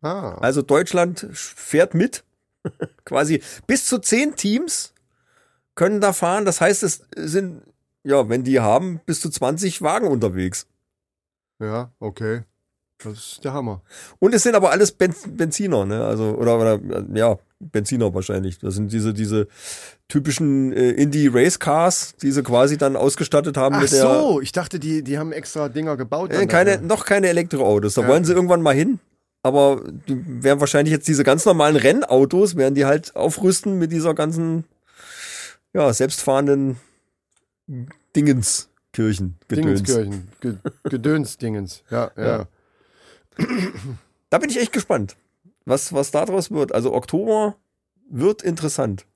Ah, 0.00 0.36
Also 0.40 0.62
Deutschland 0.62 1.26
fährt 1.32 1.92
mit. 1.92 2.24
Quasi 3.04 3.42
bis 3.66 3.84
zu 3.84 3.98
zehn 3.98 4.36
Teams 4.36 4.94
können 5.74 6.00
da 6.00 6.14
fahren. 6.14 6.46
Das 6.46 6.62
heißt, 6.62 6.82
es 6.82 7.02
sind, 7.14 7.60
ja, 8.04 8.26
wenn 8.30 8.42
die 8.42 8.60
haben, 8.60 9.00
bis 9.04 9.20
zu 9.20 9.28
20 9.28 9.82
Wagen 9.82 10.06
unterwegs. 10.08 10.66
ja, 11.58 11.90
okay. 12.00 12.44
Das 13.02 13.12
ist 13.14 13.44
der 13.44 13.52
Hammer. 13.54 13.80
Und 14.18 14.34
es 14.34 14.42
sind 14.42 14.54
aber 14.54 14.70
alles 14.72 14.92
ben 14.92 15.14
Benziner, 15.28 15.86
ne? 15.86 16.04
Also, 16.04 16.34
oder, 16.36 16.58
oder 16.58 16.80
ja, 17.14 17.38
Benziner 17.58 18.12
wahrscheinlich. 18.14 18.58
Das 18.58 18.74
sind 18.74 18.92
diese, 18.92 19.14
diese 19.14 19.48
typischen 20.08 20.72
äh, 20.72 20.90
Indie-Race-Cars, 20.90 22.16
die 22.20 22.30
sie 22.32 22.42
quasi 22.42 22.76
dann 22.76 22.96
ausgestattet 22.96 23.56
haben 23.56 23.76
Ach 23.76 23.82
mit 23.82 23.92
der. 23.92 24.02
so, 24.02 24.40
ich 24.40 24.52
dachte, 24.52 24.78
die, 24.78 25.02
die 25.02 25.18
haben 25.18 25.32
extra 25.32 25.68
Dinger 25.68 25.96
gebaut. 25.96 26.32
Äh, 26.32 26.46
keine, 26.46 26.80
noch 26.82 27.04
keine 27.06 27.28
Elektroautos. 27.28 27.94
Da 27.94 28.02
Ja. 28.02 28.08
wollen 28.08 28.24
sie 28.24 28.32
irgendwann 28.32 28.62
mal 28.62 28.74
hin. 28.74 28.98
Aber 29.42 29.82
die 30.06 30.22
werden 30.44 30.60
wahrscheinlich 30.60 30.92
jetzt 30.92 31.08
diese 31.08 31.24
ganz 31.24 31.46
normalen 31.46 31.76
Rennautos, 31.76 32.56
werden 32.56 32.74
die 32.74 32.84
halt 32.84 33.16
aufrüsten 33.16 33.78
mit 33.78 33.90
dieser 33.90 34.12
ganzen, 34.12 34.64
ja, 35.72 35.90
selbstfahrenden 35.94 36.76
Dingenskirchen. 38.16 39.38
Gedöns. 39.48 39.82
Dingenskirchen. 39.82 40.28
Ge 40.40 40.54
Gedönsdingens. 40.84 41.82
Ja, 41.90 42.10
ja. 42.16 42.26
Ja. 42.26 42.46
Da 44.30 44.38
bin 44.38 44.50
ich 44.50 44.58
echt 44.60 44.72
gespannt, 44.72 45.16
was, 45.64 45.92
was 45.92 46.10
da 46.10 46.24
draus 46.24 46.50
wird. 46.50 46.72
Also 46.72 46.94
Oktober 46.94 47.56
wird 48.08 48.42
interessant. 48.42 49.06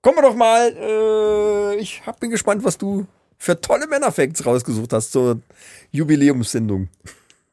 Kommen 0.00 0.16
wir 0.16 0.22
doch 0.22 0.34
mal, 0.34 0.74
äh, 0.76 1.76
ich 1.76 2.04
hab, 2.06 2.18
bin 2.18 2.30
gespannt, 2.30 2.64
was 2.64 2.78
du 2.78 3.06
für 3.38 3.60
tolle 3.60 3.86
Männerfacts 3.86 4.44
rausgesucht 4.46 4.92
hast 4.92 5.12
zur 5.12 5.40
Jubiläumssendung. 5.90 6.88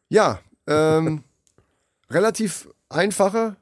Ja, 0.08 0.40
ähm, 0.68 1.24
relativ 2.10 2.70
einfache 2.90 3.56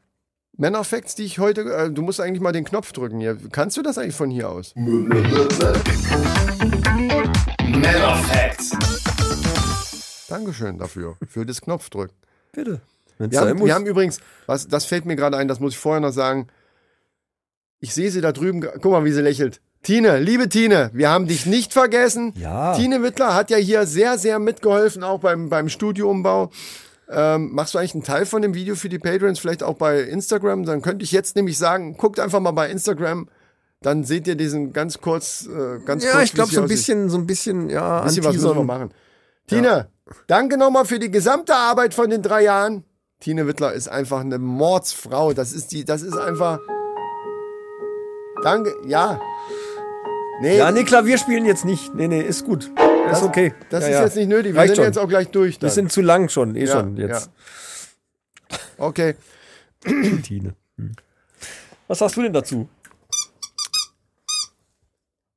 Männerfacts, 0.57 1.15
die 1.15 1.23
ich 1.23 1.39
heute. 1.39 1.61
Äh, 1.61 1.91
du 1.91 2.01
musst 2.01 2.19
eigentlich 2.19 2.41
mal 2.41 2.51
den 2.51 2.65
Knopf 2.65 2.91
drücken 2.91 3.19
hier. 3.19 3.37
Kannst 3.51 3.77
du 3.77 3.81
das 3.81 3.97
eigentlich 3.97 4.15
von 4.15 4.29
hier 4.29 4.49
aus? 4.49 4.73
Männer 7.69 8.15
Facts. 8.15 8.96
Dankeschön 10.27 10.77
dafür, 10.77 11.15
für 11.27 11.45
das 11.45 11.61
Knopfdrücken. 11.61 12.15
Bitte. 12.51 12.81
Wenn's 13.17 13.31
Wir 13.31 13.39
sein 13.39 13.49
haben, 13.49 13.59
muss. 13.59 13.67
wir 13.67 13.73
haben 13.75 13.85
übrigens, 13.85 14.19
was, 14.45 14.67
das 14.67 14.85
fällt 14.85 15.05
mir 15.05 15.15
gerade 15.15 15.37
ein, 15.37 15.47
das 15.47 15.59
muss 15.59 15.73
ich 15.73 15.79
vorher 15.79 16.01
noch 16.01 16.11
sagen. 16.11 16.47
Ich 17.79 17.93
sehe 17.93 18.11
sie 18.11 18.21
da 18.21 18.31
drüben. 18.31 18.61
Guck 18.61 18.91
mal, 18.91 19.05
wie 19.05 19.11
sie 19.11 19.21
lächelt. 19.21 19.61
Tine, 19.83 20.19
liebe 20.19 20.49
Tine, 20.49 20.89
wir 20.93 21.09
haben 21.09 21.27
dich 21.27 21.45
nicht 21.45 21.71
vergessen. 21.71 22.33
Ja. 22.35 22.73
Tine 22.75 23.03
Wittler 23.03 23.35
hat 23.35 23.49
ja 23.51 23.57
hier 23.57 23.85
sehr, 23.85 24.17
sehr 24.17 24.39
mitgeholfen, 24.39 25.03
auch 25.03 25.19
beim, 25.19 25.49
beim 25.49 25.69
Studioumbau. 25.69 26.51
Ähm, 27.09 27.51
machst 27.53 27.73
du 27.73 27.77
eigentlich 27.77 27.93
einen 27.93 28.03
Teil 28.03 28.25
von 28.25 28.41
dem 28.41 28.53
Video 28.53 28.75
für 28.75 28.89
die 28.89 28.99
Patrons, 28.99 29.39
vielleicht 29.39 29.63
auch 29.63 29.75
bei 29.75 30.01
Instagram? 30.01 30.65
Dann 30.65 30.81
könnte 30.81 31.03
ich 31.05 31.11
jetzt 31.11 31.35
nämlich 31.35 31.57
sagen, 31.57 31.95
guckt 31.95 32.19
einfach 32.19 32.41
mal 32.41 32.51
bei 32.51 32.69
Instagram, 32.69 33.29
dann 33.81 34.03
seht 34.03 34.27
ihr 34.27 34.35
diesen 34.35 34.73
ganz 34.73 34.99
kurz, 34.99 35.47
äh, 35.47 35.79
ganz 35.85 36.03
kurz. 36.03 36.13
ja, 36.15 36.21
ich 36.21 36.33
glaube 36.33 36.51
so 36.51 36.59
ein 36.59 36.65
aussieht. 36.65 36.77
bisschen, 36.77 37.09
so 37.09 37.17
ein 37.17 37.27
bisschen, 37.27 37.69
ja, 37.69 37.99
Ein 38.01 38.07
bisschen 38.07 38.25
was 38.25 38.35
müssen 38.35 38.55
wir 38.55 38.63
machen. 38.63 38.91
Tine, 39.45 39.87
danke 40.27 40.57
nochmal 40.57 40.85
für 40.85 40.99
die 40.99 41.11
gesamte 41.11 41.55
Arbeit 41.55 41.93
von 41.93 42.09
den 42.09 42.21
drei 42.21 42.43
Jahren. 42.43 42.83
Tine 43.19 43.47
Wittler 43.47 43.73
ist 43.73 43.87
einfach 43.87 44.21
eine 44.21 44.37
Mordsfrau. 44.37 45.33
Das 45.33 45.53
ist 45.53 45.71
die, 45.71 45.85
das 45.85 46.01
ist 46.01 46.17
einfach. 46.17 46.59
Danke, 48.43 48.73
ja. 48.85 49.19
Nee, 50.39 50.57
Ja, 50.57 50.71
nee, 50.71 50.83
Klavier 50.83 51.17
spielen 51.17 51.45
jetzt 51.45 51.65
nicht. 51.65 51.95
Nee, 51.95 52.07
nee, 52.07 52.21
ist 52.21 52.45
gut. 52.45 52.71
das, 53.09 53.19
ist 53.19 53.25
okay. 53.25 53.53
Das 53.69 53.83
ja, 53.83 53.89
ist 53.89 53.95
ja. 53.95 54.03
jetzt 54.03 54.15
nicht 54.15 54.27
nötig. 54.27 54.53
Wir 54.53 54.59
Reicht 54.61 54.69
sind 54.69 54.75
schon. 54.77 54.85
jetzt 54.85 54.99
auch 54.99 55.07
gleich 55.07 55.29
durch. 55.29 55.55
Wir 55.55 55.61
Dann. 55.61 55.69
sind 55.71 55.91
zu 55.91 56.01
lang 56.01 56.29
schon, 56.29 56.55
eh 56.55 56.65
Ja, 56.65 56.73
schon 56.73 56.95
jetzt. 56.97 57.31
Okay. 58.77 59.15
Tine. 60.23 60.53
Hm. 60.77 60.91
Was 61.87 61.99
sagst 61.99 62.17
du 62.17 62.21
denn 62.21 62.33
dazu? 62.33 62.69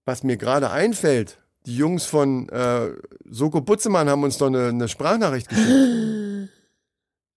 Was 0.05 0.23
mir 0.23 0.37
gerade 0.37 0.71
einfällt, 0.71 1.39
die 1.67 1.77
Jungs 1.77 2.05
von 2.07 2.49
äh, 2.49 2.89
Soko 3.31 3.61
Butzemann 3.61 4.09
haben 4.09 4.23
uns 4.25 4.39
doch 4.39 4.47
eine, 4.47 4.69
eine 4.69 4.89
Sprachnachricht 4.89 5.49
geschickt. 5.49 6.51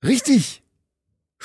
Richtig. 0.05 0.61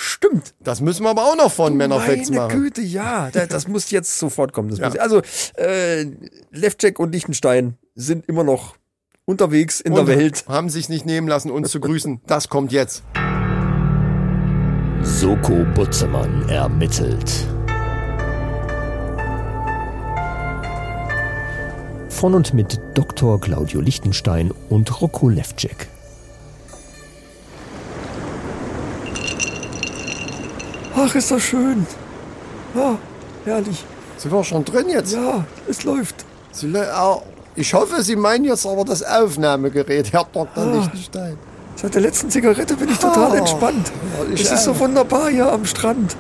Stimmt. 0.00 0.54
Das 0.60 0.80
müssen 0.80 1.02
wir 1.02 1.10
aber 1.10 1.24
auch 1.24 1.36
noch 1.36 1.50
von 1.52 1.76
Männerfacts 1.76 2.30
Meine 2.30 2.42
machen. 2.42 2.60
Güte, 2.62 2.82
ja. 2.82 3.30
Da- 3.32 3.46
Das 3.46 3.66
muss 3.66 3.90
jetzt 3.90 4.16
sofort 4.18 4.52
kommen. 4.52 4.68
Das 4.70 4.78
Ja. 4.78 4.88
muss, 4.90 4.98
also, 4.98 5.22
äh, 5.56 6.06
Levcek 6.52 7.00
und 7.00 7.12
Liechtenstein 7.12 7.76
sind 7.96 8.28
immer 8.28 8.44
noch 8.44 8.76
unterwegs 9.24 9.80
in 9.80 9.92
Und 9.92 10.06
der 10.06 10.16
Welt. 10.16 10.44
haben 10.48 10.70
sich 10.70 10.88
nicht 10.88 11.04
nehmen 11.04 11.26
lassen, 11.26 11.50
uns 11.50 11.70
zu 11.72 11.80
grüßen. 11.80 12.20
Das 12.26 12.48
kommt 12.48 12.70
jetzt. 12.70 13.02
Soko 15.02 15.64
Butzemann 15.74 16.48
ermittelt. 16.48 17.32
Von 22.18 22.34
und 22.34 22.52
mit 22.52 22.80
Dr. 22.94 23.40
Claudio 23.40 23.80
Lichtenstein 23.80 24.50
und 24.70 25.00
Rocco 25.00 25.28
Levcek. 25.28 25.86
Ach, 30.96 31.14
ist 31.14 31.30
das 31.30 31.42
schön. 31.42 31.86
Ja, 32.74 32.98
herrlich. 33.44 33.84
Sind 34.16 34.32
wir 34.32 34.42
schon 34.42 34.64
drin 34.64 34.88
jetzt? 34.88 35.14
Ja, 35.14 35.44
es 35.68 35.84
läuft. 35.84 36.24
Sie, 36.50 36.66
au- 36.76 37.22
ich 37.54 37.72
hoffe, 37.72 38.02
Sie 38.02 38.16
meinen 38.16 38.44
jetzt 38.44 38.66
aber 38.66 38.84
das 38.84 39.02
Aufnahmegerät, 39.04 40.12
Herr 40.12 40.24
Dr. 40.32 40.48
Ah. 40.56 40.64
Lichtenstein. 40.76 41.38
Seit 41.76 41.94
der 41.94 42.02
letzten 42.02 42.30
Zigarette 42.30 42.74
bin 42.74 42.88
ich 42.88 42.98
total 42.98 43.30
Oh, 43.30 43.34
entspannt. 43.34 43.92
ja, 44.18 44.34
ich 44.34 44.40
es 44.42 44.50
ist 44.50 44.64
so 44.64 44.76
wunderbar 44.80 45.28
hier 45.30 45.52
am 45.52 45.64
Strand. 45.64 46.16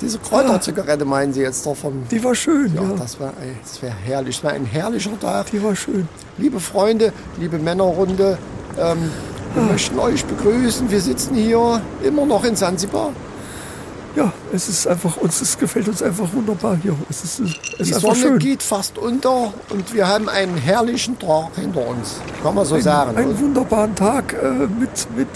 Diese 0.00 0.18
Kräuterzigarette 0.18 1.04
meinen 1.04 1.32
Sie 1.32 1.40
jetzt 1.40 1.64
davon? 1.66 2.02
Die 2.10 2.22
war 2.22 2.34
schön, 2.34 2.72
Ja, 2.74 2.82
ja. 2.82 2.88
das 2.98 3.18
war 3.18 3.32
das 3.62 3.80
wäre 3.82 3.94
herrlich. 4.04 4.36
Das 4.36 4.44
war 4.44 4.52
ein 4.52 4.66
herrlicher 4.66 5.18
Tag. 5.18 5.50
Die 5.52 5.62
war 5.62 5.74
schön. 5.74 6.06
Liebe 6.38 6.60
Freunde, 6.60 7.12
liebe 7.38 7.58
Männerrunde, 7.58 8.36
ähm, 8.78 9.10
wir 9.54 9.62
Ah. 9.62 9.66
möchten 9.72 9.98
euch 9.98 10.24
begrüßen. 10.26 10.90
Wir 10.90 11.00
sitzen 11.00 11.34
hier 11.34 11.80
immer 12.02 12.26
noch 12.26 12.44
in 12.44 12.54
Zanzibar. 12.56 13.10
Ja, 14.14 14.32
es 14.52 14.68
ist 14.68 14.86
einfach, 14.86 15.16
uns 15.18 15.40
es 15.42 15.58
gefällt 15.58 15.88
uns 15.88 16.02
einfach 16.02 16.32
wunderbar 16.32 16.76
hier. 16.82 16.94
Es 17.10 17.22
ist, 17.24 17.40
es 17.40 17.52
Die 17.78 17.82
ist 17.82 17.94
einfach 17.96 18.14
Sonne 18.14 18.16
schön. 18.16 18.38
geht 18.38 18.62
fast 18.62 18.96
unter 18.98 19.52
und 19.70 19.92
wir 19.94 20.08
haben 20.08 20.28
einen 20.30 20.56
herrlichen 20.56 21.18
Tag 21.18 21.48
hinter 21.56 21.86
uns. 21.86 22.16
Kann 22.42 22.54
man 22.54 22.64
so 22.64 22.78
sagen. 22.80 23.14
Einen 23.16 23.28
Und 23.30 23.40
wunderbaren 23.40 23.94
Tag 23.94 24.32
äh, 24.34 24.48
mit, 24.80 24.90
mit 25.16 25.28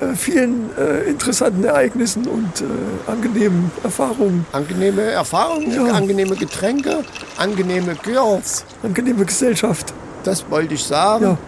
äh, 0.00 0.14
vielen 0.14 0.70
äh, 0.78 1.08
interessanten 1.10 1.64
Ereignissen 1.64 2.26
und 2.26 2.60
äh, 2.60 3.10
angenehmen 3.10 3.70
Erfahrungen. 3.82 4.46
angenehme 4.52 5.02
Erfahrungen, 5.02 5.72
Ja. 5.72 5.92
angenehme 5.92 6.36
Getränke, 6.36 7.04
angenehme 7.36 7.94
Girls. 8.02 8.64
Angenehme 8.82 9.24
Gesellschaft. 9.24 9.92
Das 10.24 10.44
wollte 10.50 10.74
ich 10.74 10.84
sagen. 10.84 11.24
Ja. 11.24 11.38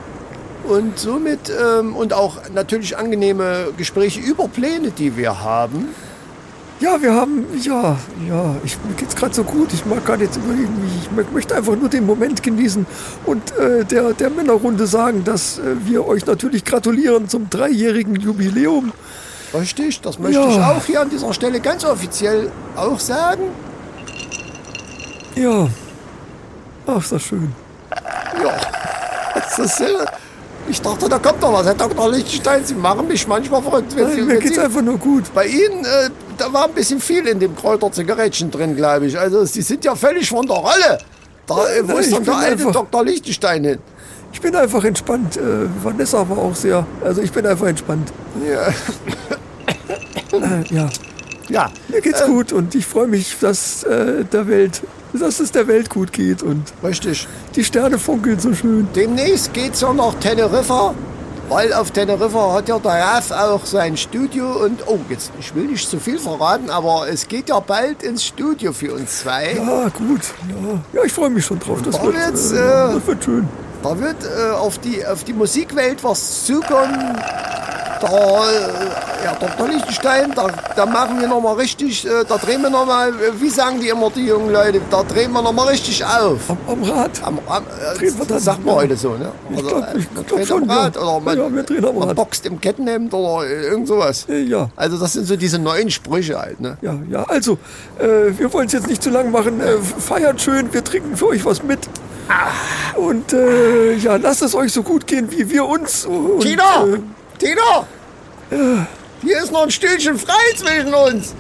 Und 0.73 0.99
somit 0.99 1.51
ähm, 1.51 1.97
und 1.97 2.13
auch 2.13 2.37
natürlich 2.55 2.97
angenehme 2.99 3.69
Gespräche 3.77 4.21
über 4.21 4.49
Pläne, 4.49 4.91
die 4.91 5.17
wir 5.17 5.41
haben. 5.43 5.89
Ja, 6.81 7.03
wir 7.03 7.13
haben, 7.13 7.45
ja, 7.61 7.97
ja, 8.29 8.55
ich, 8.65 8.77
mir 8.87 8.95
geht's 8.97 9.17
gerade 9.17 9.35
so 9.35 9.43
gut. 9.43 9.73
Ich 9.73 9.85
mag 9.85 10.05
gerade 10.07 10.23
jetzt 10.25 10.37
überlegen, 10.37 10.73
wie 10.81 10.99
ich 10.99 11.09
mö- 11.27 11.33
möchte 11.33 11.57
einfach 11.57 11.75
nur 11.75 11.89
den 11.89 12.07
Moment 12.07 12.41
genießen 12.41 12.87
und 13.27 13.57
äh, 13.57 13.85
der, 13.85 14.13
der 14.13 14.31
Männerrunde 14.31 14.87
sagen, 14.87 15.25
dass 15.25 15.59
äh, 15.59 15.63
wir 15.85 16.07
euch 16.07 16.25
natürlich 16.27 16.65
gratulieren 16.65 17.29
zum 17.29 17.51
dreijährigen 17.51 18.15
Jubiläum. 18.15 18.93
Richtig, 19.53 20.01
das 20.03 20.21
möchte 20.21 20.39
Ja. 20.39 20.49
ich 20.49 20.57
auch 20.59 20.85
hier 20.85 21.01
an 21.01 21.11
dieser 21.11 21.33
Stelle 21.33 21.59
ganz 21.59 21.85
offiziell 21.85 22.53
auch 22.77 23.01
sagen. 23.01 23.43
Ja. 25.35 25.69
Ach, 26.87 27.03
ist 27.03 27.11
das 27.13 27.23
schön. 27.23 27.53
Ja, 28.41 28.55
das 29.35 29.59
ist, 29.59 29.81
äh, 29.81 29.87
ich 30.69 30.81
dachte, 30.81 31.09
da 31.09 31.19
kommt 31.19 31.41
noch 31.41 31.53
was. 31.55 31.67
Herr 31.67 31.75
Dr. 31.75 32.09
Lichtenstein, 32.11 32.65
Sie 32.65 32.75
machen 32.75 33.09
mich 33.09 33.27
manchmal 33.27 33.63
verrückt. 33.63 33.97
Wenn 33.97 34.11
Sie, 34.11 34.17
Nein, 34.19 34.27
mir 34.27 34.35
wenn 34.35 34.41
geht's 34.41 34.55
Sie, 34.55 34.61
einfach 34.61 34.83
nur 34.83 34.99
gut. 34.99 35.25
bei 35.35 35.47
Ihnen, 35.47 35.85
äh, 35.85 36.11
da 36.39 36.53
war 36.53 36.65
ein 36.65 36.73
bisschen 36.73 37.01
viel 37.01 37.27
in 37.27 37.39
dem 37.41 37.55
Kräuterzigarettchen 37.57 38.51
drin, 38.51 38.77
glaube 38.77 39.07
ich. 39.07 39.19
Also 39.19 39.45
Sie 39.45 39.63
sind 39.63 39.85
ja 39.85 39.95
völlig 39.95 40.29
von 40.29 40.47
der 40.47 40.57
Rolle. 40.57 40.99
Da, 41.47 41.55
äh, 41.69 41.89
wo 41.89 41.97
ist 41.99 42.13
denn 42.15 42.25
der 42.25 42.35
alte 42.37 42.53
einfach- 42.53 42.73
Dr. 42.73 43.05
Lichtenstein 43.05 43.65
hin? 43.65 43.79
Ich 44.33 44.41
bin 44.41 44.55
einfach 44.55 44.85
entspannt. 44.85 45.37
Äh, 45.37 45.41
Vanessa 45.83 46.29
war 46.29 46.39
auch 46.39 46.55
sehr. 46.55 46.87
Also 47.03 47.23
ich 47.23 47.33
bin 47.33 47.47
einfach 47.47 47.67
entspannt. 47.67 48.13
Ja, 48.47 48.69
Äh, 50.33 50.75
ja, 50.75 50.89
ja. 51.49 51.71
mir 51.89 52.01
geht's 52.03 52.23
gut 52.27 52.53
und 52.53 52.75
ich 52.75 52.85
freue 52.87 53.07
mich, 53.07 53.37
dass 53.41 53.83
äh, 53.85 54.25
der 54.25 54.47
Welt, 54.47 54.83
dass 55.15 55.41
es 55.41 55.51
der 55.53 55.67
Welt 55.67 55.89
gut 55.89 56.13
geht 56.13 56.43
und 56.43 56.63
richtig. 56.85 57.27
die 57.57 57.65
Sterne 57.65 57.99
funkeln 57.99 58.39
so 58.39 58.53
schön. 58.53 58.87
Demnächst 58.95 59.55
geht's 59.55 59.81
ja 59.81 59.93
nach 59.95 60.15
Teneriffa, 60.15 60.95
weil 61.49 61.73
auf 61.73 61.91
Teneriffa 61.91 62.53
hat 62.53 62.69
ja 62.69 62.79
der 62.79 62.93
Raf 62.93 63.31
auch 63.31 63.65
sein 63.65 63.97
Studio 63.97 64.65
und 64.65 64.87
oh, 64.87 64.99
jetzt 65.09 65.33
ich 65.39 65.55
will 65.55 65.65
nicht 65.65 65.89
zu 65.89 65.99
viel 65.99 66.19
verraten, 66.19 66.71
aber 66.71 67.09
es 67.09 67.29
geht 67.29 67.49
ja 67.49 67.61
bald 67.61 68.03
ins 68.03 68.25
Studio 68.25 68.73
für 68.73 68.95
uns 68.95 69.21
zwei. 69.21 69.55
Ja, 69.55 69.89
gut. 69.89 70.21
Ja, 70.49 70.81
ja 70.93 71.05
ich 71.05 71.13
freue 71.13 71.31
mich 71.31 71.45
schon 71.45 71.59
drauf. 71.59 71.81
Das 71.83 71.97
Da 71.97 72.05
wird, 72.05 72.15
wird's, 72.17 72.53
äh, 72.53 72.57
äh, 72.57 72.95
das 72.95 73.07
wird 73.07 73.25
schön. 73.25 73.49
Da 73.83 73.99
wird 73.99 74.17
äh, 74.25 74.51
auf, 74.53 74.79
die, 74.79 75.07
auf 75.07 75.25
die 75.25 75.33
Musikwelt 75.33 76.03
was 76.03 76.45
zukommen. 76.45 77.17
Da, 78.01 78.07
äh, 78.07 79.25
ja, 79.25 79.35
Dr. 79.41 79.67
Lichtenstein, 79.69 80.33
da, 80.35 80.47
da 80.77 80.87
machen 80.87 81.21
wir 81.21 81.27
nochmal 81.27 81.57
richtig, 81.57 82.07
äh, 82.07 82.25
da 82.29 82.37
drehen 82.39 82.63
wir 82.63 82.71
nochmal, 82.71 83.13
wie 83.41 83.49
sagen 83.51 83.81
die 83.81 83.89
immer, 83.89 84.09
die 84.11 84.27
jungen 84.27 84.53
Leute, 84.53 84.81
da 84.89 85.03
drehen 85.03 85.33
wir 85.33 85.43
nochmal 85.43 85.69
richtig 85.69 86.05
auf. 86.05 86.39
Am, 86.49 86.59
am 86.69 86.83
Rad. 86.85 87.11
Am, 87.25 87.39
am, 87.49 87.65
äh, 87.65 87.99
Drehen 87.99 88.17
wir 88.19 88.25
das 88.27 88.45
sagt 88.45 88.65
man 88.65 88.77
heute 88.77 88.97
so, 88.97 89.11
ne? 89.17 89.33
Ich 89.51 89.57
Also, 89.59 89.69
glaub- 89.69 89.95
ich 89.97 90.07
man 90.15 90.27
glaub 90.27 90.47
schon, 90.47 90.71
Rad 90.71 90.95
ja. 90.95 91.03
oder 91.03 91.21
man, 91.21 91.39
Ja, 91.39 91.53
wir 91.53 91.63
drehen 91.65 91.85
am 91.85 91.95
man 91.99 92.09
Rad. 92.09 92.17
boxt 92.17 92.47
im 92.47 92.61
Kettenhemd 92.61 93.13
oder 93.15 93.49
irgend 93.49 93.89
sowas. 93.89 94.27
Ja. 94.29 94.71
Also 94.77 94.97
das 94.97 95.15
sind 95.15 95.27
so 95.27 95.35
diese 95.37 95.59
neuen 95.59 95.91
Sprüche 95.91 96.39
halt, 96.41 96.61
ne? 96.61 96.77
Ja, 96.83 96.95
ja, 97.11 97.25
also, 97.25 97.59
äh, 97.99 98.07
wir 98.39 98.53
wollen 98.53 98.67
es 98.69 98.75
jetzt 98.75 98.87
nicht 98.87 99.03
zu 99.03 99.11
lang 99.11 99.33
machen. 99.33 99.61
Äh, 99.61 99.79
feiert 99.79 100.41
schön, 100.41 100.73
wir 100.73 100.85
trinken 100.85 101.17
für 101.17 101.27
euch 101.29 101.45
was 101.45 101.65
mit. 101.65 101.81
Und 102.97 103.33
äh, 103.33 103.95
ja, 103.95 104.17
lasst 104.17 104.43
es 104.43 104.55
euch 104.55 104.73
so 104.73 104.83
gut 104.83 105.07
gehen 105.07 105.31
wie 105.31 105.49
wir 105.51 105.65
uns. 105.65 106.05
Und, 106.07 106.41
Tino! 106.41 106.63
Äh, 106.63 106.99
Tino! 107.39 107.87
Hier 109.23 109.43
ist 109.43 109.53
noch 109.53 109.63
ein 109.65 109.71
Stühlchen 109.71 110.19
frei 110.19 110.33
zwischen 110.57 110.95
uns. 110.95 111.35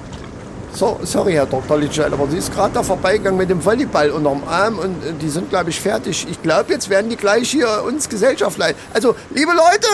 So, 0.72 1.00
sorry, 1.02 1.32
Herr 1.32 1.46
Dr. 1.46 1.78
Lichtenstein, 1.78 2.12
aber 2.12 2.28
sie 2.30 2.36
ist 2.36 2.52
gerade 2.54 2.74
da 2.74 2.82
vorbeigegangen 2.82 3.38
mit 3.38 3.48
dem 3.50 3.64
Volleyball 3.64 4.10
unterm 4.10 4.42
Arm 4.46 4.78
und 4.78 5.02
äh, 5.04 5.12
die 5.20 5.28
sind, 5.28 5.48
glaube 5.48 5.70
ich, 5.70 5.80
fertig. 5.80 6.26
Ich 6.30 6.40
glaube, 6.42 6.72
jetzt 6.72 6.88
werden 6.90 7.08
die 7.10 7.16
gleich 7.16 7.50
hier 7.50 7.82
uns 7.84 8.08
Gesellschaft 8.08 8.58
leiten. 8.58 8.78
Also, 8.92 9.14
liebe 9.34 9.52
Leute, 9.52 9.88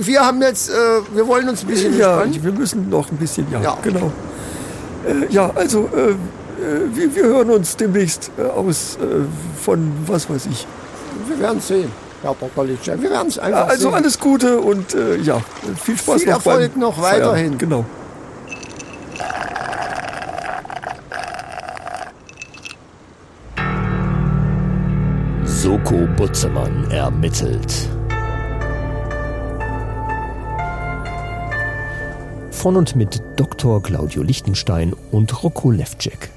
äh, 0.00 0.06
wir 0.06 0.20
haben 0.26 0.42
jetzt, 0.42 0.68
äh, 0.68 0.74
wir 1.14 1.26
wollen 1.26 1.48
uns 1.48 1.62
ein 1.62 1.68
bisschen 1.68 1.96
ja, 1.96 2.22
entspannen. 2.22 2.44
wir 2.44 2.52
müssen 2.52 2.90
noch 2.90 3.10
ein 3.10 3.16
bisschen, 3.16 3.46
ja, 3.52 3.60
Ja. 3.62 3.78
genau. 3.82 4.12
Äh, 5.06 5.32
ja, 5.32 5.50
also, 5.54 5.88
äh, 5.96 6.10
äh, 6.10 6.14
wir, 6.94 7.14
wir 7.14 7.24
hören 7.24 7.50
uns 7.50 7.76
demnächst 7.76 8.30
äh, 8.38 8.42
aus 8.42 8.96
äh, 8.96 9.24
von 9.62 9.92
was 10.06 10.28
weiß 10.28 10.46
ich. 10.50 10.66
Wir 11.28 11.38
werden 11.38 11.60
sehen, 11.60 11.90
Herr 12.22 12.34
Dr. 12.38 12.64
Lichtenstein. 12.64 13.02
Wir 13.02 13.10
werden 13.10 13.28
es 13.28 13.38
einfach 13.38 13.68
also 13.68 13.88
sehen. 13.88 13.94
alles 13.94 14.18
Gute 14.18 14.58
und 14.58 14.94
äh, 14.94 15.16
ja, 15.16 15.40
viel 15.82 15.96
Spaß 15.96 16.22
Viel 16.22 16.26
noch 16.30 16.34
Erfolg 16.36 16.72
beim 16.72 16.80
noch 16.80 17.00
Feiern. 17.00 17.28
weiterhin. 17.28 17.58
Genau. 17.58 17.84
Soko 25.44 26.06
Butzemann 26.16 26.90
ermittelt. 26.90 27.88
Von 32.50 32.76
und 32.76 32.96
mit 32.96 33.22
Dr. 33.36 33.82
Claudio 33.82 34.22
Lichtenstein 34.22 34.94
und 35.12 35.42
Rocco 35.42 35.70
Levcek. 35.70 36.30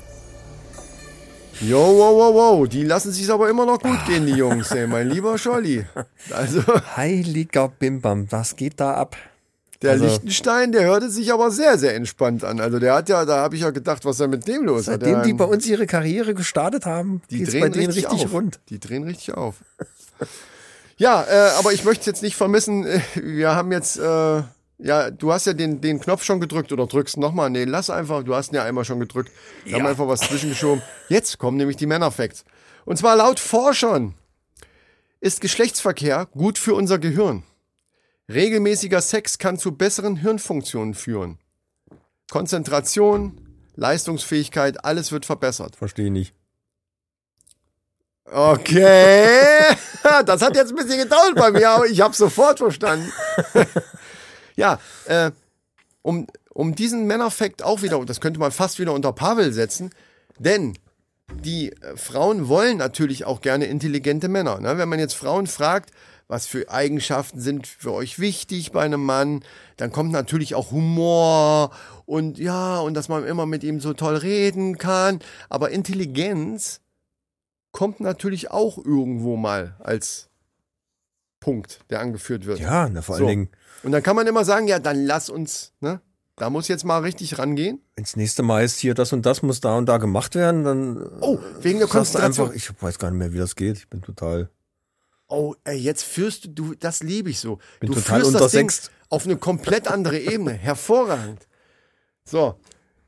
Jo, 1.61 1.77
wow, 1.79 2.15
wow, 2.15 2.33
wow. 2.33 2.67
Die 2.67 2.83
lassen 2.83 3.11
sich 3.11 3.29
aber 3.29 3.49
immer 3.49 3.65
noch 3.65 3.79
gut 3.79 4.05
gehen, 4.07 4.25
die 4.25 4.33
Jungs, 4.33 4.71
ey, 4.71 4.87
mein 4.87 5.09
lieber 5.09 5.37
Scholli. 5.37 5.85
Also, 6.31 6.61
Heiliger 6.95 7.67
Bimbam, 7.67 8.27
was 8.31 8.55
geht 8.55 8.79
da 8.79 8.93
ab? 8.93 9.15
der 9.81 9.91
Also- 9.91 10.05
Lichtenstein, 10.05 10.73
der 10.73 10.83
hörte 10.83 11.09
sich 11.09 11.31
aber 11.31 11.51
sehr, 11.51 11.77
sehr 11.77 11.95
entspannt 11.95 12.43
an. 12.43 12.59
Also, 12.59 12.79
der 12.79 12.93
hat 12.95 13.07
ja, 13.07 13.23
da 13.23 13.37
habe 13.37 13.55
ich 13.55 13.61
ja 13.61 13.69
gedacht, 13.69 14.03
was 14.03 14.15
ist 14.15 14.19
denn 14.21 14.29
mit 14.29 14.45
dem 14.45 14.65
los? 14.65 14.87
Hat 14.87 14.95
Seitdem 15.01 15.13
der 15.13 15.21
die 15.23 15.29
einen- 15.29 15.37
bei 15.37 15.45
uns 15.45 15.65
ihre 15.67 15.85
Karriere 15.87 16.33
gestartet 16.33 16.85
haben, 16.85 17.21
die 17.29 17.45
drehen 17.45 17.61
bei 17.61 17.69
denen 17.69 17.85
richtig, 17.87 18.05
richtig 18.11 18.25
auf. 18.25 18.33
rund. 18.33 18.59
Die 18.69 18.79
drehen 18.79 19.03
richtig 19.05 19.35
auf. 19.35 19.55
ja, 20.97 21.23
äh, 21.23 21.51
aber 21.57 21.71
ich 21.71 21.85
möchte 21.85 22.09
jetzt 22.09 22.21
nicht 22.23 22.35
vermissen. 22.35 22.85
Äh, 22.85 22.99
Wir 23.15 23.55
haben 23.55 23.71
jetzt, 23.71 23.97
äh, 23.97 24.41
ja, 24.79 25.11
du 25.11 25.33
hast 25.33 25.45
ja 25.45 25.53
den, 25.53 25.81
den 25.81 25.99
Knopf 25.99 26.23
schon 26.23 26.39
gedrückt 26.39 26.71
oder 26.71 26.87
drückst 26.87 27.17
nochmal. 27.17 27.49
Nee, 27.49 27.65
lass 27.65 27.89
einfach, 27.89 28.23
du 28.23 28.33
hast 28.33 28.51
ihn 28.51 28.55
ja 28.55 28.63
einmal 28.63 28.85
schon 28.85 28.99
gedrückt. 28.99 29.29
Wir 29.65 29.75
haben 29.75 29.85
einfach 29.85 30.07
was 30.07 30.21
zwischengeschoben. 30.21 30.81
Jetzt 31.09 31.37
kommen 31.37 31.57
nämlich 31.57 31.75
die 31.75 31.85
Männerfacts. 31.85 32.45
Und 32.85 32.97
zwar 32.97 33.17
laut 33.17 33.39
Forschern 33.39 34.15
ist 35.19 35.41
Geschlechtsverkehr 35.41 36.27
gut 36.27 36.57
für 36.57 36.75
unser 36.75 36.97
Gehirn. 36.97 37.43
Regelmäßiger 38.29 39.01
Sex 39.01 39.37
kann 39.37 39.57
zu 39.57 39.73
besseren 39.73 40.15
Hirnfunktionen 40.15 40.93
führen. 40.93 41.39
Konzentration, 42.31 43.41
Leistungsfähigkeit, 43.75 44.85
alles 44.85 45.11
wird 45.11 45.25
verbessert. 45.25 45.75
Verstehe 45.75 46.11
nicht. 46.11 46.33
Okay, 48.31 49.75
das 50.25 50.41
hat 50.41 50.55
jetzt 50.55 50.69
ein 50.69 50.75
bisschen 50.75 50.99
gedauert 50.99 51.35
bei 51.35 51.51
mir, 51.51 51.69
aber 51.69 51.87
ich 51.87 51.99
habe 51.99 52.15
sofort 52.15 52.59
verstanden. 52.59 53.11
ja, 54.59 54.77
äh, 55.05 55.31
um, 56.01 56.27
um 56.53 56.75
diesen 56.75 57.07
Männerfakt 57.07 57.63
auch 57.63 57.81
wieder, 57.81 58.03
das 58.05 58.19
könnte 58.19 58.39
man 58.39 58.51
fast 58.51 58.77
wieder 58.77 58.93
unter 58.93 59.13
Pavel 59.13 59.53
setzen, 59.53 59.89
denn 60.37 60.77
die 61.33 61.71
äh, 61.71 61.95
Frauen 61.95 62.47
wollen 62.49 62.77
natürlich 62.77 63.25
auch 63.25 63.41
gerne 63.41 63.65
intelligente 63.65 64.27
Männer. 64.27 64.59
Ne? 64.59 64.77
Wenn 64.77 64.89
man 64.89 64.99
jetzt 64.99 65.15
Frauen 65.15 65.47
fragt, 65.47 65.91
was 66.27 66.45
für 66.45 66.69
Eigenschaften 66.69 67.39
sind 67.39 67.67
für 67.67 67.93
euch 67.93 68.19
wichtig 68.19 68.71
bei 68.71 68.83
einem 68.83 69.03
Mann, 69.03 69.43
dann 69.77 69.91
kommt 69.91 70.11
natürlich 70.11 70.53
auch 70.53 70.71
Humor 70.71 71.71
und 72.05 72.37
ja, 72.37 72.79
und 72.79 72.93
dass 72.93 73.09
man 73.09 73.25
immer 73.25 73.45
mit 73.45 73.63
ihm 73.63 73.79
so 73.79 73.93
toll 73.93 74.17
reden 74.17 74.77
kann. 74.77 75.21
Aber 75.49 75.71
Intelligenz 75.71 76.81
kommt 77.71 77.99
natürlich 77.99 78.51
auch 78.51 78.77
irgendwo 78.77 79.37
mal 79.37 79.75
als 79.79 80.28
Punkt, 81.39 81.79
der 81.89 81.99
angeführt 82.01 82.45
wird. 82.45 82.59
Ja, 82.59 82.89
na, 82.89 83.01
vor 83.01 83.15
allen 83.15 83.23
So. 83.23 83.27
Dingen, 83.29 83.49
Und 83.83 83.91
dann 83.91 84.03
kann 84.03 84.15
man 84.15 84.27
immer 84.27 84.43
sagen, 84.45 84.67
ja, 84.67 84.79
dann 84.79 85.05
lass 85.05 85.29
uns, 85.29 85.73
ne? 85.79 86.01
Da 86.35 86.49
muss 86.49 86.69
jetzt 86.69 86.85
mal 86.85 86.99
richtig 86.99 87.37
rangehen. 87.37 87.81
wenn's 87.97 88.15
nächste 88.15 88.43
Mal 88.43 88.63
ist 88.63 88.79
hier 88.79 88.93
das 88.93 89.11
und 89.11 89.25
das 89.25 89.41
muss 89.41 89.59
da 89.59 89.77
und 89.77 89.87
da 89.87 89.97
gemacht 89.97 90.35
werden, 90.35 90.63
dann 90.63 91.05
Oh, 91.19 91.37
wegen 91.59 91.79
der 91.79 91.87
Konzentration. 91.89 92.47
einfach, 92.51 92.55
ich 92.55 92.81
weiß 92.81 92.97
gar 92.97 93.11
nicht 93.11 93.19
mehr, 93.19 93.33
wie 93.33 93.37
das 93.39 93.55
geht. 93.57 93.75
Ich 93.77 93.89
bin 93.89 94.01
total. 94.01 94.49
Oh, 95.27 95.53
ey, 95.65 95.77
jetzt 95.77 96.03
führst 96.03 96.45
du, 96.45 96.49
du 96.49 96.75
das 96.75 97.03
liebe 97.03 97.29
ich 97.29 97.39
so. 97.39 97.59
Bin 97.81 97.91
du 97.91 97.99
total 97.99 98.21
führst 98.21 98.35
das 98.39 98.51
Ding 98.53 98.71
auf 99.09 99.25
eine 99.25 99.35
komplett 99.35 99.89
andere 99.89 100.17
Ebene. 100.17 100.53
Hervorragend. 100.53 101.45
So, 102.23 102.55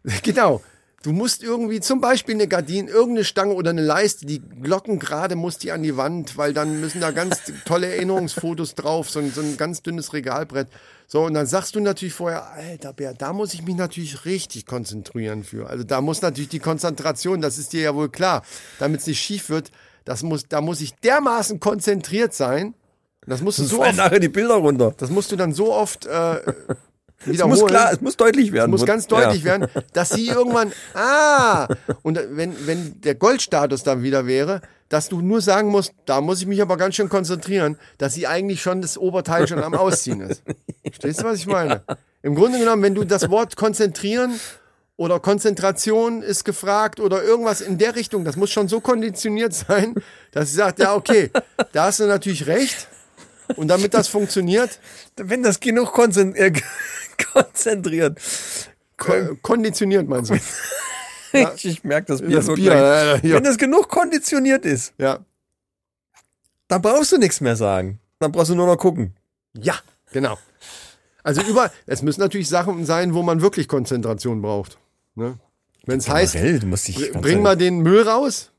genau. 0.23 0.61
Du 1.03 1.13
musst 1.13 1.41
irgendwie 1.41 1.79
zum 1.79 1.99
Beispiel 1.99 2.35
eine 2.35 2.47
Gardine, 2.47 2.89
irgendeine 2.89 3.25
Stange 3.25 3.53
oder 3.53 3.71
eine 3.71 3.81
Leiste, 3.81 4.27
die 4.27 4.39
Glocken 4.39 4.99
gerade 4.99 5.35
muss 5.35 5.57
die 5.57 5.71
an 5.71 5.81
die 5.81 5.97
Wand, 5.97 6.37
weil 6.37 6.53
dann 6.53 6.79
müssen 6.79 7.01
da 7.01 7.09
ganz 7.09 7.41
tolle 7.65 7.87
Erinnerungsfotos 7.87 8.75
drauf, 8.75 9.09
so 9.09 9.19
ein, 9.19 9.31
so 9.31 9.41
ein 9.41 9.57
ganz 9.57 9.81
dünnes 9.81 10.13
Regalbrett. 10.13 10.67
So, 11.07 11.25
und 11.25 11.33
dann 11.33 11.47
sagst 11.47 11.75
du 11.75 11.79
natürlich 11.79 12.13
vorher, 12.13 12.51
alter 12.51 12.93
Bär, 12.93 13.13
da 13.15 13.33
muss 13.33 13.53
ich 13.55 13.63
mich 13.63 13.75
natürlich 13.75 14.25
richtig 14.25 14.67
konzentrieren 14.67 15.43
für. 15.43 15.67
Also 15.67 15.83
da 15.83 16.01
muss 16.01 16.21
natürlich 16.21 16.49
die 16.49 16.59
Konzentration, 16.59 17.41
das 17.41 17.57
ist 17.57 17.73
dir 17.73 17.81
ja 17.81 17.95
wohl 17.95 18.09
klar, 18.09 18.43
damit 18.77 19.01
es 19.01 19.07
nicht 19.07 19.19
schief 19.19 19.49
wird, 19.49 19.71
das 20.05 20.21
muss, 20.21 20.47
da 20.47 20.61
muss 20.61 20.81
ich 20.81 20.93
dermaßen 20.95 21.59
konzentriert 21.59 22.33
sein. 22.33 22.75
Das 23.25 23.41
musst 23.41 23.59
du 23.59 23.63
so 23.63 23.81
oft, 23.81 23.97
nachher 23.97 24.19
die 24.19 24.29
Bilder 24.29 24.55
runter. 24.55 24.93
das 24.97 25.09
musst 25.09 25.31
du 25.31 25.35
dann 25.35 25.53
so 25.53 25.73
oft 25.73 26.05
äh, 26.05 26.39
Es 27.25 27.43
muss 27.43 27.65
klar, 27.65 27.91
es 27.91 28.01
muss 28.01 28.17
deutlich 28.17 28.51
werden. 28.51 28.71
muss 28.71 28.85
ganz 28.85 29.07
deutlich 29.07 29.43
ja. 29.43 29.59
werden, 29.59 29.67
dass 29.93 30.09
sie 30.09 30.27
irgendwann, 30.27 30.71
ah, 30.93 31.67
und 32.01 32.19
wenn, 32.31 32.55
wenn 32.65 33.01
der 33.01 33.15
Goldstatus 33.15 33.83
dann 33.83 34.03
wieder 34.03 34.25
wäre, 34.25 34.61
dass 34.89 35.07
du 35.07 35.21
nur 35.21 35.41
sagen 35.41 35.69
musst, 35.69 35.93
da 36.05 36.19
muss 36.19 36.41
ich 36.41 36.47
mich 36.47 36.61
aber 36.61 36.77
ganz 36.77 36.95
schön 36.95 37.09
konzentrieren, 37.09 37.77
dass 37.97 38.13
sie 38.13 38.27
eigentlich 38.27 38.61
schon 38.61 38.81
das 38.81 38.97
Oberteil 38.97 39.47
schon 39.47 39.63
am 39.63 39.73
Ausziehen 39.73 40.21
ist. 40.21 40.43
Verstehst 40.83 41.21
du, 41.21 41.25
was 41.25 41.39
ich 41.39 41.47
meine? 41.47 41.83
Im 42.23 42.35
Grunde 42.35 42.59
genommen, 42.59 42.83
wenn 42.83 42.95
du 42.95 43.05
das 43.05 43.29
Wort 43.29 43.55
konzentrieren 43.55 44.39
oder 44.97 45.19
Konzentration 45.19 46.21
ist 46.21 46.43
gefragt 46.43 46.99
oder 46.99 47.23
irgendwas 47.23 47.61
in 47.61 47.77
der 47.77 47.95
Richtung, 47.95 48.25
das 48.25 48.35
muss 48.35 48.51
schon 48.51 48.67
so 48.67 48.81
konditioniert 48.81 49.53
sein, 49.53 49.95
dass 50.31 50.49
sie 50.49 50.57
sagt, 50.57 50.79
ja, 50.79 50.93
okay, 50.93 51.31
da 51.71 51.85
hast 51.85 52.01
du 52.01 52.05
natürlich 52.05 52.45
recht. 52.47 52.87
Und 53.55 53.67
damit 53.67 53.93
das 53.93 54.07
funktioniert, 54.07 54.79
Wenn 55.15 55.43
das 55.43 55.59
genug 55.59 55.97
äh, 55.97 56.51
konzentriert. 57.33 58.19
ko- 58.97 59.35
konditioniert 59.41 60.07
meinst 60.07 60.31
du? 60.31 60.35
Ich, 61.33 61.63
ich 61.63 61.83
merke 61.85 62.07
das 62.07 62.21
Bier 62.21 62.35
Das 62.35 62.45
so 62.47 62.55
Bier, 62.55 62.73
ja, 62.75 63.15
ja. 63.15 63.21
Wenn 63.35 63.45
das 63.45 63.57
genug 63.57 63.87
konditioniert 63.87 64.65
ist, 64.65 64.93
Ja. 64.97 65.19
dann 66.67 66.81
brauchst 66.81 67.13
du 67.13 67.17
nichts 67.17 67.39
mehr 67.39 67.55
sagen. 67.55 68.01
Dann 68.19 68.33
brauchst 68.33 68.49
du 68.49 68.55
nur 68.55 68.67
noch 68.67 68.75
gucken. 68.75 69.15
Ja, 69.53 69.75
genau. 70.11 70.37
Also 71.23 71.41
über, 71.43 71.71
es 71.85 72.01
müssen 72.01 72.19
natürlich 72.19 72.49
Sachen 72.49 72.85
sein, 72.85 73.13
wo 73.13 73.23
man 73.23 73.41
wirklich 73.41 73.69
Konzentration 73.69 74.41
braucht. 74.41 74.77
Ne? 75.15 75.37
Wenn 75.85 75.99
es 75.99 76.09
heißt, 76.09 76.33
Generell, 76.33 76.59
du 76.59 76.67
musst 76.67 76.89
dich 76.89 76.97
br- 76.97 77.11
ganz 77.13 77.21
bring 77.23 77.41
mal 77.41 77.55
den 77.55 77.79
Müll 77.79 78.05
raus. 78.05 78.51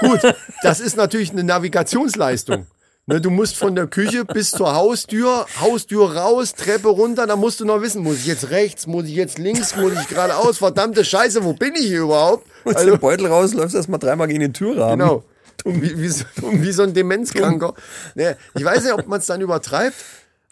Gut, 0.00 0.20
das 0.62 0.78
ist 0.78 0.96
natürlich 0.96 1.32
eine 1.32 1.42
Navigationsleistung. 1.42 2.68
Ne, 3.06 3.20
du 3.20 3.28
musst 3.28 3.56
von 3.58 3.74
der 3.74 3.86
Küche 3.86 4.24
bis 4.24 4.50
zur 4.50 4.74
Haustür, 4.74 5.46
Haustür 5.60 6.16
raus, 6.16 6.54
Treppe 6.54 6.88
runter, 6.88 7.26
da 7.26 7.36
musst 7.36 7.60
du 7.60 7.66
noch 7.66 7.82
wissen, 7.82 8.02
muss 8.02 8.16
ich 8.16 8.26
jetzt 8.26 8.48
rechts, 8.48 8.86
muss 8.86 9.04
ich 9.04 9.14
jetzt 9.14 9.38
links, 9.38 9.76
muss 9.76 9.92
ich 9.92 10.08
geradeaus, 10.08 10.56
verdammte 10.56 11.04
Scheiße, 11.04 11.44
wo 11.44 11.52
bin 11.52 11.74
ich 11.74 11.84
hier 11.84 12.00
überhaupt? 12.02 12.46
holst 12.64 12.78
Also, 12.78 12.90
den 12.92 13.00
Beutel 13.00 13.26
raus, 13.26 13.52
läufst 13.52 13.74
erstmal 13.74 13.98
dreimal 13.98 14.26
gegen 14.28 14.40
den 14.40 14.54
Türrahmen. 14.54 14.98
Genau. 15.00 15.22
Wie, 15.66 15.98
wie, 15.98 16.08
so, 16.08 16.24
wie 16.42 16.72
so 16.72 16.82
ein 16.82 16.94
Demenzkranker. 16.94 17.74
Nee, 18.14 18.36
ich 18.54 18.64
weiß 18.64 18.84
nicht, 18.84 18.94
ob 18.94 19.06
man 19.06 19.20
es 19.20 19.26
dann 19.26 19.42
übertreibt, 19.42 19.96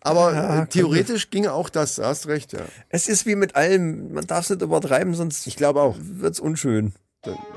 aber 0.02 0.62
äh, 0.62 0.66
theoretisch 0.66 1.30
ginge 1.30 1.54
auch 1.54 1.70
das. 1.70 1.96
Du 1.96 2.04
hast 2.04 2.28
recht, 2.28 2.52
ja. 2.52 2.60
Es 2.90 3.08
ist 3.08 3.24
wie 3.24 3.34
mit 3.34 3.56
allem, 3.56 4.12
man 4.12 4.26
darf 4.26 4.44
es 4.44 4.50
nicht 4.50 4.60
übertreiben, 4.60 5.14
sonst 5.14 5.46
Ich 5.46 5.56
glaube 5.56 5.80
auch. 5.80 5.96
wird's 5.98 6.38
unschön. 6.38 6.92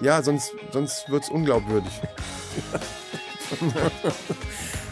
Ja, 0.02 0.22
sonst, 0.22 0.54
sonst 0.72 1.10
wird 1.10 1.24
es 1.24 1.30
unglaubwürdig. 1.30 1.92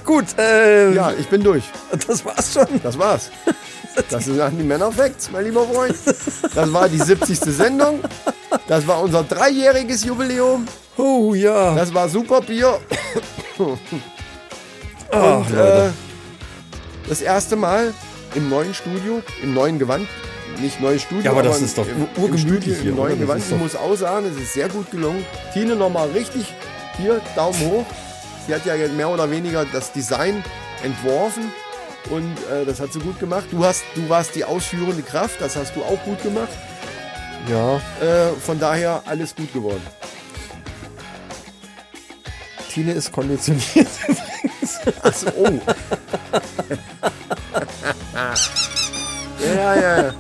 Gut, 0.03 0.25
äh, 0.37 0.93
Ja, 0.93 1.11
ich 1.17 1.27
bin 1.27 1.43
durch. 1.43 1.63
das 2.07 2.23
war's 2.25 2.53
schon. 2.53 2.67
Das 2.81 2.97
war's. 2.97 3.29
Das 4.09 4.25
sind 4.25 4.41
die 4.57 4.63
Männerfacts, 4.63 5.29
mein 5.31 5.45
lieber 5.45 5.65
Freund. 5.67 5.95
Das 6.55 6.73
war 6.73 6.89
die 6.89 6.97
70. 6.99 7.39
Sendung. 7.39 7.99
Das 8.67 8.85
war 8.87 9.01
unser 9.01 9.23
dreijähriges 9.23 10.03
Jubiläum. 10.03 10.65
Oh 10.97 11.33
ja. 11.33 11.75
Das 11.75 11.93
war 11.93 12.09
super 12.09 12.41
Bier. 12.41 12.79
Ach, 15.11 15.37
Und 15.37 15.51
äh, 15.51 15.55
Leute. 15.55 15.93
das 17.07 17.21
erste 17.21 17.55
Mal 17.55 17.93
im 18.35 18.49
neuen 18.49 18.73
Studio, 18.73 19.21
im 19.41 19.53
neuen 19.53 19.77
Gewand. 19.79 20.07
Nicht 20.59 20.79
neues 20.81 21.01
Studio, 21.01 21.23
Ja, 21.25 21.31
aber 21.31 21.41
das 21.43 21.59
im- 21.59 21.65
ist 21.65 21.77
doch 21.77 21.87
im, 21.87 22.01
ur- 22.03 22.23
urgemütlich 22.29 22.75
im, 22.77 22.81
hier, 22.81 22.89
im 22.91 22.95
neuen 22.95 23.13
oder? 23.13 23.15
Das 23.15 23.21
Gewand. 23.27 23.41
ist 23.43 23.51
Ich 23.51 23.57
muss 23.57 23.75
auch 23.75 23.95
sagen, 23.95 24.25
es 24.35 24.41
ist 24.41 24.53
sehr 24.53 24.69
gut 24.69 24.89
gelungen. 24.91 25.25
Tine 25.53 25.75
nochmal 25.75 26.09
richtig 26.11 26.53
hier, 26.97 27.21
Daumen 27.35 27.59
hoch. 27.59 27.85
Sie 28.47 28.53
hat 28.53 28.65
ja 28.65 28.75
mehr 28.89 29.09
oder 29.09 29.29
weniger 29.31 29.65
das 29.65 29.91
Design 29.93 30.43
entworfen 30.83 31.51
und 32.09 32.35
äh, 32.51 32.65
das 32.65 32.79
hat 32.79 32.91
sie 32.91 32.99
gut 32.99 33.19
gemacht. 33.19 33.45
Du, 33.51 33.63
hast, 33.63 33.83
du 33.95 34.07
warst 34.09 34.35
die 34.35 34.43
ausführende 34.43 35.01
Kraft, 35.01 35.39
das 35.39 35.55
hast 35.55 35.75
du 35.75 35.83
auch 35.83 36.03
gut 36.03 36.21
gemacht. 36.21 36.49
ja. 37.47 37.75
Äh, 38.01 38.33
von 38.41 38.59
daher 38.59 39.01
alles 39.05 39.33
gut 39.35 39.53
geworden. 39.53 39.81
Tine 42.69 42.93
ist 42.93 43.11
konditioniert. 43.11 43.87
Achso, 45.03 45.27
oh. 45.37 45.61
ja, 49.45 49.75
ja, 49.75 50.01
ja. 50.01 50.13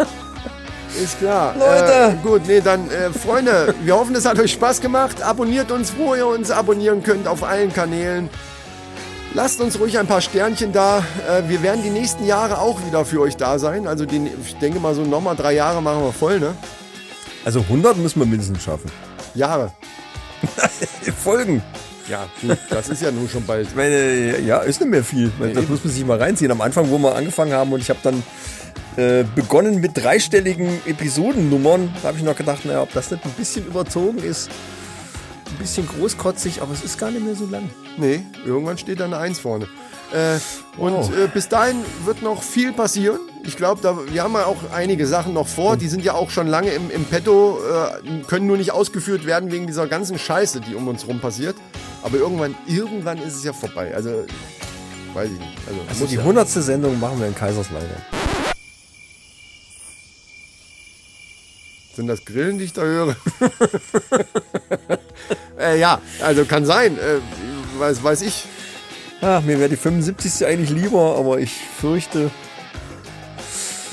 Ist 1.01 1.19
klar. 1.19 1.55
Leute. 1.57 1.91
Äh, 1.91 2.23
gut, 2.23 2.41
nee, 2.47 2.61
dann, 2.61 2.89
äh, 2.89 3.09
Freunde, 3.11 3.73
wir 3.81 3.95
hoffen, 3.95 4.15
es 4.15 4.25
hat 4.25 4.39
euch 4.39 4.51
Spaß 4.51 4.81
gemacht. 4.81 5.21
Abonniert 5.21 5.71
uns, 5.71 5.93
wo 5.97 6.15
ihr 6.15 6.27
uns 6.27 6.51
abonnieren 6.51 7.03
könnt, 7.03 7.27
auf 7.27 7.43
allen 7.43 7.73
Kanälen. 7.73 8.29
Lasst 9.33 9.59
uns 9.61 9.79
ruhig 9.79 9.97
ein 9.97 10.05
paar 10.05 10.21
Sternchen 10.21 10.71
da. 10.71 10.99
Äh, 11.27 11.49
wir 11.49 11.63
werden 11.63 11.81
die 11.83 11.89
nächsten 11.89 12.25
Jahre 12.25 12.59
auch 12.59 12.79
wieder 12.85 13.05
für 13.05 13.21
euch 13.21 13.35
da 13.35 13.57
sein. 13.57 13.87
Also, 13.87 14.05
die, 14.05 14.29
ich 14.45 14.55
denke 14.57 14.79
mal, 14.79 14.93
so 14.93 15.01
nochmal 15.03 15.35
drei 15.35 15.53
Jahre 15.53 15.81
machen 15.81 16.03
wir 16.03 16.13
voll, 16.13 16.39
ne? 16.39 16.53
Also 17.43 17.61
100 17.61 17.97
müssen 17.97 18.19
wir 18.19 18.27
mindestens 18.27 18.63
schaffen. 18.63 18.91
Jahre. 19.33 19.71
Folgen. 21.23 21.63
Ja, 22.07 22.27
gut, 22.41 22.57
das 22.69 22.89
ist 22.89 23.01
ja 23.01 23.11
nun 23.11 23.29
schon 23.29 23.45
bald. 23.45 23.67
Ich 23.67 23.75
meine, 23.75 24.39
ja, 24.41 24.57
ist 24.59 24.81
nicht 24.81 24.89
mehr 24.89 25.03
viel. 25.03 25.31
Das 25.53 25.67
muss 25.69 25.83
man 25.83 25.93
sich 25.93 26.05
mal 26.05 26.17
reinziehen. 26.17 26.51
Am 26.51 26.61
Anfang, 26.61 26.89
wo 26.89 26.97
wir 26.97 27.15
angefangen 27.15 27.53
haben 27.53 27.71
und 27.71 27.79
ich 27.79 27.89
habe 27.89 27.99
dann 28.03 28.21
äh, 28.97 29.23
begonnen 29.35 29.79
mit 29.81 29.91
dreistelligen 29.95 30.69
Episodennummern, 30.85 31.93
da 32.01 32.09
habe 32.09 32.17
ich 32.17 32.23
noch 32.23 32.35
gedacht, 32.35 32.65
naja, 32.65 32.81
ob 32.81 32.93
das 32.93 33.11
nicht 33.11 33.25
ein 33.25 33.31
bisschen 33.31 33.65
überzogen 33.65 34.19
ist. 34.19 34.49
Ein 35.49 35.57
bisschen 35.57 35.87
großkotzig, 35.87 36.61
aber 36.61 36.73
es 36.73 36.83
ist 36.83 36.97
gar 36.97 37.11
nicht 37.11 37.23
mehr 37.25 37.35
so 37.35 37.45
lang. 37.45 37.69
Nee, 37.97 38.21
irgendwann 38.45 38.77
steht 38.77 38.99
da 38.99 39.05
eine 39.05 39.17
Eins 39.17 39.39
vorne. 39.39 39.67
Äh, 40.11 40.37
und 40.79 40.93
Wow. 40.93 41.11
äh, 41.17 41.27
bis 41.27 41.47
dahin 41.47 41.77
wird 42.05 42.21
noch 42.21 42.41
viel 42.43 42.71
passieren. 42.73 43.19
Ich 43.45 43.57
glaube, 43.57 43.81
da, 43.81 43.97
wir 44.11 44.23
haben 44.23 44.33
ja 44.33 44.45
auch 44.45 44.57
einige 44.73 45.05
Sachen 45.05 45.33
noch 45.33 45.47
vor. 45.47 45.75
Die 45.75 45.87
sind 45.87 46.03
ja 46.03 46.13
auch 46.13 46.29
schon 46.29 46.47
lange 46.47 46.69
im, 46.71 46.89
im 46.91 47.03
Petto, 47.05 47.59
äh, 47.59 48.23
können 48.27 48.47
nur 48.47 48.57
nicht 48.57 48.71
ausgeführt 48.71 49.25
werden 49.25 49.51
wegen 49.51 49.67
dieser 49.67 49.87
ganzen 49.87 50.17
Scheiße, 50.17 50.61
die 50.61 50.75
um 50.75 50.87
uns 50.87 51.07
rum 51.07 51.19
passiert. 51.19 51.55
Aber 52.03 52.17
irgendwann, 52.17 52.55
irgendwann 52.67 53.17
ist 53.19 53.35
es 53.35 53.43
ja 53.43 53.53
vorbei. 53.53 53.93
Also, 53.93 54.23
weiß 55.13 55.29
ich 55.31 55.39
nicht. 55.39 55.57
Also, 55.67 55.79
Also 55.89 56.05
die 56.05 56.15
ja. 56.15 56.21
100. 56.21 56.47
Sendung 56.49 56.99
machen 56.99 57.19
wir 57.19 57.27
in 57.27 57.35
Kaiserslautern. 57.35 57.89
Sind 61.95 62.07
das 62.07 62.25
Grillen, 62.25 62.57
die 62.57 62.65
ich 62.65 62.73
da 62.73 62.81
höre? 62.81 63.15
äh, 65.59 65.79
ja, 65.79 66.01
also 66.21 66.45
kann 66.45 66.65
sein. 66.65 66.97
Äh, 66.97 67.19
weiß, 67.79 68.03
weiß 68.03 68.21
ich. 68.23 68.45
Ja, 69.21 69.41
mir 69.41 69.59
wäre 69.59 69.69
die 69.69 69.77
75. 69.77 70.45
eigentlich 70.45 70.69
lieber, 70.69 71.15
aber 71.17 71.39
ich 71.39 71.53
fürchte, 71.79 72.31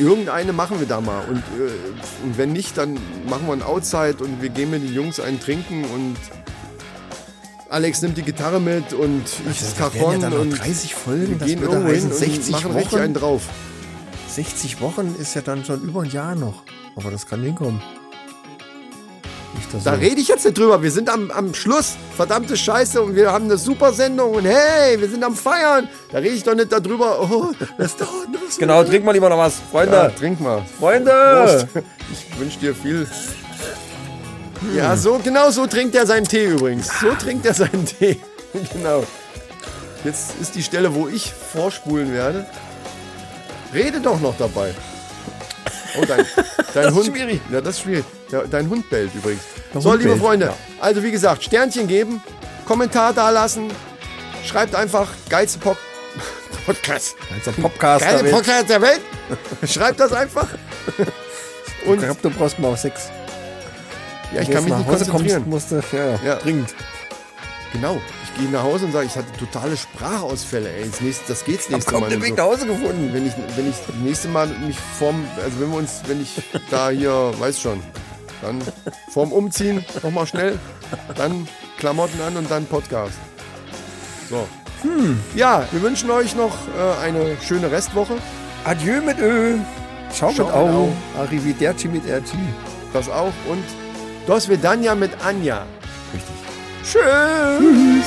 Irgendeine 0.01 0.55
machen 0.55 0.81
wir 0.81 0.87
da 0.87 1.01
mal. 1.03 1.23
Und, 1.29 1.39
äh, 1.39 2.25
und 2.25 2.39
wenn 2.39 2.53
nicht, 2.53 2.79
dann 2.79 2.95
machen 3.29 3.47
wir 3.47 3.53
ein 3.53 3.63
Outside 3.63 4.17
und 4.21 4.41
wir 4.41 4.49
gehen 4.49 4.71
mit 4.71 4.83
den 4.83 4.95
Jungs 4.95 5.21
einen 5.21 5.39
trinken 5.39 5.85
und 5.85 6.17
Alex 7.69 8.01
nimmt 8.01 8.17
die 8.17 8.23
Gitarre 8.23 8.61
mit 8.61 8.95
und 8.95 9.23
ich 9.51 9.59
das 9.61 9.75
das 9.75 9.95
wären 9.95 9.95
ja 9.95 10.07
Cajon 10.07 10.21
dann 10.23 10.33
noch 10.33 10.41
und 10.41 10.51
30 10.59 10.95
Folgen, 10.95 11.39
wir 11.39 11.47
gehen 11.47 11.63
irgendwo 11.63 11.91
hin 11.91 12.05
und 12.05 12.15
60 12.15 12.51
machen 12.51 12.73
richtig 12.73 12.93
Wochen. 12.93 13.01
einen 13.03 13.15
drauf. 13.15 13.43
60 14.29 14.81
Wochen 14.81 15.15
ist 15.19 15.35
ja 15.35 15.43
dann 15.43 15.65
schon 15.65 15.83
über 15.83 16.03
ein 16.03 16.11
Jahr 16.11 16.35
noch. 16.35 16.63
Aber 17.01 17.11
das 17.11 17.27
kann 17.27 17.43
hinkommen. 17.43 17.81
Nicht, 19.55 19.75
dass 19.75 19.85
Da 19.85 19.93
rede 19.93 20.21
ich 20.21 20.29
jetzt 20.29 20.45
nicht 20.45 20.57
drüber. 20.57 20.83
Wir 20.83 20.91
sind 20.91 21.09
am, 21.09 21.31
am 21.31 21.55
Schluss. 21.55 21.97
Verdammte 22.17 22.57
Scheiße. 22.57 23.03
Und 23.03 23.17
wir 23.17 23.33
haben 23.33 23.47
eine 23.47 23.59
super 23.59 23.93
Sendung. 23.93 24.35
Und 24.35 24.45
hey, 24.45 25.01
wir 25.01 25.09
sind 25.09 25.25
am 25.25 25.35
Feiern. 25.35 25.89
Da 26.13 26.19
rede 26.19 26.35
ich 26.35 26.45
doch 26.45 26.55
nicht 26.55 26.71
darüber. 26.71 27.21
Oh, 27.21 27.51
das 27.79 27.97
dauert 27.97 28.31
noch 28.31 28.41
so 28.49 28.61
Genau, 28.61 28.85
trink 28.85 29.05
mal 29.05 29.13
lieber 29.13 29.29
noch 29.29 29.39
was. 29.39 29.57
Freunde, 29.71 29.95
Ja, 29.97 30.09
trink 30.11 30.41
mal. 30.41 30.63
Freunde! 30.79 31.11
Prost. 31.11 31.67
Ich 32.13 32.41
wünsche 32.41 32.59
dir 32.59 32.75
viel. 32.75 33.07
Ja, 34.75 34.97
so, 34.97 35.21
genau 35.23 35.51
so 35.51 35.67
trinkt 35.67 35.95
er 35.95 36.07
seinen 36.07 36.27
Tee 36.27 36.47
übrigens. 36.47 36.89
So 37.01 37.13
trinkt 37.15 37.47
er 37.47 37.55
seinen 37.55 37.87
Tee. 37.87 38.19
genau. 38.73 39.05
Jetzt 40.05 40.33
ist 40.41 40.55
die 40.57 40.63
Stelle, 40.63 40.93
wo 40.95 41.07
ich 41.07 41.33
vorspulen 41.33 42.13
werde. 42.13 42.47
Rede 43.73 44.01
doch 44.01 44.21
noch 44.21 44.37
dabei. 44.37 44.75
Oh, 45.99 46.05
dein, 46.07 46.27
dein 46.75 46.89
ist 46.89 46.95
Hund. 46.95 47.07
schwierig. 47.07 47.41
Ja, 47.51 47.61
das 47.61 47.77
ist 47.77 47.83
schwierig. 47.83 48.05
Ja, 48.31 48.43
dein 48.51 48.69
Hund 48.69 48.89
bellt 48.91 49.15
übrigens. 49.15 49.43
Der 49.75 49.81
so, 49.81 49.91
Hund 49.91 49.99
liebe 50.01 50.11
bellt, 50.13 50.23
Freunde, 50.23 50.47
ja. 50.47 50.55
also 50.81 51.03
wie 51.03 51.11
gesagt, 51.11 51.43
Sternchen 51.45 51.87
geben, 51.89 52.23
Kommentar 52.67 53.13
da 53.13 53.31
lassen, 53.31 53.71
schreibt 54.45 54.75
einfach 54.75 55.09
geilste 55.29 55.59
Pop 55.59 55.77
Podcast. 56.67 57.17
Ein 57.47 57.63
Podcast. 57.63 58.05
David. 58.05 58.31
Podcast 58.33 58.69
der 58.69 58.81
Welt. 58.83 59.01
Schreibt 59.67 59.99
das 60.01 60.13
einfach. 60.13 60.49
Und 61.87 61.95
Ich 61.99 62.05
glaub, 62.05 62.21
du 62.23 62.31
brauchst 62.31 62.59
mal 62.59 62.69
auf 62.69 62.79
sechs. 62.79 63.09
ja, 64.35 64.43
ich 64.43 64.51
kann 64.51 64.65
mich 64.65 64.75
nicht 64.75 64.87
Hause 64.87 65.05
konzentrieren. 65.07 65.45
kommst, 65.51 65.71
musst 65.73 65.93
du, 65.93 65.97
ja, 65.97 66.05
ja, 66.07 66.19
Ja. 66.25 66.35
dringend. 66.37 66.75
Genau. 67.73 68.01
Ich 68.35 68.41
gehe 68.41 68.51
nach 68.51 68.63
Hause 68.63 68.87
und 68.87 68.93
sage, 68.93 69.07
ich 69.07 69.17
hatte 69.17 69.31
totale 69.39 69.77
Sprachausfälle. 69.77 70.69
Ey, 70.73 70.89
das, 70.89 71.01
nächste, 71.01 71.25
das 71.29 71.45
geht's 71.45 71.65
Ich 71.67 71.71
nächste 71.71 71.99
Mal. 71.99 72.09
den 72.09 72.23
Weg 72.23 72.31
so. 72.31 72.35
nach 72.37 72.45
Hause 72.45 72.67
gefunden. 72.67 73.11
Wenn 73.13 73.27
ich, 73.27 73.33
wenn 73.57 73.69
ich 73.69 73.77
das 73.87 73.97
nächste 73.97 74.29
Mal 74.29 74.47
mich 74.67 74.79
vorm, 74.99 75.25
also 75.43 75.61
wenn 75.61 75.71
wir 75.71 75.79
uns, 75.79 76.01
wenn 76.07 76.23
ich 76.23 76.41
da 76.71 76.91
hier, 76.91 77.33
weiß 77.39 77.61
schon, 77.61 77.83
dann 78.43 78.61
vorm 79.11 79.33
Umziehen 79.33 79.85
nochmal 80.03 80.27
schnell, 80.27 80.59
dann 81.17 81.47
Klamotten 81.79 82.21
an 82.23 82.37
und 82.37 82.51
dann 82.51 82.65
Podcast. 82.67 83.15
So. 84.31 84.47
Ja, 85.35 85.67
wir 85.73 85.83
wünschen 85.83 86.11
euch 86.11 86.35
noch 86.35 86.57
äh, 86.79 87.05
eine 87.05 87.37
schöne 87.43 87.71
Restwoche. 87.71 88.15
Adieu 88.65 89.03
mit 89.03 89.19
Ö. 89.19 89.57
Ciao, 90.11 90.33
Ciao 90.33 90.47
mit 90.47 90.55
Au. 90.55 90.67
mit 90.67 90.75
Au. 90.75 91.21
Arrivederci 91.21 91.89
mit 91.89 92.05
RT. 92.07 92.33
Das 92.95 93.09
auch. 93.11 93.33
Und 93.49 93.65
Dos 94.27 94.49
Vedanja 94.49 94.95
mit 94.95 95.11
Anja. 95.23 95.67
Richtig. 96.15 96.40
Tschüss. 96.83 98.07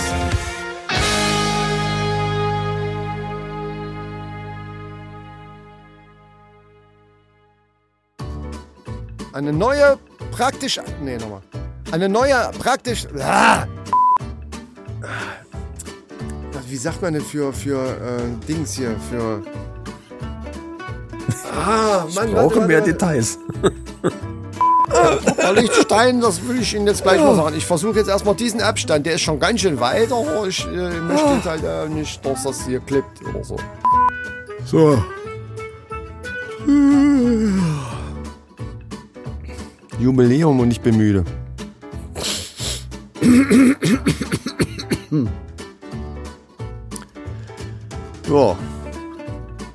Eine 9.34 9.52
neue 9.52 9.98
praktisch. 10.32 10.80
Nee, 11.02 11.18
nochmal. 11.18 11.42
Eine 11.92 12.08
neue 12.08 12.52
praktisch. 12.60 13.08
Ah! 13.20 13.66
Wie 16.68 16.78
sagt 16.78 17.02
man 17.02 17.14
denn 17.14 17.22
für, 17.22 17.54
für 17.54 17.80
äh, 17.80 18.48
Dings 18.48 18.74
hier? 18.74 18.96
Für. 19.10 19.44
Ah, 21.66 22.06
Mann, 22.16 22.32
Brauche 22.32 22.62
mehr 22.62 22.80
warte. 22.80 22.92
Details. 22.92 23.38
Herr 24.94 25.54
Lichtstein, 25.54 26.22
das 26.22 26.48
will 26.48 26.62
ich 26.62 26.74
Ihnen 26.74 26.88
jetzt 26.88 27.04
gleich 27.04 27.20
mal 27.20 27.36
sagen. 27.36 27.56
Ich 27.58 27.66
versuche 27.66 28.00
jetzt 28.00 28.08
erstmal 28.08 28.36
diesen 28.36 28.62
Abstand. 28.62 29.06
Der 29.06 29.14
ist 29.16 29.22
schon 29.22 29.40
ganz 29.40 29.62
schön 29.62 29.80
weit, 29.80 30.12
aber 30.12 30.48
ich 30.48 30.66
äh, 30.66 31.00
möchte 31.00 31.30
jetzt 31.36 31.46
halt 31.46 31.64
äh, 31.64 31.90
nicht, 31.90 32.26
dass 32.26 32.44
das 32.44 32.66
hier 32.66 32.80
klippt 32.80 33.22
oder 33.28 33.44
so. 33.44 33.56
So. 34.66 35.04
Jubiläum 40.00 40.60
und 40.60 40.72
ich 40.72 40.82
bin 40.82 40.98
müde. 40.98 41.24
Ja. 48.30 48.58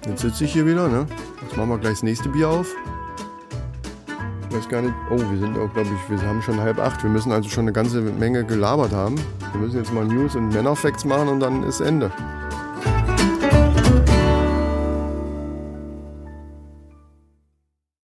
Jetzt 0.07 0.23
sitze 0.23 0.45
ich 0.45 0.53
hier 0.53 0.67
wieder, 0.67 0.89
ne? 0.89 1.07
Jetzt 1.43 1.57
machen 1.57 1.69
wir 1.69 1.79
gleich 1.79 1.95
das 1.95 2.03
nächste 2.03 2.29
Bier 2.29 2.49
auf. 2.49 2.75
Ich 4.51 4.57
weiß 4.57 4.69
gar 4.69 4.81
nicht. 4.81 4.95
Oh, 5.11 5.19
wir 5.19 5.39
sind 5.39 5.59
auch, 5.59 5.73
glaube 5.75 5.91
ich, 5.95 6.11
wir 6.11 6.27
haben 6.27 6.41
schon 6.41 6.59
halb 6.61 6.79
acht. 6.79 7.03
Wir 7.03 7.11
müssen 7.11 7.33
also 7.33 7.49
schon 7.49 7.65
eine 7.65 7.73
ganze 7.73 8.01
Menge 8.01 8.45
gelabert 8.45 8.93
haben. 8.93 9.17
Wir 9.53 9.61
müssen 9.61 9.77
jetzt 9.77 9.93
mal 9.93 10.07
News 10.07 10.37
und 10.37 10.49
Männerfacts 10.49 11.05
machen 11.05 11.29
und 11.29 11.41
dann 11.41 11.63
ist 11.65 11.81
Ende. 11.81 12.11